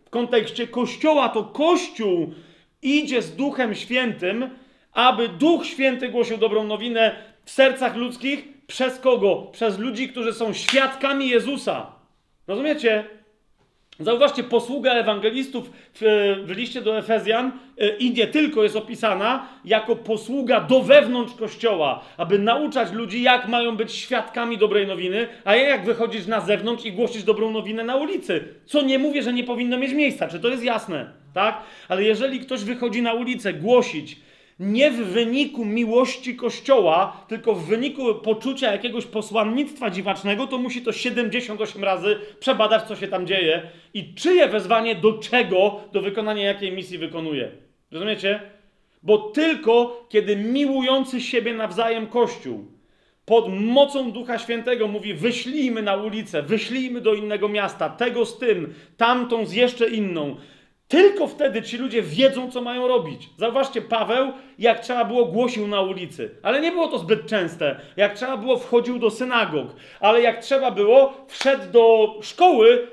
W 0.04 0.10
kontekście 0.10 0.66
Kościoła 0.66 1.28
to 1.28 1.44
Kościół 1.44 2.34
idzie 2.82 3.22
z 3.22 3.36
Duchem 3.36 3.74
Świętym, 3.74 4.50
aby 4.92 5.28
Duch 5.28 5.66
Święty 5.66 6.08
głosił 6.08 6.38
dobrą 6.38 6.64
nowinę 6.64 7.16
w 7.44 7.50
sercach 7.50 7.96
ludzkich. 7.96 8.55
Przez 8.66 8.98
kogo? 8.98 9.48
Przez 9.52 9.78
ludzi, 9.78 10.08
którzy 10.08 10.32
są 10.32 10.52
świadkami 10.52 11.28
Jezusa. 11.28 11.86
Rozumiecie? 12.46 13.04
Zauważcie, 14.00 14.44
posługa 14.44 14.92
ewangelistów 14.92 15.70
w, 15.94 16.00
w 16.46 16.50
liście 16.50 16.82
do 16.82 16.98
Efezjan 16.98 17.52
e, 17.78 17.96
i 17.96 18.10
nie 18.10 18.26
tylko 18.26 18.62
jest 18.62 18.76
opisana 18.76 19.48
jako 19.64 19.96
posługa 19.96 20.60
do 20.60 20.82
wewnątrz 20.82 21.34
kościoła, 21.34 22.04
aby 22.16 22.38
nauczać 22.38 22.92
ludzi, 22.92 23.22
jak 23.22 23.48
mają 23.48 23.76
być 23.76 23.92
świadkami 23.92 24.58
dobrej 24.58 24.86
nowiny, 24.86 25.28
a 25.44 25.56
jak 25.56 25.84
wychodzić 25.84 26.26
na 26.26 26.40
zewnątrz 26.40 26.84
i 26.84 26.92
głosić 26.92 27.24
dobrą 27.24 27.50
nowinę 27.50 27.84
na 27.84 27.96
ulicy. 27.96 28.44
Co 28.66 28.82
nie 28.82 28.98
mówię, 28.98 29.22
że 29.22 29.32
nie 29.32 29.44
powinno 29.44 29.78
mieć 29.78 29.92
miejsca, 29.92 30.28
czy 30.28 30.40
to 30.40 30.48
jest 30.48 30.64
jasne, 30.64 31.10
tak? 31.34 31.62
Ale 31.88 32.02
jeżeli 32.02 32.40
ktoś 32.40 32.64
wychodzi 32.64 33.02
na 33.02 33.12
ulicę 33.12 33.52
głosić, 33.52 34.16
nie 34.60 34.90
w 34.90 34.96
wyniku 34.96 35.64
miłości 35.64 36.36
Kościoła, 36.36 37.24
tylko 37.28 37.54
w 37.54 37.66
wyniku 37.66 38.14
poczucia 38.14 38.72
jakiegoś 38.72 39.06
posłannictwa 39.06 39.90
dziwacznego, 39.90 40.46
to 40.46 40.58
musi 40.58 40.82
to 40.82 40.92
78 40.92 41.84
razy 41.84 42.18
przebadać, 42.40 42.82
co 42.82 42.96
się 42.96 43.08
tam 43.08 43.26
dzieje 43.26 43.62
i 43.94 44.14
czyje 44.14 44.48
wezwanie 44.48 44.94
do 44.94 45.12
czego, 45.12 45.80
do 45.92 46.02
wykonania 46.02 46.44
jakiej 46.44 46.72
misji 46.72 46.98
wykonuje. 46.98 47.50
Rozumiecie? 47.90 48.40
Bo 49.02 49.18
tylko 49.18 50.06
kiedy 50.08 50.36
miłujący 50.36 51.20
siebie 51.20 51.54
nawzajem 51.54 52.06
Kościół 52.06 52.64
pod 53.24 53.48
mocą 53.48 54.12
Ducha 54.12 54.38
Świętego 54.38 54.88
mówi: 54.88 55.14
wyślijmy 55.14 55.82
na 55.82 55.96
ulicę, 55.96 56.42
wyślijmy 56.42 57.00
do 57.00 57.14
innego 57.14 57.48
miasta, 57.48 57.88
tego 57.88 58.26
z 58.26 58.38
tym, 58.38 58.74
tamtą 58.96 59.46
z 59.46 59.52
jeszcze 59.52 59.88
inną 59.88 60.36
tylko 60.88 61.26
wtedy 61.26 61.62
ci 61.62 61.78
ludzie 61.78 62.02
wiedzą, 62.02 62.50
co 62.50 62.60
mają 62.60 62.88
robić. 62.88 63.28
Zauważcie, 63.36 63.82
Paweł, 63.82 64.32
jak 64.58 64.80
trzeba 64.80 65.04
było, 65.04 65.24
głosił 65.24 65.68
na 65.68 65.80
ulicy. 65.80 66.30
Ale 66.42 66.60
nie 66.60 66.72
było 66.72 66.88
to 66.88 66.98
zbyt 66.98 67.26
częste. 67.26 67.80
Jak 67.96 68.14
trzeba 68.14 68.36
było, 68.36 68.56
wchodził 68.56 68.98
do 68.98 69.10
synagog. 69.10 69.66
Ale 70.00 70.20
jak 70.22 70.38
trzeba 70.38 70.70
było, 70.70 71.14
wszedł 71.28 71.72
do 71.72 72.14
szkoły 72.22 72.88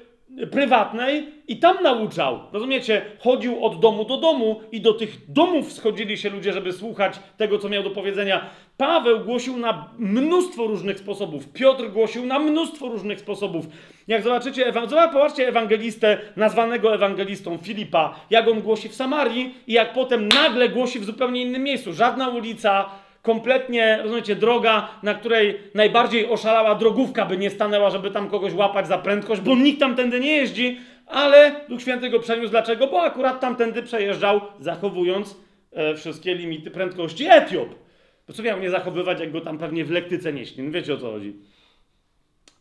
prywatnej 0.52 1.26
i 1.48 1.58
tam 1.58 1.84
nauczał. 1.84 2.40
Rozumiecie? 2.52 3.02
Chodził 3.20 3.66
od 3.66 3.80
domu 3.80 4.06
do 4.06 4.18
domu 4.18 4.62
i 4.72 4.82
do 4.82 4.94
tych 4.94 5.32
domów 5.32 5.74
schodzili 5.74 6.18
się 6.18 6.30
ludzie, 6.30 6.54
żeby 6.54 6.74
słuchać 6.74 7.20
tego, 7.38 7.60
co 7.60 7.70
miał 7.70 7.84
do 7.84 7.90
powiedzenia. 7.90 8.50
Paweł 8.78 9.20
głosił 9.20 9.58
na 9.58 9.90
mnóstwo 9.98 10.68
różnych 10.68 11.00
sposobów. 11.00 11.54
Piotr 11.54 11.90
głosił 11.90 12.26
na 12.26 12.40
mnóstwo 12.40 12.88
różnych 12.90 13.20
sposobów. 13.20 13.66
Jak 14.08 14.24
zobaczycie, 14.24 14.74
zobaczcie 14.88 15.48
ewangelistę, 15.48 16.18
nazwanego 16.36 16.94
ewangelistą 16.94 17.58
Filipa, 17.58 18.16
jak 18.30 18.48
on 18.48 18.62
głosi 18.62 18.90
w 18.90 18.96
Samarii 18.96 19.56
i 19.68 19.74
jak 19.74 19.94
potem 19.94 20.28
nagle 20.28 20.70
głosi 20.70 21.00
w 21.00 21.06
zupełnie 21.06 21.42
innym 21.42 21.64
miejscu. 21.64 21.94
Żadna 21.94 22.30
ulica, 22.30 22.90
kompletnie, 23.22 24.00
rozumiecie, 24.04 24.36
droga, 24.36 24.90
na 25.04 25.14
której 25.14 25.60
najbardziej 25.76 26.30
oszalała 26.30 26.76
drogówka 26.76 27.26
by 27.26 27.38
nie 27.38 27.50
stanęła, 27.50 27.90
żeby 27.90 28.12
tam 28.12 28.30
kogoś 28.30 28.54
łapać 28.54 28.88
za 28.88 28.98
prędkość, 28.98 29.42
bo 29.42 29.56
nikt 29.56 29.80
tam 29.80 29.96
tędy 29.96 30.20
nie 30.20 30.32
jeździ, 30.38 30.80
ale 31.08 31.52
Duch 31.70 31.82
Święty 31.82 32.10
go 32.10 32.20
przeniósł. 32.20 32.52
Dlaczego? 32.52 32.88
Bo 32.88 33.02
akurat 33.02 33.40
tamtędy 33.40 33.84
przejeżdżał, 33.84 34.42
zachowując 34.60 35.36
e, 35.72 35.96
wszystkie 35.96 36.36
limity 36.36 36.72
prędkości 36.72 37.26
Etiop. 37.30 37.83
Bo 38.34 38.38
co 38.38 38.44
miał 38.44 38.60
nie 38.60 38.70
zachowywać, 38.70 39.20
jak 39.20 39.32
go 39.32 39.42
tam 39.42 39.58
pewnie 39.58 39.86
w 39.86 39.92
lektyce 39.92 40.34
nieśli? 40.34 40.64
No 40.64 40.72
wiecie 40.72 40.94
o 40.94 40.98
co 40.98 41.12
chodzi. 41.12 41.34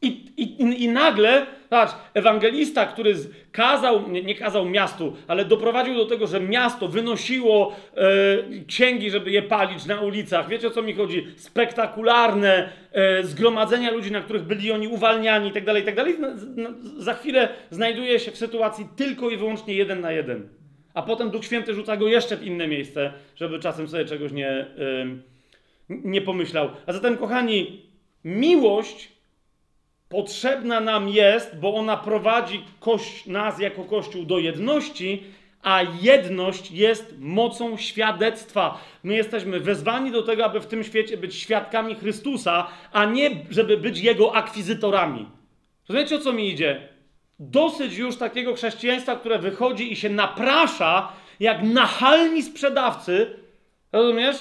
I, 0.02 0.06
i, 0.36 0.82
I 0.84 0.88
nagle, 0.88 1.46
patrz, 1.68 1.94
ewangelista, 2.14 2.86
który 2.86 3.14
kazał, 3.52 4.08
nie, 4.08 4.22
nie, 4.22 4.34
kazał 4.34 4.68
miastu, 4.68 5.16
ale 5.28 5.44
doprowadził 5.44 5.94
do 5.94 6.06
tego, 6.06 6.26
że 6.26 6.40
miasto 6.40 6.88
wynosiło 6.88 7.76
e, 7.96 8.64
księgi, 8.66 9.10
żeby 9.10 9.30
je 9.30 9.42
palić 9.42 9.86
na 9.86 10.00
ulicach. 10.00 10.48
Wiecie 10.48 10.68
o 10.68 10.70
co 10.70 10.82
mi 10.82 10.92
chodzi? 10.92 11.26
Spektakularne 11.36 12.72
e, 12.92 13.22
zgromadzenia 13.22 13.90
ludzi, 13.90 14.12
na 14.12 14.20
których 14.20 14.42
byli 14.42 14.72
oni 14.72 14.88
uwalniani 14.88 15.48
itd., 15.48 15.66
tak 15.74 15.76
itd. 15.76 16.04
Tak 16.04 16.32
za 16.96 17.14
chwilę 17.14 17.48
znajduje 17.70 18.18
się 18.18 18.30
w 18.30 18.36
sytuacji 18.36 18.86
tylko 18.96 19.30
i 19.30 19.36
wyłącznie 19.36 19.74
jeden 19.74 20.00
na 20.00 20.12
jeden. 20.12 20.48
A 20.94 21.02
potem 21.02 21.30
Duch 21.30 21.44
Święty 21.44 21.74
rzuca 21.74 21.96
go 21.96 22.08
jeszcze 22.08 22.36
w 22.36 22.46
inne 22.46 22.68
miejsce, 22.68 23.12
żeby 23.36 23.58
czasem 23.58 23.88
sobie 23.88 24.04
czegoś 24.04 24.32
nie, 24.32 24.66
nie 26.05 26.23
pomyślał. 26.23 26.70
A 26.86 26.93
zatem, 26.93 27.16
kochani, 27.16 27.82
miłość 28.24 29.09
potrzebna 30.09 30.81
nam 30.81 31.09
jest, 31.09 31.56
bo 31.60 31.74
ona 31.74 31.97
prowadzi 31.97 32.64
kość, 32.81 33.27
nas 33.27 33.59
jako 33.59 33.85
Kościół 33.85 34.24
do 34.24 34.39
jedności, 34.39 35.23
a 35.62 35.82
jedność 36.01 36.70
jest 36.70 37.14
mocą 37.19 37.77
świadectwa. 37.77 38.78
My 39.02 39.14
jesteśmy 39.14 39.60
wezwani 39.60 40.10
do 40.10 40.23
tego, 40.23 40.44
aby 40.44 40.60
w 40.60 40.66
tym 40.66 40.85
świecie 40.85 41.16
być 41.16 41.35
świadkami 41.35 41.94
Chrystusa, 41.94 42.66
a 42.93 43.05
nie 43.05 43.31
żeby 43.51 43.77
być 43.77 43.98
Jego 43.98 44.35
akwizytorami. 44.36 45.27
Rozumiecie, 45.89 46.16
o 46.16 46.19
co 46.19 46.32
mi 46.32 46.48
idzie? 46.48 46.89
Dosyć 47.39 47.97
już 47.97 48.16
takiego 48.16 48.55
chrześcijaństwa, 48.55 49.16
które 49.16 49.39
wychodzi 49.39 49.93
i 49.93 49.97
się 49.97 50.10
naprasza 50.10 51.12
jak 51.40 51.62
nachalni 51.62 52.43
sprzedawcy, 52.43 53.36
rozumiesz? 53.93 54.36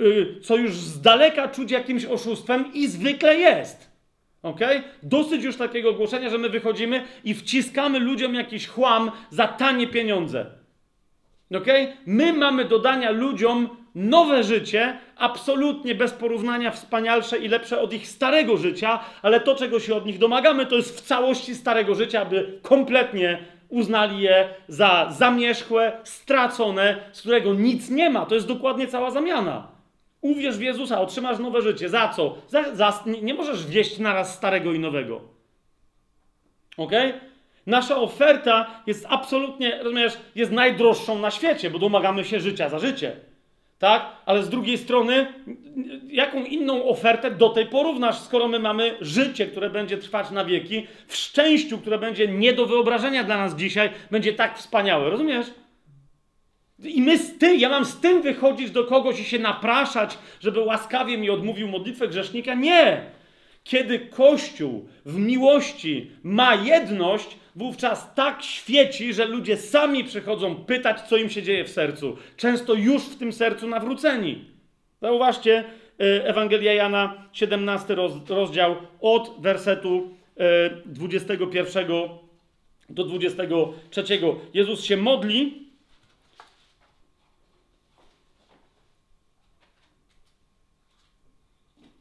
Y, 0.00 0.40
co 0.42 0.56
już 0.56 0.72
z 0.72 1.00
daleka 1.00 1.48
czuć 1.48 1.70
jakimś 1.70 2.04
oszustwem 2.04 2.72
i 2.74 2.86
zwykle 2.86 3.36
jest. 3.36 3.90
Ok? 4.42 4.60
Dosyć 5.02 5.44
już 5.44 5.56
takiego 5.56 5.90
ogłoszenia, 5.90 6.30
że 6.30 6.38
my 6.38 6.48
wychodzimy 6.48 7.04
i 7.24 7.34
wciskamy 7.34 7.98
ludziom 7.98 8.34
jakiś 8.34 8.66
chłam 8.66 9.10
za 9.30 9.48
tanie 9.48 9.86
pieniądze. 9.86 10.46
Ok? 11.56 11.66
My 12.06 12.32
mamy 12.32 12.64
do 12.64 12.78
dania 12.78 13.10
ludziom 13.10 13.68
nowe 13.94 14.44
życie, 14.44 14.98
absolutnie 15.16 15.94
bez 15.94 16.12
porównania 16.12 16.70
wspanialsze 16.70 17.38
i 17.38 17.48
lepsze 17.48 17.80
od 17.80 17.92
ich 17.92 18.08
starego 18.08 18.56
życia, 18.56 19.00
ale 19.22 19.40
to, 19.40 19.54
czego 19.54 19.80
się 19.80 19.94
od 19.94 20.06
nich 20.06 20.18
domagamy, 20.18 20.66
to 20.66 20.76
jest 20.76 21.00
w 21.00 21.00
całości 21.00 21.54
starego 21.54 21.94
życia, 21.94 22.20
aby 22.20 22.58
kompletnie 22.62 23.38
uznali 23.68 24.20
je 24.20 24.48
za 24.68 25.08
zamierzchłe, 25.18 25.92
stracone, 26.04 26.96
z 27.12 27.20
którego 27.20 27.54
nic 27.54 27.90
nie 27.90 28.10
ma. 28.10 28.26
To 28.26 28.34
jest 28.34 28.46
dokładnie 28.46 28.88
cała 28.88 29.10
zamiana. 29.10 29.73
Uwierz 30.24 30.56
w 30.56 30.60
Jezusa, 30.60 31.00
otrzymasz 31.00 31.38
nowe 31.38 31.62
życie. 31.62 31.88
Za 31.88 32.08
co? 32.08 32.36
Za, 32.48 32.74
za, 32.74 33.04
nie, 33.22 33.34
możesz 33.34 33.66
wieść 33.66 33.98
naraz 33.98 34.34
starego 34.34 34.72
i 34.72 34.78
nowego. 34.78 35.20
Ok? 36.76 36.92
Nasza 37.66 37.96
oferta 37.96 38.82
jest 38.86 39.06
absolutnie, 39.08 39.78
rozumiesz, 39.82 40.12
jest 40.34 40.52
najdroższą 40.52 41.18
na 41.18 41.30
świecie, 41.30 41.70
bo 41.70 41.78
domagamy 41.78 42.24
się 42.24 42.40
życia 42.40 42.68
za 42.68 42.78
życie. 42.78 43.16
Tak? 43.78 44.06
Ale 44.26 44.42
z 44.42 44.48
drugiej 44.48 44.78
strony, 44.78 45.26
jaką 46.08 46.44
inną 46.44 46.84
ofertę 46.84 47.30
do 47.30 47.48
tej 47.48 47.66
porównasz, 47.66 48.18
skoro 48.18 48.48
my 48.48 48.58
mamy 48.58 48.96
życie, 49.00 49.46
które 49.46 49.70
będzie 49.70 49.98
trwać 49.98 50.30
na 50.30 50.44
wieki, 50.44 50.86
w 51.06 51.16
szczęściu, 51.16 51.78
które 51.78 51.98
będzie 51.98 52.28
nie 52.28 52.52
do 52.52 52.66
wyobrażenia 52.66 53.24
dla 53.24 53.36
nas 53.36 53.56
dzisiaj, 53.56 53.90
będzie 54.10 54.32
tak 54.32 54.58
wspaniałe. 54.58 55.10
Rozumiesz? 55.10 55.46
I 56.78 57.02
my 57.02 57.18
z 57.18 57.38
tym, 57.38 57.60
ja 57.60 57.68
mam 57.68 57.84
z 57.84 58.00
tym 58.00 58.22
wychodzić 58.22 58.70
do 58.70 58.84
kogoś 58.84 59.20
i 59.20 59.24
się 59.24 59.38
napraszać, 59.38 60.18
żeby 60.40 60.60
łaskawie 60.60 61.18
mi 61.18 61.30
odmówił 61.30 61.68
modlitwę 61.68 62.08
grzesznika? 62.08 62.54
Nie! 62.54 63.02
Kiedy 63.64 63.98
Kościół 63.98 64.88
w 65.06 65.18
miłości 65.18 66.10
ma 66.22 66.54
jedność, 66.54 67.36
wówczas 67.56 68.14
tak 68.14 68.42
świeci, 68.42 69.14
że 69.14 69.24
ludzie 69.24 69.56
sami 69.56 70.04
przychodzą 70.04 70.56
pytać, 70.56 71.00
co 71.00 71.16
im 71.16 71.30
się 71.30 71.42
dzieje 71.42 71.64
w 71.64 71.70
sercu. 71.70 72.16
Często 72.36 72.74
już 72.74 73.02
w 73.02 73.18
tym 73.18 73.32
sercu 73.32 73.68
nawróceni. 73.68 74.44
Zauważcie, 75.02 75.64
y, 76.00 76.24
Ewangelia 76.24 76.72
Jana, 76.72 77.28
17 77.32 77.96
rozdział, 78.28 78.76
od 79.00 79.36
wersetu 79.40 80.10
21 80.86 81.84
y, 81.84 82.08
do 82.88 83.04
23. 83.04 84.04
Jezus 84.54 84.84
się 84.84 84.96
modli 84.96 85.63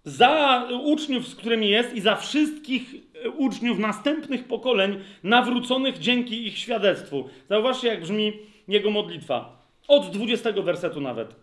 za 0.03 0.63
uczniów, 0.83 1.27
z 1.27 1.35
którymi 1.35 1.69
jest 1.69 1.93
i 1.93 2.01
za 2.01 2.15
wszystkich 2.15 2.95
e, 3.25 3.29
uczniów 3.29 3.79
następnych 3.79 4.47
pokoleń 4.47 4.99
nawróconych 5.23 5.99
dzięki 5.99 6.47
ich 6.47 6.57
świadectwu. 6.57 7.29
Zauważcie, 7.49 7.87
jak 7.87 8.01
brzmi 8.01 8.33
jego 8.67 8.91
modlitwa. 8.91 9.63
Od 9.87 10.11
20 10.11 10.51
wersetu 10.51 11.01
nawet. 11.01 11.35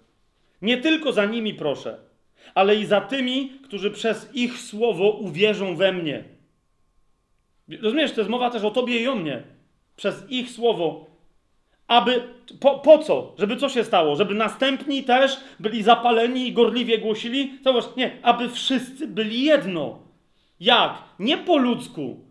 Nie 0.63 0.79
tylko 0.79 1.13
za 1.13 1.25
nimi 1.25 1.55
proszę, 1.55 1.99
ale 2.55 2.77
i 2.77 2.87
za 2.87 3.01
tymi, 3.01 3.51
którzy 3.65 3.91
przez 3.91 4.31
ich 4.35 4.59
słowo 4.59 5.11
uwierzą 5.11 5.77
we 5.77 5.93
mnie. 5.93 6.25
Rozumiesz, 7.83 8.13
to 8.13 8.21
jest 8.21 8.31
mowa 8.31 8.51
też 8.51 8.65
o 8.65 8.71
tobie 8.71 9.03
i 9.03 9.09
o 9.09 9.15
mnie. 9.15 9.43
Przez 9.97 10.31
ich 10.31 10.51
słowo 10.51 11.10
aby, 11.91 12.23
po, 12.61 12.79
po 12.79 12.99
co? 12.99 13.35
Żeby 13.39 13.57
co 13.57 13.69
się 13.69 13.85
stało? 13.85 14.17
Żeby 14.17 14.35
następni 14.35 15.05
też 15.05 15.41
byli 15.61 15.83
zapaleni 15.83 16.49
i 16.49 16.53
gorliwie 16.53 16.99
głosili? 16.99 17.59
Zobacz, 17.65 17.85
nie, 17.97 18.11
aby 18.23 18.49
wszyscy 18.49 19.07
byli 19.07 19.43
jedno. 19.43 19.99
Jak? 20.61 20.93
Nie 21.19 21.39
po 21.39 21.57
ludzku. 21.57 22.25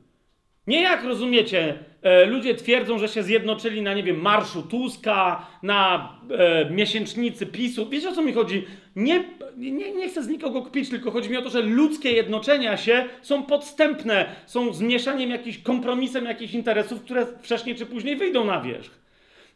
Nie 0.68 0.82
jak 0.82 1.04
rozumiecie, 1.04 1.78
e, 2.02 2.26
ludzie 2.26 2.56
twierdzą, 2.56 3.00
że 3.00 3.08
się 3.08 3.24
zjednoczyli 3.24 3.82
na, 3.82 3.94
nie 3.94 4.04
wiem, 4.04 4.22
marszu 4.22 4.62
Tuska, 4.62 5.48
na 5.64 6.10
e, 6.32 6.70
miesięcznicy 6.70 7.46
PiSu. 7.46 7.90
Wiecie 7.90 8.10
o 8.10 8.14
co 8.14 8.22
mi 8.22 8.34
chodzi? 8.34 8.66
Nie, 8.96 9.24
nie, 9.58 9.94
nie 9.94 10.10
chcę 10.10 10.24
z 10.24 10.28
nikogo 10.28 10.62
kpić, 10.62 10.90
tylko 10.90 11.12
chodzi 11.12 11.30
mi 11.30 11.38
o 11.38 11.42
to, 11.42 11.50
że 11.50 11.62
ludzkie 11.62 12.12
jednoczenia 12.12 12.78
się 12.78 13.06
są 13.22 13.44
podstępne, 13.44 14.26
są 14.46 14.74
zmieszaniem 14.74 15.30
jakichś, 15.30 15.58
kompromisem 15.58 16.26
jakichś 16.26 16.54
interesów, 16.54 17.02
które 17.04 17.26
wcześniej 17.26 17.76
czy 17.76 17.86
później 17.86 18.16
wyjdą 18.16 18.46
na 18.46 18.62
wierzch. 18.62 18.99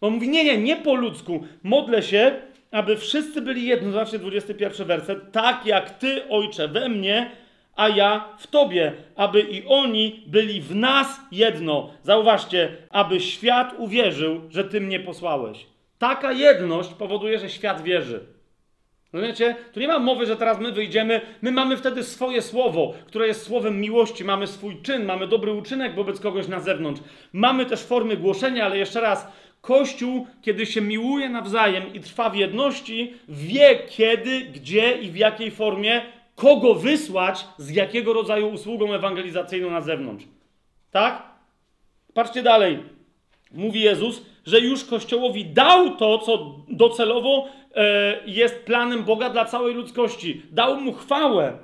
Bo 0.03 0.09
mówi, 0.09 0.29
nie, 0.29 0.43
nie, 0.43 0.57
nie 0.57 0.75
po 0.75 0.95
ludzku. 0.95 1.43
Modlę 1.63 2.03
się, 2.03 2.31
aby 2.71 2.97
wszyscy 2.97 3.41
byli 3.41 3.65
jedno. 3.65 3.91
Zobaczcie 3.91 4.19
21 4.19 4.87
werset. 4.87 5.31
Tak 5.31 5.65
jak 5.65 5.89
Ty, 5.89 6.29
Ojcze, 6.29 6.67
we 6.67 6.89
mnie, 6.89 7.31
a 7.75 7.89
ja 7.89 8.29
w 8.37 8.47
Tobie, 8.47 8.93
aby 9.15 9.41
i 9.41 9.65
oni 9.65 10.23
byli 10.27 10.61
w 10.61 10.75
nas 10.75 11.19
jedno. 11.31 11.89
Zauważcie, 12.01 12.77
aby 12.89 13.19
świat 13.19 13.75
uwierzył, 13.77 14.41
że 14.49 14.63
Ty 14.63 14.81
mnie 14.81 14.99
posłałeś. 14.99 15.65
Taka 15.97 16.31
jedność 16.31 16.89
powoduje, 16.93 17.39
że 17.39 17.49
świat 17.49 17.83
wierzy. 17.83 18.33
Rozumiecie? 19.13 19.55
Tu 19.73 19.79
nie 19.79 19.87
ma 19.87 19.99
mowy, 19.99 20.25
że 20.25 20.35
teraz 20.35 20.59
my 20.59 20.71
wyjdziemy, 20.71 21.21
my 21.41 21.51
mamy 21.51 21.77
wtedy 21.77 22.03
swoje 22.03 22.41
słowo, 22.41 22.93
które 23.05 23.27
jest 23.27 23.43
słowem 23.43 23.81
miłości, 23.81 24.23
mamy 24.23 24.47
swój 24.47 24.81
czyn, 24.81 25.05
mamy 25.05 25.27
dobry 25.27 25.53
uczynek 25.53 25.95
wobec 25.95 26.19
kogoś 26.19 26.47
na 26.47 26.59
zewnątrz. 26.59 27.01
Mamy 27.33 27.65
też 27.65 27.83
formy 27.83 28.17
głoszenia, 28.17 28.65
ale 28.65 28.77
jeszcze 28.77 29.01
raz, 29.01 29.27
Kościół, 29.63 30.27
kiedy 30.41 30.65
się 30.65 30.81
miłuje 30.81 31.29
nawzajem 31.29 31.93
i 31.93 31.99
trwa 31.99 32.29
w 32.29 32.35
jedności, 32.35 33.13
wie 33.29 33.79
kiedy, 33.89 34.41
gdzie 34.41 34.97
i 34.97 35.09
w 35.09 35.15
jakiej 35.15 35.51
formie, 35.51 36.01
kogo 36.35 36.75
wysłać, 36.75 37.45
z 37.57 37.69
jakiego 37.69 38.13
rodzaju 38.13 38.47
usługą 38.47 38.93
ewangelizacyjną 38.93 39.71
na 39.71 39.81
zewnątrz. 39.81 40.25
Tak? 40.91 41.23
Patrzcie 42.13 42.43
dalej. 42.43 42.79
Mówi 43.51 43.81
Jezus, 43.81 44.21
że 44.45 44.59
już 44.59 44.85
Kościołowi 44.85 45.45
dał 45.45 45.95
to, 45.95 46.17
co 46.17 46.55
docelowo 46.67 47.47
e, 47.75 48.17
jest 48.25 48.65
planem 48.65 49.03
Boga 49.03 49.29
dla 49.29 49.45
całej 49.45 49.73
ludzkości. 49.73 50.41
Dał 50.51 50.81
mu 50.81 50.93
chwałę. 50.93 51.57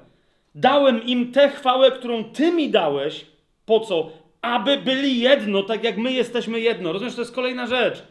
Dałem 0.56 1.04
im 1.04 1.32
tę 1.32 1.50
chwałę, 1.50 1.92
którą 1.92 2.24
Ty 2.24 2.52
mi 2.52 2.70
dałeś. 2.70 3.26
Po 3.66 3.80
co? 3.80 4.10
Aby 4.42 4.78
byli 4.78 5.20
jedno, 5.20 5.64
tak 5.64 5.84
jak 5.84 5.98
my 5.98 6.14
jesteśmy 6.14 6.60
jedno. 6.60 6.94
Rozumiesz, 6.94 7.16
to 7.16 7.22
jest 7.22 7.36
kolejna 7.36 7.68
rzecz. 7.68 8.04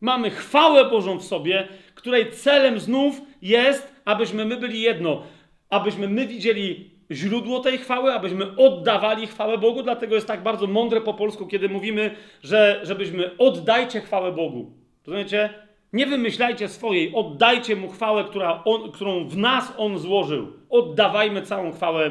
Mamy 0.00 0.30
chwałę 0.30 0.90
Bożą 0.90 1.18
w 1.18 1.24
sobie, 1.24 1.68
której 1.94 2.30
celem 2.30 2.80
znów 2.80 3.20
jest, 3.42 3.94
abyśmy 4.04 4.44
my 4.44 4.56
byli 4.56 4.80
jedno. 4.80 5.22
Abyśmy 5.70 6.08
my 6.08 6.26
widzieli 6.26 6.90
źródło 7.10 7.60
tej 7.60 7.78
chwały, 7.78 8.12
abyśmy 8.12 8.56
oddawali 8.56 9.26
chwałę 9.26 9.58
Bogu. 9.58 9.82
Dlatego 9.82 10.14
jest 10.14 10.26
tak 10.26 10.42
bardzo 10.42 10.66
mądre 10.66 11.00
po 11.00 11.14
polsku, 11.14 11.46
kiedy 11.46 11.68
mówimy, 11.68 12.16
że 12.42 12.80
żebyśmy 12.82 13.36
oddajcie 13.38 14.00
chwałę 14.00 14.32
Bogu. 14.32 14.72
Rozumiecie? 15.06 15.50
Nie 15.92 16.06
wymyślajcie 16.06 16.68
swojej, 16.68 17.14
oddajcie 17.14 17.76
mu 17.76 17.88
chwałę, 17.88 18.24
która 18.24 18.64
on, 18.64 18.92
którą 18.92 19.28
w 19.28 19.36
nas 19.36 19.74
on 19.76 19.98
złożył. 19.98 20.52
Oddawajmy 20.70 21.42
całą 21.42 21.72
chwałę 21.72 22.10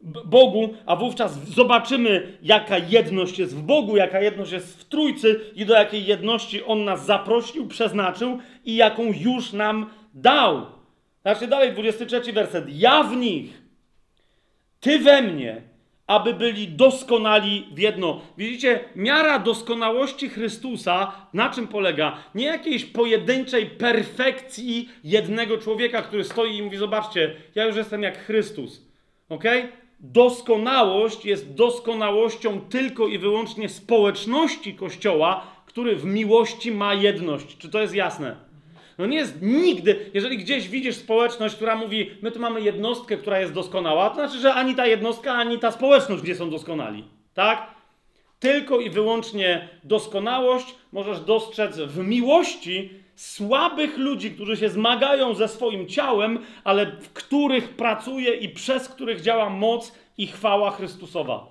Bogu, 0.00 0.74
a 0.86 0.96
wówczas 0.96 1.48
zobaczymy, 1.48 2.38
jaka 2.42 2.78
jedność 2.78 3.38
jest 3.38 3.56
w 3.56 3.62
Bogu, 3.62 3.96
jaka 3.96 4.20
jedność 4.20 4.52
jest 4.52 4.80
w 4.80 4.84
Trójcy 4.84 5.40
i 5.54 5.66
do 5.66 5.74
jakiej 5.74 6.06
jedności 6.06 6.64
On 6.64 6.84
nas 6.84 7.06
zaprosił, 7.06 7.66
przeznaczył 7.66 8.38
i 8.64 8.76
jaką 8.76 9.02
już 9.02 9.52
nam 9.52 9.90
dał. 10.14 10.66
Znaczy 11.22 11.46
dalej, 11.46 11.72
23 11.72 12.32
werset. 12.32 12.64
Ja 12.68 13.02
w 13.02 13.16
nich, 13.16 13.68
Ty 14.80 14.98
we 14.98 15.22
mnie, 15.22 15.62
aby 16.06 16.34
byli 16.34 16.68
doskonali 16.68 17.66
w 17.72 17.78
jedno. 17.78 18.20
Widzicie, 18.38 18.80
miara 18.96 19.38
doskonałości 19.38 20.28
Chrystusa 20.28 21.12
na 21.32 21.50
czym 21.50 21.68
polega? 21.68 22.16
Nie 22.34 22.46
jakiejś 22.46 22.84
pojedynczej 22.84 23.66
perfekcji 23.66 24.88
jednego 25.04 25.58
człowieka, 25.58 26.02
który 26.02 26.24
stoi 26.24 26.56
i 26.56 26.62
mówi: 26.62 26.76
Zobaczcie, 26.76 27.36
ja 27.54 27.64
już 27.64 27.76
jestem 27.76 28.02
jak 28.02 28.18
Chrystus. 28.18 28.86
ok? 29.28 29.44
Doskonałość 30.00 31.24
jest 31.24 31.54
doskonałością 31.54 32.60
tylko 32.60 33.06
i 33.06 33.18
wyłącznie 33.18 33.68
społeczności 33.68 34.74
Kościoła, 34.74 35.46
który 35.66 35.96
w 35.96 36.04
miłości 36.04 36.72
ma 36.72 36.94
jedność. 36.94 37.56
Czy 37.58 37.68
to 37.68 37.80
jest 37.80 37.94
jasne? 37.94 38.36
No 38.98 39.06
nie 39.06 39.16
jest 39.16 39.42
nigdy, 39.42 40.10
jeżeli 40.14 40.38
gdzieś 40.38 40.68
widzisz 40.68 40.96
społeczność, 40.96 41.54
która 41.54 41.76
mówi, 41.76 42.10
my 42.22 42.30
tu 42.30 42.40
mamy 42.40 42.60
jednostkę, 42.60 43.16
która 43.16 43.40
jest 43.40 43.52
doskonała, 43.52 44.10
to 44.10 44.14
znaczy, 44.14 44.38
że 44.38 44.54
ani 44.54 44.74
ta 44.74 44.86
jednostka, 44.86 45.32
ani 45.32 45.58
ta 45.58 45.70
społeczność 45.70 46.22
nie 46.22 46.34
są 46.34 46.50
doskonali. 46.50 47.04
Tak? 47.34 47.70
Tylko 48.40 48.80
i 48.80 48.90
wyłącznie 48.90 49.68
doskonałość 49.84 50.74
możesz 50.92 51.20
dostrzec 51.20 51.78
w 51.78 51.98
miłości 51.98 52.90
słabych 53.18 53.98
ludzi, 53.98 54.30
którzy 54.30 54.56
się 54.56 54.68
zmagają 54.68 55.34
ze 55.34 55.48
swoim 55.48 55.88
ciałem, 55.88 56.38
ale 56.64 56.86
w 56.86 57.12
których 57.12 57.68
pracuje 57.68 58.34
i 58.34 58.48
przez 58.48 58.88
których 58.88 59.20
działa 59.20 59.50
moc 59.50 59.94
i 60.18 60.26
chwała 60.26 60.70
Chrystusowa. 60.70 61.46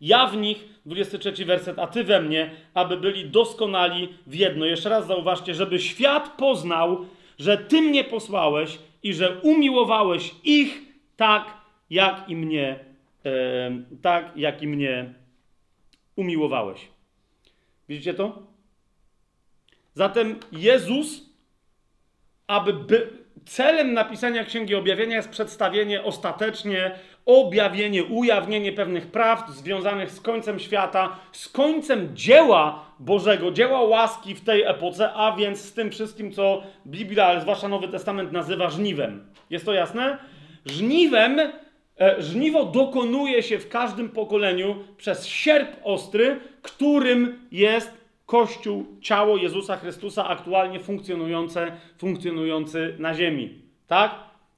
Ja 0.00 0.26
w 0.26 0.36
nich, 0.36 0.68
23 0.86 1.44
werset, 1.44 1.78
a 1.78 1.86
ty 1.86 2.04
we 2.04 2.22
mnie, 2.22 2.50
aby 2.74 2.96
byli 2.96 3.30
doskonali 3.30 4.08
w 4.26 4.34
jedno. 4.34 4.66
Jeszcze 4.66 4.88
raz 4.88 5.06
zauważcie, 5.06 5.54
żeby 5.54 5.78
świat 5.78 6.36
poznał, 6.36 7.06
że 7.38 7.58
ty 7.58 7.82
mnie 7.82 8.04
posłałeś 8.04 8.78
i 9.02 9.14
że 9.14 9.40
umiłowałeś 9.40 10.34
ich 10.44 10.82
tak, 11.16 11.54
jak 11.90 12.28
i 12.28 12.36
mnie, 12.36 12.78
e, 13.24 13.70
tak, 14.02 14.36
jak 14.36 14.62
i 14.62 14.66
mnie 14.66 15.14
umiłowałeś. 16.16 16.88
Widzicie 17.88 18.14
to? 18.14 18.45
Zatem 19.96 20.36
Jezus, 20.52 21.30
aby 22.46 22.72
by, 22.72 23.08
celem 23.44 23.92
napisania 23.92 24.44
Księgi 24.44 24.74
Objawienia 24.74 25.16
jest 25.16 25.28
przedstawienie 25.28 26.02
ostatecznie, 26.02 26.90
objawienie, 27.26 28.04
ujawnienie 28.04 28.72
pewnych 28.72 29.06
prawd 29.06 29.50
związanych 29.50 30.10
z 30.10 30.20
końcem 30.20 30.58
świata, 30.58 31.16
z 31.32 31.48
końcem 31.48 32.16
dzieła 32.16 32.86
Bożego, 32.98 33.50
dzieła 33.50 33.82
łaski 33.82 34.34
w 34.34 34.44
tej 34.44 34.62
epoce, 34.62 35.12
a 35.12 35.36
więc 35.36 35.60
z 35.60 35.72
tym 35.72 35.90
wszystkim, 35.90 36.32
co 36.32 36.62
Biblia, 36.86 37.26
ale 37.26 37.40
zwłaszcza 37.40 37.68
Nowy 37.68 37.88
Testament 37.88 38.32
nazywa 38.32 38.70
żniwem. 38.70 39.26
Jest 39.50 39.64
to 39.64 39.72
jasne? 39.72 40.18
Żniwem, 40.66 41.40
e, 41.40 41.52
żniwo 42.22 42.64
dokonuje 42.64 43.42
się 43.42 43.58
w 43.58 43.68
każdym 43.68 44.08
pokoleniu 44.08 44.84
przez 44.96 45.26
sierp 45.26 45.76
ostry, 45.84 46.40
którym 46.62 47.48
jest 47.52 48.05
Kościół, 48.26 48.86
ciało 49.00 49.36
Jezusa 49.36 49.76
Chrystusa 49.76 50.28
aktualnie 50.28 50.80
funkcjonujące, 50.80 51.72
funkcjonujący 51.98 52.96
na 52.98 53.14
ziemi. 53.14 53.62
Tak? 53.86 54.14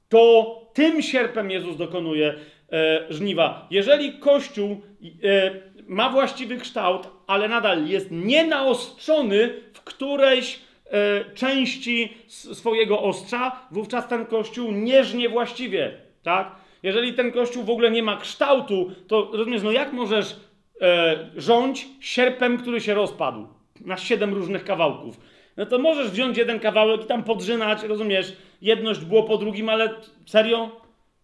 To 0.09 0.55
tym 0.73 1.01
sierpem 1.01 1.51
Jezus 1.51 1.77
dokonuje 1.77 2.33
e, 2.71 3.05
żniwa. 3.09 3.67
Jeżeli 3.71 4.13
Kościół 4.13 4.81
e, 5.23 5.51
ma 5.87 6.09
właściwy 6.09 6.57
kształt, 6.57 7.07
ale 7.27 7.47
nadal 7.47 7.87
jest 7.87 8.07
nienaostrzony 8.11 9.53
w 9.73 9.81
którejś 9.81 10.59
e, 10.85 11.25
części 11.33 12.13
swojego 12.27 13.01
ostrza, 13.01 13.67
wówczas 13.71 14.07
ten 14.07 14.25
Kościół 14.25 14.71
nie 14.71 15.03
żnie 15.03 15.29
właściwie. 15.29 15.91
Tak? 16.23 16.55
Jeżeli 16.83 17.13
ten 17.13 17.31
Kościół 17.31 17.63
w 17.63 17.69
ogóle 17.69 17.91
nie 17.91 18.03
ma 18.03 18.17
kształtu, 18.17 18.91
to 19.07 19.29
rozumiesz, 19.33 19.63
no 19.63 19.71
jak 19.71 19.93
możesz 19.93 20.35
e, 20.81 21.29
rządź 21.35 21.87
sierpem, 21.99 22.57
który 22.57 22.81
się 22.81 22.93
rozpadł? 22.93 23.58
Na 23.85 23.97
siedem 23.97 24.33
różnych 24.33 24.63
kawałków. 24.63 25.19
No 25.57 25.65
to 25.65 25.79
możesz 25.79 26.11
wziąć 26.11 26.37
jeden 26.37 26.59
kawałek 26.59 27.03
i 27.03 27.05
tam 27.05 27.23
podrzynać, 27.23 27.83
rozumiesz, 27.83 28.37
jedność 28.61 28.99
było 28.99 29.23
po 29.23 29.37
drugim, 29.37 29.69
ale 29.69 29.89
serio? 30.25 30.81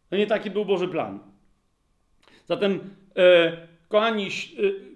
To 0.10 0.16
nie 0.16 0.28
taki 0.28 0.50
był 0.50 0.66
Boży 0.66 0.88
plan. 0.88 1.20
Zatem, 2.46 2.96
e, 3.18 3.58
kochani, 3.90 4.28
e, 4.28 4.30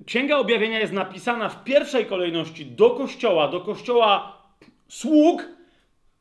Księga 0.05 0.37
Objawienia 0.37 0.79
jest 0.79 0.93
napisana 0.93 1.49
w 1.49 1.63
pierwszej 1.63 2.05
kolejności 2.05 2.65
do 2.65 2.89
Kościoła, 2.89 3.47
do 3.47 3.61
Kościoła 3.61 4.37
sług, 4.87 5.47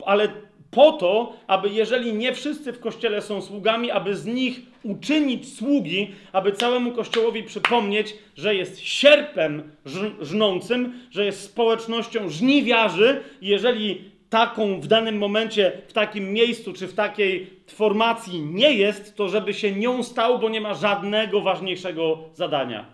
ale 0.06 0.28
po 0.70 0.93
to, 0.93 1.32
aby 1.47 1.69
jeżeli 1.69 2.12
nie 2.12 2.32
wszyscy 2.32 2.73
w 2.73 2.81
kościele 2.81 3.23
są 3.23 3.43
sługami, 3.43 3.90
aby 3.90 4.16
z 4.16 4.27
nich 4.27 4.61
uczynić 4.82 5.57
sługi, 5.57 6.15
aby 6.32 6.53
całemu 6.53 6.93
kościołowi 6.93 7.43
przypomnieć, 7.43 8.15
że 8.36 8.55
jest 8.55 8.81
sierpem 8.81 9.73
żnącym, 10.20 11.01
że 11.11 11.24
jest 11.24 11.43
społecznością 11.43 12.28
żniwiarzy, 12.28 13.20
jeżeli 13.40 14.11
taką 14.31 14.81
w 14.81 14.86
danym 14.86 15.19
momencie, 15.19 15.82
w 15.89 15.93
takim 15.93 16.32
miejscu 16.32 16.73
czy 16.73 16.89
w 16.89 16.95
takiej 16.95 17.51
formacji 17.66 18.40
nie 18.40 18.73
jest, 18.73 19.16
to 19.16 19.28
żeby 19.28 19.55
się 19.55 19.73
nią 19.73 20.03
stał, 20.03 20.39
bo 20.39 20.49
nie 20.49 20.61
ma 20.61 20.74
żadnego 20.74 21.40
ważniejszego 21.40 22.19
zadania. 22.35 22.86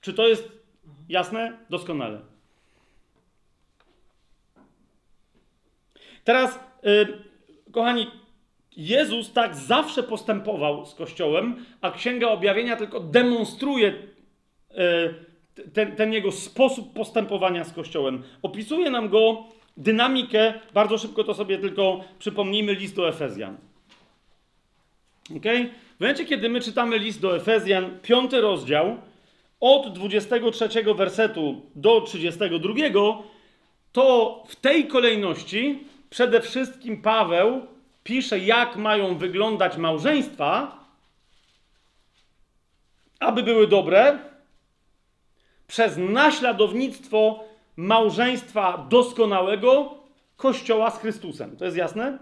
Czy 0.00 0.14
to 0.14 0.28
jest 0.28 0.48
jasne? 1.08 1.52
Doskonale. 1.70 2.20
Teraz 6.24 6.65
kochani, 7.72 8.06
Jezus 8.76 9.32
tak 9.32 9.56
zawsze 9.56 10.02
postępował 10.02 10.86
z 10.86 10.94
Kościołem, 10.94 11.64
a 11.80 11.90
Księga 11.90 12.28
Objawienia 12.28 12.76
tylko 12.76 13.00
demonstruje 13.00 13.94
ten, 15.72 15.96
ten 15.96 16.12
jego 16.12 16.32
sposób 16.32 16.92
postępowania 16.92 17.64
z 17.64 17.72
Kościołem. 17.72 18.22
Opisuje 18.42 18.90
nam 18.90 19.08
go 19.08 19.44
dynamikę, 19.76 20.54
bardzo 20.74 20.98
szybko 20.98 21.24
to 21.24 21.34
sobie 21.34 21.58
tylko 21.58 22.04
przypomnijmy, 22.18 22.74
list 22.74 22.96
do 22.96 23.08
Efezjan. 23.08 23.56
Ok? 25.36 25.44
W 25.96 26.00
momencie, 26.00 26.24
kiedy 26.24 26.48
my 26.48 26.60
czytamy 26.60 26.98
list 26.98 27.20
do 27.20 27.36
Efezjan, 27.36 27.98
piąty 28.02 28.40
rozdział, 28.40 28.96
od 29.60 29.92
23 29.92 30.68
wersetu 30.94 31.62
do 31.74 32.00
32, 32.00 32.74
to 33.92 34.42
w 34.48 34.56
tej 34.56 34.86
kolejności 34.86 35.78
przede 36.16 36.40
wszystkim 36.40 37.02
Paweł 37.02 37.66
pisze, 38.04 38.38
jak 38.38 38.76
mają 38.76 39.18
wyglądać 39.18 39.76
małżeństwa, 39.76 40.84
aby 43.20 43.42
były 43.42 43.66
dobre, 43.66 44.18
przez 45.66 45.96
naśladownictwo 45.96 47.44
małżeństwa 47.76 48.86
doskonałego 48.90 49.94
Kościoła 50.36 50.90
z 50.90 50.98
Chrystusem. 50.98 51.56
To 51.56 51.64
jest 51.64 51.76
jasne? 51.76 52.18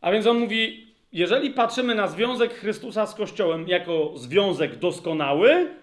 A 0.00 0.12
więc 0.12 0.26
on 0.26 0.38
mówi, 0.38 0.86
jeżeli 1.12 1.50
patrzymy 1.50 1.94
na 1.94 2.08
związek 2.08 2.54
Chrystusa 2.54 3.06
z 3.06 3.14
Kościołem 3.14 3.68
jako 3.68 4.12
związek 4.14 4.78
doskonały, 4.78 5.74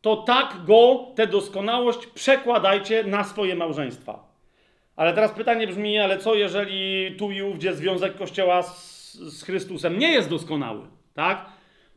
to 0.00 0.16
tak 0.16 0.64
go, 0.64 1.06
tę 1.14 1.26
doskonałość 1.26 2.06
przekładajcie 2.06 3.04
na 3.04 3.24
swoje 3.24 3.54
małżeństwa. 3.56 4.31
Ale 4.96 5.14
teraz 5.14 5.32
pytanie 5.32 5.66
brzmi, 5.66 5.98
ale 5.98 6.18
co 6.18 6.34
jeżeli 6.34 7.14
tu 7.16 7.30
i 7.30 7.42
ówdzie 7.42 7.74
związek 7.74 8.16
Kościoła 8.16 8.62
z, 8.62 9.12
z 9.14 9.42
Chrystusem 9.42 9.98
nie 9.98 10.12
jest 10.12 10.28
doskonały, 10.28 10.80
tak? 11.14 11.46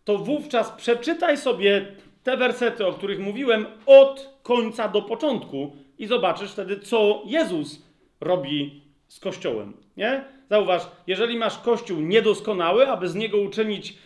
To 0.03 0.17
wówczas 0.17 0.71
przeczytaj 0.71 1.37
sobie 1.37 1.85
te 2.23 2.37
wersety, 2.37 2.87
o 2.87 2.93
których 2.93 3.19
mówiłem, 3.19 3.65
od 3.85 4.39
końca 4.43 4.87
do 4.87 5.01
początku 5.01 5.75
i 5.97 6.07
zobaczysz 6.07 6.51
wtedy, 6.51 6.79
co 6.79 7.21
Jezus 7.25 7.81
robi 8.21 8.81
z 9.07 9.19
Kościołem, 9.19 9.73
nie? 9.97 10.23
Zauważ, 10.49 10.81
jeżeli 11.07 11.37
masz 11.37 11.57
Kościół 11.57 12.01
niedoskonały, 12.01 12.87
aby 12.87 13.07
z 13.07 13.15
niego 13.15 13.37
uczynić, 13.37 13.89
yy, 13.91 13.97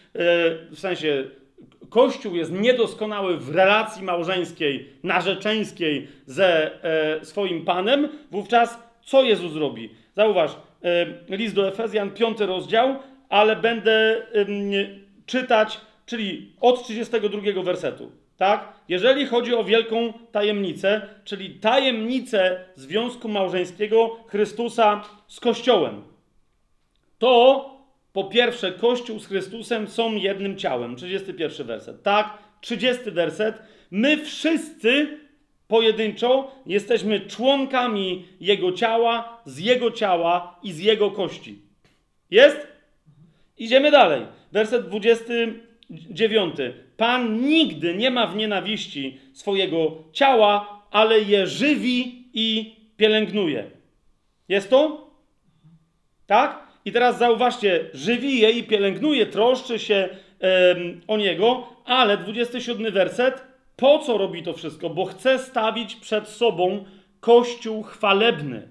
w 0.72 0.80
sensie 0.80 1.24
Kościół 1.90 2.36
jest 2.36 2.52
niedoskonały 2.52 3.38
w 3.38 3.56
relacji 3.56 4.03
małżeńskiej, 4.03 4.94
narzeczeńskiej 5.03 6.07
ze 6.26 6.84
e, 6.84 7.26
swoim 7.26 7.65
Panem, 7.65 8.10
wówczas 8.31 8.80
co 9.02 9.23
Jezus 9.23 9.56
robi? 9.56 9.90
Zauważ, 10.15 10.52
e, 10.84 11.36
list 11.38 11.56
do 11.56 11.68
Efezjan, 11.68 12.11
piąty 12.11 12.45
rozdział, 12.45 12.95
ale 13.30 13.56
będę 13.56 13.91
e, 13.91 14.45
czytać, 15.26 15.81
czyli 16.06 16.52
od 16.61 16.84
32 16.84 17.64
wersetu. 17.64 18.11
Tak? 18.38 18.73
Jeżeli 18.90 19.26
chodzi 19.26 19.56
o 19.56 19.64
wielką 19.64 20.14
tajemnicę, 20.31 21.02
czyli 21.23 21.49
tajemnicę 21.49 22.65
związku 22.76 23.30
małżeńskiego 23.30 24.18
Chrystusa 24.27 25.03
z 25.27 25.40
Kościołem, 25.40 26.03
to 27.18 27.79
po 28.20 28.24
pierwsze, 28.24 28.72
Kościół 28.72 29.20
z 29.20 29.28
Chrystusem 29.28 29.88
są 29.88 30.16
jednym 30.16 30.58
ciałem. 30.58 30.96
31 30.96 31.68
werset. 31.68 32.04
Tak, 32.04 32.38
30 32.62 33.12
werset. 33.12 33.62
My 33.91 34.18
wszyscy 34.18 35.18
pojedynczo 35.68 36.52
jesteśmy 36.66 37.20
członkami 37.20 38.26
Jego 38.40 38.72
ciała, 38.72 39.41
z 39.46 39.60
Jego 39.60 39.91
ciała 39.91 40.60
i 40.64 40.72
z 40.72 40.80
Jego 40.80 41.12
kości. 41.12 41.62
Jest? 42.32 42.68
Idziemy 43.58 43.91
dalej. 43.91 44.22
Werset 44.52 44.88
29. 44.88 46.56
Pan 46.98 47.41
nigdy 47.41 47.96
nie 47.96 48.12
ma 48.12 48.28
w 48.28 48.36
nienawiści 48.36 49.20
swojego 49.34 50.04
ciała, 50.14 50.84
ale 50.91 51.20
je 51.22 51.48
żywi 51.48 52.24
i 52.34 52.76
pielęgnuje. 52.98 53.72
Jest 54.50 54.70
to? 54.70 55.12
Tak? 56.28 56.69
I 56.90 56.91
teraz 56.91 57.18
zauważcie, 57.18 57.86
żywi 57.94 58.40
je 58.40 58.52
i 58.52 58.64
pielęgnuje, 58.64 59.26
troszczy 59.26 59.80
się 59.80 60.10
um, 60.40 61.02
o 61.07 61.18
niego, 61.18 61.68
ale 61.86 62.18
27 62.18 62.94
werset, 62.94 63.44
po 63.76 63.99
co 63.99 64.18
robi 64.18 64.44
to 64.44 64.53
wszystko? 64.53 64.90
Bo 64.90 65.06
chce 65.06 65.40
stawić 65.40 65.95
przed 65.95 66.28
sobą 66.28 66.86
kościół 67.20 67.84
chwalebny, 67.84 68.68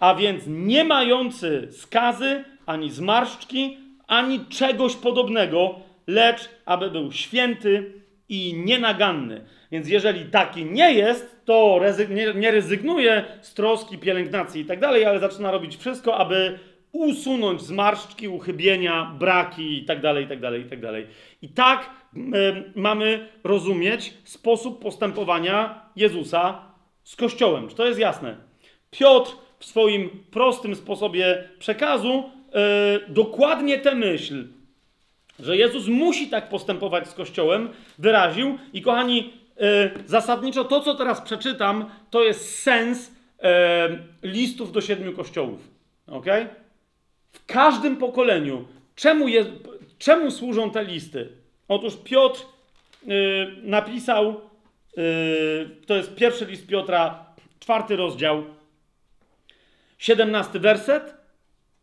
a 0.00 0.14
więc 0.14 0.44
nie 0.46 0.84
mający 0.84 1.68
skazy, 1.72 2.44
ani 2.66 2.90
zmarszczki, 2.90 3.78
ani 4.06 4.46
czegoś 4.46 4.96
podobnego, 4.96 5.80
lecz 6.06 6.48
aby 6.64 6.90
był 6.90 7.12
święty 7.12 7.92
i 8.28 8.54
nienaganny. 8.64 9.44
Więc 9.72 9.88
jeżeli 9.88 10.24
taki 10.24 10.64
nie 10.64 10.92
jest, 10.92 11.44
to 11.44 11.80
nie, 12.08 12.34
nie 12.34 12.50
rezygnuje 12.50 13.24
z 13.40 13.54
troski, 13.54 13.98
pielęgnacji 13.98 14.62
i 14.62 14.64
tak 14.64 14.80
dalej, 14.80 15.04
ale 15.04 15.20
zaczyna 15.20 15.50
robić 15.50 15.76
wszystko, 15.76 16.16
aby 16.16 16.58
usunąć 16.94 17.62
zmarszczki, 17.62 18.28
uchybienia, 18.28 19.16
braki 19.18 19.78
itd., 19.78 20.20
itd., 20.20 20.58
itd. 20.58 21.02
I 21.42 21.48
tak 21.48 21.90
y, 22.16 22.20
mamy 22.74 23.28
rozumieć 23.44 24.14
sposób 24.24 24.82
postępowania 24.82 25.82
Jezusa 25.96 26.62
z 27.04 27.16
Kościołem. 27.16 27.68
Czy 27.68 27.76
to 27.76 27.86
jest 27.86 27.98
jasne? 27.98 28.36
Piotr 28.90 29.36
w 29.58 29.64
swoim 29.64 30.10
prostym 30.30 30.74
sposobie 30.74 31.48
przekazu 31.58 32.18
y, 32.18 33.12
dokładnie 33.12 33.78
tę 33.78 33.94
myśl, 33.94 34.48
że 35.38 35.56
Jezus 35.56 35.88
musi 35.88 36.28
tak 36.28 36.48
postępować 36.48 37.08
z 37.08 37.14
Kościołem, 37.14 37.68
wyraził. 37.98 38.58
I 38.72 38.82
kochani, 38.82 39.32
y, 39.96 40.08
zasadniczo 40.08 40.64
to, 40.64 40.80
co 40.80 40.94
teraz 40.94 41.20
przeczytam, 41.20 41.90
to 42.10 42.24
jest 42.24 42.58
sens 42.58 43.14
listów 44.22 44.72
do 44.72 44.80
siedmiu 44.80 45.12
kościołów. 45.12 45.68
Okay? 46.06 46.63
W 47.34 47.46
każdym 47.46 47.96
pokoleniu. 47.96 48.64
Czemu, 48.96 49.26
czemu 49.98 50.30
służą 50.30 50.70
te 50.70 50.84
listy? 50.84 51.28
Otóż 51.68 51.96
Piotr 52.04 52.46
yy, 53.06 53.56
napisał, 53.62 54.40
yy, 54.96 55.70
to 55.86 55.94
jest 55.94 56.14
pierwszy 56.14 56.44
list 56.44 56.66
Piotra, 56.66 57.26
czwarty 57.60 57.96
rozdział, 57.96 58.44
siedemnasty 59.98 60.60
werset. 60.60 61.14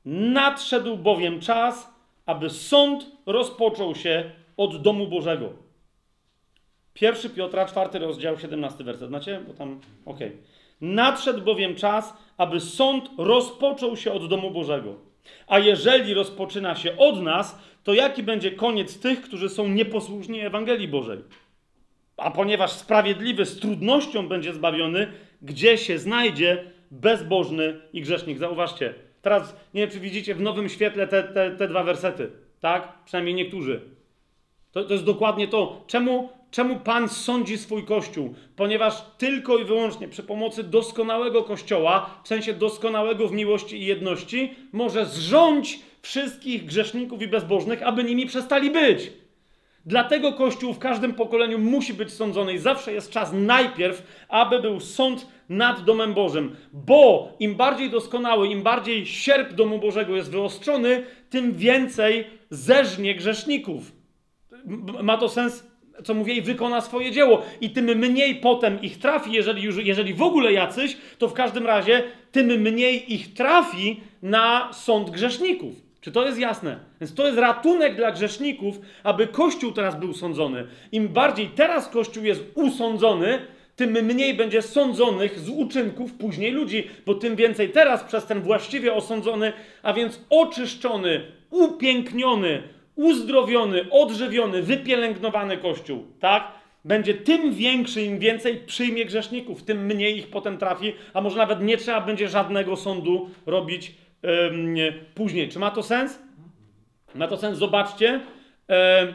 Nadszedł 0.06 0.98
bowiem 0.98 1.40
czas, 1.40 1.94
aby 2.26 2.50
sąd 2.50 3.06
rozpoczął 3.26 3.96
się 3.96 4.32
od 4.58 4.82
domu 4.82 5.08
Bożego. 5.08 5.54
Pierwszy 6.94 7.30
Piotra, 7.30 7.66
czwarty 7.66 8.00
rozdział, 8.00 8.40
siedemnasty 8.40 8.84
werset. 8.84 9.10
Znacie? 9.10 9.42
Bo 9.48 9.54
tam, 9.54 9.82
okej. 10.06 10.28
Okay. 10.28 10.42
Nadszedł 10.82 11.42
bowiem 11.42 11.76
czas, 11.76 12.14
aby 12.38 12.60
sąd 12.60 13.10
rozpoczął 13.18 13.98
się 13.98 14.12
od 14.12 14.28
domu 14.28 14.52
Bożego. 14.52 15.11
A 15.48 15.60
jeżeli 15.60 16.14
rozpoczyna 16.14 16.76
się 16.76 16.98
od 16.98 17.22
nas, 17.22 17.60
to 17.84 17.94
jaki 17.94 18.24
będzie 18.24 18.52
koniec 18.52 19.00
tych, 19.00 19.22
którzy 19.22 19.50
są 19.50 19.68
nieposłuszni 19.68 20.40
Ewangelii 20.42 20.88
Bożej? 20.88 21.20
A 22.18 22.32
ponieważ 22.32 22.72
sprawiedliwy 22.72 23.46
z 23.46 23.60
trudnością 23.60 24.28
będzie 24.28 24.54
zbawiony, 24.54 25.08
gdzie 25.42 25.78
się 25.78 26.00
znajdzie 26.00 26.64
bezbożny 26.92 27.80
i 27.94 28.02
grzesznik? 28.02 28.38
Zauważcie, 28.38 28.94
teraz 29.22 29.56
nie 29.74 29.82
wiem, 29.82 29.90
czy 29.90 30.00
widzicie 30.00 30.36
w 30.36 30.42
nowym 30.42 30.70
świetle 30.70 31.08
te, 31.08 31.24
te, 31.24 31.52
te 31.52 31.68
dwa 31.68 31.84
wersety, 31.84 32.32
tak? 32.60 32.94
Przynajmniej 33.06 33.36
niektórzy. 33.36 33.82
To, 34.72 34.84
to 34.84 34.94
jest 34.94 35.06
dokładnie 35.06 35.48
to. 35.48 35.84
Czemu 35.88 36.30
Czemu 36.52 36.80
Pan 36.80 37.10
sądzi 37.10 37.58
swój 37.58 37.84
Kościół? 37.84 38.34
Ponieważ 38.56 39.02
tylko 39.18 39.58
i 39.58 39.66
wyłącznie 39.66 40.08
przy 40.08 40.24
pomocy 40.24 40.64
doskonałego 40.64 41.44
Kościoła, 41.44 42.22
w 42.24 42.28
sensie 42.28 42.54
doskonałego 42.54 43.28
w 43.28 43.32
miłości 43.32 43.78
i 43.78 43.86
jedności, 43.86 44.54
może 44.72 45.06
zrządzić 45.06 45.80
wszystkich 46.02 46.66
grzeszników 46.66 47.22
i 47.22 47.28
bezbożnych, 47.28 47.84
aby 47.84 48.04
nimi 48.04 48.26
przestali 48.26 48.72
być. 48.72 49.12
Dlatego 49.86 50.34
Kościół 50.34 50.74
w 50.74 50.80
każdym 50.80 51.14
pokoleniu 51.14 51.60
musi 51.60 51.94
być 51.94 52.14
sądzony 52.14 52.54
i 52.54 52.58
zawsze 52.58 52.94
jest 52.94 53.12
czas 53.12 53.32
najpierw, 53.34 54.26
aby 54.30 54.60
był 54.60 54.80
sąd 54.80 55.28
nad 55.50 55.84
domem 55.84 56.14
Bożym. 56.14 56.56
Bo 56.74 57.34
im 57.40 57.56
bardziej 57.56 57.90
doskonały, 57.90 58.48
im 58.48 58.64
bardziej 58.64 59.06
sierp 59.06 59.54
domu 59.54 59.80
Bożego 59.80 60.16
jest 60.16 60.32
wyostrzony, 60.32 61.04
tym 61.30 61.54
więcej 61.54 62.28
zeżnie 62.50 63.16
grzeszników. 63.16 63.92
Ma 65.04 65.18
to 65.18 65.30
sens 65.30 65.71
co 66.04 66.14
mówię, 66.14 66.42
wykona 66.42 66.82
swoje 66.82 67.12
dzieło. 67.12 67.42
I 67.62 67.70
tym 67.70 67.86
mniej 67.86 68.36
potem 68.36 68.82
ich 68.82 69.00
trafi, 69.00 69.32
jeżeli, 69.32 69.62
już, 69.62 69.78
jeżeli 69.78 70.14
w 70.14 70.22
ogóle 70.22 70.54
jacyś, 70.54 70.98
to 71.18 71.28
w 71.28 71.34
każdym 71.34 71.66
razie 71.66 72.04
tym 72.32 72.48
mniej 72.48 73.14
ich 73.14 73.34
trafi 73.34 74.02
na 74.22 74.74
sąd 74.74 75.10
grzeszników. 75.10 75.76
Czy 76.02 76.12
to 76.12 76.26
jest 76.26 76.40
jasne? 76.40 76.80
Więc 77.02 77.14
to 77.14 77.26
jest 77.26 77.38
ratunek 77.40 77.96
dla 77.96 78.12
grzeszników, 78.12 78.80
aby 79.04 79.28
Kościół 79.28 79.72
teraz 79.72 80.00
był 80.00 80.14
sądzony. 80.14 80.68
Im 80.92 81.08
bardziej 81.08 81.48
teraz 81.48 81.88
Kościół 81.88 82.24
jest 82.24 82.42
usądzony, 82.56 83.40
tym 83.76 83.92
mniej 83.92 84.34
będzie 84.34 84.62
sądzonych 84.62 85.40
z 85.40 85.50
uczynków 85.50 86.14
później 86.14 86.52
ludzi, 86.52 86.88
bo 87.06 87.16
tym 87.16 87.36
więcej 87.36 87.70
teraz 87.70 88.04
przez 88.04 88.26
ten 88.26 88.42
właściwie 88.42 88.94
osądzony, 88.94 89.54
a 89.84 89.94
więc 89.94 90.20
oczyszczony, 90.30 91.22
upiękniony, 91.50 92.64
uzdrowiony, 92.96 93.90
odżywiony, 93.92 94.62
wypielęgnowany 94.62 95.58
Kościół, 95.58 96.06
tak? 96.20 96.62
będzie 96.86 97.14
tym 97.14 97.54
większy, 97.54 98.02
im 98.02 98.20
więcej 98.20 98.58
przyjmie 98.58 99.06
grzeszników, 99.06 99.64
tym 99.64 99.86
mniej 99.86 100.18
ich 100.18 100.30
potem 100.30 100.58
trafi, 100.58 100.94
a 101.14 101.22
może 101.22 101.38
nawet 101.38 101.62
nie 101.62 101.78
trzeba 101.78 102.02
będzie 102.02 102.30
żadnego 102.30 102.76
sądu 102.76 103.30
robić 103.46 103.94
nie, 104.54 104.94
później. 105.16 105.50
Czy 105.50 105.60
ma 105.60 105.72
to 105.72 105.84
sens? 105.84 106.20
Ma 107.16 107.28
to 107.28 107.38
sens? 107.38 107.58
Zobaczcie. 107.58 108.22
Em, 108.68 109.14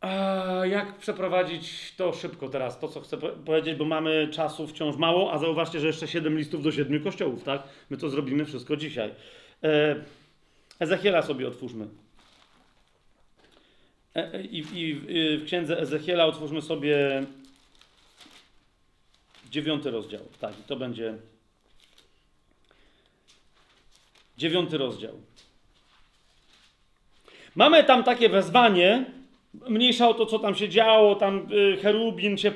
a 0.00 0.66
jak 0.66 0.98
przeprowadzić 0.98 1.94
to 1.96 2.12
szybko 2.12 2.48
teraz, 2.48 2.78
to 2.78 2.88
co 2.88 3.00
chcę 3.00 3.18
po- 3.18 3.28
powiedzieć, 3.28 3.74
bo 3.74 3.84
mamy 3.84 4.28
czasu 4.28 4.66
wciąż 4.66 4.96
mało, 4.96 5.32
a 5.32 5.38
zauważcie, 5.38 5.80
że 5.80 5.86
jeszcze 5.86 6.08
7 6.08 6.38
listów 6.38 6.62
do 6.62 6.72
7 6.72 7.00
kościołów, 7.02 7.44
tak? 7.44 7.62
My 7.90 7.96
to 7.96 8.08
zrobimy 8.08 8.44
wszystko 8.44 8.76
dzisiaj. 8.76 9.10
E, 9.62 9.96
Ezechiela 10.80 11.22
sobie 11.22 11.48
otwórzmy. 11.48 11.86
E, 14.16 14.34
e, 14.34 14.42
I, 14.42 14.58
i, 14.58 15.02
I 15.08 15.38
w 15.38 15.44
księdze 15.44 15.80
Ezechiela 15.80 16.26
otwórzmy 16.26 16.62
sobie 16.62 17.22
dziewiąty 19.50 19.90
rozdział. 19.90 20.20
Tak, 20.40 20.58
i 20.60 20.62
to 20.62 20.76
będzie 20.76 21.14
dziewiąty 24.38 24.78
rozdział. 24.78 25.20
Mamy 27.54 27.84
tam 27.84 28.04
takie 28.04 28.28
wezwanie, 28.28 29.04
mniejsza 29.68 30.08
o 30.08 30.14
to, 30.14 30.26
co 30.26 30.38
tam 30.38 30.54
się 30.54 30.68
działo, 30.68 31.14
tam 31.14 31.48
y, 31.52 31.76
cherubin 31.82 32.38
się, 32.38 32.52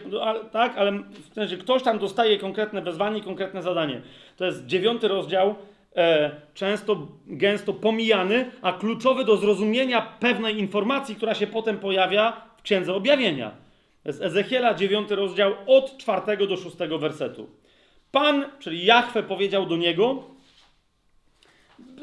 tak, 0.52 0.76
ale 0.76 0.92
w 1.30 1.34
sensie 1.34 1.56
ktoś 1.56 1.82
tam 1.82 1.98
dostaje 1.98 2.38
konkretne 2.38 2.82
wezwanie 2.82 3.20
konkretne 3.20 3.62
zadanie. 3.62 4.02
To 4.36 4.44
jest 4.44 4.66
dziewiąty 4.66 5.08
rozdział, 5.08 5.54
często, 6.54 7.06
gęsto 7.26 7.72
pomijany, 7.72 8.50
a 8.62 8.72
kluczowy 8.72 9.24
do 9.24 9.36
zrozumienia 9.36 10.02
pewnej 10.20 10.58
informacji, 10.58 11.16
która 11.16 11.34
się 11.34 11.46
potem 11.46 11.78
pojawia 11.78 12.42
w 12.56 12.62
Księdze 12.62 12.94
Objawienia. 12.94 13.50
Jest 14.04 14.22
Ezechiela, 14.22 14.74
dziewiąty 14.74 15.16
rozdział, 15.16 15.52
od 15.66 15.98
czwartego 15.98 16.46
do 16.46 16.56
szóstego 16.56 16.98
wersetu. 16.98 17.48
Pan, 18.12 18.44
czyli 18.58 18.84
Jahwe 18.84 19.22
powiedział 19.22 19.66
do 19.66 19.76
niego, 19.76 20.24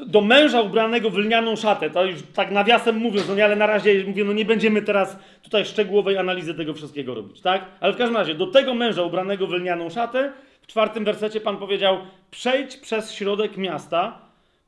do 0.06 0.20
męża 0.20 0.60
ubranego 0.60 1.10
w 1.10 1.18
lnianą 1.18 1.56
szatę, 1.56 1.90
to 1.90 2.04
już 2.04 2.22
tak 2.34 2.50
nawiasem 2.50 2.96
mówiąc, 2.96 3.28
no 3.28 3.34
nie, 3.34 3.44
ale 3.44 3.56
na 3.56 3.66
razie 3.66 4.04
mówię, 4.06 4.24
no 4.24 4.32
nie 4.32 4.44
będziemy 4.44 4.82
teraz 4.82 5.18
tutaj 5.42 5.64
szczegółowej 5.64 6.18
analizy 6.18 6.54
tego 6.54 6.74
wszystkiego 6.74 7.14
robić, 7.14 7.40
tak? 7.40 7.64
Ale 7.80 7.92
w 7.92 7.96
każdym 7.96 8.16
razie, 8.16 8.34
do 8.34 8.46
tego 8.46 8.74
męża 8.74 9.02
ubranego 9.02 9.46
w 9.46 9.52
lnianą 9.52 9.90
szatę, 9.90 10.32
w 10.66 10.68
czwartym 10.68 11.04
wersecie 11.04 11.40
Pan 11.40 11.56
powiedział, 11.56 11.98
przejdź 12.30 12.76
przez 12.76 13.12
środek 13.12 13.56
miasta, 13.56 14.18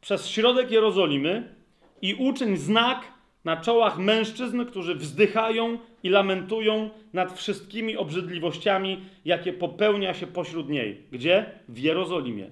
przez 0.00 0.28
środek 0.28 0.70
Jerozolimy 0.70 1.54
i 2.02 2.14
uczyń 2.14 2.56
znak 2.56 3.12
na 3.44 3.56
czołach 3.56 3.98
mężczyzn, 3.98 4.64
którzy 4.64 4.94
wzdychają 4.94 5.78
i 6.02 6.08
lamentują 6.08 6.90
nad 7.12 7.32
wszystkimi 7.32 7.96
obrzydliwościami, 7.96 9.00
jakie 9.24 9.52
popełnia 9.52 10.14
się 10.14 10.26
pośród 10.26 10.68
niej. 10.68 11.02
Gdzie? 11.10 11.50
W 11.68 11.78
Jerozolimie. 11.78 12.50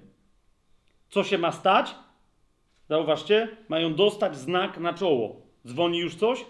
Co 1.09 1.23
się 1.23 1.37
ma 1.37 1.51
stać? 1.51 1.95
Zauważcie, 2.89 3.47
mają 3.69 3.95
dostać 3.95 4.37
znak 4.37 4.77
na 4.77 4.93
czoło. 4.93 5.41
Dzwoni 5.67 5.99
już 5.99 6.15
coś? 6.15 6.45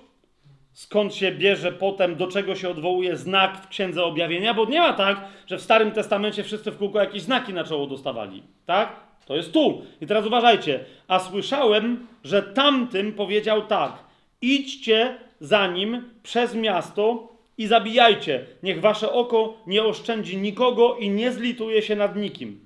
Skąd 0.77 1.15
się 1.15 1.31
bierze 1.31 1.71
potem, 1.71 2.15
do 2.15 2.27
czego 2.27 2.55
się 2.55 2.69
odwołuje 2.69 3.17
znak 3.17 3.57
w 3.57 3.67
Księdze 3.67 4.03
Objawienia? 4.03 4.53
Bo 4.53 4.65
nie 4.65 4.79
ma 4.79 4.93
tak, 4.93 5.25
że 5.47 5.57
w 5.57 5.61
Starym 5.61 5.91
Testamencie 5.91 6.43
wszyscy 6.43 6.71
w 6.71 6.77
kółko 6.77 6.99
jakieś 6.99 7.21
znaki 7.21 7.53
na 7.53 7.63
czoło 7.63 7.87
dostawali. 7.87 8.43
Tak? 8.65 8.95
To 9.25 9.35
jest 9.35 9.51
tu. 9.51 9.81
I 10.01 10.07
teraz 10.07 10.25
uważajcie. 10.25 10.85
A 11.07 11.19
słyszałem, 11.19 12.07
że 12.23 12.43
tamtym 12.43 13.13
powiedział 13.13 13.61
tak. 13.61 14.03
Idźcie 14.41 15.17
za 15.39 15.67
nim 15.67 16.09
przez 16.23 16.55
miasto 16.55 17.33
i 17.57 17.67
zabijajcie. 17.67 18.45
Niech 18.63 18.81
wasze 18.81 19.11
oko 19.11 19.57
nie 19.67 19.83
oszczędzi 19.83 20.37
nikogo 20.37 20.95
i 20.95 21.09
nie 21.09 21.31
zlituje 21.31 21.81
się 21.81 21.95
nad 21.95 22.15
nikim. 22.15 22.59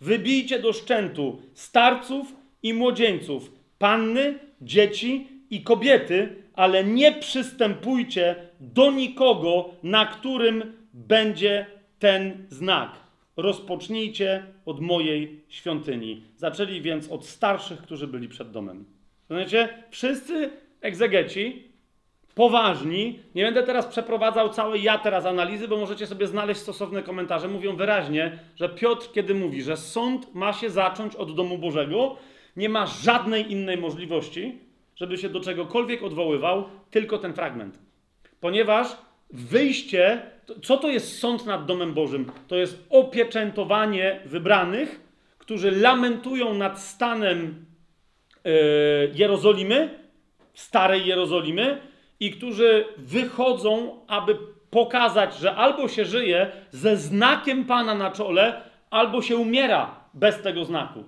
Wybijcie 0.00 0.58
do 0.58 0.72
szczętu 0.72 1.42
starców 1.54 2.32
i 2.62 2.74
młodzieńców, 2.74 3.52
panny, 3.78 4.38
dzieci 4.60 5.28
i 5.50 5.62
kobiety, 5.62 6.43
ale 6.54 6.84
nie 6.84 7.12
przystępujcie 7.12 8.36
do 8.60 8.90
nikogo, 8.90 9.70
na 9.82 10.06
którym 10.06 10.72
będzie 10.92 11.66
ten 11.98 12.46
znak. 12.48 12.90
Rozpocznijcie 13.36 14.46
od 14.66 14.80
mojej 14.80 15.40
świątyni. 15.48 16.22
Zaczęli 16.36 16.80
więc 16.80 17.10
od 17.10 17.26
starszych, 17.26 17.82
którzy 17.82 18.06
byli 18.06 18.28
przed 18.28 18.50
domem. 18.50 18.84
Rozumiecie? 19.28 19.68
Wszyscy 19.90 20.50
egzegeci, 20.80 21.62
poważni, 22.34 23.18
nie 23.34 23.44
będę 23.44 23.62
teraz 23.62 23.86
przeprowadzał 23.86 24.48
całej 24.48 24.82
ja 24.82 24.98
teraz 24.98 25.26
analizy, 25.26 25.68
bo 25.68 25.76
możecie 25.76 26.06
sobie 26.06 26.26
znaleźć 26.26 26.60
stosowne 26.60 27.02
komentarze, 27.02 27.48
mówią 27.48 27.76
wyraźnie, 27.76 28.38
że 28.56 28.68
Piotr, 28.68 29.12
kiedy 29.12 29.34
mówi, 29.34 29.62
że 29.62 29.76
sąd 29.76 30.34
ma 30.34 30.52
się 30.52 30.70
zacząć 30.70 31.16
od 31.16 31.34
domu 31.34 31.58
Bożego, 31.58 32.16
nie 32.56 32.68
ma 32.68 32.86
żadnej 32.86 33.52
innej 33.52 33.78
możliwości, 33.78 34.58
żeby 34.96 35.18
się 35.18 35.28
do 35.28 35.40
czegokolwiek 35.40 36.02
odwoływał, 36.02 36.64
tylko 36.90 37.18
ten 37.18 37.34
fragment. 37.34 37.78
Ponieważ 38.40 38.88
wyjście, 39.30 40.22
co 40.62 40.76
to 40.76 40.88
jest 40.88 41.18
sąd 41.18 41.46
nad 41.46 41.66
domem 41.66 41.94
Bożym? 41.94 42.32
To 42.48 42.56
jest 42.56 42.86
opieczętowanie 42.90 44.20
wybranych, 44.24 45.00
którzy 45.38 45.70
lamentują 45.70 46.54
nad 46.54 46.80
stanem 46.80 47.64
e, 48.44 48.50
Jerozolimy, 49.14 49.98
starej 50.54 51.06
Jerozolimy, 51.06 51.80
i 52.20 52.30
którzy 52.30 52.84
wychodzą, 52.96 54.00
aby 54.06 54.36
pokazać, 54.70 55.38
że 55.38 55.54
albo 55.54 55.88
się 55.88 56.04
żyje 56.04 56.50
ze 56.70 56.96
znakiem 56.96 57.64
Pana 57.64 57.94
na 57.94 58.10
czole, 58.10 58.62
albo 58.90 59.22
się 59.22 59.36
umiera 59.36 60.00
bez 60.14 60.42
tego 60.42 60.64
znaku. 60.64 61.04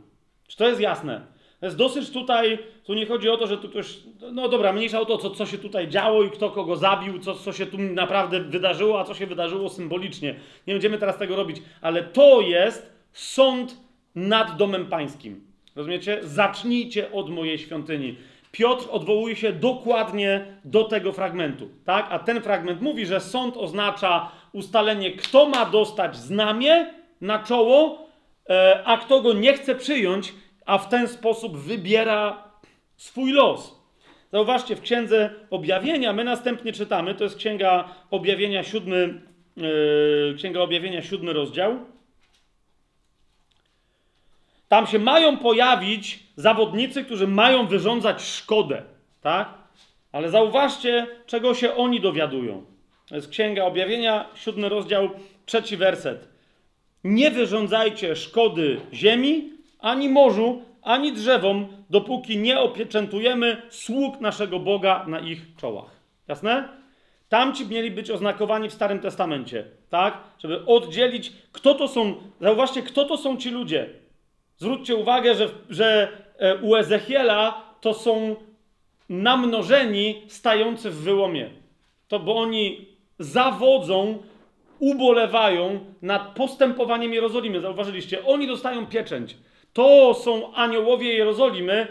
Czy 0.46 0.56
to 0.56 0.68
jest 0.68 0.80
jasne? 0.80 1.26
To 1.60 1.66
jest 1.66 1.78
dosyć 1.78 2.10
tutaj, 2.10 2.58
tu 2.84 2.94
nie 2.94 3.06
chodzi 3.06 3.28
o 3.28 3.36
to, 3.36 3.46
że 3.46 3.58
tu 3.58 3.68
ktoś, 3.68 3.98
no 4.32 4.48
dobra, 4.48 4.72
mniejsza 4.72 5.00
o 5.00 5.04
to, 5.04 5.18
co, 5.18 5.30
co 5.30 5.46
się 5.46 5.58
tutaj 5.58 5.88
działo 5.88 6.22
i 6.22 6.30
kto 6.30 6.50
kogo 6.50 6.76
zabił, 6.76 7.18
co, 7.18 7.34
co 7.34 7.52
się 7.52 7.66
tu 7.66 7.78
naprawdę 7.78 8.40
wydarzyło, 8.40 9.00
a 9.00 9.04
co 9.04 9.14
się 9.14 9.26
wydarzyło 9.26 9.68
symbolicznie. 9.68 10.34
Nie 10.66 10.74
będziemy 10.74 10.98
teraz 10.98 11.18
tego 11.18 11.36
robić, 11.36 11.62
ale 11.80 12.02
to 12.02 12.40
jest 12.40 12.92
sąd 13.12 13.76
nad 14.14 14.56
domem 14.56 14.86
pańskim. 14.86 15.46
Rozumiecie? 15.76 16.18
Zacznijcie 16.22 17.12
od 17.12 17.30
mojej 17.30 17.58
świątyni. 17.58 18.16
Piotr 18.52 18.86
odwołuje 18.90 19.36
się 19.36 19.52
dokładnie 19.52 20.46
do 20.64 20.84
tego 20.84 21.12
fragmentu, 21.12 21.68
tak? 21.84 22.06
A 22.10 22.18
ten 22.18 22.42
fragment 22.42 22.80
mówi, 22.82 23.06
że 23.06 23.20
sąd 23.20 23.56
oznacza 23.56 24.30
ustalenie, 24.52 25.12
kto 25.12 25.48
ma 25.48 25.64
dostać 25.64 26.16
znamię 26.16 26.94
na 27.20 27.38
czoło, 27.38 28.06
e, 28.48 28.82
a 28.84 28.96
kto 28.96 29.20
go 29.20 29.32
nie 29.32 29.52
chce 29.52 29.74
przyjąć, 29.74 30.32
a 30.66 30.78
w 30.78 30.88
ten 30.88 31.09
sposób 31.09 31.56
wybiera 31.56 32.51
swój 32.97 33.32
los. 33.32 33.76
Zauważcie, 34.32 34.76
w 34.76 34.80
Księdze 34.80 35.30
Objawienia 35.51 36.12
my 36.12 36.24
następnie 36.24 36.72
czytamy, 36.72 37.14
to 37.14 37.24
jest 37.24 37.36
Księga 37.36 37.88
Objawienia, 38.10 38.62
siódmy, 38.62 39.22
e, 40.30 40.34
Księga 40.34 40.60
Objawienia, 40.60 41.02
siódmy 41.02 41.32
rozdział. 41.32 41.78
Tam 44.68 44.86
się 44.86 44.98
mają 44.98 45.38
pojawić 45.38 46.18
zawodnicy, 46.36 47.05
którzy 47.05 47.26
mają 47.26 47.66
wyrządzać 47.66 48.22
szkodę, 48.22 48.82
tak? 49.20 49.48
Ale 50.12 50.30
zauważcie, 50.30 51.06
czego 51.26 51.55
się 51.55 51.74
oni 51.74 52.01
dowiadują. 52.01 52.64
To 53.09 53.16
jest 53.16 53.28
Księga 53.28 53.64
Objawienia, 53.64 54.28
siódmy 54.34 54.68
rozdział, 54.68 55.10
trzeci 55.47 55.76
werset. 55.76 56.28
Nie 57.05 57.30
wyrządzajcie 57.30 58.16
szkody 58.16 58.80
ziemi, 58.93 59.55
ani 59.78 60.08
morzu, 60.08 60.62
ani 60.82 61.12
drzewom, 61.12 61.66
dopóki 61.90 62.38
nie 62.38 62.60
opieczętujemy 62.60 63.62
sług 63.68 64.20
naszego 64.20 64.58
Boga 64.58 65.04
na 65.08 65.20
ich 65.20 65.56
czołach. 65.56 65.90
Jasne? 66.28 66.68
Tamci 67.28 67.66
mieli 67.66 67.90
być 67.90 68.10
oznakowani 68.10 68.68
w 68.68 68.72
Starym 68.72 68.98
Testamencie, 68.98 69.64
tak? 69.90 70.18
Żeby 70.38 70.66
oddzielić, 70.66 71.32
kto 71.52 71.74
to 71.74 71.88
są, 71.88 72.14
zauważcie, 72.40 72.82
kto 72.82 73.04
to 73.04 73.16
są 73.16 73.36
ci 73.36 73.50
ludzie. 73.50 73.90
Zwróćcie 74.56 74.96
uwagę, 74.96 75.34
że, 75.34 75.48
że 75.70 76.08
e, 76.38 76.56
u 76.56 76.76
Ezechiela 76.76 77.62
to 77.80 77.94
są 77.94 78.36
namnożeni 79.08 80.22
stający 80.28 80.90
w 80.90 80.96
wyłomie. 80.96 81.50
To 82.08 82.20
bo 82.20 82.36
oni 82.36 82.86
zawodzą, 83.18 84.18
ubolewają 84.78 85.80
nad 86.02 86.34
postępowaniem 86.34 87.14
Jerozolimy. 87.14 87.60
Zauważyliście? 87.60 88.24
Oni 88.24 88.46
dostają 88.46 88.86
pieczęć. 88.86 89.36
To 89.76 90.14
są 90.14 90.54
aniołowie 90.54 91.14
Jerozolimy, 91.14 91.86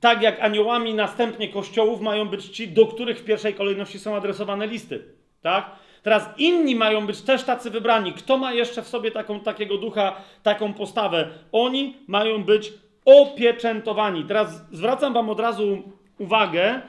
tak 0.00 0.22
jak 0.22 0.40
aniołami 0.40 0.94
następnie 0.94 1.48
kościołów 1.48 2.00
mają 2.00 2.28
być 2.28 2.44
ci, 2.44 2.68
do 2.68 2.86
których 2.86 3.18
w 3.18 3.24
pierwszej 3.24 3.54
kolejności 3.54 3.98
są 3.98 4.16
adresowane 4.16 4.66
listy. 4.66 5.04
Tak? 5.42 5.70
Teraz 6.02 6.28
inni 6.38 6.76
mają 6.76 7.06
być 7.06 7.22
też 7.22 7.44
tacy 7.44 7.70
wybrani. 7.70 8.12
Kto 8.12 8.38
ma 8.38 8.52
jeszcze 8.52 8.82
w 8.82 8.88
sobie 8.88 9.10
taką, 9.10 9.40
takiego 9.40 9.78
ducha, 9.78 10.16
taką 10.42 10.74
postawę? 10.74 11.28
Oni 11.52 11.96
mają 12.06 12.44
być 12.44 12.72
opieczętowani. 13.04 14.24
Teraz 14.24 14.64
zwracam 14.72 15.12
wam 15.12 15.30
od 15.30 15.40
razu 15.40 15.82
uwagę 16.18 16.80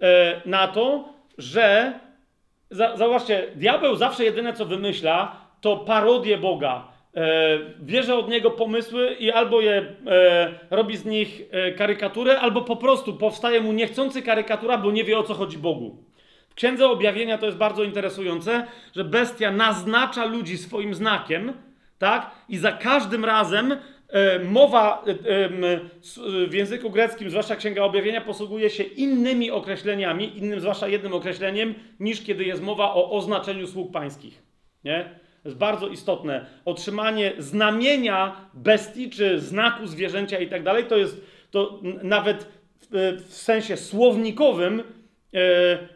e, 0.00 0.40
na 0.46 0.68
to, 0.68 1.08
że 1.38 1.98
za, 2.70 2.96
zauważcie, 2.96 3.46
diabeł 3.54 3.96
zawsze 3.96 4.24
jedyne 4.24 4.52
co 4.52 4.64
wymyśla, 4.64 5.36
to 5.60 5.76
parodię 5.76 6.38
Boga. 6.38 6.93
E, 7.16 7.58
bierze 7.80 8.16
od 8.16 8.28
niego 8.28 8.50
pomysły 8.50 9.16
i 9.18 9.30
albo 9.30 9.60
je 9.60 9.94
e, 10.06 10.58
robi 10.70 10.96
z 10.96 11.04
nich 11.04 11.42
e, 11.50 11.72
karykaturę, 11.72 12.40
albo 12.40 12.62
po 12.62 12.76
prostu 12.76 13.12
powstaje 13.16 13.60
mu 13.60 13.72
niechcący 13.72 14.22
karykatura, 14.22 14.78
bo 14.78 14.90
nie 14.90 15.04
wie 15.04 15.18
o 15.18 15.22
co 15.22 15.34
chodzi 15.34 15.58
Bogu. 15.58 16.04
W 16.48 16.54
Księdze 16.54 16.88
Objawienia 16.88 17.38
to 17.38 17.46
jest 17.46 17.58
bardzo 17.58 17.84
interesujące, 17.84 18.66
że 18.96 19.04
bestia 19.04 19.52
naznacza 19.52 20.24
ludzi 20.24 20.58
swoim 20.58 20.94
znakiem, 20.94 21.52
tak? 21.98 22.30
I 22.48 22.56
za 22.56 22.72
każdym 22.72 23.24
razem 23.24 23.72
e, 24.08 24.38
mowa 24.38 25.04
e, 25.06 25.10
e, 25.10 26.46
w 26.46 26.54
języku 26.54 26.90
greckim, 26.90 27.30
zwłaszcza 27.30 27.56
Księga 27.56 27.82
Objawienia, 27.82 28.20
posługuje 28.20 28.70
się 28.70 28.82
innymi 28.82 29.50
określeniami, 29.50 30.38
innym 30.38 30.60
zwłaszcza 30.60 30.88
jednym 30.88 31.12
określeniem, 31.12 31.74
niż 32.00 32.22
kiedy 32.22 32.44
jest 32.44 32.62
mowa 32.62 32.94
o 32.94 33.10
oznaczeniu 33.10 33.66
sług 33.66 33.92
pańskich. 33.92 34.42
Nie? 34.84 35.23
Jest 35.44 35.56
bardzo 35.56 35.88
istotne. 35.88 36.46
Otrzymanie 36.64 37.32
znamienia 37.38 38.36
bestii, 38.54 39.10
czy 39.10 39.40
znaku 39.40 39.86
zwierzęcia 39.86 40.38
i 40.38 40.48
tak 40.48 40.62
dalej, 40.62 40.84
to 40.84 40.96
jest 40.96 41.26
to 41.50 41.80
nawet 42.02 42.48
w, 42.90 43.34
sensie 43.34 43.76
słownikowym 43.76 44.80
e, 44.80 45.38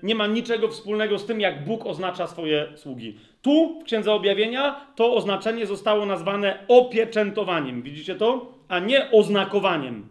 nie 0.02 0.14
ma 0.14 0.26
niczego 0.26 0.68
wspólnego 0.68 1.18
z 1.18 1.26
tym, 1.26 1.40
jak 1.40 1.64
Bóg 1.64 1.86
oznacza 1.86 2.26
swoje 2.26 2.66
sługi. 2.76 3.18
Tu 3.42 3.80
w 3.80 3.84
Księdze 3.84 4.12
Objawienia 4.12 4.86
to 4.96 5.14
oznaczenie 5.14 5.66
zostało 5.66 6.06
nazwane 6.06 6.58
opieczętowaniem. 6.68 7.82
Widzicie 7.82 8.14
to? 8.14 8.52
A 8.68 8.78
nie 8.78 9.10
oznakowaniem. 9.10 10.06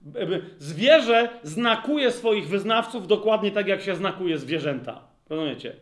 B- 0.00 0.40
Zwierzę 0.58 1.28
znakuje 1.42 2.10
swoich 2.10 2.48
wyznawców 2.48 3.06
dokładnie 3.06 3.50
tak, 3.50 3.66
jak 3.68 3.82
się 3.82 3.96
znakuje 3.96 4.38
zwierzęta. 4.38 5.00
Rozumiecie? 5.28 5.72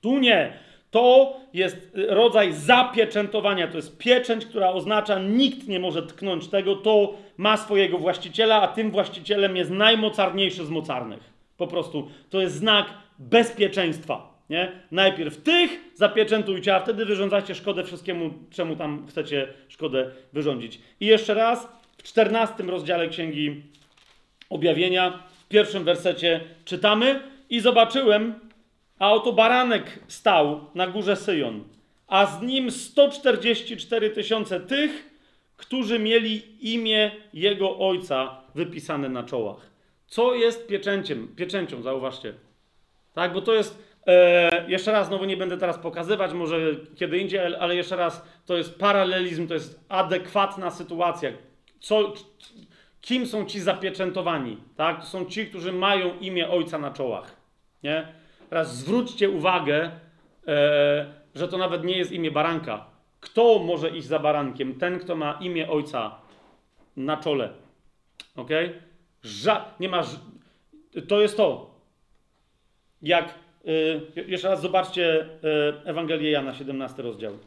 Tu 0.00 0.18
nie. 0.18 0.52
To 0.90 1.36
jest 1.52 1.76
rodzaj 2.08 2.52
zapieczętowania. 2.52 3.68
To 3.68 3.76
jest 3.76 3.98
pieczęć, 3.98 4.46
która 4.46 4.70
oznacza, 4.70 5.18
nikt 5.18 5.68
nie 5.68 5.80
może 5.80 6.02
tknąć 6.02 6.48
tego. 6.48 6.76
To 6.76 7.14
ma 7.36 7.56
swojego 7.56 7.98
właściciela, 7.98 8.62
a 8.62 8.68
tym 8.68 8.90
właścicielem 8.90 9.56
jest 9.56 9.70
najmocarniejszy 9.70 10.66
z 10.66 10.70
mocarnych. 10.70 11.32
Po 11.56 11.66
prostu 11.66 12.08
to 12.30 12.40
jest 12.40 12.54
znak 12.54 12.86
bezpieczeństwa. 13.18 14.38
Nie? 14.50 14.72
Najpierw 14.90 15.42
tych 15.42 15.70
zapieczętujcie, 15.94 16.74
a 16.74 16.80
wtedy 16.80 17.04
wyrządzacie 17.04 17.54
szkodę 17.54 17.84
wszystkiemu, 17.84 18.30
czemu 18.50 18.76
tam 18.76 19.06
chcecie 19.08 19.48
szkodę 19.68 20.10
wyrządzić. 20.32 20.80
I 21.00 21.06
jeszcze 21.06 21.34
raz, 21.34 21.68
w 21.98 22.02
14 22.02 22.62
rozdziale 22.62 23.08
Księgi 23.08 23.62
Objawienia, 24.50 25.22
w 25.44 25.48
pierwszym 25.48 25.84
wersecie 25.84 26.40
czytamy 26.64 27.20
i 27.50 27.60
zobaczyłem, 27.60 28.34
a 28.98 29.12
oto 29.12 29.32
baranek 29.32 29.98
stał 30.08 30.60
na 30.74 30.86
górze 30.86 31.16
Syjon, 31.16 31.64
a 32.06 32.26
z 32.26 32.42
nim 32.42 32.70
144 32.70 34.10
tysiące 34.10 34.60
tych, 34.60 35.10
którzy 35.56 35.98
mieli 35.98 36.42
imię 36.74 37.10
jego 37.32 37.78
ojca 37.78 38.40
wypisane 38.54 39.08
na 39.08 39.22
czołach. 39.22 39.70
Co 40.06 40.34
jest 40.34 40.66
pieczęciem? 40.66 41.28
Pieczęcią, 41.36 41.82
zauważcie. 41.82 42.34
Tak, 43.14 43.32
bo 43.32 43.40
to 43.42 43.54
jest. 43.54 43.88
E, 44.06 44.64
jeszcze 44.70 44.92
raz, 44.92 45.06
znowu 45.06 45.24
nie 45.24 45.36
będę 45.36 45.58
teraz 45.58 45.78
pokazywać, 45.78 46.32
może 46.32 46.58
kiedy 46.96 47.18
indziej, 47.18 47.40
ale- 47.40 47.58
ale 47.58 47.76
jeszcze 47.76 47.96
raz, 47.96 48.24
to 48.46 48.56
jest 48.56 48.78
paralelizm, 48.78 49.48
to 49.48 49.54
jest 49.54 49.80
adekwatna 49.88 50.70
sytuacja. 50.70 51.30
Co, 51.80 52.12
kim 53.00 53.26
są 53.26 53.44
ci 53.44 53.60
zapieczętowani? 53.60 54.56
Tak? 54.76 55.00
To 55.00 55.06
są 55.06 55.24
ci, 55.24 55.46
którzy 55.46 55.72
mają 55.72 56.18
imię 56.18 56.50
ojca 56.50 56.78
na 56.78 56.90
czołach. 56.90 57.36
Nie? 57.82 58.12
Teraz 58.50 58.76
zwróćcie 58.76 59.30
uwagę, 59.30 59.90
e, 60.46 61.14
że 61.34 61.48
to 61.48 61.58
nawet 61.58 61.84
nie 61.84 61.98
jest 61.98 62.12
imię 62.12 62.30
baranka. 62.30 62.86
Kto 63.20 63.58
może 63.58 63.90
iść 63.90 64.06
za 64.06 64.18
barankiem? 64.18 64.78
Ten, 64.78 64.98
kto 64.98 65.16
ma 65.16 65.32
imię 65.40 65.70
ojca 65.70 66.20
na 66.96 67.16
czole. 67.16 67.52
Ok? 68.36 68.50
Ża- 69.24 69.64
nie 69.80 69.88
ma. 69.88 70.02
To 71.08 71.20
jest 71.20 71.36
to. 71.36 71.74
Jak. 73.02 73.34
Y, 73.68 74.24
jeszcze 74.26 74.48
raz 74.48 74.60
zobaczcie 74.60 75.24
y, 75.24 75.28
Ewangelię 75.84 76.30
Jana, 76.30 76.54
17 76.54 77.02
rozdział. 77.02 77.38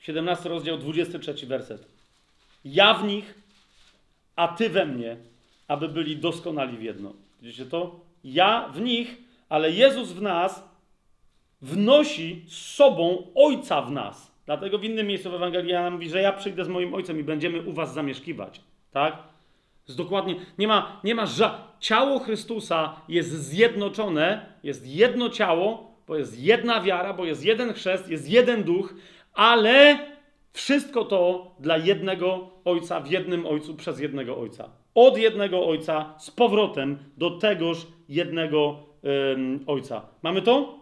Siedemnasty 0.00 0.48
rozdział, 0.48 0.78
23 0.78 1.46
werset. 1.46 1.86
Ja 2.64 2.94
w 2.94 3.04
nich, 3.04 3.34
a 4.36 4.48
ty 4.48 4.68
we 4.68 4.86
mnie, 4.86 5.16
aby 5.68 5.88
byli 5.88 6.16
doskonali 6.16 6.76
w 6.76 6.82
jedno. 6.82 7.12
Widzicie 7.42 7.66
to? 7.66 8.00
Ja 8.24 8.68
w 8.74 8.80
nich, 8.80 9.16
ale 9.48 9.70
Jezus 9.70 10.12
w 10.12 10.22
nas 10.22 10.68
wnosi 11.62 12.44
z 12.48 12.56
sobą 12.74 13.26
Ojca 13.34 13.82
w 13.82 13.90
nas. 13.90 14.36
Dlatego 14.46 14.78
w 14.78 14.84
innym 14.84 15.06
miejscu 15.06 15.30
w 15.30 15.34
Ewangelii 15.34 15.72
Jana 15.72 15.90
mówi, 15.90 16.08
że 16.10 16.22
ja 16.22 16.32
przyjdę 16.32 16.64
z 16.64 16.68
moim 16.68 16.94
Ojcem 16.94 17.20
i 17.20 17.24
będziemy 17.24 17.62
u 17.62 17.72
was 17.72 17.94
zamieszkiwać. 17.94 18.60
Tak? 18.90 19.18
Jest 19.88 19.98
dokładnie, 19.98 20.34
nie 20.58 20.68
ma, 20.68 21.00
nie 21.04 21.14
ma 21.14 21.24
ża- 21.24 21.58
ciało 21.80 22.18
Chrystusa 22.18 23.00
jest 23.08 23.30
zjednoczone, 23.30 24.46
jest 24.62 24.86
jedno 24.86 25.28
ciało, 25.28 25.96
bo 26.06 26.16
jest 26.16 26.40
jedna 26.40 26.80
wiara, 26.80 27.12
bo 27.12 27.24
jest 27.24 27.44
jeden 27.44 27.72
chrzest, 27.72 28.08
jest 28.08 28.30
jeden 28.30 28.64
duch, 28.64 28.94
ale 29.34 29.98
wszystko 30.60 31.04
to 31.04 31.54
dla 31.60 31.76
jednego 31.76 32.50
Ojca, 32.64 33.00
w 33.00 33.10
jednym 33.10 33.46
Ojcu, 33.46 33.74
przez 33.74 34.00
jednego 34.00 34.38
Ojca. 34.38 34.70
Od 34.94 35.18
jednego 35.18 35.66
Ojca 35.66 36.14
z 36.18 36.30
powrotem 36.30 36.98
do 37.16 37.30
tegoż 37.30 37.86
jednego 38.08 38.86
Ojca. 39.66 40.06
Mamy 40.22 40.42
to? 40.42 40.80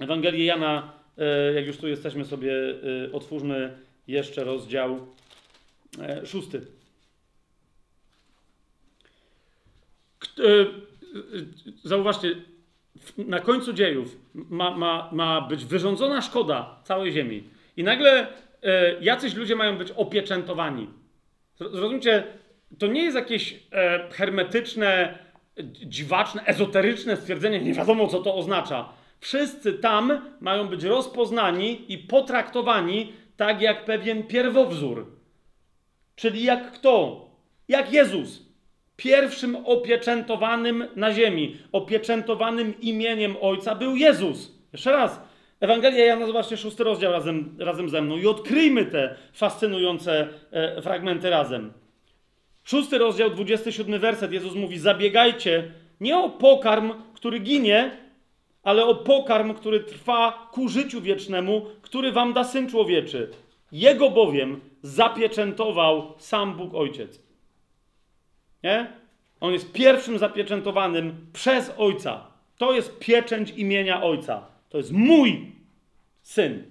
Ewangelię 0.00 0.44
Jana, 0.44 0.92
e, 1.18 1.52
jak 1.52 1.66
już 1.66 1.76
tu 1.76 1.88
jesteśmy 1.88 2.24
sobie, 2.24 2.52
e, 3.08 3.12
otwórzmy 3.12 3.78
jeszcze 4.06 4.44
rozdział 4.44 5.06
e, 6.00 6.26
szósty. 6.26 6.66
K- 10.18 10.28
Zauważcie, 11.84 12.34
na 13.18 13.40
końcu 13.40 13.72
dziejów 13.72 14.16
ma, 14.34 14.70
ma, 14.76 15.08
ma 15.12 15.40
być 15.40 15.64
wyrządzona 15.64 16.22
szkoda 16.22 16.80
całej 16.84 17.12
ziemi. 17.12 17.44
I 17.76 17.84
nagle 17.84 18.26
jacyś 19.00 19.34
ludzie 19.34 19.56
mają 19.56 19.78
być 19.78 19.90
opieczętowani. 19.90 20.88
Zro- 21.60 21.70
Zrozumcie, 21.70 22.24
to 22.78 22.86
nie 22.86 23.02
jest 23.02 23.16
jakieś 23.16 23.54
e, 23.72 24.08
hermetyczne, 24.12 25.18
e, 25.58 25.64
dziwaczne, 25.64 26.44
ezoteryczne 26.46 27.16
stwierdzenie, 27.16 27.60
nie 27.60 27.74
wiadomo 27.74 28.08
co 28.08 28.20
to 28.20 28.34
oznacza. 28.34 28.88
Wszyscy 29.20 29.72
tam 29.72 30.30
mają 30.40 30.68
być 30.68 30.84
rozpoznani 30.84 31.92
i 31.92 31.98
potraktowani 31.98 33.12
tak 33.36 33.60
jak 33.60 33.84
pewien 33.84 34.22
pierwowzór. 34.22 35.06
Czyli 36.16 36.44
jak 36.44 36.72
kto? 36.72 37.26
Jak 37.68 37.92
Jezus. 37.92 38.52
Pierwszym 38.96 39.56
opieczętowanym 39.56 40.84
na 40.96 41.12
ziemi, 41.12 41.56
opieczętowanym 41.72 42.80
imieniem 42.80 43.36
Ojca 43.40 43.74
był 43.74 43.96
Jezus. 43.96 44.52
Jeszcze 44.72 44.92
raz. 44.92 45.20
Ewangelia 45.62 46.04
Jana, 46.04 46.26
zobaczcie, 46.26 46.56
szósty 46.56 46.84
rozdział 46.84 47.12
razem, 47.12 47.56
razem 47.58 47.88
ze 47.88 48.02
mną 48.02 48.16
i 48.16 48.26
odkryjmy 48.26 48.86
te 48.86 49.16
fascynujące 49.32 50.28
e, 50.50 50.82
fragmenty 50.82 51.30
razem. 51.30 51.72
Szósty 52.64 52.98
rozdział, 52.98 53.30
27 53.30 54.00
werset. 54.00 54.32
Jezus 54.32 54.54
mówi: 54.54 54.78
Zabiegajcie 54.78 55.72
nie 56.00 56.18
o 56.18 56.30
pokarm, 56.30 56.92
który 57.14 57.38
ginie, 57.38 57.90
ale 58.62 58.84
o 58.84 58.94
pokarm, 58.94 59.54
który 59.54 59.80
trwa 59.80 60.48
ku 60.52 60.68
życiu 60.68 61.00
wiecznemu, 61.00 61.66
który 61.82 62.12
wam 62.12 62.32
da 62.32 62.44
syn 62.44 62.70
człowieczy. 62.70 63.30
Jego 63.72 64.10
bowiem 64.10 64.60
zapieczętował 64.82 66.14
sam 66.18 66.56
Bóg 66.56 66.74
Ojciec. 66.74 67.20
Nie? 68.62 68.86
On 69.40 69.52
jest 69.52 69.72
pierwszym 69.72 70.18
zapieczętowanym 70.18 71.26
przez 71.32 71.72
Ojca. 71.78 72.26
To 72.58 72.72
jest 72.72 72.98
pieczęć 72.98 73.50
imienia 73.50 74.02
Ojca. 74.02 74.51
To 74.72 74.78
jest 74.78 74.92
mój 74.92 75.52
syn. 76.22 76.64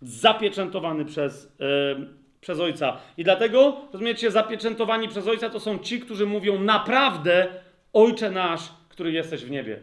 Zapieczętowany 0.00 1.04
przez, 1.04 1.56
e, 1.60 1.96
przez 2.40 2.60
Ojca. 2.60 2.96
I 3.16 3.24
dlatego, 3.24 3.76
rozumiecie, 3.92 4.30
zapieczętowani 4.30 5.08
przez 5.08 5.28
Ojca 5.28 5.50
to 5.50 5.60
są 5.60 5.78
ci, 5.78 6.00
którzy 6.00 6.26
mówią 6.26 6.60
naprawdę 6.60 7.46
Ojcze 7.92 8.30
nasz, 8.30 8.60
który 8.88 9.12
jesteś 9.12 9.44
w 9.44 9.50
niebie. 9.50 9.80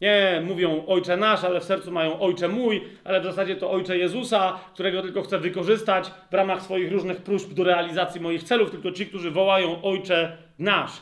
Nie 0.00 0.42
mówią 0.46 0.86
Ojcze 0.86 1.16
nasz, 1.16 1.44
ale 1.44 1.60
w 1.60 1.64
sercu 1.64 1.90
mają 1.90 2.20
Ojcze 2.20 2.48
mój, 2.48 2.82
ale 3.04 3.20
w 3.20 3.24
zasadzie 3.24 3.56
to 3.56 3.70
Ojcze 3.70 3.98
Jezusa, 3.98 4.60
którego 4.74 5.02
tylko 5.02 5.22
chcę 5.22 5.38
wykorzystać 5.38 6.10
w 6.30 6.34
ramach 6.34 6.62
swoich 6.62 6.92
różnych 6.92 7.22
próśb 7.22 7.52
do 7.52 7.64
realizacji 7.64 8.20
moich 8.20 8.42
celów, 8.42 8.70
tylko 8.70 8.92
ci, 8.92 9.06
którzy 9.06 9.30
wołają 9.30 9.82
Ojcze 9.82 10.36
nasz, 10.58 10.92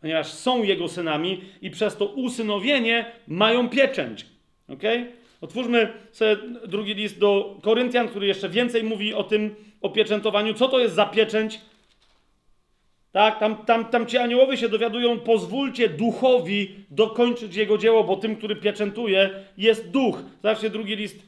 ponieważ 0.00 0.26
są 0.26 0.62
Jego 0.62 0.88
synami 0.88 1.44
i 1.60 1.70
przez 1.70 1.96
to 1.96 2.06
usynowienie 2.06 3.12
mają 3.26 3.68
pieczęć. 3.68 4.31
Ok? 4.72 4.82
Otwórzmy 5.40 5.92
sobie 6.12 6.36
drugi 6.66 6.94
list 6.94 7.18
do 7.18 7.58
Koryntian, 7.62 8.08
który 8.08 8.26
jeszcze 8.26 8.48
więcej 8.48 8.84
mówi 8.84 9.14
o 9.14 9.24
tym 9.24 9.54
opieczętowaniu. 9.80 10.54
Co 10.54 10.68
to 10.68 10.78
jest 10.78 10.94
za 10.94 11.06
pieczęć? 11.06 11.60
Tak, 13.12 13.38
tam, 13.38 13.56
tam, 13.56 13.84
tam 13.84 14.06
ci 14.06 14.18
aniołowie 14.18 14.56
się 14.56 14.68
dowiadują, 14.68 15.20
pozwólcie 15.20 15.88
duchowi 15.88 16.74
dokończyć 16.90 17.56
jego 17.56 17.78
dzieło, 17.78 18.04
bo 18.04 18.16
tym, 18.16 18.36
który 18.36 18.56
pieczętuje, 18.56 19.30
jest 19.58 19.90
duch. 19.90 20.18
Zobaczcie 20.42 20.70
drugi 20.70 20.96
list 20.96 21.22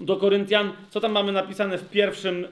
do 0.00 0.16
Koryntian, 0.16 0.72
co 0.90 1.00
tam 1.00 1.12
mamy 1.12 1.32
napisane 1.32 1.78
w 1.78 1.90
pierwszym, 1.90 2.46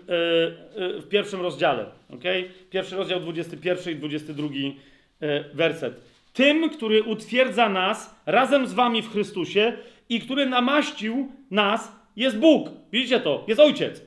yy, 0.77 0.85
yy, 0.87 1.01
w 1.01 1.09
pierwszym 1.09 1.41
rozdziale. 1.41 1.87
Okay? 2.11 2.51
Pierwszy 2.71 2.97
rozdział 2.97 3.21
21 3.21 3.95
i 3.95 3.97
22 3.97 4.49
yy, 4.55 5.45
werset. 5.55 6.01
Tym, 6.33 6.71
który 6.71 7.03
utwierdza 7.03 7.69
nas 7.69 8.15
razem 8.27 8.67
z 8.67 8.73
wami 8.73 9.03
w 9.03 9.13
Chrystusie 9.13 9.73
i 10.09 10.21
który 10.21 10.47
namaścił 10.47 11.33
nas, 11.51 11.93
jest 12.17 12.39
Bóg. 12.39 12.69
Widzicie 12.93 13.21
to? 13.21 13.45
Jest 13.49 13.61
Ojciec. 13.61 14.03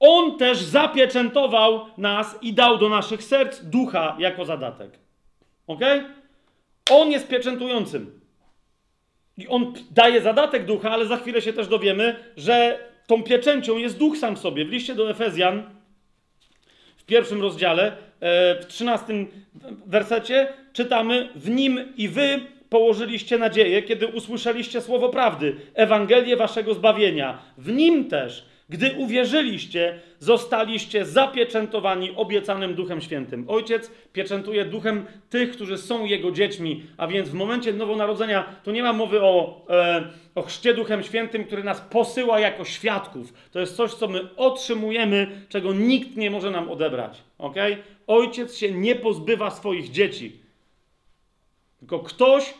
On 0.00 0.38
też 0.38 0.58
zapieczętował 0.58 1.86
nas 1.98 2.38
i 2.42 2.52
dał 2.52 2.78
do 2.78 2.88
naszych 2.88 3.22
serc 3.22 3.60
ducha 3.64 4.16
jako 4.18 4.44
zadatek. 4.44 4.98
Ok? 5.66 5.80
On 6.90 7.10
jest 7.10 7.28
pieczętującym. 7.28 8.20
I 9.38 9.48
on 9.48 9.72
daje 9.90 10.20
zadatek 10.20 10.64
ducha, 10.64 10.90
ale 10.90 11.06
za 11.06 11.16
chwilę 11.16 11.42
się 11.42 11.52
też 11.52 11.68
dowiemy, 11.68 12.16
że 12.36 12.78
tą 13.06 13.22
pieczęcią 13.22 13.76
jest 13.76 13.98
duch 13.98 14.16
sam 14.18 14.36
sobie. 14.36 14.64
W 14.64 14.70
liście 14.70 14.94
do 14.94 15.10
Efezjan, 15.10 15.62
w 16.96 17.04
pierwszym 17.04 17.42
rozdziale, 17.42 17.96
e, 18.20 18.60
w 18.60 18.66
trzynastym 18.66 19.26
wersecie, 19.86 20.52
czytamy: 20.72 21.28
W 21.34 21.50
nim 21.50 21.92
i 21.96 22.08
wy 22.08 22.40
położyliście 22.68 23.38
nadzieję, 23.38 23.82
kiedy 23.82 24.06
usłyszeliście 24.06 24.80
słowo 24.80 25.08
prawdy, 25.08 25.56
Ewangelię 25.74 26.36
waszego 26.36 26.74
zbawienia. 26.74 27.38
W 27.58 27.72
nim 27.72 28.04
też 28.04 28.44
gdy 28.68 28.92
uwierzyliście, 28.92 29.98
zostaliście 30.18 31.04
zapieczętowani 31.04 32.10
obiecanym 32.16 32.74
Duchem 32.74 33.00
Świętym. 33.00 33.44
Ojciec 33.48 33.90
pieczętuje 34.12 34.64
duchem 34.64 35.04
tych, 35.30 35.50
którzy 35.50 35.78
są 35.78 36.04
Jego 36.04 36.30
dziećmi, 36.30 36.82
a 36.96 37.06
więc 37.06 37.28
w 37.28 37.34
momencie 37.34 37.72
nowonarodzenia 37.72 38.44
to 38.64 38.72
nie 38.72 38.82
ma 38.82 38.92
mowy 38.92 39.22
o, 39.22 39.66
e, 39.70 40.02
o 40.34 40.42
chrzcie 40.42 40.74
Duchem 40.74 41.02
Świętym, 41.02 41.44
który 41.44 41.64
nas 41.64 41.80
posyła 41.80 42.40
jako 42.40 42.64
świadków. 42.64 43.32
To 43.52 43.60
jest 43.60 43.76
coś, 43.76 43.94
co 43.94 44.08
my 44.08 44.36
otrzymujemy, 44.36 45.40
czego 45.48 45.72
nikt 45.72 46.16
nie 46.16 46.30
może 46.30 46.50
nam 46.50 46.70
odebrać. 46.70 47.22
Okay? 47.38 47.76
Ojciec 48.06 48.56
się 48.56 48.72
nie 48.72 48.94
pozbywa 48.94 49.50
swoich 49.50 49.90
dzieci. 49.90 50.45
Tylko 51.86 51.98
ktoś, 52.04 52.54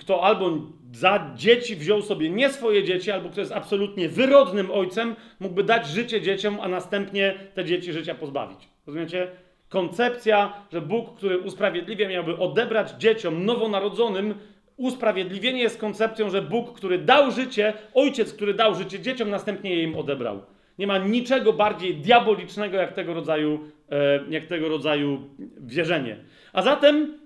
kto 0.00 0.24
albo 0.24 0.50
za 0.92 1.30
dzieci 1.36 1.76
wziął 1.76 2.02
sobie 2.02 2.30
nie 2.30 2.50
swoje 2.50 2.84
dzieci, 2.84 3.10
albo 3.10 3.28
kto 3.28 3.40
jest 3.40 3.52
absolutnie 3.52 4.08
wyrodnym 4.08 4.70
ojcem, 4.70 5.16
mógłby 5.40 5.64
dać 5.64 5.86
życie 5.86 6.20
dzieciom, 6.20 6.58
a 6.60 6.68
następnie 6.68 7.34
te 7.54 7.64
dzieci 7.64 7.92
życia 7.92 8.14
pozbawić. 8.14 8.58
Rozumiecie? 8.86 9.28
Koncepcja, 9.68 10.52
że 10.72 10.80
Bóg, 10.80 11.16
który 11.16 11.38
usprawiedliwia, 11.38 12.08
miałby 12.08 12.36
odebrać 12.38 12.90
dzieciom 12.90 13.44
nowonarodzonym, 13.44 14.34
usprawiedliwienie 14.76 15.62
jest 15.62 15.80
koncepcją, 15.80 16.30
że 16.30 16.42
Bóg, 16.42 16.76
który 16.76 16.98
dał 16.98 17.30
życie, 17.30 17.72
ojciec, 17.94 18.32
który 18.32 18.54
dał 18.54 18.74
życie 18.74 19.00
dzieciom, 19.00 19.30
następnie 19.30 19.74
je 19.76 19.82
im 19.82 19.96
odebrał. 19.96 20.42
Nie 20.78 20.86
ma 20.86 20.98
niczego 20.98 21.52
bardziej 21.52 21.94
diabolicznego 21.96 22.76
jak 22.76 22.92
tego 22.92 23.14
rodzaju, 23.14 23.60
e, 23.90 24.20
jak 24.30 24.46
tego 24.46 24.68
rodzaju 24.68 25.30
wierzenie. 25.60 26.16
A 26.52 26.62
zatem 26.62 27.18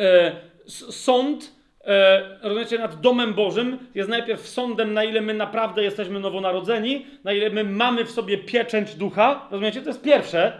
e, 0.00 0.49
sąd 0.90 1.52
e, 1.84 2.38
rozumiecie, 2.42 2.78
nad 2.78 3.00
domem 3.00 3.34
Bożym 3.34 3.78
jest 3.94 4.10
najpierw 4.10 4.48
sądem, 4.48 4.94
na 4.94 5.04
ile 5.04 5.20
my 5.20 5.34
naprawdę 5.34 5.82
jesteśmy 5.82 6.20
nowonarodzeni, 6.20 7.06
na 7.24 7.32
ile 7.32 7.50
my 7.50 7.64
mamy 7.64 8.04
w 8.04 8.10
sobie 8.10 8.38
pieczęć 8.38 8.94
ducha. 8.94 9.48
Rozumiecie? 9.50 9.82
To 9.82 9.88
jest 9.88 10.02
pierwsze, 10.02 10.52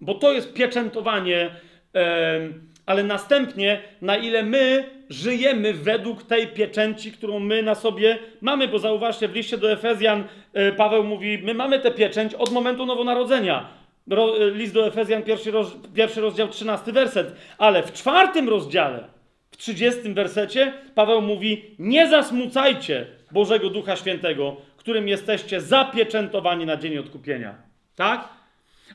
bo 0.00 0.14
to 0.14 0.32
jest 0.32 0.52
pieczętowanie, 0.52 1.50
e, 1.94 2.40
ale 2.86 3.02
następnie 3.02 3.82
na 4.02 4.16
ile 4.16 4.42
my 4.42 4.84
żyjemy 5.10 5.74
według 5.74 6.22
tej 6.22 6.46
pieczęci, 6.46 7.12
którą 7.12 7.38
my 7.38 7.62
na 7.62 7.74
sobie 7.74 8.18
mamy, 8.40 8.68
bo 8.68 8.78
zauważcie, 8.78 9.28
w 9.28 9.34
liście 9.34 9.58
do 9.58 9.72
Efezjan 9.72 10.24
e, 10.52 10.72
Paweł 10.72 11.04
mówi, 11.04 11.38
my 11.38 11.54
mamy 11.54 11.80
tę 11.80 11.90
pieczęć 11.90 12.34
od 12.34 12.52
momentu 12.52 12.86
nowonarodzenia. 12.86 13.68
Ro, 14.10 14.36
e, 14.38 14.50
list 14.50 14.74
do 14.74 14.86
Efezjan, 14.86 15.22
pierwszy 15.94 16.20
rozdział, 16.20 16.48
trzynasty 16.48 16.92
werset. 16.92 17.34
Ale 17.58 17.82
w 17.82 17.92
czwartym 17.92 18.48
rozdziale, 18.48 19.04
w 19.50 19.56
30 19.56 20.14
wersecie 20.14 20.72
Paweł 20.94 21.22
mówi: 21.22 21.74
Nie 21.78 22.08
zasmucajcie 22.08 23.06
Bożego 23.30 23.70
Ducha 23.70 23.96
Świętego, 23.96 24.56
którym 24.80 25.08
jesteście 25.08 25.60
zapieczętowani 25.60 26.66
na 26.66 26.76
dzień 26.76 26.98
odkupienia. 26.98 27.54
Tak? 27.96 28.28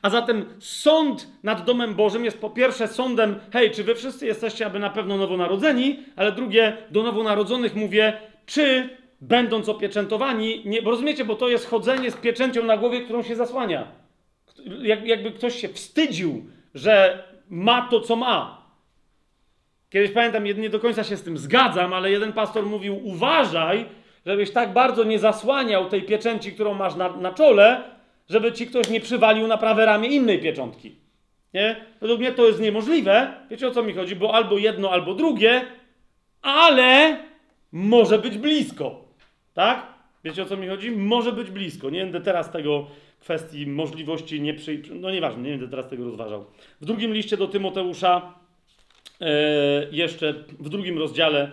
A 0.02 0.10
zatem 0.10 0.46
sąd 0.60 1.28
nad 1.44 1.66
domem 1.66 1.96
Bożym 1.96 2.26
jest 2.26 2.42
po 2.42 2.50
pierwsze 2.50 2.88
sądem, 2.88 3.40
hej, 3.54 3.72
czy 3.72 3.84
wy 3.84 3.96
wszyscy 3.96 4.26
jesteście 4.26 4.66
aby 4.66 4.80
na 4.80 4.90
pewno 4.90 5.18
nowonarodzeni, 5.18 6.00
ale 6.16 6.32
drugie, 6.32 6.78
do 6.92 7.04
nowonarodzonych 7.04 7.76
mówię, 7.76 8.14
czy 8.46 8.90
będąc 9.22 9.70
opieczętowani, 9.70 10.62
nie, 10.66 10.82
bo 10.82 10.92
rozumiecie, 10.92 11.26
bo 11.26 11.36
to 11.36 11.50
jest 11.50 11.70
chodzenie 11.70 12.12
z 12.12 12.16
pieczęcią 12.16 12.64
na 12.64 12.78
głowie, 12.78 13.02
którą 13.02 13.24
się 13.24 13.36
zasłania. 13.36 13.88
Jak, 14.82 15.08
jakby 15.08 15.32
ktoś 15.32 15.56
się 15.56 15.70
wstydził, 15.70 16.46
że 16.74 17.24
ma 17.50 17.88
to, 17.92 18.00
co 18.00 18.16
ma. 18.16 18.65
Kiedyś 19.96 20.12
pamiętam, 20.12 20.44
nie 20.44 20.70
do 20.70 20.80
końca 20.80 21.04
się 21.04 21.18
z 21.18 21.24
tym 21.24 21.38
zgadzam, 21.38 21.94
ale 21.94 22.12
jeden 22.12 22.34
pastor 22.34 22.66
mówił: 22.66 23.00
Uważaj, 23.04 23.86
żebyś 24.26 24.52
tak 24.52 24.74
bardzo 24.74 25.04
nie 25.04 25.20
zasłaniał 25.20 25.90
tej 25.90 26.04
pieczęci, 26.04 26.52
którą 26.52 26.74
masz 26.74 26.96
na, 26.96 27.18
na 27.18 27.34
czole, 27.34 27.84
żeby 28.30 28.52
ci 28.52 28.68
ktoś 28.68 28.90
nie 28.90 29.00
przywalił 29.00 29.48
na 29.48 29.58
prawe 29.58 29.86
ramię 29.86 30.08
innej 30.08 30.40
pieczątki. 30.40 30.96
Nie? 31.54 31.76
Według 32.02 32.20
mnie 32.20 32.32
to 32.32 32.48
jest 32.48 32.60
niemożliwe. 32.60 33.34
Wiecie 33.50 33.68
o 33.68 33.72
co 33.72 33.84
mi 33.84 33.94
chodzi? 33.94 34.16
Bo 34.16 34.34
albo 34.34 34.58
jedno, 34.58 34.92
albo 34.92 35.14
drugie, 35.14 35.62
ale 36.42 37.18
może 37.72 38.20
być 38.20 38.38
blisko. 38.38 39.06
Tak? 39.54 39.88
Wiecie 40.24 40.44
o 40.44 40.46
co 40.46 40.58
mi 40.58 40.68
chodzi? 40.68 40.92
Może 40.92 41.32
być 41.32 41.52
blisko. 41.52 41.90
Nie 41.90 42.02
będę 42.02 42.22
teraz 42.22 42.52
tego 42.52 42.88
kwestii 43.20 43.68
możliwości 43.68 44.42
nie 44.42 44.54
przy... 44.54 44.82
No 44.94 45.12
nieważne, 45.12 45.44
nie 45.44 45.52
będę 45.52 45.68
teraz 45.68 45.88
tego 45.88 46.06
rozważał. 46.06 46.46
W 46.82 46.86
drugim 46.86 47.14
liście 47.14 47.38
do 47.38 47.48
Tymoteusza 47.48 48.45
jeszcze 49.92 50.34
w 50.60 50.70
drugim 50.70 50.98
rozdziale, 50.98 51.52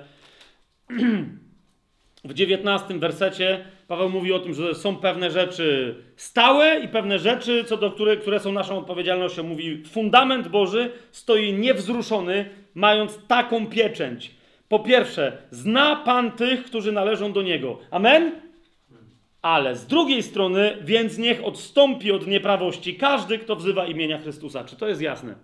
w 2.25 2.35
dziewiętnastym 2.35 3.01
wersecie, 3.01 3.65
Paweł 3.89 4.11
mówi 4.11 4.33
o 4.33 4.39
tym, 4.39 4.55
że 4.55 4.75
są 4.75 4.97
pewne 4.97 5.31
rzeczy 5.31 5.95
stałe 6.17 6.81
i 6.81 6.89
pewne 6.89 7.19
rzeczy, 7.19 7.65
co 7.65 7.77
do 7.77 7.91
których, 7.91 8.21
które 8.21 8.41
są 8.41 8.53
naszą 8.53 8.79
odpowiedzialnością. 8.79 9.43
Mówi, 9.43 9.83
fundament 9.85 10.49
Boży 10.49 10.91
stoi 11.11 11.53
niewzruszony, 11.53 12.51
mając 12.75 13.27
taką 13.27 13.67
pieczęć. 13.67 14.31
Po 14.69 14.79
pierwsze, 14.79 15.39
zna 15.51 15.97
Pan 15.97 16.33
tych, 16.33 16.65
którzy 16.65 16.93
należą 16.93 17.33
do 17.33 17.43
Niego. 17.43 17.79
Amen? 17.91 18.33
Ale 19.43 19.77
z 19.77 19.87
drugiej 19.87 20.23
strony, 20.23 20.77
więc 20.85 21.19
niech 21.19 21.45
odstąpi 21.45 22.13
od 22.13 22.27
nieprawości 22.27 22.97
każdy, 22.97 23.39
kto 23.39 23.57
wzywa 23.57 23.87
imienia 23.87 24.19
Chrystusa. 24.19 24.65
Czy 24.65 24.77
to 24.77 24.89
jest 24.89 25.01
jasne? 25.01 25.35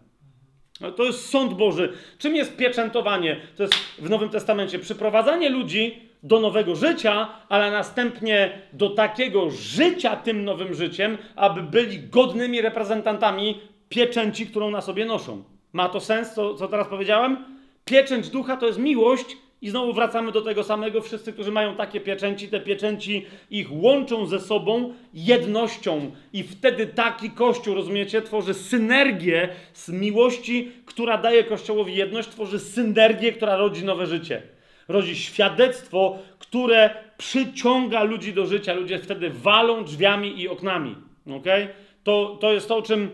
No, 0.80 0.92
to 0.92 1.04
jest 1.04 1.30
sąd 1.30 1.54
Boży. 1.54 1.92
Czym 2.18 2.36
jest 2.36 2.56
pieczętowanie? 2.56 3.40
To 3.56 3.62
jest 3.62 3.74
w 3.98 4.10
Nowym 4.10 4.28
Testamencie 4.28 4.78
przyprowadzanie 4.78 5.50
ludzi 5.50 6.08
do 6.22 6.40
nowego 6.40 6.74
życia, 6.74 7.28
ale 7.48 7.70
następnie 7.70 8.62
do 8.72 8.90
takiego 8.90 9.50
życia 9.50 10.16
tym 10.16 10.44
nowym 10.44 10.74
życiem, 10.74 11.18
aby 11.36 11.62
byli 11.62 11.98
godnymi 11.98 12.60
reprezentantami 12.60 13.60
pieczęci, 13.88 14.46
którą 14.46 14.70
na 14.70 14.80
sobie 14.80 15.04
noszą. 15.04 15.44
Ma 15.72 15.88
to 15.88 16.00
sens, 16.00 16.34
co, 16.34 16.54
co 16.54 16.68
teraz 16.68 16.88
powiedziałem? 16.88 17.44
Pieczęć 17.84 18.28
ducha 18.28 18.56
to 18.56 18.66
jest 18.66 18.78
miłość, 18.78 19.36
i 19.62 19.70
znowu 19.70 19.92
wracamy 19.92 20.32
do 20.32 20.40
tego 20.42 20.64
samego. 20.64 21.00
Wszyscy, 21.00 21.32
którzy 21.32 21.52
mają 21.52 21.76
takie 21.76 22.00
pieczęci, 22.00 22.48
te 22.48 22.60
pieczęci 22.60 23.26
ich 23.50 23.72
łączą 23.72 24.26
ze 24.26 24.40
sobą 24.40 24.94
jednością. 25.14 26.10
I 26.32 26.42
wtedy 26.42 26.86
taki 26.86 27.30
kościół, 27.30 27.74
rozumiecie, 27.74 28.22
tworzy 28.22 28.54
synergię 28.54 29.48
z 29.72 29.88
miłości, 29.88 30.72
która 30.86 31.18
daje 31.18 31.44
kościołowi 31.44 31.94
jedność, 31.94 32.28
tworzy 32.28 32.58
synergię, 32.58 33.32
która 33.32 33.56
rodzi 33.56 33.84
nowe 33.84 34.06
życie. 34.06 34.42
Rodzi 34.88 35.16
świadectwo, 35.16 36.18
które 36.38 36.90
przyciąga 37.18 38.02
ludzi 38.02 38.32
do 38.32 38.46
życia. 38.46 38.74
Ludzie 38.74 38.98
wtedy 38.98 39.30
walą 39.30 39.84
drzwiami 39.84 40.40
i 40.40 40.48
oknami. 40.48 40.96
Okay? 41.36 41.68
To, 42.04 42.38
to 42.40 42.52
jest 42.52 42.68
to, 42.68 42.76
o 42.76 42.82
czym. 42.82 43.10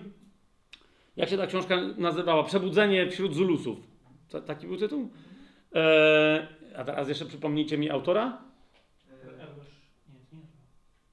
Jak 1.16 1.28
się 1.28 1.36
ta 1.36 1.46
książka 1.46 1.76
nazywała? 1.96 2.44
Przebudzenie 2.44 3.10
wśród 3.10 3.34
Zulusów. 3.34 3.78
Taki 4.46 4.66
był 4.66 4.76
tytuł? 4.76 5.10
Eee, 5.74 6.46
a 6.76 6.84
teraz 6.84 7.08
jeszcze 7.08 7.24
przypomnijcie 7.24 7.78
mi 7.78 7.90
autora? 7.90 8.38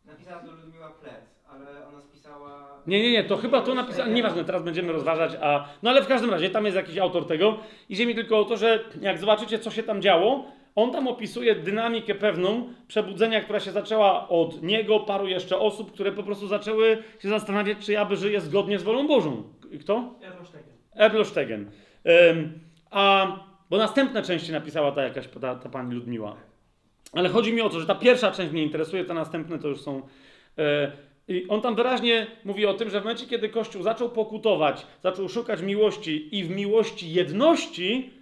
Napisała 0.06 0.40
to 0.42 0.52
Ludmiła 0.52 0.90
Plec, 0.90 1.44
ale 1.50 1.88
ona 1.88 2.02
spisała... 2.02 2.82
Nie, 2.88 3.02
nie, 3.02 3.12
nie, 3.12 3.24
to 3.24 3.38
chyba 3.38 3.62
to 3.62 3.76
napisała, 3.76 4.10
nieważne, 4.10 4.46
teraz 4.46 4.64
będziemy 4.64 4.92
rozważać, 4.94 5.32
a... 5.42 5.68
No 5.84 5.90
ale 5.90 6.02
w 6.04 6.08
każdym 6.08 6.30
razie, 6.30 6.50
tam 6.50 6.66
jest 6.66 6.78
jakiś 6.78 6.98
autor 6.98 7.28
tego. 7.28 7.58
Idzie 7.90 8.06
mi 8.06 8.16
tylko 8.16 8.40
o 8.40 8.46
to, 8.46 8.58
że 8.58 8.84
jak 9.02 9.18
zobaczycie, 9.18 9.60
co 9.60 9.72
się 9.72 9.84
tam 9.84 10.02
działo, 10.02 10.46
on 10.76 10.92
tam 10.92 11.08
opisuje 11.08 11.56
dynamikę 11.56 12.16
pewną 12.16 12.74
przebudzenia, 12.88 13.42
która 13.42 13.60
się 13.60 13.72
zaczęła 13.72 14.30
od 14.30 14.64
niego, 14.64 15.00
paru 15.00 15.28
jeszcze 15.28 15.58
osób, 15.60 15.92
które 15.92 16.12
po 16.12 16.24
prostu 16.24 16.48
zaczęły 16.48 17.04
się 17.20 17.30
zastanawiać, 17.30 17.78
czy 17.80 17.92
ja 17.92 18.06
by 18.06 18.16
żyję 18.18 18.42
zgodnie 18.42 18.80
z 18.80 18.84
wolą 18.84 19.08
Bożą. 19.08 19.44
kto? 19.82 20.16
Erlosztegen. 20.22 20.74
Erlosztegen. 20.96 21.72
Ym, 22.30 22.60
a, 22.92 23.28
bo 23.72 23.78
następne 23.78 24.24
części 24.24 24.52
napisała 24.52 24.92
ta 24.92 25.04
jakaś, 25.04 25.28
ta, 25.28 25.56
ta 25.56 25.70
pani 25.70 25.96
Ludmiła. 25.96 26.36
Ale 27.14 27.30
chodzi 27.30 27.54
mi 27.54 27.62
o 27.62 27.70
to, 27.70 27.80
że 27.80 27.86
ta 27.86 27.96
pierwsza 27.96 28.32
część 28.32 28.52
mnie 28.52 28.64
interesuje, 28.64 29.06
te 29.06 29.14
następne 29.14 29.60
to 29.60 29.68
już 29.68 29.82
są... 29.82 30.02
e, 30.58 30.92
I 31.28 31.48
on 31.48 31.62
tam 31.62 31.76
wyraźnie 31.76 32.28
mówi 32.46 32.66
o 32.66 32.74
tym, 32.74 32.90
że 32.90 33.02
w 33.02 33.04
momencie, 33.04 33.26
kiedy 33.26 33.50
Kościół 33.50 33.84
zaczął 33.84 34.10
pokutować, 34.10 34.88
zaczął 35.04 35.30
szukać 35.30 35.62
miłości 35.62 36.38
i 36.38 36.44
w 36.44 36.50
miłości 36.50 37.14
jedności, 37.14 38.14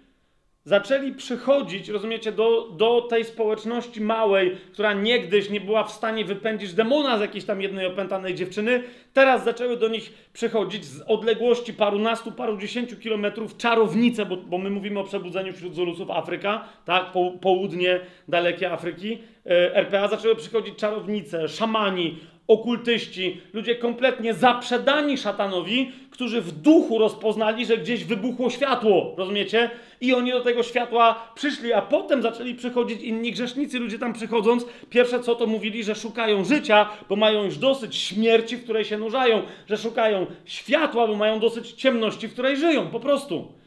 zaczęli 0.64 1.12
przychodzić, 1.12 1.88
rozumiecie, 1.88 2.32
do, 2.32 2.68
do 2.70 3.00
tej 3.00 3.24
społeczności 3.24 4.00
małej, 4.00 4.56
która 4.72 4.92
niegdyś 4.92 5.50
nie 5.50 5.60
była 5.60 5.84
w 5.84 5.92
stanie 5.92 6.24
wypędzić 6.24 6.74
demona 6.74 7.18
z 7.18 7.20
jakiejś 7.20 7.44
tam 7.44 7.62
jednej 7.62 7.86
opętanej 7.86 8.34
dziewczyny, 8.34 8.82
teraz 9.12 9.44
zaczęły 9.44 9.76
do 9.76 9.88
nich 9.88 10.28
przychodzić 10.32 10.84
z 10.84 11.02
odległości 11.06 11.74
parunastu, 11.74 12.32
parudziesięciu 12.32 12.96
kilometrów 12.96 13.56
czarownice, 13.56 14.26
bo, 14.26 14.36
bo 14.36 14.58
my 14.58 14.70
mówimy 14.70 15.00
o 15.00 15.04
przebudzeniu 15.04 15.52
wśród 15.52 15.74
Zulusów 15.74 16.10
Afryka, 16.10 16.64
tak, 16.84 17.12
po, 17.12 17.30
południe 17.30 18.00
dalekie 18.28 18.72
Afryki, 18.72 19.18
e, 19.46 19.76
RPA 19.76 20.08
zaczęły 20.08 20.36
przychodzić 20.36 20.76
czarownice, 20.76 21.48
szamani, 21.48 22.18
okultyści, 22.50 23.40
ludzie 23.52 23.74
kompletnie 23.74 24.34
zaprzedani 24.34 25.18
szatanowi, 25.18 25.92
którzy 26.20 26.40
w 26.40 26.52
duchu 26.52 26.98
rozpoznali, 26.98 27.66
że 27.66 27.78
gdzieś 27.78 28.04
wybuchło 28.04 28.50
światło, 28.50 29.14
rozumiecie? 29.16 29.70
I 30.00 30.14
oni 30.14 30.30
do 30.30 30.40
tego 30.40 30.62
światła 30.62 31.32
przyszli, 31.34 31.72
a 31.72 31.82
potem 31.82 32.22
zaczęli 32.22 32.54
przychodzić 32.54 33.02
inni 33.02 33.32
grzesznicy. 33.32 33.78
Ludzie 33.78 33.98
tam 33.98 34.12
przychodząc, 34.12 34.66
pierwsze 34.90 35.20
co 35.20 35.34
to 35.34 35.46
mówili, 35.46 35.84
że 35.84 35.94
szukają 35.94 36.44
życia, 36.44 36.88
bo 37.08 37.16
mają 37.16 37.44
już 37.44 37.58
dosyć 37.58 37.96
śmierci, 37.96 38.56
w 38.56 38.62
której 38.64 38.84
się 38.84 38.98
nurzają, 38.98 39.42
że 39.68 39.76
szukają 39.76 40.26
światła, 40.44 41.06
bo 41.06 41.16
mają 41.16 41.40
dosyć 41.40 41.72
ciemności, 41.72 42.28
w 42.28 42.32
której 42.32 42.56
żyją, 42.56 42.86
po 42.86 43.00
prostu. 43.00 43.59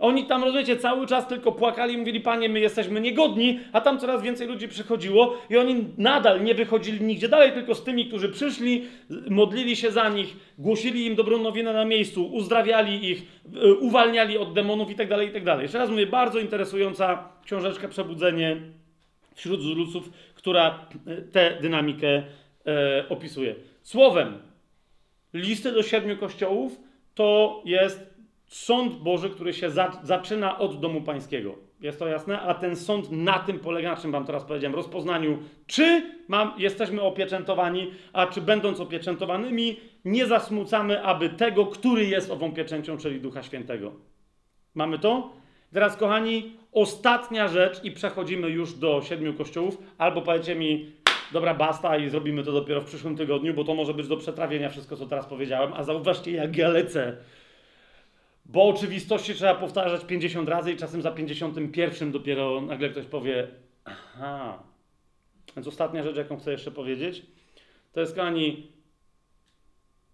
Oni 0.00 0.26
tam, 0.26 0.44
rozumiecie, 0.44 0.76
cały 0.76 1.06
czas 1.06 1.28
tylko 1.28 1.52
płakali 1.52 1.98
mówili, 1.98 2.20
panie, 2.20 2.48
my 2.48 2.60
jesteśmy 2.60 3.00
niegodni, 3.00 3.60
a 3.72 3.80
tam 3.80 3.98
coraz 3.98 4.22
więcej 4.22 4.48
ludzi 4.48 4.68
przychodziło 4.68 5.36
i 5.50 5.56
oni 5.56 5.84
nadal 5.98 6.44
nie 6.44 6.54
wychodzili 6.54 7.04
nigdzie 7.04 7.28
dalej, 7.28 7.52
tylko 7.52 7.74
z 7.74 7.84
tymi, 7.84 8.06
którzy 8.06 8.28
przyszli, 8.28 8.84
modlili 9.30 9.76
się 9.76 9.90
za 9.90 10.08
nich, 10.08 10.36
głosili 10.58 11.06
im 11.06 11.14
dobrą 11.14 11.38
nowinę 11.38 11.72
na 11.72 11.84
miejscu, 11.84 12.26
uzdrawiali 12.26 13.10
ich, 13.10 13.22
y, 13.64 13.74
uwalniali 13.74 14.38
od 14.38 14.52
demonów 14.52 14.88
itd., 14.90 15.24
itd. 15.24 15.58
Jeszcze 15.62 15.78
raz 15.78 15.90
mówię, 15.90 16.06
bardzo 16.06 16.38
interesująca 16.38 17.28
książeczka 17.44 17.88
Przebudzenie 17.88 18.56
wśród 19.34 19.62
Zulusów, 19.62 20.10
która 20.34 20.86
y, 21.08 21.22
tę 21.32 21.58
dynamikę 21.60 22.22
e, 22.66 23.04
opisuje. 23.08 23.54
Słowem, 23.82 24.38
listy 25.34 25.72
do 25.72 25.82
siedmiu 25.82 26.16
kościołów 26.16 26.80
to 27.14 27.62
jest 27.64 28.09
sąd 28.50 28.94
Boży, 28.94 29.30
który 29.30 29.52
się 29.52 29.70
za, 29.70 30.00
zaczyna 30.02 30.58
od 30.58 30.80
domu 30.80 31.02
pańskiego. 31.02 31.54
Jest 31.80 31.98
to 31.98 32.08
jasne? 32.08 32.40
A 32.40 32.54
ten 32.54 32.76
sąd 32.76 33.10
na 33.10 33.38
tym 33.38 33.58
polega, 33.58 33.90
na 33.90 33.96
czym 33.96 34.12
wam 34.12 34.24
teraz 34.24 34.44
powiedziałem, 34.44 34.74
rozpoznaniu, 34.74 35.38
czy 35.66 36.02
mam, 36.28 36.52
jesteśmy 36.58 37.02
opieczętowani, 37.02 37.90
a 38.12 38.26
czy 38.26 38.40
będąc 38.40 38.80
opieczętowanymi, 38.80 39.76
nie 40.04 40.26
zasmucamy, 40.26 41.02
aby 41.02 41.28
tego, 41.28 41.66
który 41.66 42.06
jest 42.06 42.30
ową 42.30 42.52
pieczęcią, 42.52 42.96
czyli 42.96 43.20
Ducha 43.20 43.42
Świętego. 43.42 43.92
Mamy 44.74 44.98
to? 44.98 45.32
Teraz, 45.72 45.96
kochani, 45.96 46.52
ostatnia 46.72 47.48
rzecz 47.48 47.84
i 47.84 47.90
przechodzimy 47.90 48.48
już 48.48 48.74
do 48.74 49.02
siedmiu 49.02 49.34
kościołów, 49.34 49.78
albo 49.98 50.22
powiecie 50.22 50.54
mi, 50.54 50.92
dobra, 51.32 51.54
basta 51.54 51.96
i 51.96 52.08
zrobimy 52.08 52.42
to 52.42 52.52
dopiero 52.52 52.80
w 52.80 52.84
przyszłym 52.84 53.16
tygodniu, 53.16 53.54
bo 53.54 53.64
to 53.64 53.74
może 53.74 53.94
być 53.94 54.08
do 54.08 54.16
przetrawienia 54.16 54.68
wszystko, 54.68 54.96
co 54.96 55.06
teraz 55.06 55.26
powiedziałem, 55.26 55.72
a 55.72 55.82
zauważcie, 55.82 56.32
jak 56.32 56.56
ja 56.56 56.68
lecę. 56.68 57.16
Bo 58.46 58.68
oczywistości 58.68 59.34
trzeba 59.34 59.54
powtarzać 59.54 60.04
50 60.04 60.48
razy 60.48 60.72
i 60.72 60.76
czasem 60.76 61.02
za 61.02 61.10
51 61.10 62.12
dopiero 62.12 62.60
nagle 62.60 62.90
ktoś 62.90 63.06
powie, 63.06 63.48
aha. 63.84 64.62
Więc 65.56 65.66
ostatnia 65.66 66.02
rzecz, 66.02 66.16
jaką 66.16 66.36
chcę 66.36 66.52
jeszcze 66.52 66.70
powiedzieć, 66.70 67.22
to 67.92 68.00
jest, 68.00 68.14
kochani, 68.14 68.66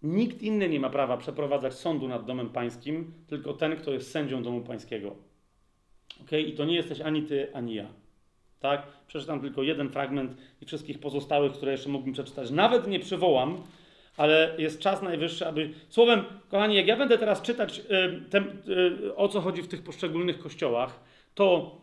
nikt 0.03 0.41
inny 0.41 0.69
nie 0.69 0.79
ma 0.79 0.89
prawa 0.89 1.17
przeprowadzać 1.17 1.73
sądu 1.73 2.07
nad 2.07 2.25
domem 2.25 2.49
pańskim, 2.49 3.13
tylko 3.27 3.53
ten, 3.53 3.75
kto 3.75 3.91
jest 3.91 4.11
sędzią 4.11 4.43
domu 4.43 4.61
pańskiego. 4.61 5.15
Ok? 6.21 6.31
I 6.31 6.53
to 6.53 6.65
nie 6.65 6.75
jesteś 6.75 7.01
ani 7.01 7.23
ty, 7.23 7.53
ani 7.53 7.75
ja. 7.75 7.87
Tak? 8.59 8.87
Przeczytam 9.07 9.41
tylko 9.41 9.63
jeden 9.63 9.89
fragment 9.89 10.37
i 10.61 10.65
wszystkich 10.65 10.99
pozostałych, 10.99 11.53
które 11.53 11.71
jeszcze 11.71 11.89
mógłbym 11.89 12.13
przeczytać. 12.13 12.51
Nawet 12.51 12.87
nie 12.87 12.99
przywołam, 12.99 13.61
ale 14.17 14.55
jest 14.57 14.79
czas 14.79 15.01
najwyższy, 15.01 15.47
aby. 15.47 15.73
Słowem, 15.89 16.23
kochani, 16.49 16.75
jak 16.75 16.87
ja 16.87 16.97
będę 16.97 17.17
teraz 17.17 17.41
czytać, 17.41 17.79
y, 17.79 18.71
y, 18.71 19.15
o 19.15 19.27
co 19.27 19.41
chodzi 19.41 19.61
w 19.61 19.67
tych 19.67 19.83
poszczególnych 19.83 20.39
kościołach, 20.39 20.99
to 21.35 21.77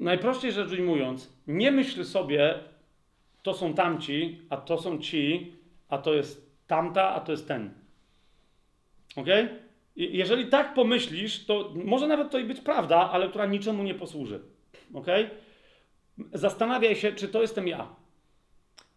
najprościej 0.00 0.52
rzecz 0.52 0.70
ujmując, 0.70 1.32
nie 1.46 1.72
myśl 1.72 2.04
sobie, 2.04 2.54
to 3.42 3.54
są 3.54 3.74
tamci, 3.74 4.42
a 4.50 4.56
to 4.56 4.78
są 4.78 4.98
ci, 4.98 5.52
a 5.88 5.98
to 5.98 6.14
jest 6.14 6.52
tamta, 6.66 7.14
a 7.14 7.20
to 7.20 7.32
jest 7.32 7.48
ten. 7.48 7.70
Ok? 9.16 9.26
Jeżeli 9.96 10.46
tak 10.46 10.74
pomyślisz, 10.74 11.46
to 11.46 11.72
może 11.84 12.06
nawet 12.06 12.30
to 12.30 12.38
i 12.38 12.44
być 12.44 12.60
prawda, 12.60 13.10
ale 13.10 13.28
która 13.28 13.46
niczemu 13.46 13.82
nie 13.82 13.94
posłuży. 13.94 14.40
Ok? 14.94 15.06
Zastanawiaj 16.32 16.96
się, 16.96 17.12
czy 17.12 17.28
to 17.28 17.42
jestem 17.42 17.68
ja. 17.68 18.01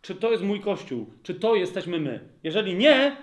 Czy 0.05 0.15
to 0.15 0.31
jest 0.31 0.43
mój 0.43 0.59
kościół? 0.59 1.05
Czy 1.23 1.33
to 1.33 1.55
jesteśmy 1.55 1.99
my? 1.99 2.19
Jeżeli 2.43 2.75
nie, 2.75 3.15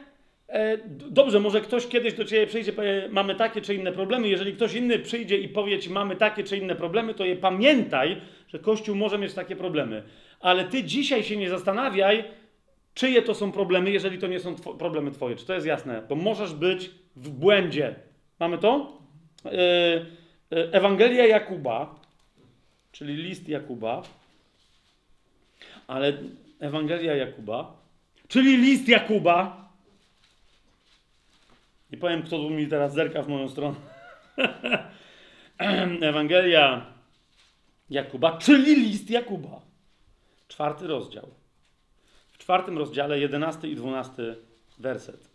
e, 0.48 0.78
dobrze, 1.10 1.40
może 1.40 1.60
ktoś 1.60 1.86
kiedyś 1.86 2.14
do 2.14 2.24
ciebie 2.24 2.46
przyjdzie, 2.46 2.72
powie, 2.72 3.08
mamy 3.10 3.34
takie 3.34 3.60
czy 3.60 3.74
inne 3.74 3.92
problemy. 3.92 4.28
Jeżeli 4.28 4.52
ktoś 4.52 4.74
inny 4.74 4.98
przyjdzie 4.98 5.38
i 5.38 5.48
powie 5.48 5.78
ci, 5.78 5.90
mamy 5.90 6.16
takie 6.16 6.44
czy 6.44 6.56
inne 6.56 6.74
problemy, 6.74 7.14
to 7.14 7.24
je 7.24 7.36
pamiętaj, 7.36 8.20
że 8.48 8.58
kościół 8.58 8.96
może 8.96 9.18
mieć 9.18 9.34
takie 9.34 9.56
problemy. 9.56 10.02
Ale 10.40 10.64
ty 10.64 10.84
dzisiaj 10.84 11.22
się 11.22 11.36
nie 11.36 11.50
zastanawiaj, 11.50 12.24
czyje 12.94 13.22
to 13.22 13.34
są 13.34 13.52
problemy, 13.52 13.90
jeżeli 13.90 14.18
to 14.18 14.26
nie 14.26 14.40
są 14.40 14.54
problemy 14.54 15.10
twoje. 15.10 15.36
Czy 15.36 15.46
to 15.46 15.54
jest 15.54 15.66
jasne? 15.66 16.02
Bo 16.08 16.14
możesz 16.14 16.54
być 16.54 16.90
w 17.16 17.30
błędzie. 17.30 17.94
Mamy 18.40 18.58
to? 18.58 18.98
E, 19.44 19.50
e, 19.50 20.72
Ewangelia 20.72 21.26
Jakuba, 21.26 21.94
czyli 22.92 23.16
list 23.16 23.48
Jakuba, 23.48 24.02
ale 25.86 26.12
Ewangelia 26.62 27.16
Jakuba, 27.16 27.76
czyli 28.28 28.56
list 28.56 28.88
Jakuba. 28.88 29.68
Nie 31.90 31.98
powiem, 31.98 32.22
kto 32.22 32.38
tu 32.38 32.50
mi 32.50 32.66
teraz 32.66 32.94
zerka 32.94 33.22
w 33.22 33.28
moją 33.28 33.48
stronę. 33.48 33.76
Ewangelia 36.10 36.86
Jakuba, 37.90 38.38
czyli 38.38 38.76
list 38.76 39.10
Jakuba. 39.10 39.60
Czwarty 40.48 40.86
rozdział. 40.86 41.28
W 42.28 42.38
czwartym 42.38 42.78
rozdziale, 42.78 43.18
jedenasty 43.18 43.68
i 43.68 43.76
dwunasty 43.76 44.36
werset. 44.78 45.30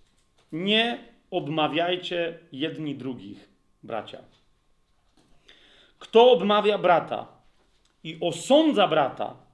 Nie 0.52 1.00
obmawiajcie 1.32 2.40
jedni 2.52 2.96
drugich, 2.96 3.50
bracia. 3.84 4.20
Kto 6.00 6.32
obmawia 6.32 6.78
brata 6.78 7.28
i 8.04 8.18
osądza 8.22 8.88
brata, 8.88 9.47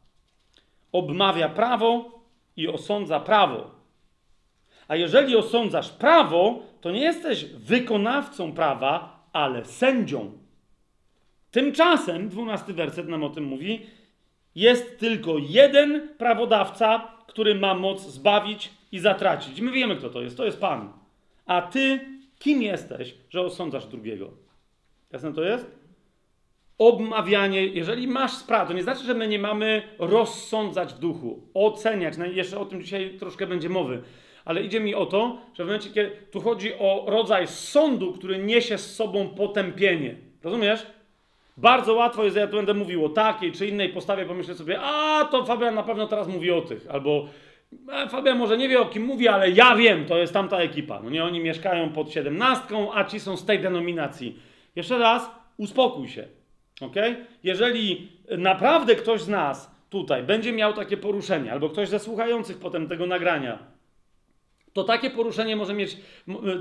obmawia 0.94 1.50
prawo 1.50 2.20
i 2.58 2.68
osądza 2.68 3.20
prawo. 3.20 3.72
A 4.88 4.96
jeżeli 4.96 5.36
osądzasz 5.36 5.90
prawo, 5.90 6.60
to 6.82 6.92
nie 6.92 7.02
jesteś 7.02 7.46
wykonawcą 7.46 8.54
prawa, 8.54 9.24
ale 9.34 9.66
sędzią. 9.66 10.32
Tymczasem, 11.52 12.30
dwunasty 12.30 12.74
werset 12.74 13.08
nam 13.08 13.24
o 13.24 13.30
tym 13.30 13.44
mówi, 13.44 13.86
jest 14.56 15.00
tylko 15.00 15.36
jeden 15.38 16.10
prawodawca, 16.18 17.08
który 17.28 17.56
ma 17.56 17.74
moc 17.74 18.02
zbawić 18.02 18.70
i 18.92 19.00
zatracić. 19.00 19.62
My 19.62 19.72
wiemy, 19.72 19.96
kto 19.96 20.10
to 20.10 20.22
jest. 20.22 20.38
To 20.38 20.46
jest 20.46 20.60
Pan. 20.60 20.94
A 21.46 21.62
ty 21.62 22.00
kim 22.40 22.62
jesteś, 22.62 23.16
że 23.30 23.42
osądzasz 23.42 23.86
drugiego? 23.86 24.30
Jasne 25.12 25.34
to 25.34 25.44
jest? 25.44 25.83
Obmawianie, 26.88 27.66
jeżeli 27.66 28.08
masz 28.08 28.32
sprawę, 28.32 28.68
to 28.68 28.74
nie 28.74 28.84
znaczy, 28.84 29.04
że 29.04 29.14
my 29.14 29.28
nie 29.28 29.40
mamy 29.40 29.82
rozsądzać 30.00 30.94
w 30.94 31.00
duchu, 31.00 31.40
oceniać, 31.54 32.18
no 32.18 32.26
jeszcze 32.26 32.60
o 32.60 32.66
tym 32.66 32.82
dzisiaj 32.82 33.10
troszkę 33.20 33.48
będzie 33.48 33.70
mowy, 33.70 34.02
ale 34.46 34.62
idzie 34.62 34.80
mi 34.80 34.96
o 34.96 35.06
to, 35.06 35.38
że 35.54 35.64
w 35.64 35.68
momencie, 35.68 35.90
kiedy 35.90 36.12
tu 36.32 36.42
chodzi 36.42 36.74
o 36.74 37.06
rodzaj 37.08 37.48
sądu, 37.48 38.14
który 38.14 38.38
niesie 38.38 38.78
z 38.78 38.96
sobą 38.96 39.30
potępienie. 39.30 40.16
Rozumiesz? 40.44 40.86
Bardzo 41.58 41.94
łatwo 41.94 42.24
jest, 42.24 42.38
ja 42.38 42.48
tu 42.48 42.56
będę 42.56 42.74
mówił 42.74 43.06
o 43.06 43.10
takiej 43.10 43.52
czy 43.52 43.68
innej 43.68 43.90
postawie, 43.90 44.26
pomyślę 44.26 44.56
sobie, 44.56 44.80
a 44.82 45.26
to 45.32 45.46
Fabian 45.46 45.76
na 45.76 45.84
pewno 45.84 46.08
teraz 46.08 46.28
mówi 46.28 46.52
o 46.52 46.62
tych, 46.62 46.88
albo 46.90 47.26
e, 47.92 48.10
Fabian 48.10 48.38
może 48.38 48.58
nie 48.58 48.70
wie 48.70 48.82
o 48.82 48.86
kim 48.86 49.04
mówi, 49.04 49.28
ale 49.28 49.52
ja 49.52 49.76
wiem, 49.76 50.06
to 50.06 50.18
jest 50.18 50.34
tamta 50.34 50.58
ekipa. 50.58 51.02
No 51.04 51.10
nie, 51.10 51.24
oni 51.24 51.40
mieszkają 51.40 51.90
pod 51.90 52.12
siedemnastką, 52.12 52.94
a 52.94 53.04
ci 53.04 53.20
są 53.20 53.38
z 53.38 53.46
tej 53.46 53.60
denominacji. 53.60 54.40
Jeszcze 54.76 54.98
raz, 54.98 55.32
uspokój 55.58 56.08
się. 56.08 56.43
Ok? 56.82 56.96
Jeżeli 57.44 58.12
naprawdę 58.38 58.96
ktoś 58.96 59.22
z 59.22 59.28
nas 59.28 59.72
tutaj 59.90 60.24
będzie 60.24 60.54
miał 60.54 60.74
takie 60.74 60.98
poruszenie, 60.98 61.52
albo 61.52 61.70
ktoś 61.70 61.90
ze 61.90 62.00
słuchających 62.00 62.58
potem 62.58 62.88
tego 62.88 63.06
nagrania, 63.06 63.60
to 64.74 64.84
takie 64.84 65.10
poruszenie 65.10 65.56
może 65.56 65.74
mieć 65.74 65.98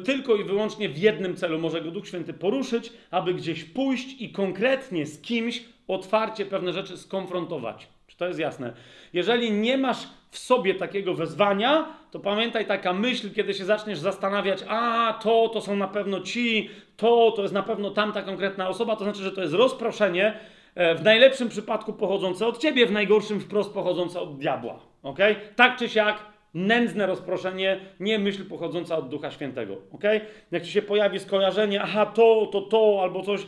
tylko 0.05 0.37
i 0.37 0.45
wyłącznie 0.45 0.89
w 0.89 0.99
jednym 0.99 1.37
celu. 1.37 1.59
Może 1.59 1.81
go 1.81 1.91
Duch 1.91 2.09
Święty 2.09 2.33
poruszyć, 2.33 2.93
aby 3.11 3.35
gdzieś 3.35 3.65
pójść 3.65 4.23
i 4.23 4.33
konkretnie 4.33 5.07
z 5.07 5.21
kimś 5.21 5.65
otwarcie 5.89 6.47
pewne 6.47 6.73
rzeczy 6.73 6.97
skonfrontować. 6.97 7.89
Czy 8.07 8.17
to 8.17 8.27
jest 8.27 8.39
jasne? 8.39 8.73
Jeżeli 9.13 9.51
nie 9.53 9.79
masz 9.79 10.09
w 10.31 10.39
sobie 10.39 10.75
takiego 10.75 11.15
wezwania, 11.15 11.97
to 12.11 12.21
pamiętaj 12.21 12.67
taka 12.67 12.93
myśl, 12.93 13.31
kiedy 13.35 13.55
się 13.55 13.65
zaczniesz 13.65 13.99
zastanawiać, 13.99 14.65
a 14.69 15.13
to, 15.23 15.49
to 15.49 15.61
są 15.61 15.77
na 15.77 15.89
pewno 15.89 16.21
ci, 16.21 16.71
to, 17.03 17.33
to 17.37 17.43
jest 17.43 17.55
na 17.55 17.63
pewno 17.63 17.91
tamta 17.91 18.23
konkretna 18.23 18.69
osoba, 18.69 18.97
to 18.97 19.05
znaczy, 19.05 19.23
że 19.23 19.33
to 19.33 19.43
jest 19.43 19.55
rozproszenie, 19.55 20.35
e, 20.75 20.95
w 20.95 21.03
najlepszym 21.03 21.49
przypadku 21.49 21.93
pochodzące 21.93 22.47
od 22.47 22.59
ciebie, 22.59 22.87
w 22.87 22.93
najgorszym 22.93 23.41
wprost 23.41 23.71
pochodzące 23.71 24.21
od 24.21 24.39
diabła. 24.39 24.79
ok? 25.03 25.19
Tak 25.57 25.79
czy 25.79 25.89
siak, 25.89 26.19
nędzne 26.55 27.07
rozproszenie, 27.07 27.81
nie 28.01 28.19
myśl 28.19 28.45
pochodząca 28.45 28.97
od 28.97 29.09
Ducha 29.09 29.31
Świętego. 29.31 29.77
ok? 29.93 30.05
Jak 30.51 30.63
ci 30.63 30.73
się 30.73 30.83
pojawi 30.83 31.19
skojarzenie, 31.19 31.83
aha, 31.83 32.07
to, 32.07 32.49
to, 32.53 32.61
to, 32.61 32.99
albo 33.03 33.23
coś 33.23 33.41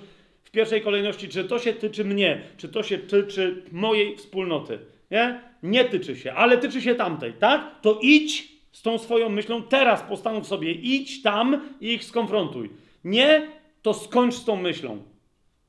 w 0.45 0.51
pierwszej 0.51 0.83
kolejności, 0.83 1.29
czy 1.29 1.45
to 1.45 1.59
się 1.59 1.73
tyczy 1.73 2.05
mnie, 2.05 2.41
czy 2.57 2.69
to 2.69 2.83
się 2.83 2.99
tyczy 2.99 3.63
mojej 3.73 4.17
wspólnoty. 4.17 4.79
Nie? 5.11 5.41
Nie 5.63 5.85
tyczy 5.85 6.17
się, 6.17 6.33
ale 6.33 6.59
tyczy 6.59 6.83
się 6.83 6.95
tamtej, 6.95 7.33
tak? 7.33 7.81
To 7.83 7.99
idź 8.03 8.55
z 8.73 8.83
tą 8.83 8.99
swoją 8.99 9.29
myślą, 9.29 9.63
teraz 9.63 10.03
postanów 10.03 10.47
sobie, 10.47 10.73
idź 10.73 11.23
tam 11.23 11.61
i 11.81 11.93
ich 11.93 12.05
skonfrontuj. 12.05 12.84
Nie, 13.05 13.47
to 13.83 13.95
skończ 13.95 14.35
z 14.35 14.45
tą 14.45 14.57
myślą. 14.57 15.03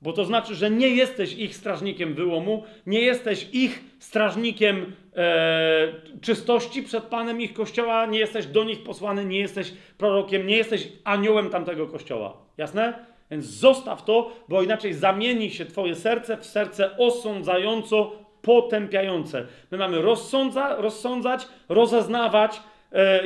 Bo 0.02 0.14
to 0.14 0.26
znaczy, 0.26 0.56
że 0.56 0.70
nie 0.70 0.90
jesteś 0.90 1.34
ich 1.34 1.56
strażnikiem 1.56 2.14
wyłomu, 2.14 2.64
nie 2.88 3.02
jesteś 3.02 3.48
ich 3.54 3.84
strażnikiem 4.00 4.94
e, 5.16 5.94
czystości 6.22 6.84
przed 6.84 7.04
Panem 7.04 7.42
ich 7.42 7.54
kościoła, 7.54 8.06
nie 8.06 8.20
jesteś 8.20 8.46
do 8.46 8.64
nich 8.64 8.84
posłany, 8.84 9.26
nie 9.26 9.40
jesteś 9.40 9.74
prorokiem, 9.98 10.48
nie 10.48 10.58
jesteś 10.58 10.88
aniołem 11.04 11.50
tamtego 11.50 11.88
kościoła. 11.88 12.38
Jasne? 12.58 13.06
Więc 13.32 13.46
zostaw 13.46 14.06
to, 14.06 14.32
bo 14.50 14.64
inaczej 14.64 14.94
zamieni 14.94 15.52
się 15.52 15.66
Twoje 15.66 15.96
serce 15.96 16.38
w 16.38 16.46
serce 16.46 16.98
osądzająco 16.98 18.12
potępiające. 18.42 19.48
My 19.72 19.78
mamy 19.78 20.02
rozsądza, 20.02 20.76
rozsądzać, 20.76 21.48
rozeznawać, 21.70 22.62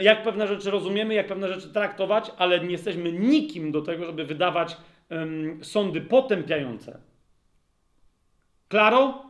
jak 0.01 0.23
pewne 0.23 0.47
rzeczy 0.47 0.71
rozumiemy, 0.71 1.13
jak 1.13 1.27
pewne 1.27 1.47
rzeczy 1.47 1.73
traktować, 1.73 2.31
ale 2.37 2.59
nie 2.59 2.71
jesteśmy 2.71 3.11
nikim 3.11 3.71
do 3.71 3.81
tego, 3.81 4.05
żeby 4.05 4.25
wydawać 4.25 4.77
sądy 5.61 6.01
potępiające. 6.01 6.99
Klaro? 8.67 9.25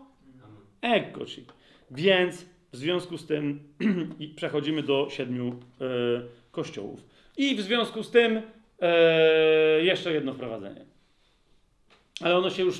Eccoci. 0.82 1.46
Więc 1.92 2.46
w 2.72 2.78
związku 2.78 3.18
z 3.18 3.28
tym 3.28 3.60
przechodzimy 4.36 4.84
do 4.84 5.08
siedmiu 5.10 5.48
e, 5.48 5.86
kościołów. 6.52 7.06
I 7.38 7.56
w 7.56 7.62
związku 7.62 8.04
z 8.04 8.12
tym 8.12 8.42
e, 8.82 9.84
jeszcze 9.84 10.14
jedno 10.14 10.34
wprowadzenie. 10.34 10.86
Ale 12.22 12.38
ono 12.38 12.50
się 12.50 12.64
już 12.64 12.80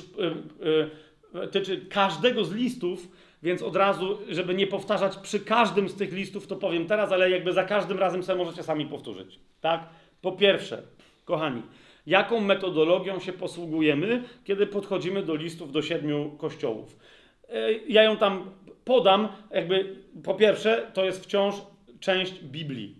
e, 1.34 1.42
e, 1.42 1.48
tyczy 1.48 1.86
każdego 1.88 2.44
z 2.44 2.52
listów, 2.52 3.08
więc 3.42 3.62
od 3.62 3.76
razu, 3.76 4.18
żeby 4.28 4.54
nie 4.54 4.66
powtarzać 4.66 5.16
przy 5.16 5.40
każdym 5.40 5.88
z 5.88 5.94
tych 5.94 6.12
listów, 6.12 6.46
to 6.46 6.56
powiem 6.56 6.86
teraz, 6.86 7.12
ale 7.12 7.30
jakby 7.30 7.52
za 7.52 7.64
każdym 7.64 7.98
razem 7.98 8.22
sobie 8.22 8.44
możecie 8.44 8.62
sami 8.62 8.86
powtórzyć. 8.86 9.40
Tak? 9.60 9.86
Po 10.22 10.32
pierwsze, 10.32 10.82
kochani, 11.24 11.62
jaką 12.06 12.40
metodologią 12.40 13.18
się 13.20 13.32
posługujemy, 13.32 14.22
kiedy 14.44 14.66
podchodzimy 14.66 15.22
do 15.22 15.34
listów 15.34 15.72
do 15.72 15.82
siedmiu 15.82 16.30
kościołów? 16.38 16.96
E, 17.48 17.72
Ja 17.72 18.02
ją 18.02 18.16
tam 18.16 18.50
podam, 18.84 19.28
jakby 19.50 19.96
po 20.24 20.34
pierwsze, 20.34 20.90
to 20.94 21.04
jest 21.04 21.24
wciąż 21.24 21.54
część 22.00 22.40
Biblii. 22.44 22.96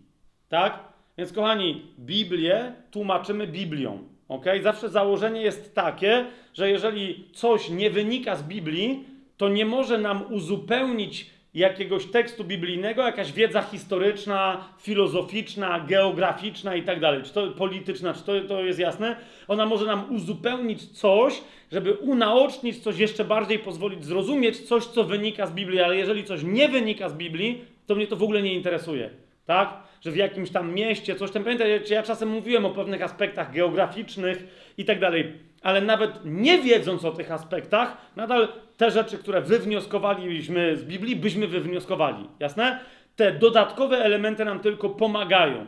Tak? 0.49 0.79
Więc 1.19 1.33
kochani, 1.33 1.87
Biblię 1.99 2.73
tłumaczymy 2.91 3.47
Biblią. 3.47 3.99
ok? 4.29 4.45
Zawsze 4.63 4.89
założenie 4.89 5.43
jest 5.43 5.75
takie, 5.75 6.27
że 6.55 6.71
jeżeli 6.71 7.25
coś 7.33 7.71
nie 7.71 7.91
wynika 7.91 8.37
z 8.37 8.43
Biblii, 8.43 9.05
to 9.41 9.49
nie 9.49 9.67
może 9.67 9.99
nam 9.99 10.33
uzupełnić 10.33 11.27
jakiegoś 11.55 12.07
tekstu 12.07 12.45
biblijnego, 12.45 13.03
jakaś 13.03 13.33
wiedza 13.33 13.63
historyczna, 13.63 14.65
filozoficzna, 14.81 15.81
geograficzna 15.89 16.75
i 16.75 16.83
tak 16.83 17.01
dalej, 17.01 17.23
czy 17.23 17.33
to 17.33 17.49
polityczna, 17.49 18.15
czy 18.15 18.23
to, 18.23 18.41
to 18.49 18.65
jest 18.65 18.79
jasne? 18.79 19.17
Ona 19.49 19.67
może 19.67 19.87
nam 19.87 20.15
uzupełnić 20.15 20.87
coś, 20.87 21.41
żeby 21.73 21.93
unaocznić 21.93 22.79
coś 22.79 22.99
jeszcze 22.99 23.25
bardziej, 23.25 23.59
pozwolić 23.59 24.05
zrozumieć 24.05 24.61
coś, 24.61 24.85
co 24.85 25.05
wynika 25.05 25.47
z 25.47 25.53
Biblii, 25.53 25.81
ale 25.81 25.97
jeżeli 25.97 26.25
coś 26.25 26.43
nie 26.43 26.69
wynika 26.69 27.09
z 27.09 27.15
Biblii, 27.15 27.65
to 27.87 27.95
mnie 27.95 28.07
to 28.07 28.17
w 28.17 28.23
ogóle 28.23 28.43
nie 28.43 28.55
interesuje, 28.55 29.11
tak? 29.47 29.77
Że 30.01 30.11
w 30.11 30.17
jakimś 30.17 30.51
tam 30.51 30.75
mieście 30.75 31.15
coś 31.15 31.31
tam, 31.31 31.45
pamiętajcie, 31.45 31.95
ja 31.95 32.03
czasem 32.03 32.29
mówiłem 32.29 32.65
o 32.65 32.71
pewnych 32.71 33.03
aspektach 33.03 33.53
geograficznych 33.53 34.45
i 34.79 34.85
tak 34.85 35.01
dalej, 35.01 35.33
ale 35.63 35.81
nawet 35.81 36.13
nie 36.25 36.59
wiedząc 36.59 37.05
o 37.05 37.13
tych 37.13 37.33
aspektach, 37.33 37.97
nadal 38.17 38.49
te 38.77 38.91
rzeczy, 38.91 39.19
które 39.19 39.41
wywnioskowaliśmy 39.41 40.77
z 40.77 40.85
Biblii, 40.85 41.17
byśmy 41.17 41.47
wywnioskowali. 41.47 42.29
Jasne? 42.39 42.81
Te 43.17 43.33
dodatkowe 43.33 43.99
elementy 43.99 44.45
nam 44.45 44.61
tylko 44.61 44.91
pomagają. 44.91 45.67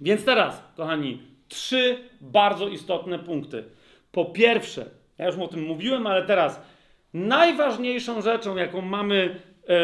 Więc 0.00 0.24
teraz, 0.24 0.62
kochani, 0.76 1.22
trzy 1.48 1.98
bardzo 2.20 2.68
istotne 2.68 3.18
punkty. 3.18 3.64
Po 4.12 4.24
pierwsze, 4.24 4.90
ja 5.18 5.26
już 5.26 5.36
o 5.36 5.48
tym 5.48 5.62
mówiłem, 5.62 6.06
ale 6.06 6.26
teraz 6.26 6.62
najważniejszą 7.14 8.22
rzeczą, 8.22 8.56
jaką 8.56 8.80
mamy 8.80 9.40
e, 9.68 9.76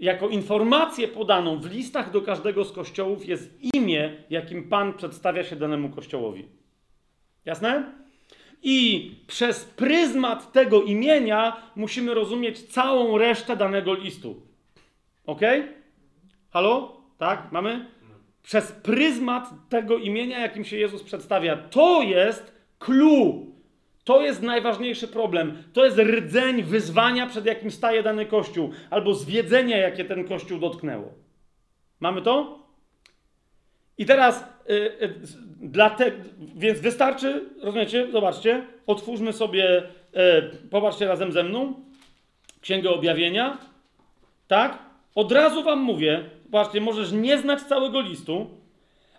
jako 0.00 0.28
informację 0.28 1.08
podaną 1.08 1.58
w 1.58 1.72
listach 1.72 2.10
do 2.10 2.22
każdego 2.22 2.64
z 2.64 2.72
kościołów, 2.72 3.26
jest 3.26 3.58
imię, 3.74 4.12
jakim 4.30 4.68
Pan 4.68 4.94
przedstawia 4.94 5.44
się 5.44 5.56
danemu 5.56 5.88
kościołowi. 5.88 6.48
Jasne? 7.44 8.01
I 8.62 9.10
przez 9.26 9.64
pryzmat 9.64 10.52
tego 10.52 10.82
imienia 10.82 11.56
musimy 11.76 12.14
rozumieć 12.14 12.62
całą 12.62 13.18
resztę 13.18 13.56
danego 13.56 13.94
listu. 13.94 14.42
Ok? 15.26 15.40
Halo? 16.50 16.96
Tak? 17.18 17.52
Mamy? 17.52 17.86
Przez 18.42 18.72
pryzmat 18.72 19.50
tego 19.68 19.98
imienia, 19.98 20.38
jakim 20.38 20.64
się 20.64 20.76
Jezus 20.76 21.02
przedstawia. 21.02 21.56
To 21.56 22.02
jest 22.02 22.52
clue. 22.78 23.46
To 24.04 24.20
jest 24.20 24.42
najważniejszy 24.42 25.08
problem. 25.08 25.62
To 25.72 25.84
jest 25.84 25.98
rdzeń 25.98 26.62
wyzwania, 26.62 27.26
przed 27.26 27.46
jakim 27.46 27.70
staje 27.70 28.02
dany 28.02 28.26
kościół, 28.26 28.70
albo 28.90 29.14
zwiedzenia, 29.14 29.76
jakie 29.76 30.04
ten 30.04 30.28
kościół 30.28 30.58
dotknęło. 30.58 31.12
Mamy 32.00 32.22
to? 32.22 32.58
I 33.98 34.06
teraz, 34.06 34.44
dla 35.60 35.90
te, 35.90 36.12
więc 36.56 36.80
wystarczy, 36.80 37.44
rozumiecie? 37.62 38.06
Zobaczcie, 38.12 38.66
otwórzmy 38.86 39.32
sobie, 39.32 39.82
y, 39.82 40.68
popatrzcie 40.70 41.06
razem 41.06 41.32
ze 41.32 41.42
mną, 41.42 41.74
Księgę 42.60 42.90
Objawienia, 42.90 43.58
tak? 44.48 44.78
Od 45.14 45.32
razu 45.32 45.62
wam 45.62 45.78
mówię, 45.78 46.24
zobaczcie, 46.44 46.80
możesz 46.80 47.12
nie 47.12 47.38
znać 47.38 47.60
całego 47.62 48.00
listu, 48.00 48.50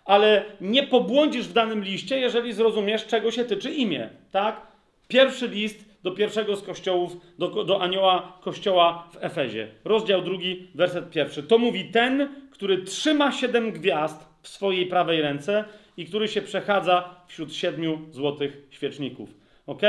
ale 0.04 0.44
nie 0.60 0.82
pobłądzisz 0.82 1.48
w 1.48 1.52
danym 1.52 1.84
liście, 1.84 2.18
jeżeli 2.18 2.52
zrozumiesz, 2.52 3.06
czego 3.06 3.30
się 3.30 3.44
tyczy 3.44 3.70
imię, 3.70 4.08
tak? 4.32 4.66
Pierwszy 5.08 5.48
list 5.48 5.84
do 6.02 6.10
pierwszego 6.10 6.56
z 6.56 6.62
kościołów, 6.62 7.16
do, 7.38 7.64
do 7.64 7.82
anioła 7.82 8.38
kościoła 8.42 9.08
w 9.12 9.16
Efezie. 9.20 9.68
Rozdział 9.84 10.22
drugi, 10.22 10.68
werset 10.74 11.10
pierwszy. 11.10 11.42
To 11.42 11.58
mówi 11.58 11.84
ten, 11.84 12.28
który 12.50 12.78
trzyma 12.78 13.32
siedem 13.32 13.72
gwiazd 13.72 14.33
w 14.44 14.48
swojej 14.48 14.86
prawej 14.86 15.22
ręce 15.22 15.64
i 15.96 16.06
który 16.06 16.28
się 16.28 16.42
przechadza 16.42 17.14
wśród 17.26 17.54
siedmiu 17.54 17.98
złotych 18.10 18.66
świeczników. 18.70 19.34
Ok? 19.66 19.82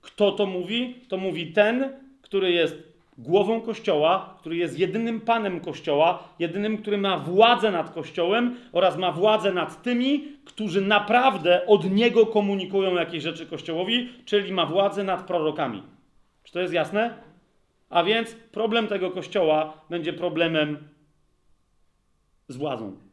Kto 0.00 0.32
to 0.32 0.46
mówi? 0.46 0.94
To 1.08 1.16
mówi 1.16 1.52
ten, 1.52 1.92
który 2.22 2.52
jest 2.52 2.92
głową 3.18 3.60
Kościoła, 3.60 4.36
który 4.38 4.56
jest 4.56 4.78
jedynym 4.78 5.20
panem 5.20 5.60
Kościoła, 5.60 6.28
jedynym, 6.38 6.78
który 6.78 6.98
ma 6.98 7.18
władzę 7.18 7.70
nad 7.70 7.90
Kościołem 7.90 8.56
oraz 8.72 8.96
ma 8.96 9.12
władzę 9.12 9.52
nad 9.52 9.82
tymi, 9.82 10.28
którzy 10.44 10.80
naprawdę 10.80 11.66
od 11.66 11.90
niego 11.90 12.26
komunikują 12.26 12.94
jakieś 12.94 13.22
rzeczy 13.22 13.46
Kościołowi, 13.46 14.08
czyli 14.24 14.52
ma 14.52 14.66
władzę 14.66 15.04
nad 15.04 15.26
prorokami. 15.26 15.82
Czy 16.44 16.52
to 16.52 16.60
jest 16.60 16.74
jasne? 16.74 17.14
A 17.90 18.04
więc 18.04 18.34
problem 18.34 18.88
tego 18.88 19.10
Kościoła 19.10 19.84
będzie 19.90 20.12
problemem 20.12 20.88
z 22.48 22.56
władzą. 22.56 23.11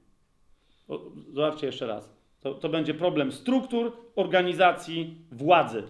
Zobaczcie 1.34 1.68
jeszcze 1.68 1.88
raz. 1.88 2.20
To, 2.40 2.54
to 2.54 2.70
będzie 2.70 2.94
problem 2.94 3.32
struktur, 3.32 3.92
organizacji, 4.16 5.16
władzy. 5.32 5.84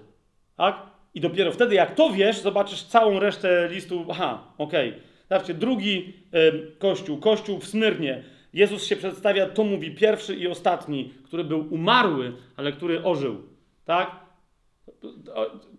Tak? 0.55 0.81
I 1.13 1.21
dopiero 1.21 1.51
wtedy, 1.51 1.75
jak 1.75 1.95
to 1.95 2.09
wiesz, 2.09 2.41
zobaczysz 2.41 2.83
całą 2.83 3.19
resztę 3.19 3.67
listu. 3.71 4.05
Aha, 4.11 4.43
okej. 4.57 4.93
Zobaczcie, 5.29 5.53
drugi 5.53 6.13
y, 6.35 6.77
kościół, 6.79 7.17
kościół 7.17 7.59
w 7.59 7.67
Smyrnie. 7.67 8.23
Jezus 8.53 8.85
się 8.85 8.95
przedstawia, 8.95 9.49
to 9.49 9.63
mówi 9.63 9.91
pierwszy 9.91 10.35
i 10.35 10.47
ostatni, 10.47 11.13
który 11.23 11.43
był 11.43 11.73
umarły, 11.73 12.33
ale 12.57 12.71
który 12.71 13.03
ożył. 13.03 13.41
Tak? 13.85 14.29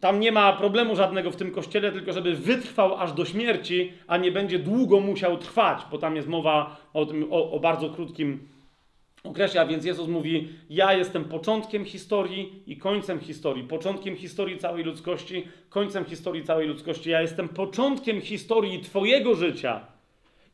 Tam 0.01 0.21
nie 0.21 0.33
ma 0.33 0.53
problemu 0.53 0.97
żadnego 0.97 1.31
w 1.31 1.37
tym 1.37 1.53
kościele, 1.53 1.93
tylko 1.93 2.13
żeby 2.13 2.35
wytrwał 2.35 2.97
aż 2.97 3.13
do 3.13 3.25
śmierci, 3.25 3.93
a 4.07 4.17
nie 4.17 4.33
będzie 4.33 4.59
długo 4.59 5.01
musiał 5.01 5.39
trwać, 5.39 5.83
bo 5.91 5.99
tam 5.99 6.17
jest 6.17 6.29
mowa 6.29 6.77
o, 6.95 7.07
tym, 7.07 7.33
o, 7.33 7.51
o 7.51 7.61
bardzo 7.61 7.91
krótkim 7.91 8.49
określa, 9.25 9.67
więc 9.67 9.85
Jezus 9.85 10.09
mówi: 10.09 10.49
Ja 10.71 10.93
jestem 10.93 11.25
początkiem 11.25 11.85
historii 11.85 12.63
i 12.67 12.77
końcem 12.77 13.21
historii. 13.21 13.65
Początkiem 13.65 14.17
historii 14.17 14.59
całej 14.59 14.85
ludzkości, 14.85 15.49
końcem 15.69 16.05
historii 16.05 16.45
całej 16.45 16.69
ludzkości. 16.69 17.11
Ja 17.11 17.23
jestem 17.23 17.49
początkiem 17.49 18.21
historii 18.21 18.81
Twojego 18.81 19.35
życia 19.35 19.87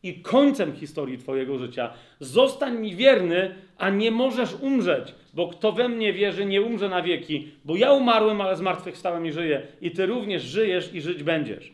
i 0.03 0.15
końcem 0.15 0.77
historii 0.77 1.19
Twojego 1.19 1.59
życia. 1.59 1.93
Zostań 2.21 2.79
mi 2.79 2.97
wierny, 2.97 3.55
a 3.79 3.91
nie 3.91 4.11
możesz 4.11 4.55
umrzeć, 4.55 5.15
bo 5.35 5.49
kto 5.49 5.73
we 5.73 5.89
mnie 5.89 6.13
wierzy, 6.13 6.47
nie 6.47 6.63
umrze 6.63 6.89
na 6.89 7.03
wieki, 7.03 7.49
bo 7.65 7.77
ja 7.77 7.93
umarłem, 7.93 8.41
ale 8.41 8.57
zmartwychwstałem 8.57 9.27
i 9.27 9.33
żyję. 9.33 9.63
I 9.81 9.91
Ty 9.91 10.07
również 10.07 10.43
żyjesz 10.43 10.95
i 10.95 11.01
żyć 11.01 11.23
będziesz. 11.23 11.73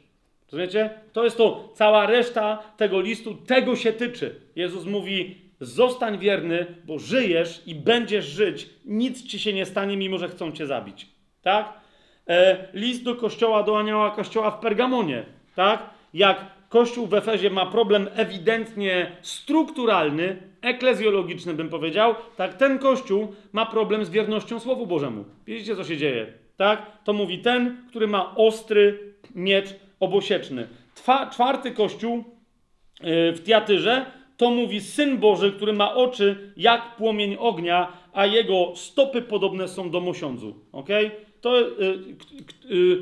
Rozumiecie? 0.52 0.90
To 1.12 1.24
jest 1.24 1.36
to, 1.36 1.73
cała 1.74 2.06
reszta 2.06 2.62
tego 2.77 3.01
listu, 3.01 3.35
tego 3.35 3.77
się 3.77 3.93
tyczy. 3.93 4.35
Jezus 4.56 4.85
mówi, 4.85 5.41
zostań 5.62 6.18
wierny, 6.18 6.66
bo 6.84 6.98
żyjesz 6.98 7.62
i 7.66 7.74
będziesz 7.74 8.26
żyć. 8.26 8.70
Nic 8.84 9.26
ci 9.26 9.39
się 9.39 9.52
nie 9.52 9.66
stanie, 9.66 9.97
mimo 9.97 10.18
że 10.18 10.28
chcą 10.28 10.52
cię 10.52 10.66
zabić. 10.66 11.06
Tak? 11.43 11.72
E, 12.28 12.68
list 12.74 13.02
do 13.02 13.14
kościoła, 13.14 13.62
do 13.62 13.78
anioła 13.78 14.10
kościoła 14.10 14.51
w 14.51 14.60
Pergamonie. 14.60 15.24
Tak? 15.55 15.90
Jak 16.14 16.47
kościół 16.68 17.06
w 17.06 17.14
Efezie 17.14 17.51
ma 17.51 17.66
problem 17.66 18.09
ewidentnie 18.14 19.12
strukturalny, 19.22 20.36
eklezjologiczny 20.62 21.55
bym 21.55 21.68
powiedział, 21.68 22.14
tak 22.36 22.55
ten 22.55 22.78
kościół 22.78 23.34
ma 23.52 23.66
problem 23.66 24.05
z 24.05 24.10
wiernością 24.10 24.60
Słowu 24.60 24.86
Bożemu. 24.86 25.24
Widzicie, 25.47 25.76
co 25.76 25.84
się 25.84 25.97
dzieje? 25.97 26.26
Tak? 26.56 26.86
To 27.05 27.12
mówi 27.12 27.39
ten, 27.39 27.76
który 27.89 28.06
ma 28.06 28.34
ostry 28.34 29.14
miecz 29.34 29.68
obosieczny. 30.01 30.68
Twa, 30.94 31.30
czwarty 31.30 31.70
kościół 31.70 32.24
yy, 33.01 33.32
w 33.32 33.43
Tiatyrze 33.44 34.06
to 34.43 34.51
mówi 34.51 34.81
Syn 34.81 35.19
Boży, 35.19 35.52
który 35.52 35.73
ma 35.73 35.94
oczy 35.94 36.52
jak 36.56 36.97
płomień 36.97 37.36
ognia, 37.39 37.93
a 38.12 38.27
jego 38.27 38.73
stopy 38.77 39.23
podobne 39.23 39.69
są 39.69 39.90
do 39.90 40.01
mosiądzu. 40.01 40.55
Okay? 40.73 41.10
To, 41.40 41.60
yy, 41.60 41.69
yy, 42.69 42.98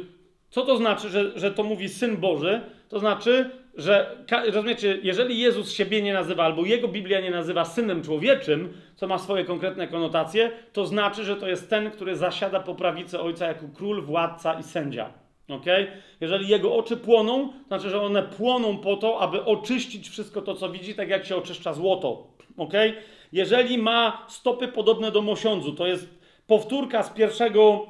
co 0.51 0.63
to 0.63 0.77
znaczy, 0.77 1.09
że, 1.09 1.39
że 1.39 1.51
to 1.51 1.63
mówi 1.63 1.89
Syn 1.89 2.17
Boży? 2.17 2.61
To 2.89 2.99
znaczy, 2.99 3.51
że 3.75 4.17
rozumiecie, 4.47 4.99
jeżeli 5.03 5.39
Jezus 5.39 5.73
siebie 5.73 6.03
nie 6.03 6.13
nazywa, 6.13 6.45
albo 6.45 6.65
jego 6.65 6.89
Biblia 6.89 7.21
nie 7.21 7.31
nazywa 7.31 7.65
synem 7.65 8.03
człowieczym, 8.03 8.73
co 8.97 9.07
ma 9.07 9.19
swoje 9.19 9.45
konkretne 9.45 9.89
konotacje, 9.89 10.51
to 10.73 10.87
znaczy, 10.87 11.25
że 11.25 11.37
to 11.37 11.49
jest 11.49 11.71
ten, 11.71 11.91
który 11.91 12.17
zasiada 12.17 12.61
po 12.61 12.75
prawicy 12.75 13.21
Ojca 13.21 13.47
jako 13.47 13.67
król, 13.75 14.03
władca 14.03 14.55
i 14.61 14.63
sędzia. 14.63 15.13
Okay? 15.53 15.87
Jeżeli 16.21 16.49
jego 16.49 16.77
oczy 16.77 16.97
płoną, 16.97 17.49
to 17.49 17.67
znaczy, 17.69 17.91
że 17.91 18.03
one 18.03 18.23
płoną 18.23 18.79
po 18.79 18.97
to, 18.97 19.21
aby 19.21 19.45
oczyścić 19.45 20.09
wszystko 20.09 20.43
to, 20.43 20.55
co 20.55 20.69
widzi, 20.69 20.95
tak 20.95 21.09
jak 21.09 21.27
się 21.27 21.37
oczyszcza 21.37 21.73
złoto. 21.73 22.27
Okay? 22.57 22.95
Jeżeli 23.33 23.79
ma 23.79 24.27
stopy 24.29 24.69
podobne 24.69 25.13
do 25.13 25.23
mosiądzu, 25.23 25.73
to 25.73 25.87
jest 25.87 26.09
powtórka 26.47 27.03
z 27.03 27.11
pierwszego 27.11 27.87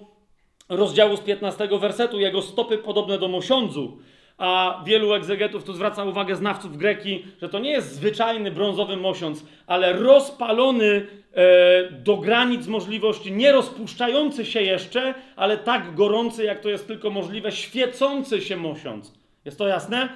rozdziału 0.69 1.16
z 1.16 1.20
15 1.20 1.69
wersetu, 1.78 2.20
jego 2.20 2.43
stopy 2.43 2.78
podobne 2.78 3.19
do 3.19 3.28
mosiądzu. 3.28 3.99
A 4.40 4.82
wielu 4.86 5.14
egzegetów 5.14 5.64
tu 5.64 5.72
zwraca 5.72 6.04
uwagę 6.04 6.36
znawców 6.36 6.76
greki, 6.76 7.24
że 7.42 7.48
to 7.48 7.58
nie 7.58 7.70
jest 7.70 7.94
zwyczajny 7.94 8.50
brązowy 8.50 8.96
mosiądz, 8.96 9.44
ale 9.66 9.92
rozpalony 9.92 11.06
e, 11.34 11.90
do 11.90 12.16
granic 12.16 12.66
możliwości, 12.66 13.32
nie 13.32 13.52
rozpuszczający 13.52 14.46
się 14.46 14.62
jeszcze, 14.62 15.14
ale 15.36 15.58
tak 15.58 15.94
gorący, 15.94 16.44
jak 16.44 16.60
to 16.60 16.68
jest 16.68 16.86
tylko 16.86 17.10
możliwe, 17.10 17.52
świecący 17.52 18.40
się 18.40 18.56
mosiądz. 18.56 19.14
Jest 19.44 19.58
to 19.58 19.68
jasne? 19.68 20.08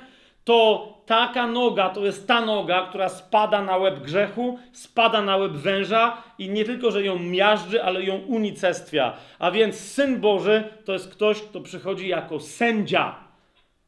To 0.45 0.89
taka 1.07 1.47
noga 1.47 1.89
to 1.89 2.05
jest 2.05 2.29
ta 2.29 2.41
noga, 2.41 2.87
która 2.87 3.09
spada 3.09 3.63
na 3.63 3.77
łeb 3.77 3.99
grzechu, 3.99 4.59
spada 4.73 5.23
na 5.23 5.37
łeb 5.37 5.53
węża 5.53 6.23
i 6.39 6.49
nie 6.49 6.65
tylko, 6.65 6.91
że 6.91 7.03
ją 7.03 7.19
miażdży, 7.19 7.83
ale 7.83 8.03
ją 8.03 8.17
unicestwia. 8.17 9.13
A 9.39 9.51
więc 9.51 9.81
Syn 9.81 10.21
Boży 10.21 10.65
to 10.85 10.93
jest 10.93 11.09
ktoś, 11.09 11.43
kto 11.43 11.61
przychodzi 11.61 12.09
jako 12.09 12.41
sędzia 12.41 13.24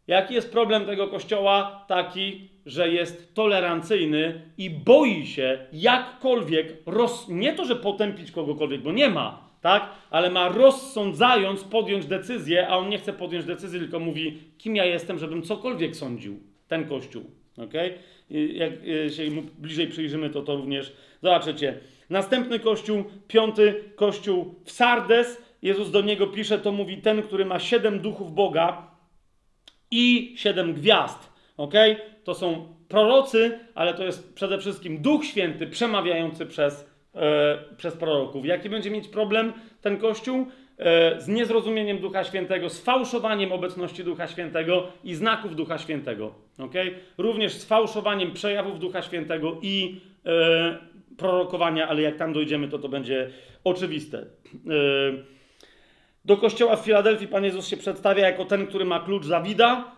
Jaki 0.07 0.35
jest 0.35 0.53
problem 0.53 0.87
tego 0.87 1.09
kościoła? 1.09 1.85
Taki, 1.89 2.49
że 2.66 2.89
jest 2.89 3.35
tolerancyjny 3.35 4.41
i 4.59 4.70
boi 4.70 5.27
się 5.27 5.59
jakkolwiek, 5.73 6.74
roz... 6.87 7.28
nie 7.28 7.53
to, 7.53 7.65
że 7.65 7.77
potępić 7.77 8.31
kogokolwiek, 8.31 8.83
bo 8.83 8.93
nie 8.93 9.11
ma, 9.11 9.49
tak? 9.61 9.89
Ale 10.11 10.31
ma 10.31 10.49
rozsądzając 10.49 11.65
podjąć 11.65 12.07
decyzję, 12.07 12.69
a 12.69 12.77
on 12.77 12.89
nie 12.89 12.99
chce 12.99 13.12
podjąć 13.12 13.45
decyzji, 13.45 13.78
tylko 13.81 14.01
mówi, 14.01 14.39
kim 14.59 14.77
ja 14.77 14.85
jestem, 14.85 15.19
żebym 15.19 15.43
cokolwiek 15.43 15.97
sądził. 15.97 16.41
Ten 16.69 16.89
kościół, 16.89 17.24
ok? 17.59 17.73
Jak 18.31 18.73
y, 18.85 19.11
się 19.11 19.31
mu 19.31 19.43
bliżej 19.59 19.87
przyjrzymy, 19.87 20.31
to 20.31 20.43
to 20.43 20.57
również 20.57 20.93
zobaczycie. 21.23 21.78
Następny 22.11 22.61
kościół, 22.61 23.05
piąty 23.28 23.85
kościół 23.97 24.55
w 24.65 24.73
Sardes. 24.73 25.43
Jezus 25.62 25.91
do 25.91 26.01
niego 26.01 26.27
pisze, 26.27 26.59
to 26.59 26.73
mówi 26.73 26.97
ten, 26.97 27.23
który 27.23 27.45
ma 27.45 27.59
siedem 27.59 28.01
duchów 28.01 28.35
Boga 28.35 28.95
i 29.90 30.34
siedem 30.36 30.74
gwiazd. 30.74 31.32
Ok? 31.56 31.74
To 32.24 32.34
są 32.34 32.74
prorocy, 32.88 33.58
ale 33.74 33.94
to 33.94 34.04
jest 34.04 34.34
przede 34.34 34.58
wszystkim 34.58 34.98
Duch 34.98 35.24
Święty 35.24 35.66
przemawiający 35.66 36.46
przez, 36.46 36.90
e, 37.14 37.58
przez 37.76 37.96
proroków. 37.96 38.46
Jaki 38.46 38.68
będzie 38.68 38.90
mieć 38.90 39.08
problem 39.08 39.52
ten 39.80 39.98
Kościół? 39.98 40.46
E, 40.78 41.20
z 41.20 41.28
niezrozumieniem 41.28 41.98
Ducha 41.98 42.24
Świętego, 42.24 42.70
z 42.70 42.80
fałszowaniem 42.80 43.52
obecności 43.52 44.04
Ducha 44.04 44.26
Świętego 44.26 44.88
i 45.04 45.14
znaków 45.14 45.56
Ducha 45.56 45.78
Świętego. 45.78 46.34
Okay? 46.58 46.94
Również 47.18 47.52
z 47.52 47.64
fałszowaniem 47.64 48.32
przejawów 48.32 48.78
Ducha 48.78 49.02
Świętego 49.02 49.58
i 49.62 50.00
e, 50.26 50.78
prorokowania, 51.16 51.88
ale 51.88 52.02
jak 52.02 52.16
tam 52.16 52.32
dojdziemy, 52.32 52.68
to 52.68 52.78
to 52.78 52.88
będzie 52.88 53.30
oczywiste. 53.64 54.18
E, 54.18 55.35
do 56.27 56.36
kościoła 56.36 56.77
w 56.77 56.85
Filadelfii 56.85 57.28
Pan 57.28 57.44
Jezus 57.44 57.69
się 57.69 57.77
przedstawia 57.77 58.27
jako 58.27 58.44
ten, 58.44 58.66
który 58.66 58.85
ma 58.85 59.01
klucz 59.01 59.24
Zawida. 59.24 59.97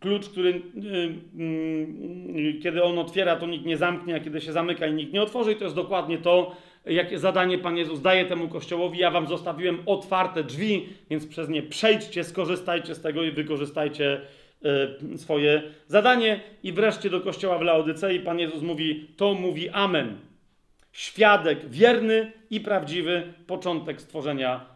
Klucz, 0.00 0.28
który 0.28 0.50
y, 0.50 0.54
y, 1.40 1.86
y, 2.38 2.60
kiedy 2.62 2.82
on 2.82 2.98
otwiera, 2.98 3.36
to 3.36 3.46
nikt 3.46 3.66
nie 3.66 3.76
zamknie, 3.76 4.14
a 4.14 4.20
kiedy 4.20 4.40
się 4.40 4.52
zamyka 4.52 4.86
i 4.86 4.94
nikt 4.94 5.12
nie 5.12 5.22
otworzy. 5.22 5.52
I 5.52 5.56
to 5.56 5.64
jest 5.64 5.76
dokładnie 5.76 6.18
to, 6.18 6.56
jakie 6.86 7.18
zadanie 7.18 7.58
Pan 7.58 7.76
Jezus 7.76 8.00
daje 8.00 8.24
temu 8.24 8.48
kościołowi. 8.48 8.98
Ja 8.98 9.10
wam 9.10 9.26
zostawiłem 9.26 9.78
otwarte 9.86 10.44
drzwi, 10.44 10.88
więc 11.10 11.26
przez 11.26 11.48
nie 11.48 11.62
przejdźcie, 11.62 12.24
skorzystajcie 12.24 12.94
z 12.94 13.00
tego 13.00 13.22
i 13.22 13.30
wykorzystajcie 13.30 14.20
swoje 15.16 15.62
zadanie. 15.86 16.40
I 16.62 16.72
wreszcie 16.72 17.10
do 17.10 17.20
kościoła 17.20 17.58
w 17.58 17.62
Laodycei 17.62 18.20
Pan 18.20 18.38
Jezus 18.38 18.62
mówi, 18.62 19.06
to 19.16 19.34
mówi 19.34 19.70
Amen. 19.70 20.16
Świadek 20.92 21.68
wierny 21.68 22.32
i 22.50 22.60
prawdziwy, 22.60 23.32
początek 23.46 24.00
stworzenia 24.00 24.69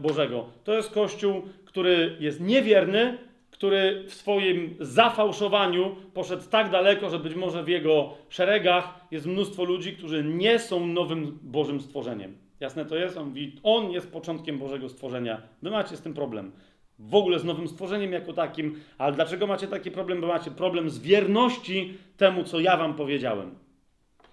Bożego. 0.00 0.46
To 0.64 0.74
jest 0.74 0.90
Kościół, 0.90 1.42
który 1.64 2.16
jest 2.20 2.40
niewierny, 2.40 3.18
który 3.50 4.04
w 4.06 4.14
swoim 4.14 4.76
zafałszowaniu 4.80 5.96
poszedł 6.14 6.42
tak 6.50 6.70
daleko, 6.70 7.10
że 7.10 7.18
być 7.18 7.34
może 7.34 7.64
w 7.64 7.68
jego 7.68 8.14
szeregach 8.28 9.06
jest 9.10 9.26
mnóstwo 9.26 9.64
ludzi, 9.64 9.92
którzy 9.92 10.24
nie 10.24 10.58
są 10.58 10.86
nowym 10.86 11.38
Bożym 11.42 11.80
stworzeniem. 11.80 12.36
Jasne 12.60 12.84
to 12.84 12.96
jest? 12.96 13.16
On 13.16 13.28
mówi, 13.28 13.56
on 13.62 13.90
jest 13.90 14.12
początkiem 14.12 14.58
Bożego 14.58 14.88
stworzenia. 14.88 15.42
Wy 15.62 15.70
macie 15.70 15.96
z 15.96 16.00
tym 16.00 16.14
problem. 16.14 16.52
W 16.98 17.14
ogóle 17.14 17.38
z 17.38 17.44
nowym 17.44 17.68
stworzeniem 17.68 18.12
jako 18.12 18.32
takim. 18.32 18.80
Ale 18.98 19.12
dlaczego 19.12 19.46
macie 19.46 19.66
taki 19.66 19.90
problem? 19.90 20.20
Bo 20.20 20.26
macie 20.26 20.50
problem 20.50 20.90
z 20.90 20.98
wierności 20.98 21.94
temu, 22.16 22.44
co 22.44 22.60
ja 22.60 22.76
wam 22.76 22.94
powiedziałem. 22.94 23.54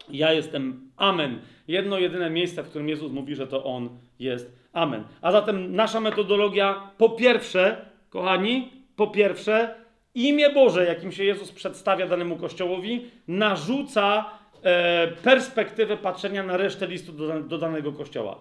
Ja 0.10 0.34
jestem 0.34 0.92
Amen. 0.98 1.40
Jedno, 1.68 2.00
jedyne 2.00 2.30
miejsce, 2.30 2.64
w 2.64 2.70
którym 2.70 2.90
Jezus 2.90 3.12
mówi, 3.12 3.36
że 3.36 3.48
to 3.48 3.64
On 3.64 3.90
jest 4.20 4.57
Amen. 4.78 5.04
A 5.22 5.32
zatem 5.32 5.76
nasza 5.76 6.00
metodologia, 6.00 6.92
po 6.98 7.10
pierwsze, 7.10 7.86
kochani, 8.10 8.72
po 8.96 9.08
pierwsze, 9.08 9.76
imię 10.16 10.50
Boże, 10.50 10.86
jakim 10.86 11.12
się 11.12 11.24
Jezus 11.24 11.52
przedstawia 11.52 12.08
danemu 12.08 12.36
kościołowi, 12.36 13.06
narzuca 13.28 14.26
e, 14.64 15.08
perspektywę 15.08 15.98
patrzenia 15.98 16.44
na 16.44 16.58
resztę 16.58 16.88
listu 16.88 17.12
do, 17.12 17.40
do 17.42 17.58
danego 17.58 17.92
kościoła. 17.92 18.40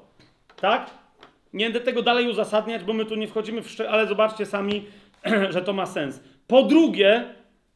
Tak? 0.61 0.91
Nie 1.53 1.65
będę 1.65 1.81
tego 1.81 2.03
dalej 2.03 2.29
uzasadniać, 2.29 2.85
bo 2.85 2.93
my 2.93 3.05
tu 3.05 3.15
nie 3.15 3.29
wchodzimy 3.29 3.63
w 3.63 3.71
szczegóły, 3.71 3.95
ale 3.95 4.07
zobaczcie 4.07 4.47
sami, 4.47 4.85
że 5.55 5.63
to 5.63 5.73
ma 5.73 5.87
sens. 5.87 6.23
Po 6.47 6.63
drugie, 6.63 7.25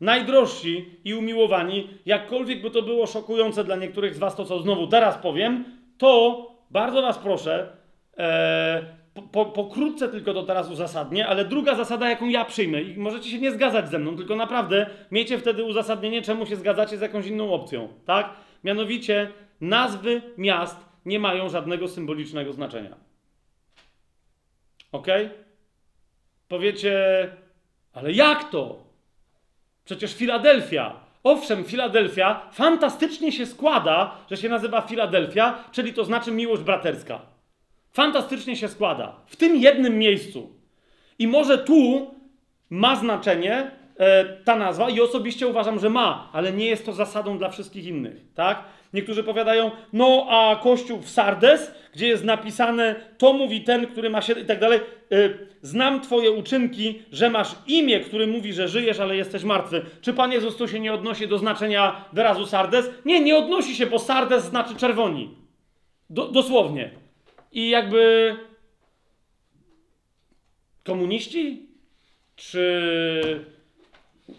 najdrożsi 0.01 0.99
i 1.05 1.15
umiłowani, 1.15 1.89
jakkolwiek 2.07 2.63
by 2.63 2.71
to 2.71 2.83
było 2.83 3.07
szokujące 3.07 3.65
dla 3.65 3.77
niektórych 3.77 4.15
z 4.15 4.19
Was, 4.19 4.37
to 4.37 4.45
co 4.45 4.59
znowu 4.59 4.87
teraz 4.87 5.17
powiem, 5.17 5.65
to 5.99 6.47
bardzo 6.71 7.03
Was 7.03 7.19
proszę, 7.19 7.80
e, 8.21 9.01
po, 9.15 9.23
po, 9.23 9.47
pokrótce 9.47 10.09
tylko 10.09 10.35
to 10.35 10.43
teraz 10.43 10.71
uzasadnię, 10.71 11.27
ale 11.27 11.45
druga 11.45 11.75
zasada, 11.75 12.11
jaką 12.11 12.29
ja 12.29 12.45
przyjmę, 12.45 12.83
i 12.83 12.99
możecie 12.99 13.31
się 13.31 13.39
nie 13.39 13.53
zgadzać 13.53 13.89
ze 13.89 13.99
mną, 13.99 14.17
tylko 14.17 14.37
naprawdę 14.37 14.87
miejcie 15.11 15.39
wtedy 15.39 15.65
uzasadnienie, 15.65 16.23
czemu 16.23 16.47
się 16.47 16.57
zgadzacie 16.57 16.99
z 16.99 17.01
jakąś 17.01 17.27
inną 17.27 17.53
opcją, 17.53 17.89
tak? 18.07 18.31
Mianowicie, 18.65 19.33
nazwy 19.61 20.23
miast 20.39 20.77
nie 21.07 21.19
mają 21.19 21.49
żadnego 21.49 21.89
symbolicznego 21.89 22.53
znaczenia. 22.53 22.97
Ok? 24.93 25.07
Powiecie, 26.49 27.29
ale 27.93 28.13
jak 28.13 28.51
to? 28.51 28.85
Przecież 29.85 30.15
Filadelfia. 30.15 31.01
Owszem, 31.25 31.65
Filadelfia 31.65 32.51
fantastycznie 32.53 33.33
się 33.33 33.47
składa, 33.47 34.17
że 34.31 34.37
się 34.37 34.49
nazywa 34.49 34.81
Filadelfia, 34.81 35.65
czyli 35.73 35.95
to 35.95 36.05
znaczy 36.05 36.33
miłość 36.33 36.63
braterska. 36.63 37.21
Fantastycznie 37.93 38.57
się 38.57 38.69
składa. 38.69 39.17
W 39.27 39.37
tym 39.37 39.57
jednym 39.57 39.99
miejscu. 39.99 40.51
I 41.19 41.29
może 41.29 41.59
tu 41.59 42.11
ma 42.71 42.97
znaczenie 42.97 43.71
e, 43.97 44.25
ta 44.25 44.57
nazwa 44.57 44.91
i 44.91 45.01
osobiście 45.01 45.47
uważam, 45.47 45.79
że 45.79 45.91
ma, 45.91 46.31
ale 46.33 46.53
nie 46.53 46.67
jest 46.67 46.87
to 46.87 46.93
zasadą 46.93 47.39
dla 47.39 47.51
wszystkich 47.51 47.87
innych, 47.87 48.17
tak? 48.35 48.65
Niektórzy 48.95 49.25
powiadają, 49.25 49.71
no 49.93 50.27
a 50.31 50.57
kościół 50.57 50.99
w 50.99 51.11
Sardes, 51.11 51.75
gdzie 51.93 52.09
jest 52.09 52.25
napisane, 52.25 52.95
to 53.19 53.33
mówi 53.33 53.61
ten, 53.61 53.87
który 53.87 54.11
ma 54.11 54.23
się 54.23 54.33
i 54.33 54.45
tak 54.45 54.61
dalej, 54.61 54.81
e, 55.13 55.29
znam 55.63 56.01
twoje 56.01 56.31
uczynki, 56.31 57.03
że 57.13 57.31
masz 57.31 57.55
imię, 57.67 58.01
który 58.01 58.27
mówi, 58.27 58.53
że 58.53 58.69
żyjesz, 58.69 59.01
ale 59.01 59.17
jesteś 59.17 59.45
martwy. 59.45 59.83
Czy 60.01 60.13
Pan 60.13 60.33
Jezus 60.33 60.57
tu 60.57 60.69
się 60.69 60.81
nie 60.81 60.95
odnosi 60.95 61.29
do 61.29 61.39
znaczenia 61.39 62.05
wyrazu 62.13 62.47
Sardes? 62.47 62.91
Nie, 63.05 63.21
nie 63.21 63.37
odnosi 63.37 63.77
się, 63.77 63.87
bo 63.87 63.99
Sardes 63.99 64.45
znaczy 64.45 64.77
czerwoni. 64.77 65.35
Do, 66.11 66.29
dosłownie. 66.29 67.00
I 67.53 67.71
jakby 67.71 68.37
komuniści? 70.85 71.67
Czy 72.37 73.45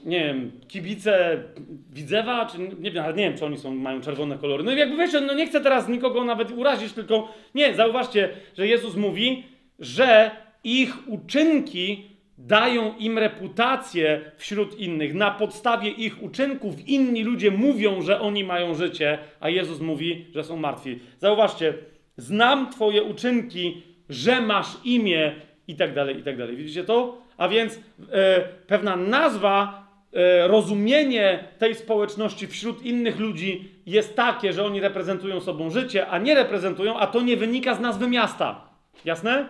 nie 0.05 0.19
wiem, 0.25 0.51
kibice 0.67 1.43
Widzewa, 1.89 2.45
czy 2.45 2.57
nie 2.59 2.91
wiem, 2.91 3.05
nie 3.15 3.23
wiem, 3.23 3.38
czy 3.38 3.45
oni 3.45 3.57
są, 3.57 3.75
mają 3.75 4.01
czerwone 4.01 4.38
kolory. 4.38 4.63
No 4.63 4.71
i 4.71 4.77
jakby 4.77 4.97
wiecie, 4.97 5.21
no 5.21 5.33
nie 5.33 5.47
chcę 5.47 5.61
teraz 5.61 5.89
nikogo 5.89 6.25
nawet 6.25 6.51
urazić, 6.51 6.93
tylko 6.93 7.33
nie, 7.55 7.73
zauważcie, 7.73 8.29
że 8.57 8.67
Jezus 8.67 8.95
mówi, 8.95 9.43
że 9.79 10.31
ich 10.63 11.09
uczynki 11.09 12.05
dają 12.38 12.93
im 12.99 13.17
reputację 13.17 14.31
wśród 14.38 14.79
innych. 14.79 15.13
Na 15.13 15.31
podstawie 15.31 15.89
ich 15.89 16.23
uczynków 16.23 16.88
inni 16.88 17.23
ludzie 17.23 17.51
mówią, 17.51 18.01
że 18.01 18.21
oni 18.21 18.43
mają 18.43 18.75
życie, 18.75 19.17
a 19.39 19.49
Jezus 19.49 19.79
mówi, 19.79 20.25
że 20.35 20.43
są 20.43 20.57
martwi. 20.57 20.99
Zauważcie, 21.19 21.73
znam 22.22 22.72
Twoje 22.72 23.03
uczynki, 23.03 23.81
że 24.10 24.41
masz 24.41 24.68
imię 24.84 25.35
i 25.68 25.76
tak 25.76 25.93
dalej, 25.93 26.19
i 26.19 26.23
tak 26.23 26.38
dalej. 26.38 26.56
Widzicie 26.56 26.84
to? 26.84 27.18
A 27.38 27.48
więc 27.48 27.80
e, 28.11 28.41
pewna 28.68 28.95
nazwa, 28.95 29.88
e, 30.14 30.48
rozumienie 30.48 31.43
tej 31.57 31.76
społeczności 31.76 32.48
wśród 32.48 32.85
innych 32.85 33.19
ludzi 33.19 33.72
jest 33.85 34.15
takie, 34.15 34.53
że 34.53 34.65
oni 34.65 34.80
reprezentują 34.80 35.41
sobą 35.41 35.69
życie, 35.69 36.07
a 36.07 36.18
nie 36.18 36.35
reprezentują, 36.35 36.98
a 36.98 37.07
to 37.07 37.22
nie 37.22 37.38
wynika 37.38 37.76
z 37.76 37.80
nazwy 37.80 38.07
miasta. 38.07 38.69
Jasne? 39.06 39.49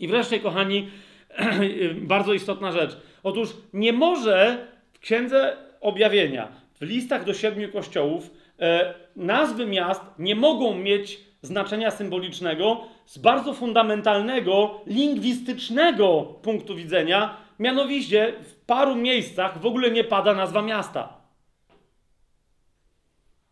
I 0.00 0.08
wreszcie, 0.08 0.40
kochani, 0.40 0.88
bardzo 2.14 2.32
istotna 2.32 2.72
rzecz. 2.72 2.96
Otóż 3.22 3.48
nie 3.72 3.92
może 3.92 4.66
w 4.92 4.98
Księdze 4.98 5.56
Objawienia, 5.80 6.48
w 6.80 6.82
listach 6.82 7.24
do 7.24 7.34
siedmiu 7.34 7.72
kościołów, 7.72 8.30
e, 8.60 8.94
nazwy 9.16 9.66
miast 9.66 10.02
nie 10.18 10.34
mogą 10.34 10.74
mieć 10.74 11.27
znaczenia 11.42 11.90
symbolicznego 11.90 12.80
z 13.06 13.18
bardzo 13.18 13.54
fundamentalnego, 13.54 14.80
lingwistycznego 14.86 16.22
punktu 16.42 16.76
widzenia. 16.76 17.36
Mianowicie 17.58 18.32
w 18.42 18.54
paru 18.54 18.96
miejscach 18.96 19.60
w 19.60 19.66
ogóle 19.66 19.90
nie 19.90 20.04
pada 20.04 20.34
nazwa 20.34 20.62
miasta. 20.62 21.18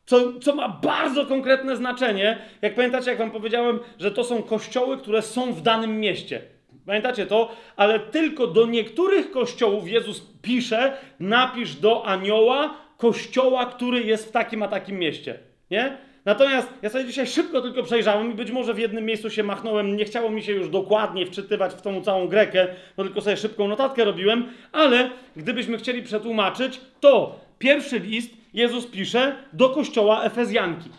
Co, 0.07 0.41
co 0.41 0.55
ma 0.55 0.69
bardzo 0.69 1.27
konkretne 1.27 1.77
znaczenie. 1.77 2.39
Jak 2.63 2.75
pamiętacie, 2.75 3.11
jak 3.11 3.19
wam 3.19 3.31
powiedziałem, 3.31 3.81
że 3.99 4.11
to 4.11 4.25
są 4.25 4.43
kościoły, 4.43 4.99
które 4.99 5.23
są 5.23 5.53
w 5.53 5.63
danym 5.63 6.01
mieście. 6.01 6.43
Pamiętacie 6.87 7.27
to? 7.27 7.53
Ale 7.77 8.01
tylko 8.01 8.47
do 8.47 8.67
niektórych 8.67 9.31
kościołów 9.31 9.89
Jezus 9.89 10.23
pisze: 10.43 10.99
napisz 11.21 11.75
do 11.75 12.07
anioła 12.07 12.75
kościoła, 12.99 13.67
który 13.67 14.03
jest 14.03 14.29
w 14.29 14.33
takim 14.33 14.63
a 14.63 14.69
takim 14.69 14.99
mieście. 14.99 15.39
Nie? 15.71 15.99
Natomiast 16.27 16.69
ja 16.83 16.91
sobie 16.91 17.05
dzisiaj 17.05 17.27
szybko 17.27 17.63
tylko 17.63 17.83
przejrzałem 17.83 18.33
i 18.33 18.35
być 18.35 18.51
może 18.51 18.75
w 18.75 18.79
jednym 18.79 19.05
miejscu 19.05 19.31
się 19.31 19.43
machnąłem, 19.43 19.97
nie 19.97 20.05
chciało 20.05 20.31
mi 20.31 20.43
się 20.43 20.53
już 20.53 20.69
dokładnie 20.69 21.27
wczytywać 21.27 21.75
w 21.75 21.83
tą 21.83 22.03
całą 22.03 22.29
grekę, 22.29 22.67
bo 22.97 23.05
tylko 23.05 23.21
sobie 23.21 23.37
szybką 23.37 23.69
notatkę 23.69 24.05
robiłem, 24.05 24.49
ale 24.73 25.11
gdybyśmy 25.37 25.79
chcieli 25.79 26.03
przetłumaczyć, 26.03 26.81
to 27.01 27.41
pierwszy 27.59 27.99
list 27.99 28.31
Jezus 28.55 28.87
pisze 28.87 29.37
do 29.53 29.71
kościoła 29.71 30.25
Efezjanki. 30.25 30.91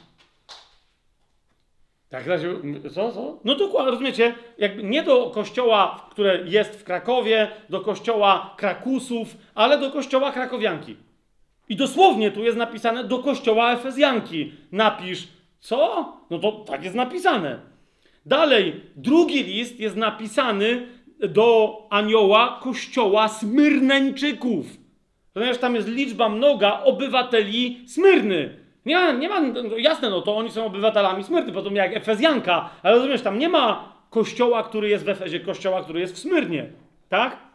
Tak, 2.09 2.27
razie, 2.27 2.55
co, 2.93 3.11
co? 3.11 3.39
No 3.45 3.55
dokładnie, 3.55 3.91
rozumiecie, 3.91 4.35
jakby 4.57 4.83
nie 4.83 5.03
do 5.03 5.29
kościoła, 5.29 6.07
które 6.11 6.39
jest 6.45 6.79
w 6.79 6.83
Krakowie, 6.83 7.47
do 7.69 7.81
kościoła 7.81 8.53
Krakusów, 8.57 9.37
ale 9.55 9.77
do 9.77 9.91
kościoła 9.91 10.31
Krakowianki. 10.31 11.06
I 11.69 11.75
dosłownie 11.75 12.31
tu 12.31 12.43
jest 12.43 12.57
napisane 12.57 13.03
do 13.03 13.19
kościoła 13.19 13.73
Efezjanki. 13.73 14.51
Napisz, 14.71 15.27
co? 15.59 16.13
No 16.29 16.39
to 16.39 16.51
tak 16.51 16.83
jest 16.83 16.95
napisane. 16.95 17.59
Dalej, 18.25 18.81
drugi 18.95 19.43
list 19.43 19.79
jest 19.79 19.95
napisany 19.95 20.87
do 21.19 21.77
anioła 21.89 22.59
kościoła 22.63 23.27
Smyrneńczyków. 23.27 24.65
Ponieważ 25.33 25.57
tam 25.57 25.75
jest 25.75 25.87
liczba 25.87 26.29
mnoga 26.29 26.81
obywateli 26.83 27.81
Smyrny. 27.87 28.49
Nie 28.85 28.95
ma, 28.95 29.11
nie 29.11 29.29
ma, 29.29 29.41
no 29.41 29.77
jasne, 29.77 30.09
no 30.09 30.21
to 30.21 30.37
oni 30.37 30.51
są 30.51 30.65
obywatelami 30.65 31.23
Smyrny, 31.23 31.51
potem 31.51 31.75
jak 31.75 31.95
Efezjanka, 31.95 32.69
ale 32.83 32.95
rozumiesz, 32.95 33.21
tam 33.21 33.39
nie 33.39 33.49
ma 33.49 33.93
kościoła, 34.09 34.63
który 34.63 34.89
jest 34.89 35.05
w 35.05 35.09
Efezie, 35.09 35.39
kościoła, 35.39 35.83
który 35.83 35.99
jest 35.99 36.15
w 36.15 36.19
Smyrnie. 36.19 36.69
Tak? 37.09 37.46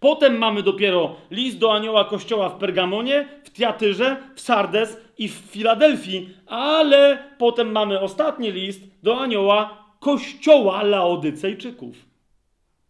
Potem 0.00 0.38
mamy 0.38 0.62
dopiero 0.62 1.16
list 1.30 1.58
do 1.58 1.74
anioła 1.74 2.04
kościoła 2.04 2.48
w 2.48 2.58
Pergamonie, 2.58 3.28
w 3.44 3.50
Tiatyrze, 3.50 4.16
w 4.34 4.40
Sardes 4.40 5.00
i 5.18 5.28
w 5.28 5.32
Filadelfii, 5.32 6.28
ale 6.46 7.18
potem 7.38 7.72
mamy 7.72 8.00
ostatni 8.00 8.52
list 8.52 8.80
do 9.02 9.20
anioła 9.20 9.86
kościoła 10.00 10.82
Laodycejczyków. 10.82 11.96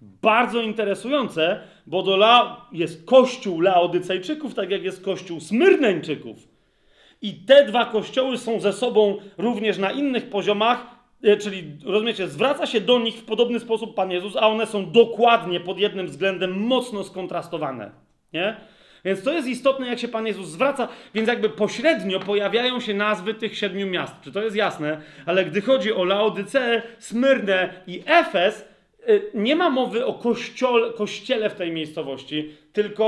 Bardzo 0.01 0.61
interesujące, 0.61 1.61
bo 1.87 2.03
do 2.03 2.15
La 2.15 2.66
jest 2.73 3.07
kościół 3.07 3.61
Laodycejczyków, 3.61 4.55
tak 4.55 4.70
jak 4.70 4.83
jest 4.83 5.05
kościół 5.05 5.41
Smyrneńczyków. 5.41 6.37
I 7.23 7.35
te 7.35 7.65
dwa 7.65 7.85
kościoły 7.85 8.39
są 8.39 8.61
ze 8.61 8.73
sobą 8.73 9.16
również 9.39 9.78
na 9.78 9.91
innych 9.91 10.31
poziomach, 10.31 10.95
czyli 11.40 11.65
rozumiecie, 11.85 12.28
zwraca 12.28 12.66
się 12.66 12.81
do 12.81 12.98
nich 12.98 13.15
w 13.15 13.24
podobny 13.24 13.61
sposób 13.61 13.94
Pan 13.94 14.11
Jezus, 14.11 14.36
a 14.36 14.48
one 14.48 14.66
są 14.66 14.90
dokładnie 14.90 15.61
pod 15.61 15.78
jednym 15.78 16.07
względem 16.07 16.61
mocno 16.61 17.05
skontrastowane. 17.05 17.90
Nie? 18.32 18.57
Więc 19.05 19.23
to 19.23 19.32
jest 19.32 19.48
istotne, 19.48 19.86
jak 19.86 19.98
się 19.98 20.09
Pan 20.09 20.27
Jezus 20.27 20.48
zwraca, 20.48 20.89
więc 21.15 21.28
jakby 21.28 21.48
pośrednio 21.48 22.20
pojawiają 22.20 22.81
się 22.81 22.94
nazwy 22.94 23.35
tych 23.35 23.59
siedmiu 23.59 23.86
miast. 23.86 24.15
Czy 24.20 24.32
to 24.32 24.43
jest 24.43 24.57
jasne? 24.57 25.01
Ale 25.27 25.44
gdy 25.44 25.61
chodzi 25.61 25.93
o 25.93 26.05
Laodyceę, 26.05 26.82
Smyrnę 26.98 27.69
i 27.86 28.03
Efes, 28.07 28.69
nie 29.35 29.57
ma 29.57 29.70
mowy 29.70 30.07
o 30.07 30.15
kościole, 30.15 30.93
kościele 30.93 31.51
w 31.51 31.55
tej 31.55 31.73
miejscowości, 31.73 32.51
tylko, 32.73 33.05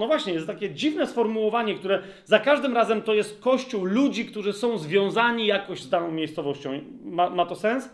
no 0.00 0.06
właśnie, 0.06 0.32
jest 0.32 0.46
takie 0.46 0.70
dziwne 0.70 1.06
sformułowanie, 1.06 1.74
które 1.74 2.02
za 2.24 2.38
każdym 2.38 2.74
razem 2.74 3.02
to 3.02 3.14
jest 3.14 3.40
kościół 3.40 3.84
ludzi, 3.84 4.26
którzy 4.26 4.52
są 4.52 4.78
związani 4.78 5.46
jakoś 5.46 5.80
z 5.80 5.88
daną 5.88 6.10
miejscowością. 6.10 6.80
Ma, 7.04 7.30
ma 7.30 7.46
to 7.46 7.54
sens? 7.54 7.90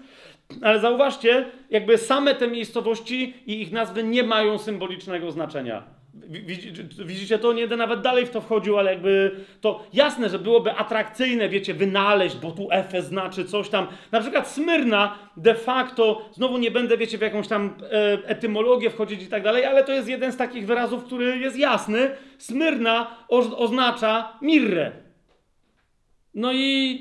Ale 0.63 0.81
zauważcie, 0.81 1.47
jakby 1.71 1.99
same 1.99 2.35
te 2.35 2.49
miejscowości 2.49 3.35
i 3.47 3.63
ich 3.63 3.73
nazwy 3.73 4.05
nie 4.05 4.23
mają 4.23 4.59
symbolicznego 4.59 5.31
znaczenia. 5.31 5.96
Widzicie 7.05 7.39
to? 7.39 7.53
Nie 7.53 7.61
będę 7.61 7.77
nawet 7.77 8.01
dalej 8.01 8.27
w 8.27 8.31
to 8.31 8.41
wchodził, 8.41 8.79
ale 8.79 8.93
jakby 8.93 9.31
to 9.61 9.87
jasne, 9.93 10.29
że 10.29 10.39
byłoby 10.39 10.73
atrakcyjne, 10.73 11.49
wiecie, 11.49 11.75
wynaleźć, 11.75 12.37
bo 12.37 12.51
tu 12.51 12.69
Efes 12.71 13.07
znaczy 13.07 13.45
coś 13.45 13.69
tam. 13.69 13.87
Na 14.13 14.21
przykład 14.21 14.49
Smyrna 14.49 15.19
de 15.37 15.55
facto, 15.55 16.29
znowu 16.33 16.59
nie 16.59 16.71
będę, 16.71 16.97
wiecie, 16.97 17.19
w 17.19 17.21
jakąś 17.21 17.49
tam 17.49 17.75
e, 17.83 18.29
etymologię 18.29 18.91
wchodzić 18.91 19.23
i 19.23 19.27
tak 19.27 19.43
dalej, 19.43 19.65
ale 19.65 19.85
to 19.85 19.93
jest 19.93 20.09
jeden 20.09 20.33
z 20.33 20.37
takich 20.37 20.67
wyrazów, 20.67 21.05
który 21.05 21.39
jest 21.39 21.57
jasny. 21.57 22.11
Smyrna 22.39 23.17
oznacza 23.57 24.39
mirrę. 24.43 24.93
No 26.35 26.53
i 26.53 27.01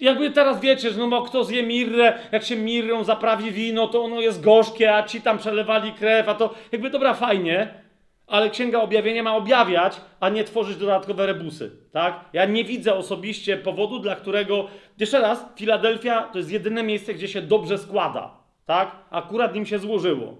jakby 0.00 0.30
teraz 0.30 0.60
wiecie, 0.60 0.90
że 0.90 0.98
no 0.98 1.08
bo 1.08 1.22
kto 1.22 1.44
zje 1.44 1.62
mirrę, 1.62 2.18
jak 2.32 2.44
się 2.44 2.56
mirrą 2.56 3.04
zaprawi 3.04 3.50
wino, 3.50 3.88
to 3.88 4.04
ono 4.04 4.20
jest 4.20 4.42
gorzkie, 4.42 4.94
a 4.94 5.02
ci 5.02 5.20
tam 5.20 5.38
przelewali 5.38 5.92
krew, 5.92 6.28
a 6.28 6.34
to 6.34 6.54
jakby 6.72 6.90
dobra, 6.90 7.14
fajnie 7.14 7.87
ale 8.28 8.50
Księga 8.50 8.80
Objawienia 8.80 9.22
ma 9.22 9.36
objawiać, 9.36 10.00
a 10.20 10.28
nie 10.28 10.44
tworzyć 10.44 10.76
dodatkowe 10.76 11.26
rebusy, 11.26 11.70
tak? 11.92 12.24
Ja 12.32 12.44
nie 12.44 12.64
widzę 12.64 12.94
osobiście 12.94 13.56
powodu, 13.56 13.98
dla 13.98 14.16
którego... 14.16 14.68
Jeszcze 14.98 15.20
raz, 15.20 15.44
Filadelfia 15.56 16.22
to 16.22 16.38
jest 16.38 16.50
jedyne 16.50 16.82
miejsce, 16.82 17.14
gdzie 17.14 17.28
się 17.28 17.42
dobrze 17.42 17.78
składa, 17.78 18.30
tak? 18.66 18.96
Akurat 19.10 19.56
im 19.56 19.66
się 19.66 19.78
złożyło. 19.78 20.36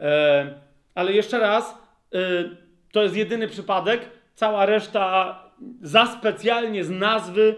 E, 0.00 0.54
ale 0.94 1.12
jeszcze 1.12 1.38
raz, 1.38 1.78
e, 2.14 2.18
to 2.92 3.02
jest 3.02 3.16
jedyny 3.16 3.48
przypadek, 3.48 4.00
cała 4.34 4.66
reszta 4.66 5.38
za 5.82 6.06
specjalnie 6.06 6.84
z 6.84 6.90
nazwy 6.90 7.54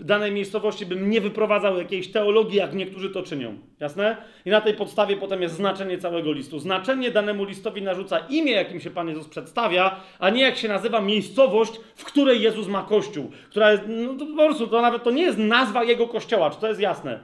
danej 0.00 0.32
miejscowości 0.32 0.86
bym 0.86 1.10
nie 1.10 1.20
wyprowadzał 1.20 1.78
jakiejś 1.78 2.12
teologii, 2.12 2.56
jak 2.56 2.74
niektórzy 2.74 3.10
to 3.10 3.22
czynią. 3.22 3.58
Jasne? 3.80 4.16
I 4.46 4.50
na 4.50 4.60
tej 4.60 4.74
podstawie 4.74 5.16
potem 5.16 5.42
jest 5.42 5.54
znaczenie 5.54 5.98
całego 5.98 6.32
listu. 6.32 6.58
Znaczenie 6.58 7.10
danemu 7.10 7.44
listowi 7.44 7.82
narzuca 7.82 8.18
imię, 8.18 8.52
jakim 8.52 8.80
się 8.80 8.90
Pan 8.90 9.08
Jezus 9.08 9.28
przedstawia, 9.28 9.96
a 10.18 10.30
nie 10.30 10.42
jak 10.42 10.56
się 10.56 10.68
nazywa 10.68 11.00
miejscowość, 11.00 11.72
w 11.94 12.04
której 12.04 12.42
Jezus 12.42 12.68
ma 12.68 12.82
kościół. 12.82 13.30
Która 13.50 13.72
jest, 13.72 13.82
no 13.88 14.14
to 14.14 14.26
po 14.26 14.34
prostu 14.34 14.66
to 14.66 14.82
nawet 14.82 15.02
to 15.02 15.10
nie 15.10 15.22
jest 15.22 15.38
nazwa 15.38 15.84
jego 15.84 16.08
kościoła, 16.08 16.50
czy 16.50 16.60
to 16.60 16.68
jest 16.68 16.80
jasne? 16.80 17.20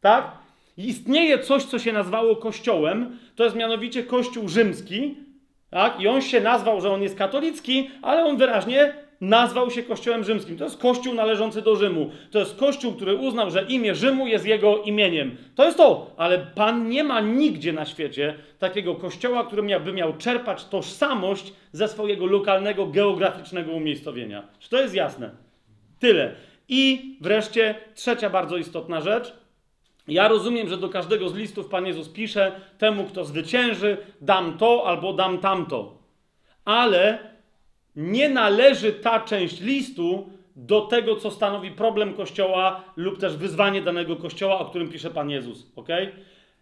Tak? 0.00 0.32
Istnieje 0.76 1.38
coś, 1.38 1.64
co 1.64 1.78
się 1.78 1.92
nazwało 1.92 2.36
kościołem, 2.36 3.18
to 3.36 3.44
jest 3.44 3.56
mianowicie 3.56 4.02
kościół 4.02 4.48
rzymski, 4.48 5.16
tak? 5.70 6.00
I 6.00 6.08
on 6.08 6.22
się 6.22 6.40
nazwał, 6.40 6.80
że 6.80 6.90
on 6.90 7.02
jest 7.02 7.18
katolicki, 7.18 7.90
ale 8.02 8.24
on 8.24 8.36
wyraźnie 8.36 8.94
nazwał 9.20 9.70
się 9.70 9.82
kościołem 9.82 10.24
rzymskim. 10.24 10.56
To 10.56 10.64
jest 10.64 10.78
kościół 10.78 11.14
należący 11.14 11.62
do 11.62 11.76
Rzymu. 11.76 12.10
To 12.30 12.38
jest 12.38 12.56
kościół, 12.56 12.94
który 12.94 13.14
uznał, 13.14 13.50
że 13.50 13.62
imię 13.62 13.94
Rzymu 13.94 14.26
jest 14.26 14.46
jego 14.46 14.82
imieniem. 14.82 15.36
To 15.54 15.64
jest 15.64 15.76
to, 15.76 16.14
ale 16.16 16.38
Pan 16.38 16.88
nie 16.88 17.04
ma 17.04 17.20
nigdzie 17.20 17.72
na 17.72 17.84
świecie 17.84 18.34
takiego 18.58 18.94
kościoła, 18.94 19.44
który 19.44 19.62
miałby 19.62 19.92
miał 19.92 20.16
czerpać 20.16 20.64
tożsamość 20.64 21.52
ze 21.72 21.88
swojego 21.88 22.26
lokalnego, 22.26 22.86
geograficznego 22.86 23.72
umiejscowienia. 23.72 24.48
Czy 24.58 24.70
to 24.70 24.80
jest 24.80 24.94
jasne? 24.94 25.30
Tyle. 25.98 26.34
I 26.68 27.16
wreszcie 27.20 27.74
trzecia 27.94 28.30
bardzo 28.30 28.56
istotna 28.56 29.00
rzecz. 29.00 29.32
Ja 30.08 30.28
rozumiem, 30.28 30.68
że 30.68 30.76
do 30.76 30.88
każdego 30.88 31.28
z 31.28 31.34
listów 31.34 31.68
Pan 31.68 31.86
Jezus 31.86 32.08
pisze, 32.08 32.52
temu 32.78 33.04
kto 33.04 33.24
zwycięży, 33.24 33.96
dam 34.20 34.58
to 34.58 34.86
albo 34.86 35.12
dam 35.12 35.38
tamto. 35.38 35.98
Ale 36.64 37.30
nie 37.96 38.28
należy 38.28 38.92
ta 38.92 39.20
część 39.20 39.60
listu 39.60 40.30
do 40.56 40.80
tego, 40.80 41.16
co 41.16 41.30
stanowi 41.30 41.70
problem 41.70 42.14
Kościoła 42.14 42.84
lub 42.96 43.18
też 43.18 43.36
wyzwanie 43.36 43.82
danego 43.82 44.16
Kościoła, 44.16 44.58
o 44.58 44.64
którym 44.64 44.88
pisze 44.88 45.10
Pan 45.10 45.30
Jezus. 45.30 45.72
ok? 45.76 45.88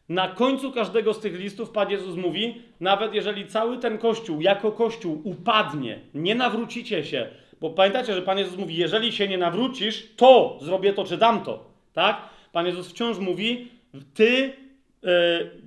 Na 0.08 0.28
końcu 0.28 0.72
każdego 0.72 1.14
z 1.14 1.20
tych 1.20 1.40
listów 1.40 1.70
Pan 1.70 1.90
Jezus 1.90 2.16
mówi, 2.16 2.62
nawet 2.80 3.14
jeżeli 3.14 3.46
cały 3.46 3.78
ten 3.78 3.98
Kościół 3.98 4.40
jako 4.40 4.72
Kościół 4.72 5.20
upadnie, 5.24 6.00
nie 6.14 6.34
nawrócicie 6.34 7.04
się, 7.04 7.26
bo 7.60 7.70
pamiętacie, 7.70 8.14
że 8.14 8.22
Pan 8.22 8.38
Jezus 8.38 8.56
mówi, 8.56 8.76
jeżeli 8.76 9.12
się 9.12 9.28
nie 9.28 9.38
nawrócisz, 9.38 10.08
to 10.16 10.58
zrobię 10.60 10.92
to 10.92 11.04
czy 11.04 11.16
dam 11.16 11.40
to. 11.40 11.64
Tak? 11.92 12.22
Pan 12.52 12.66
Jezus 12.66 12.90
wciąż 12.90 13.18
mówi, 13.18 13.68
ty, 14.14 14.52
e, 15.04 15.10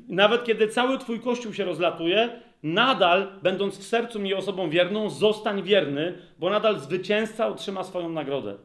nawet 0.09 0.43
kiedy 0.43 0.67
cały 0.67 0.97
twój 0.97 1.19
Kościół 1.19 1.53
się 1.53 1.65
rozlatuje, 1.65 2.29
nadal, 2.63 3.27
będąc 3.41 3.77
w 3.77 3.83
sercu 3.83 4.19
mi 4.19 4.33
osobą 4.33 4.69
wierną, 4.69 5.09
zostań 5.09 5.63
wierny, 5.63 6.17
bo 6.39 6.49
nadal 6.49 6.79
zwycięzca 6.79 7.47
otrzyma 7.47 7.83
swoją 7.83 8.09
nagrodę. 8.09 8.55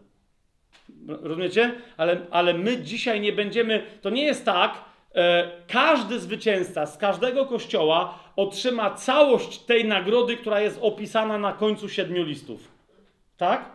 Rozumiecie? 1.08 1.74
Ale, 1.96 2.20
ale 2.30 2.54
my 2.54 2.82
dzisiaj 2.82 3.20
nie 3.20 3.32
będziemy. 3.32 3.82
To 4.02 4.10
nie 4.10 4.24
jest 4.24 4.44
tak. 4.44 4.84
E, 5.14 5.50
każdy 5.68 6.20
zwycięzca 6.20 6.86
z 6.86 6.98
każdego 6.98 7.46
kościoła 7.46 8.18
otrzyma 8.36 8.90
całość 8.90 9.58
tej 9.58 9.84
nagrody, 9.84 10.36
która 10.36 10.60
jest 10.60 10.78
opisana 10.82 11.38
na 11.38 11.52
końcu 11.52 11.88
siedmiu 11.88 12.24
listów. 12.24 12.68
Tak? 13.36 13.70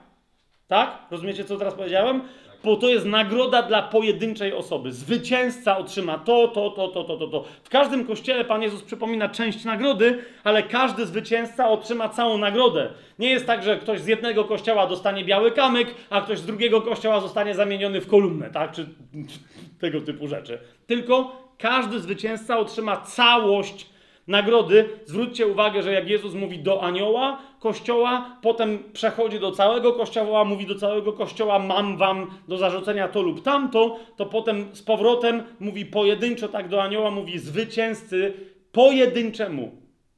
Tak? 0.67 0.97
Rozumiecie, 1.11 1.43
co 1.43 1.57
teraz 1.57 1.73
powiedziałem? 1.73 2.21
Bo 2.63 2.75
to 2.75 2.89
jest 2.89 3.05
nagroda 3.05 3.61
dla 3.61 3.81
pojedynczej 3.81 4.53
osoby. 4.53 4.91
Zwycięzca 4.91 5.77
otrzyma 5.77 6.17
to, 6.17 6.47
to, 6.47 6.69
to, 6.69 6.87
to, 6.87 7.03
to, 7.03 7.17
to, 7.17 7.27
to. 7.27 7.43
W 7.63 7.69
każdym 7.69 8.05
kościele 8.05 8.45
Pan 8.45 8.61
Jezus 8.61 8.83
przypomina 8.83 9.29
część 9.29 9.65
nagrody, 9.65 10.17
ale 10.43 10.63
każdy 10.63 11.05
zwycięzca 11.05 11.69
otrzyma 11.69 12.09
całą 12.09 12.37
nagrodę. 12.37 12.89
Nie 13.19 13.29
jest 13.29 13.45
tak, 13.45 13.63
że 13.63 13.77
ktoś 13.77 13.99
z 13.99 14.07
jednego 14.07 14.43
kościoła 14.43 14.87
dostanie 14.87 15.25
biały 15.25 15.51
kamyk, 15.51 15.95
a 16.09 16.21
ktoś 16.21 16.39
z 16.39 16.45
drugiego 16.45 16.81
kościoła 16.81 17.19
zostanie 17.19 17.55
zamieniony 17.55 18.01
w 18.01 18.07
kolumnę, 18.07 18.49
tak? 18.49 18.71
Czy 18.71 18.85
tego 19.81 20.01
typu 20.01 20.27
rzeczy. 20.27 20.59
Tylko 20.87 21.41
każdy 21.57 21.99
zwycięzca 21.99 22.57
otrzyma 22.57 22.97
całość 22.97 23.89
nagrody. 24.27 24.89
Zwróćcie 25.05 25.47
uwagę, 25.47 25.83
że 25.83 25.93
jak 25.93 26.09
Jezus 26.09 26.33
mówi 26.33 26.59
do 26.59 26.83
anioła 26.83 27.50
kościoła, 27.61 28.37
potem 28.41 28.79
przechodzi 28.93 29.39
do 29.39 29.51
całego 29.51 29.93
kościoła, 29.93 30.45
mówi 30.45 30.65
do 30.65 30.75
całego 30.75 31.13
kościoła, 31.13 31.59
mam 31.59 31.97
wam 31.97 32.27
do 32.47 32.57
zarzucenia 32.57 33.07
to 33.07 33.21
lub 33.21 33.43
tamto, 33.43 33.99
to 34.17 34.25
potem 34.25 34.75
z 34.75 34.81
powrotem 34.81 35.43
mówi 35.59 35.85
pojedynczo 35.85 36.47
tak 36.47 36.69
do 36.69 36.83
anioła, 36.83 37.11
mówi 37.11 37.39
zwycięzcy 37.39 38.33
pojedynczemu 38.71 39.71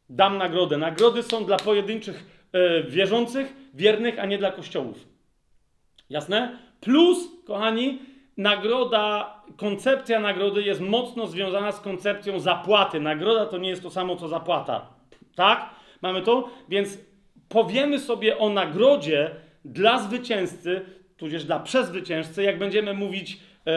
dam 0.10 0.38
nagrodę. 0.38 0.78
Nagrody 0.78 1.24
są 1.24 1.46
dla 1.46 1.58
pojedynczych 1.58 2.48
e, 2.54 2.84
wierzących, 2.84 3.54
wiernych, 3.74 4.20
a 4.20 4.26
nie 4.26 4.38
dla 4.38 4.52
kościołów. 4.52 5.08
Jasne? 6.10 6.58
Plus, 6.82 7.18
kochani, 7.46 8.00
nagroda, 8.38 9.42
koncepcja 9.58 10.20
nagrody 10.20 10.62
jest 10.62 10.82
mocno 10.82 11.28
związana 11.28 11.72
z 11.72 11.80
koncepcją 11.80 12.40
zapłaty. 12.40 13.00
Nagroda 13.00 13.46
to 13.46 13.58
nie 13.58 13.70
jest 13.70 13.84
to 13.84 13.90
samo 13.90 14.16
co 14.16 14.28
zapłata. 14.28 14.88
Tak? 15.36 15.70
Mamy 16.02 16.22
to? 16.22 16.50
Więc 16.70 17.13
powiemy 17.54 18.00
sobie 18.00 18.38
o 18.38 18.50
nagrodzie 18.50 19.32
dla 19.66 20.00
zwycięzcy, 20.00 20.82
tudzież 21.18 21.46
dla 21.46 21.60
przezwycięzcy, 21.60 22.44
jak 22.44 22.60
będziemy 22.60 22.94
mówić 22.94 23.40
e, 23.68 23.72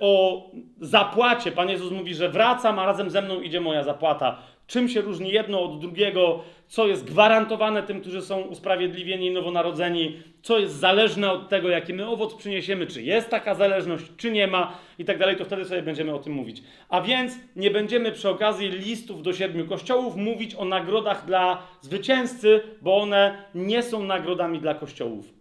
o 0.00 0.42
zapłacie. 0.80 1.52
Pan 1.52 1.68
Jezus 1.68 1.92
mówi, 1.92 2.14
że 2.14 2.28
wracam, 2.28 2.78
a 2.78 2.86
razem 2.86 3.10
ze 3.10 3.22
mną 3.22 3.40
idzie 3.40 3.60
moja 3.60 3.84
zapłata. 3.84 4.38
Czym 4.66 4.88
się 4.88 5.00
różni 5.00 5.30
jedno 5.30 5.62
od 5.62 5.80
drugiego, 5.80 6.44
co 6.68 6.86
jest 6.86 7.04
gwarantowane 7.04 7.82
tym, 7.82 8.00
którzy 8.00 8.22
są 8.22 8.40
usprawiedliwieni 8.40 9.26
i 9.26 9.30
nowonarodzeni, 9.30 10.22
co 10.42 10.58
jest 10.58 10.74
zależne 10.74 11.32
od 11.32 11.48
tego, 11.48 11.68
jaki 11.68 11.94
my 11.94 12.08
owoc 12.08 12.34
przyniesiemy, 12.34 12.86
czy 12.86 13.02
jest 13.02 13.28
taka 13.28 13.54
zależność, 13.54 14.04
czy 14.16 14.30
nie 14.30 14.46
ma 14.46 14.78
i 14.98 15.04
tak 15.04 15.18
dalej, 15.18 15.36
to 15.36 15.44
wtedy 15.44 15.64
sobie 15.64 15.82
będziemy 15.82 16.14
o 16.14 16.18
tym 16.18 16.32
mówić. 16.32 16.62
A 16.88 17.00
więc 17.00 17.32
nie 17.56 17.70
będziemy 17.70 18.12
przy 18.12 18.28
okazji 18.28 18.68
listów 18.68 19.22
do 19.22 19.32
siedmiu 19.32 19.66
kościołów 19.66 20.16
mówić 20.16 20.54
o 20.54 20.64
nagrodach 20.64 21.26
dla 21.26 21.62
zwycięzcy, 21.80 22.60
bo 22.82 22.96
one 22.96 23.42
nie 23.54 23.82
są 23.82 24.02
nagrodami 24.02 24.60
dla 24.60 24.74
kościołów. 24.74 25.37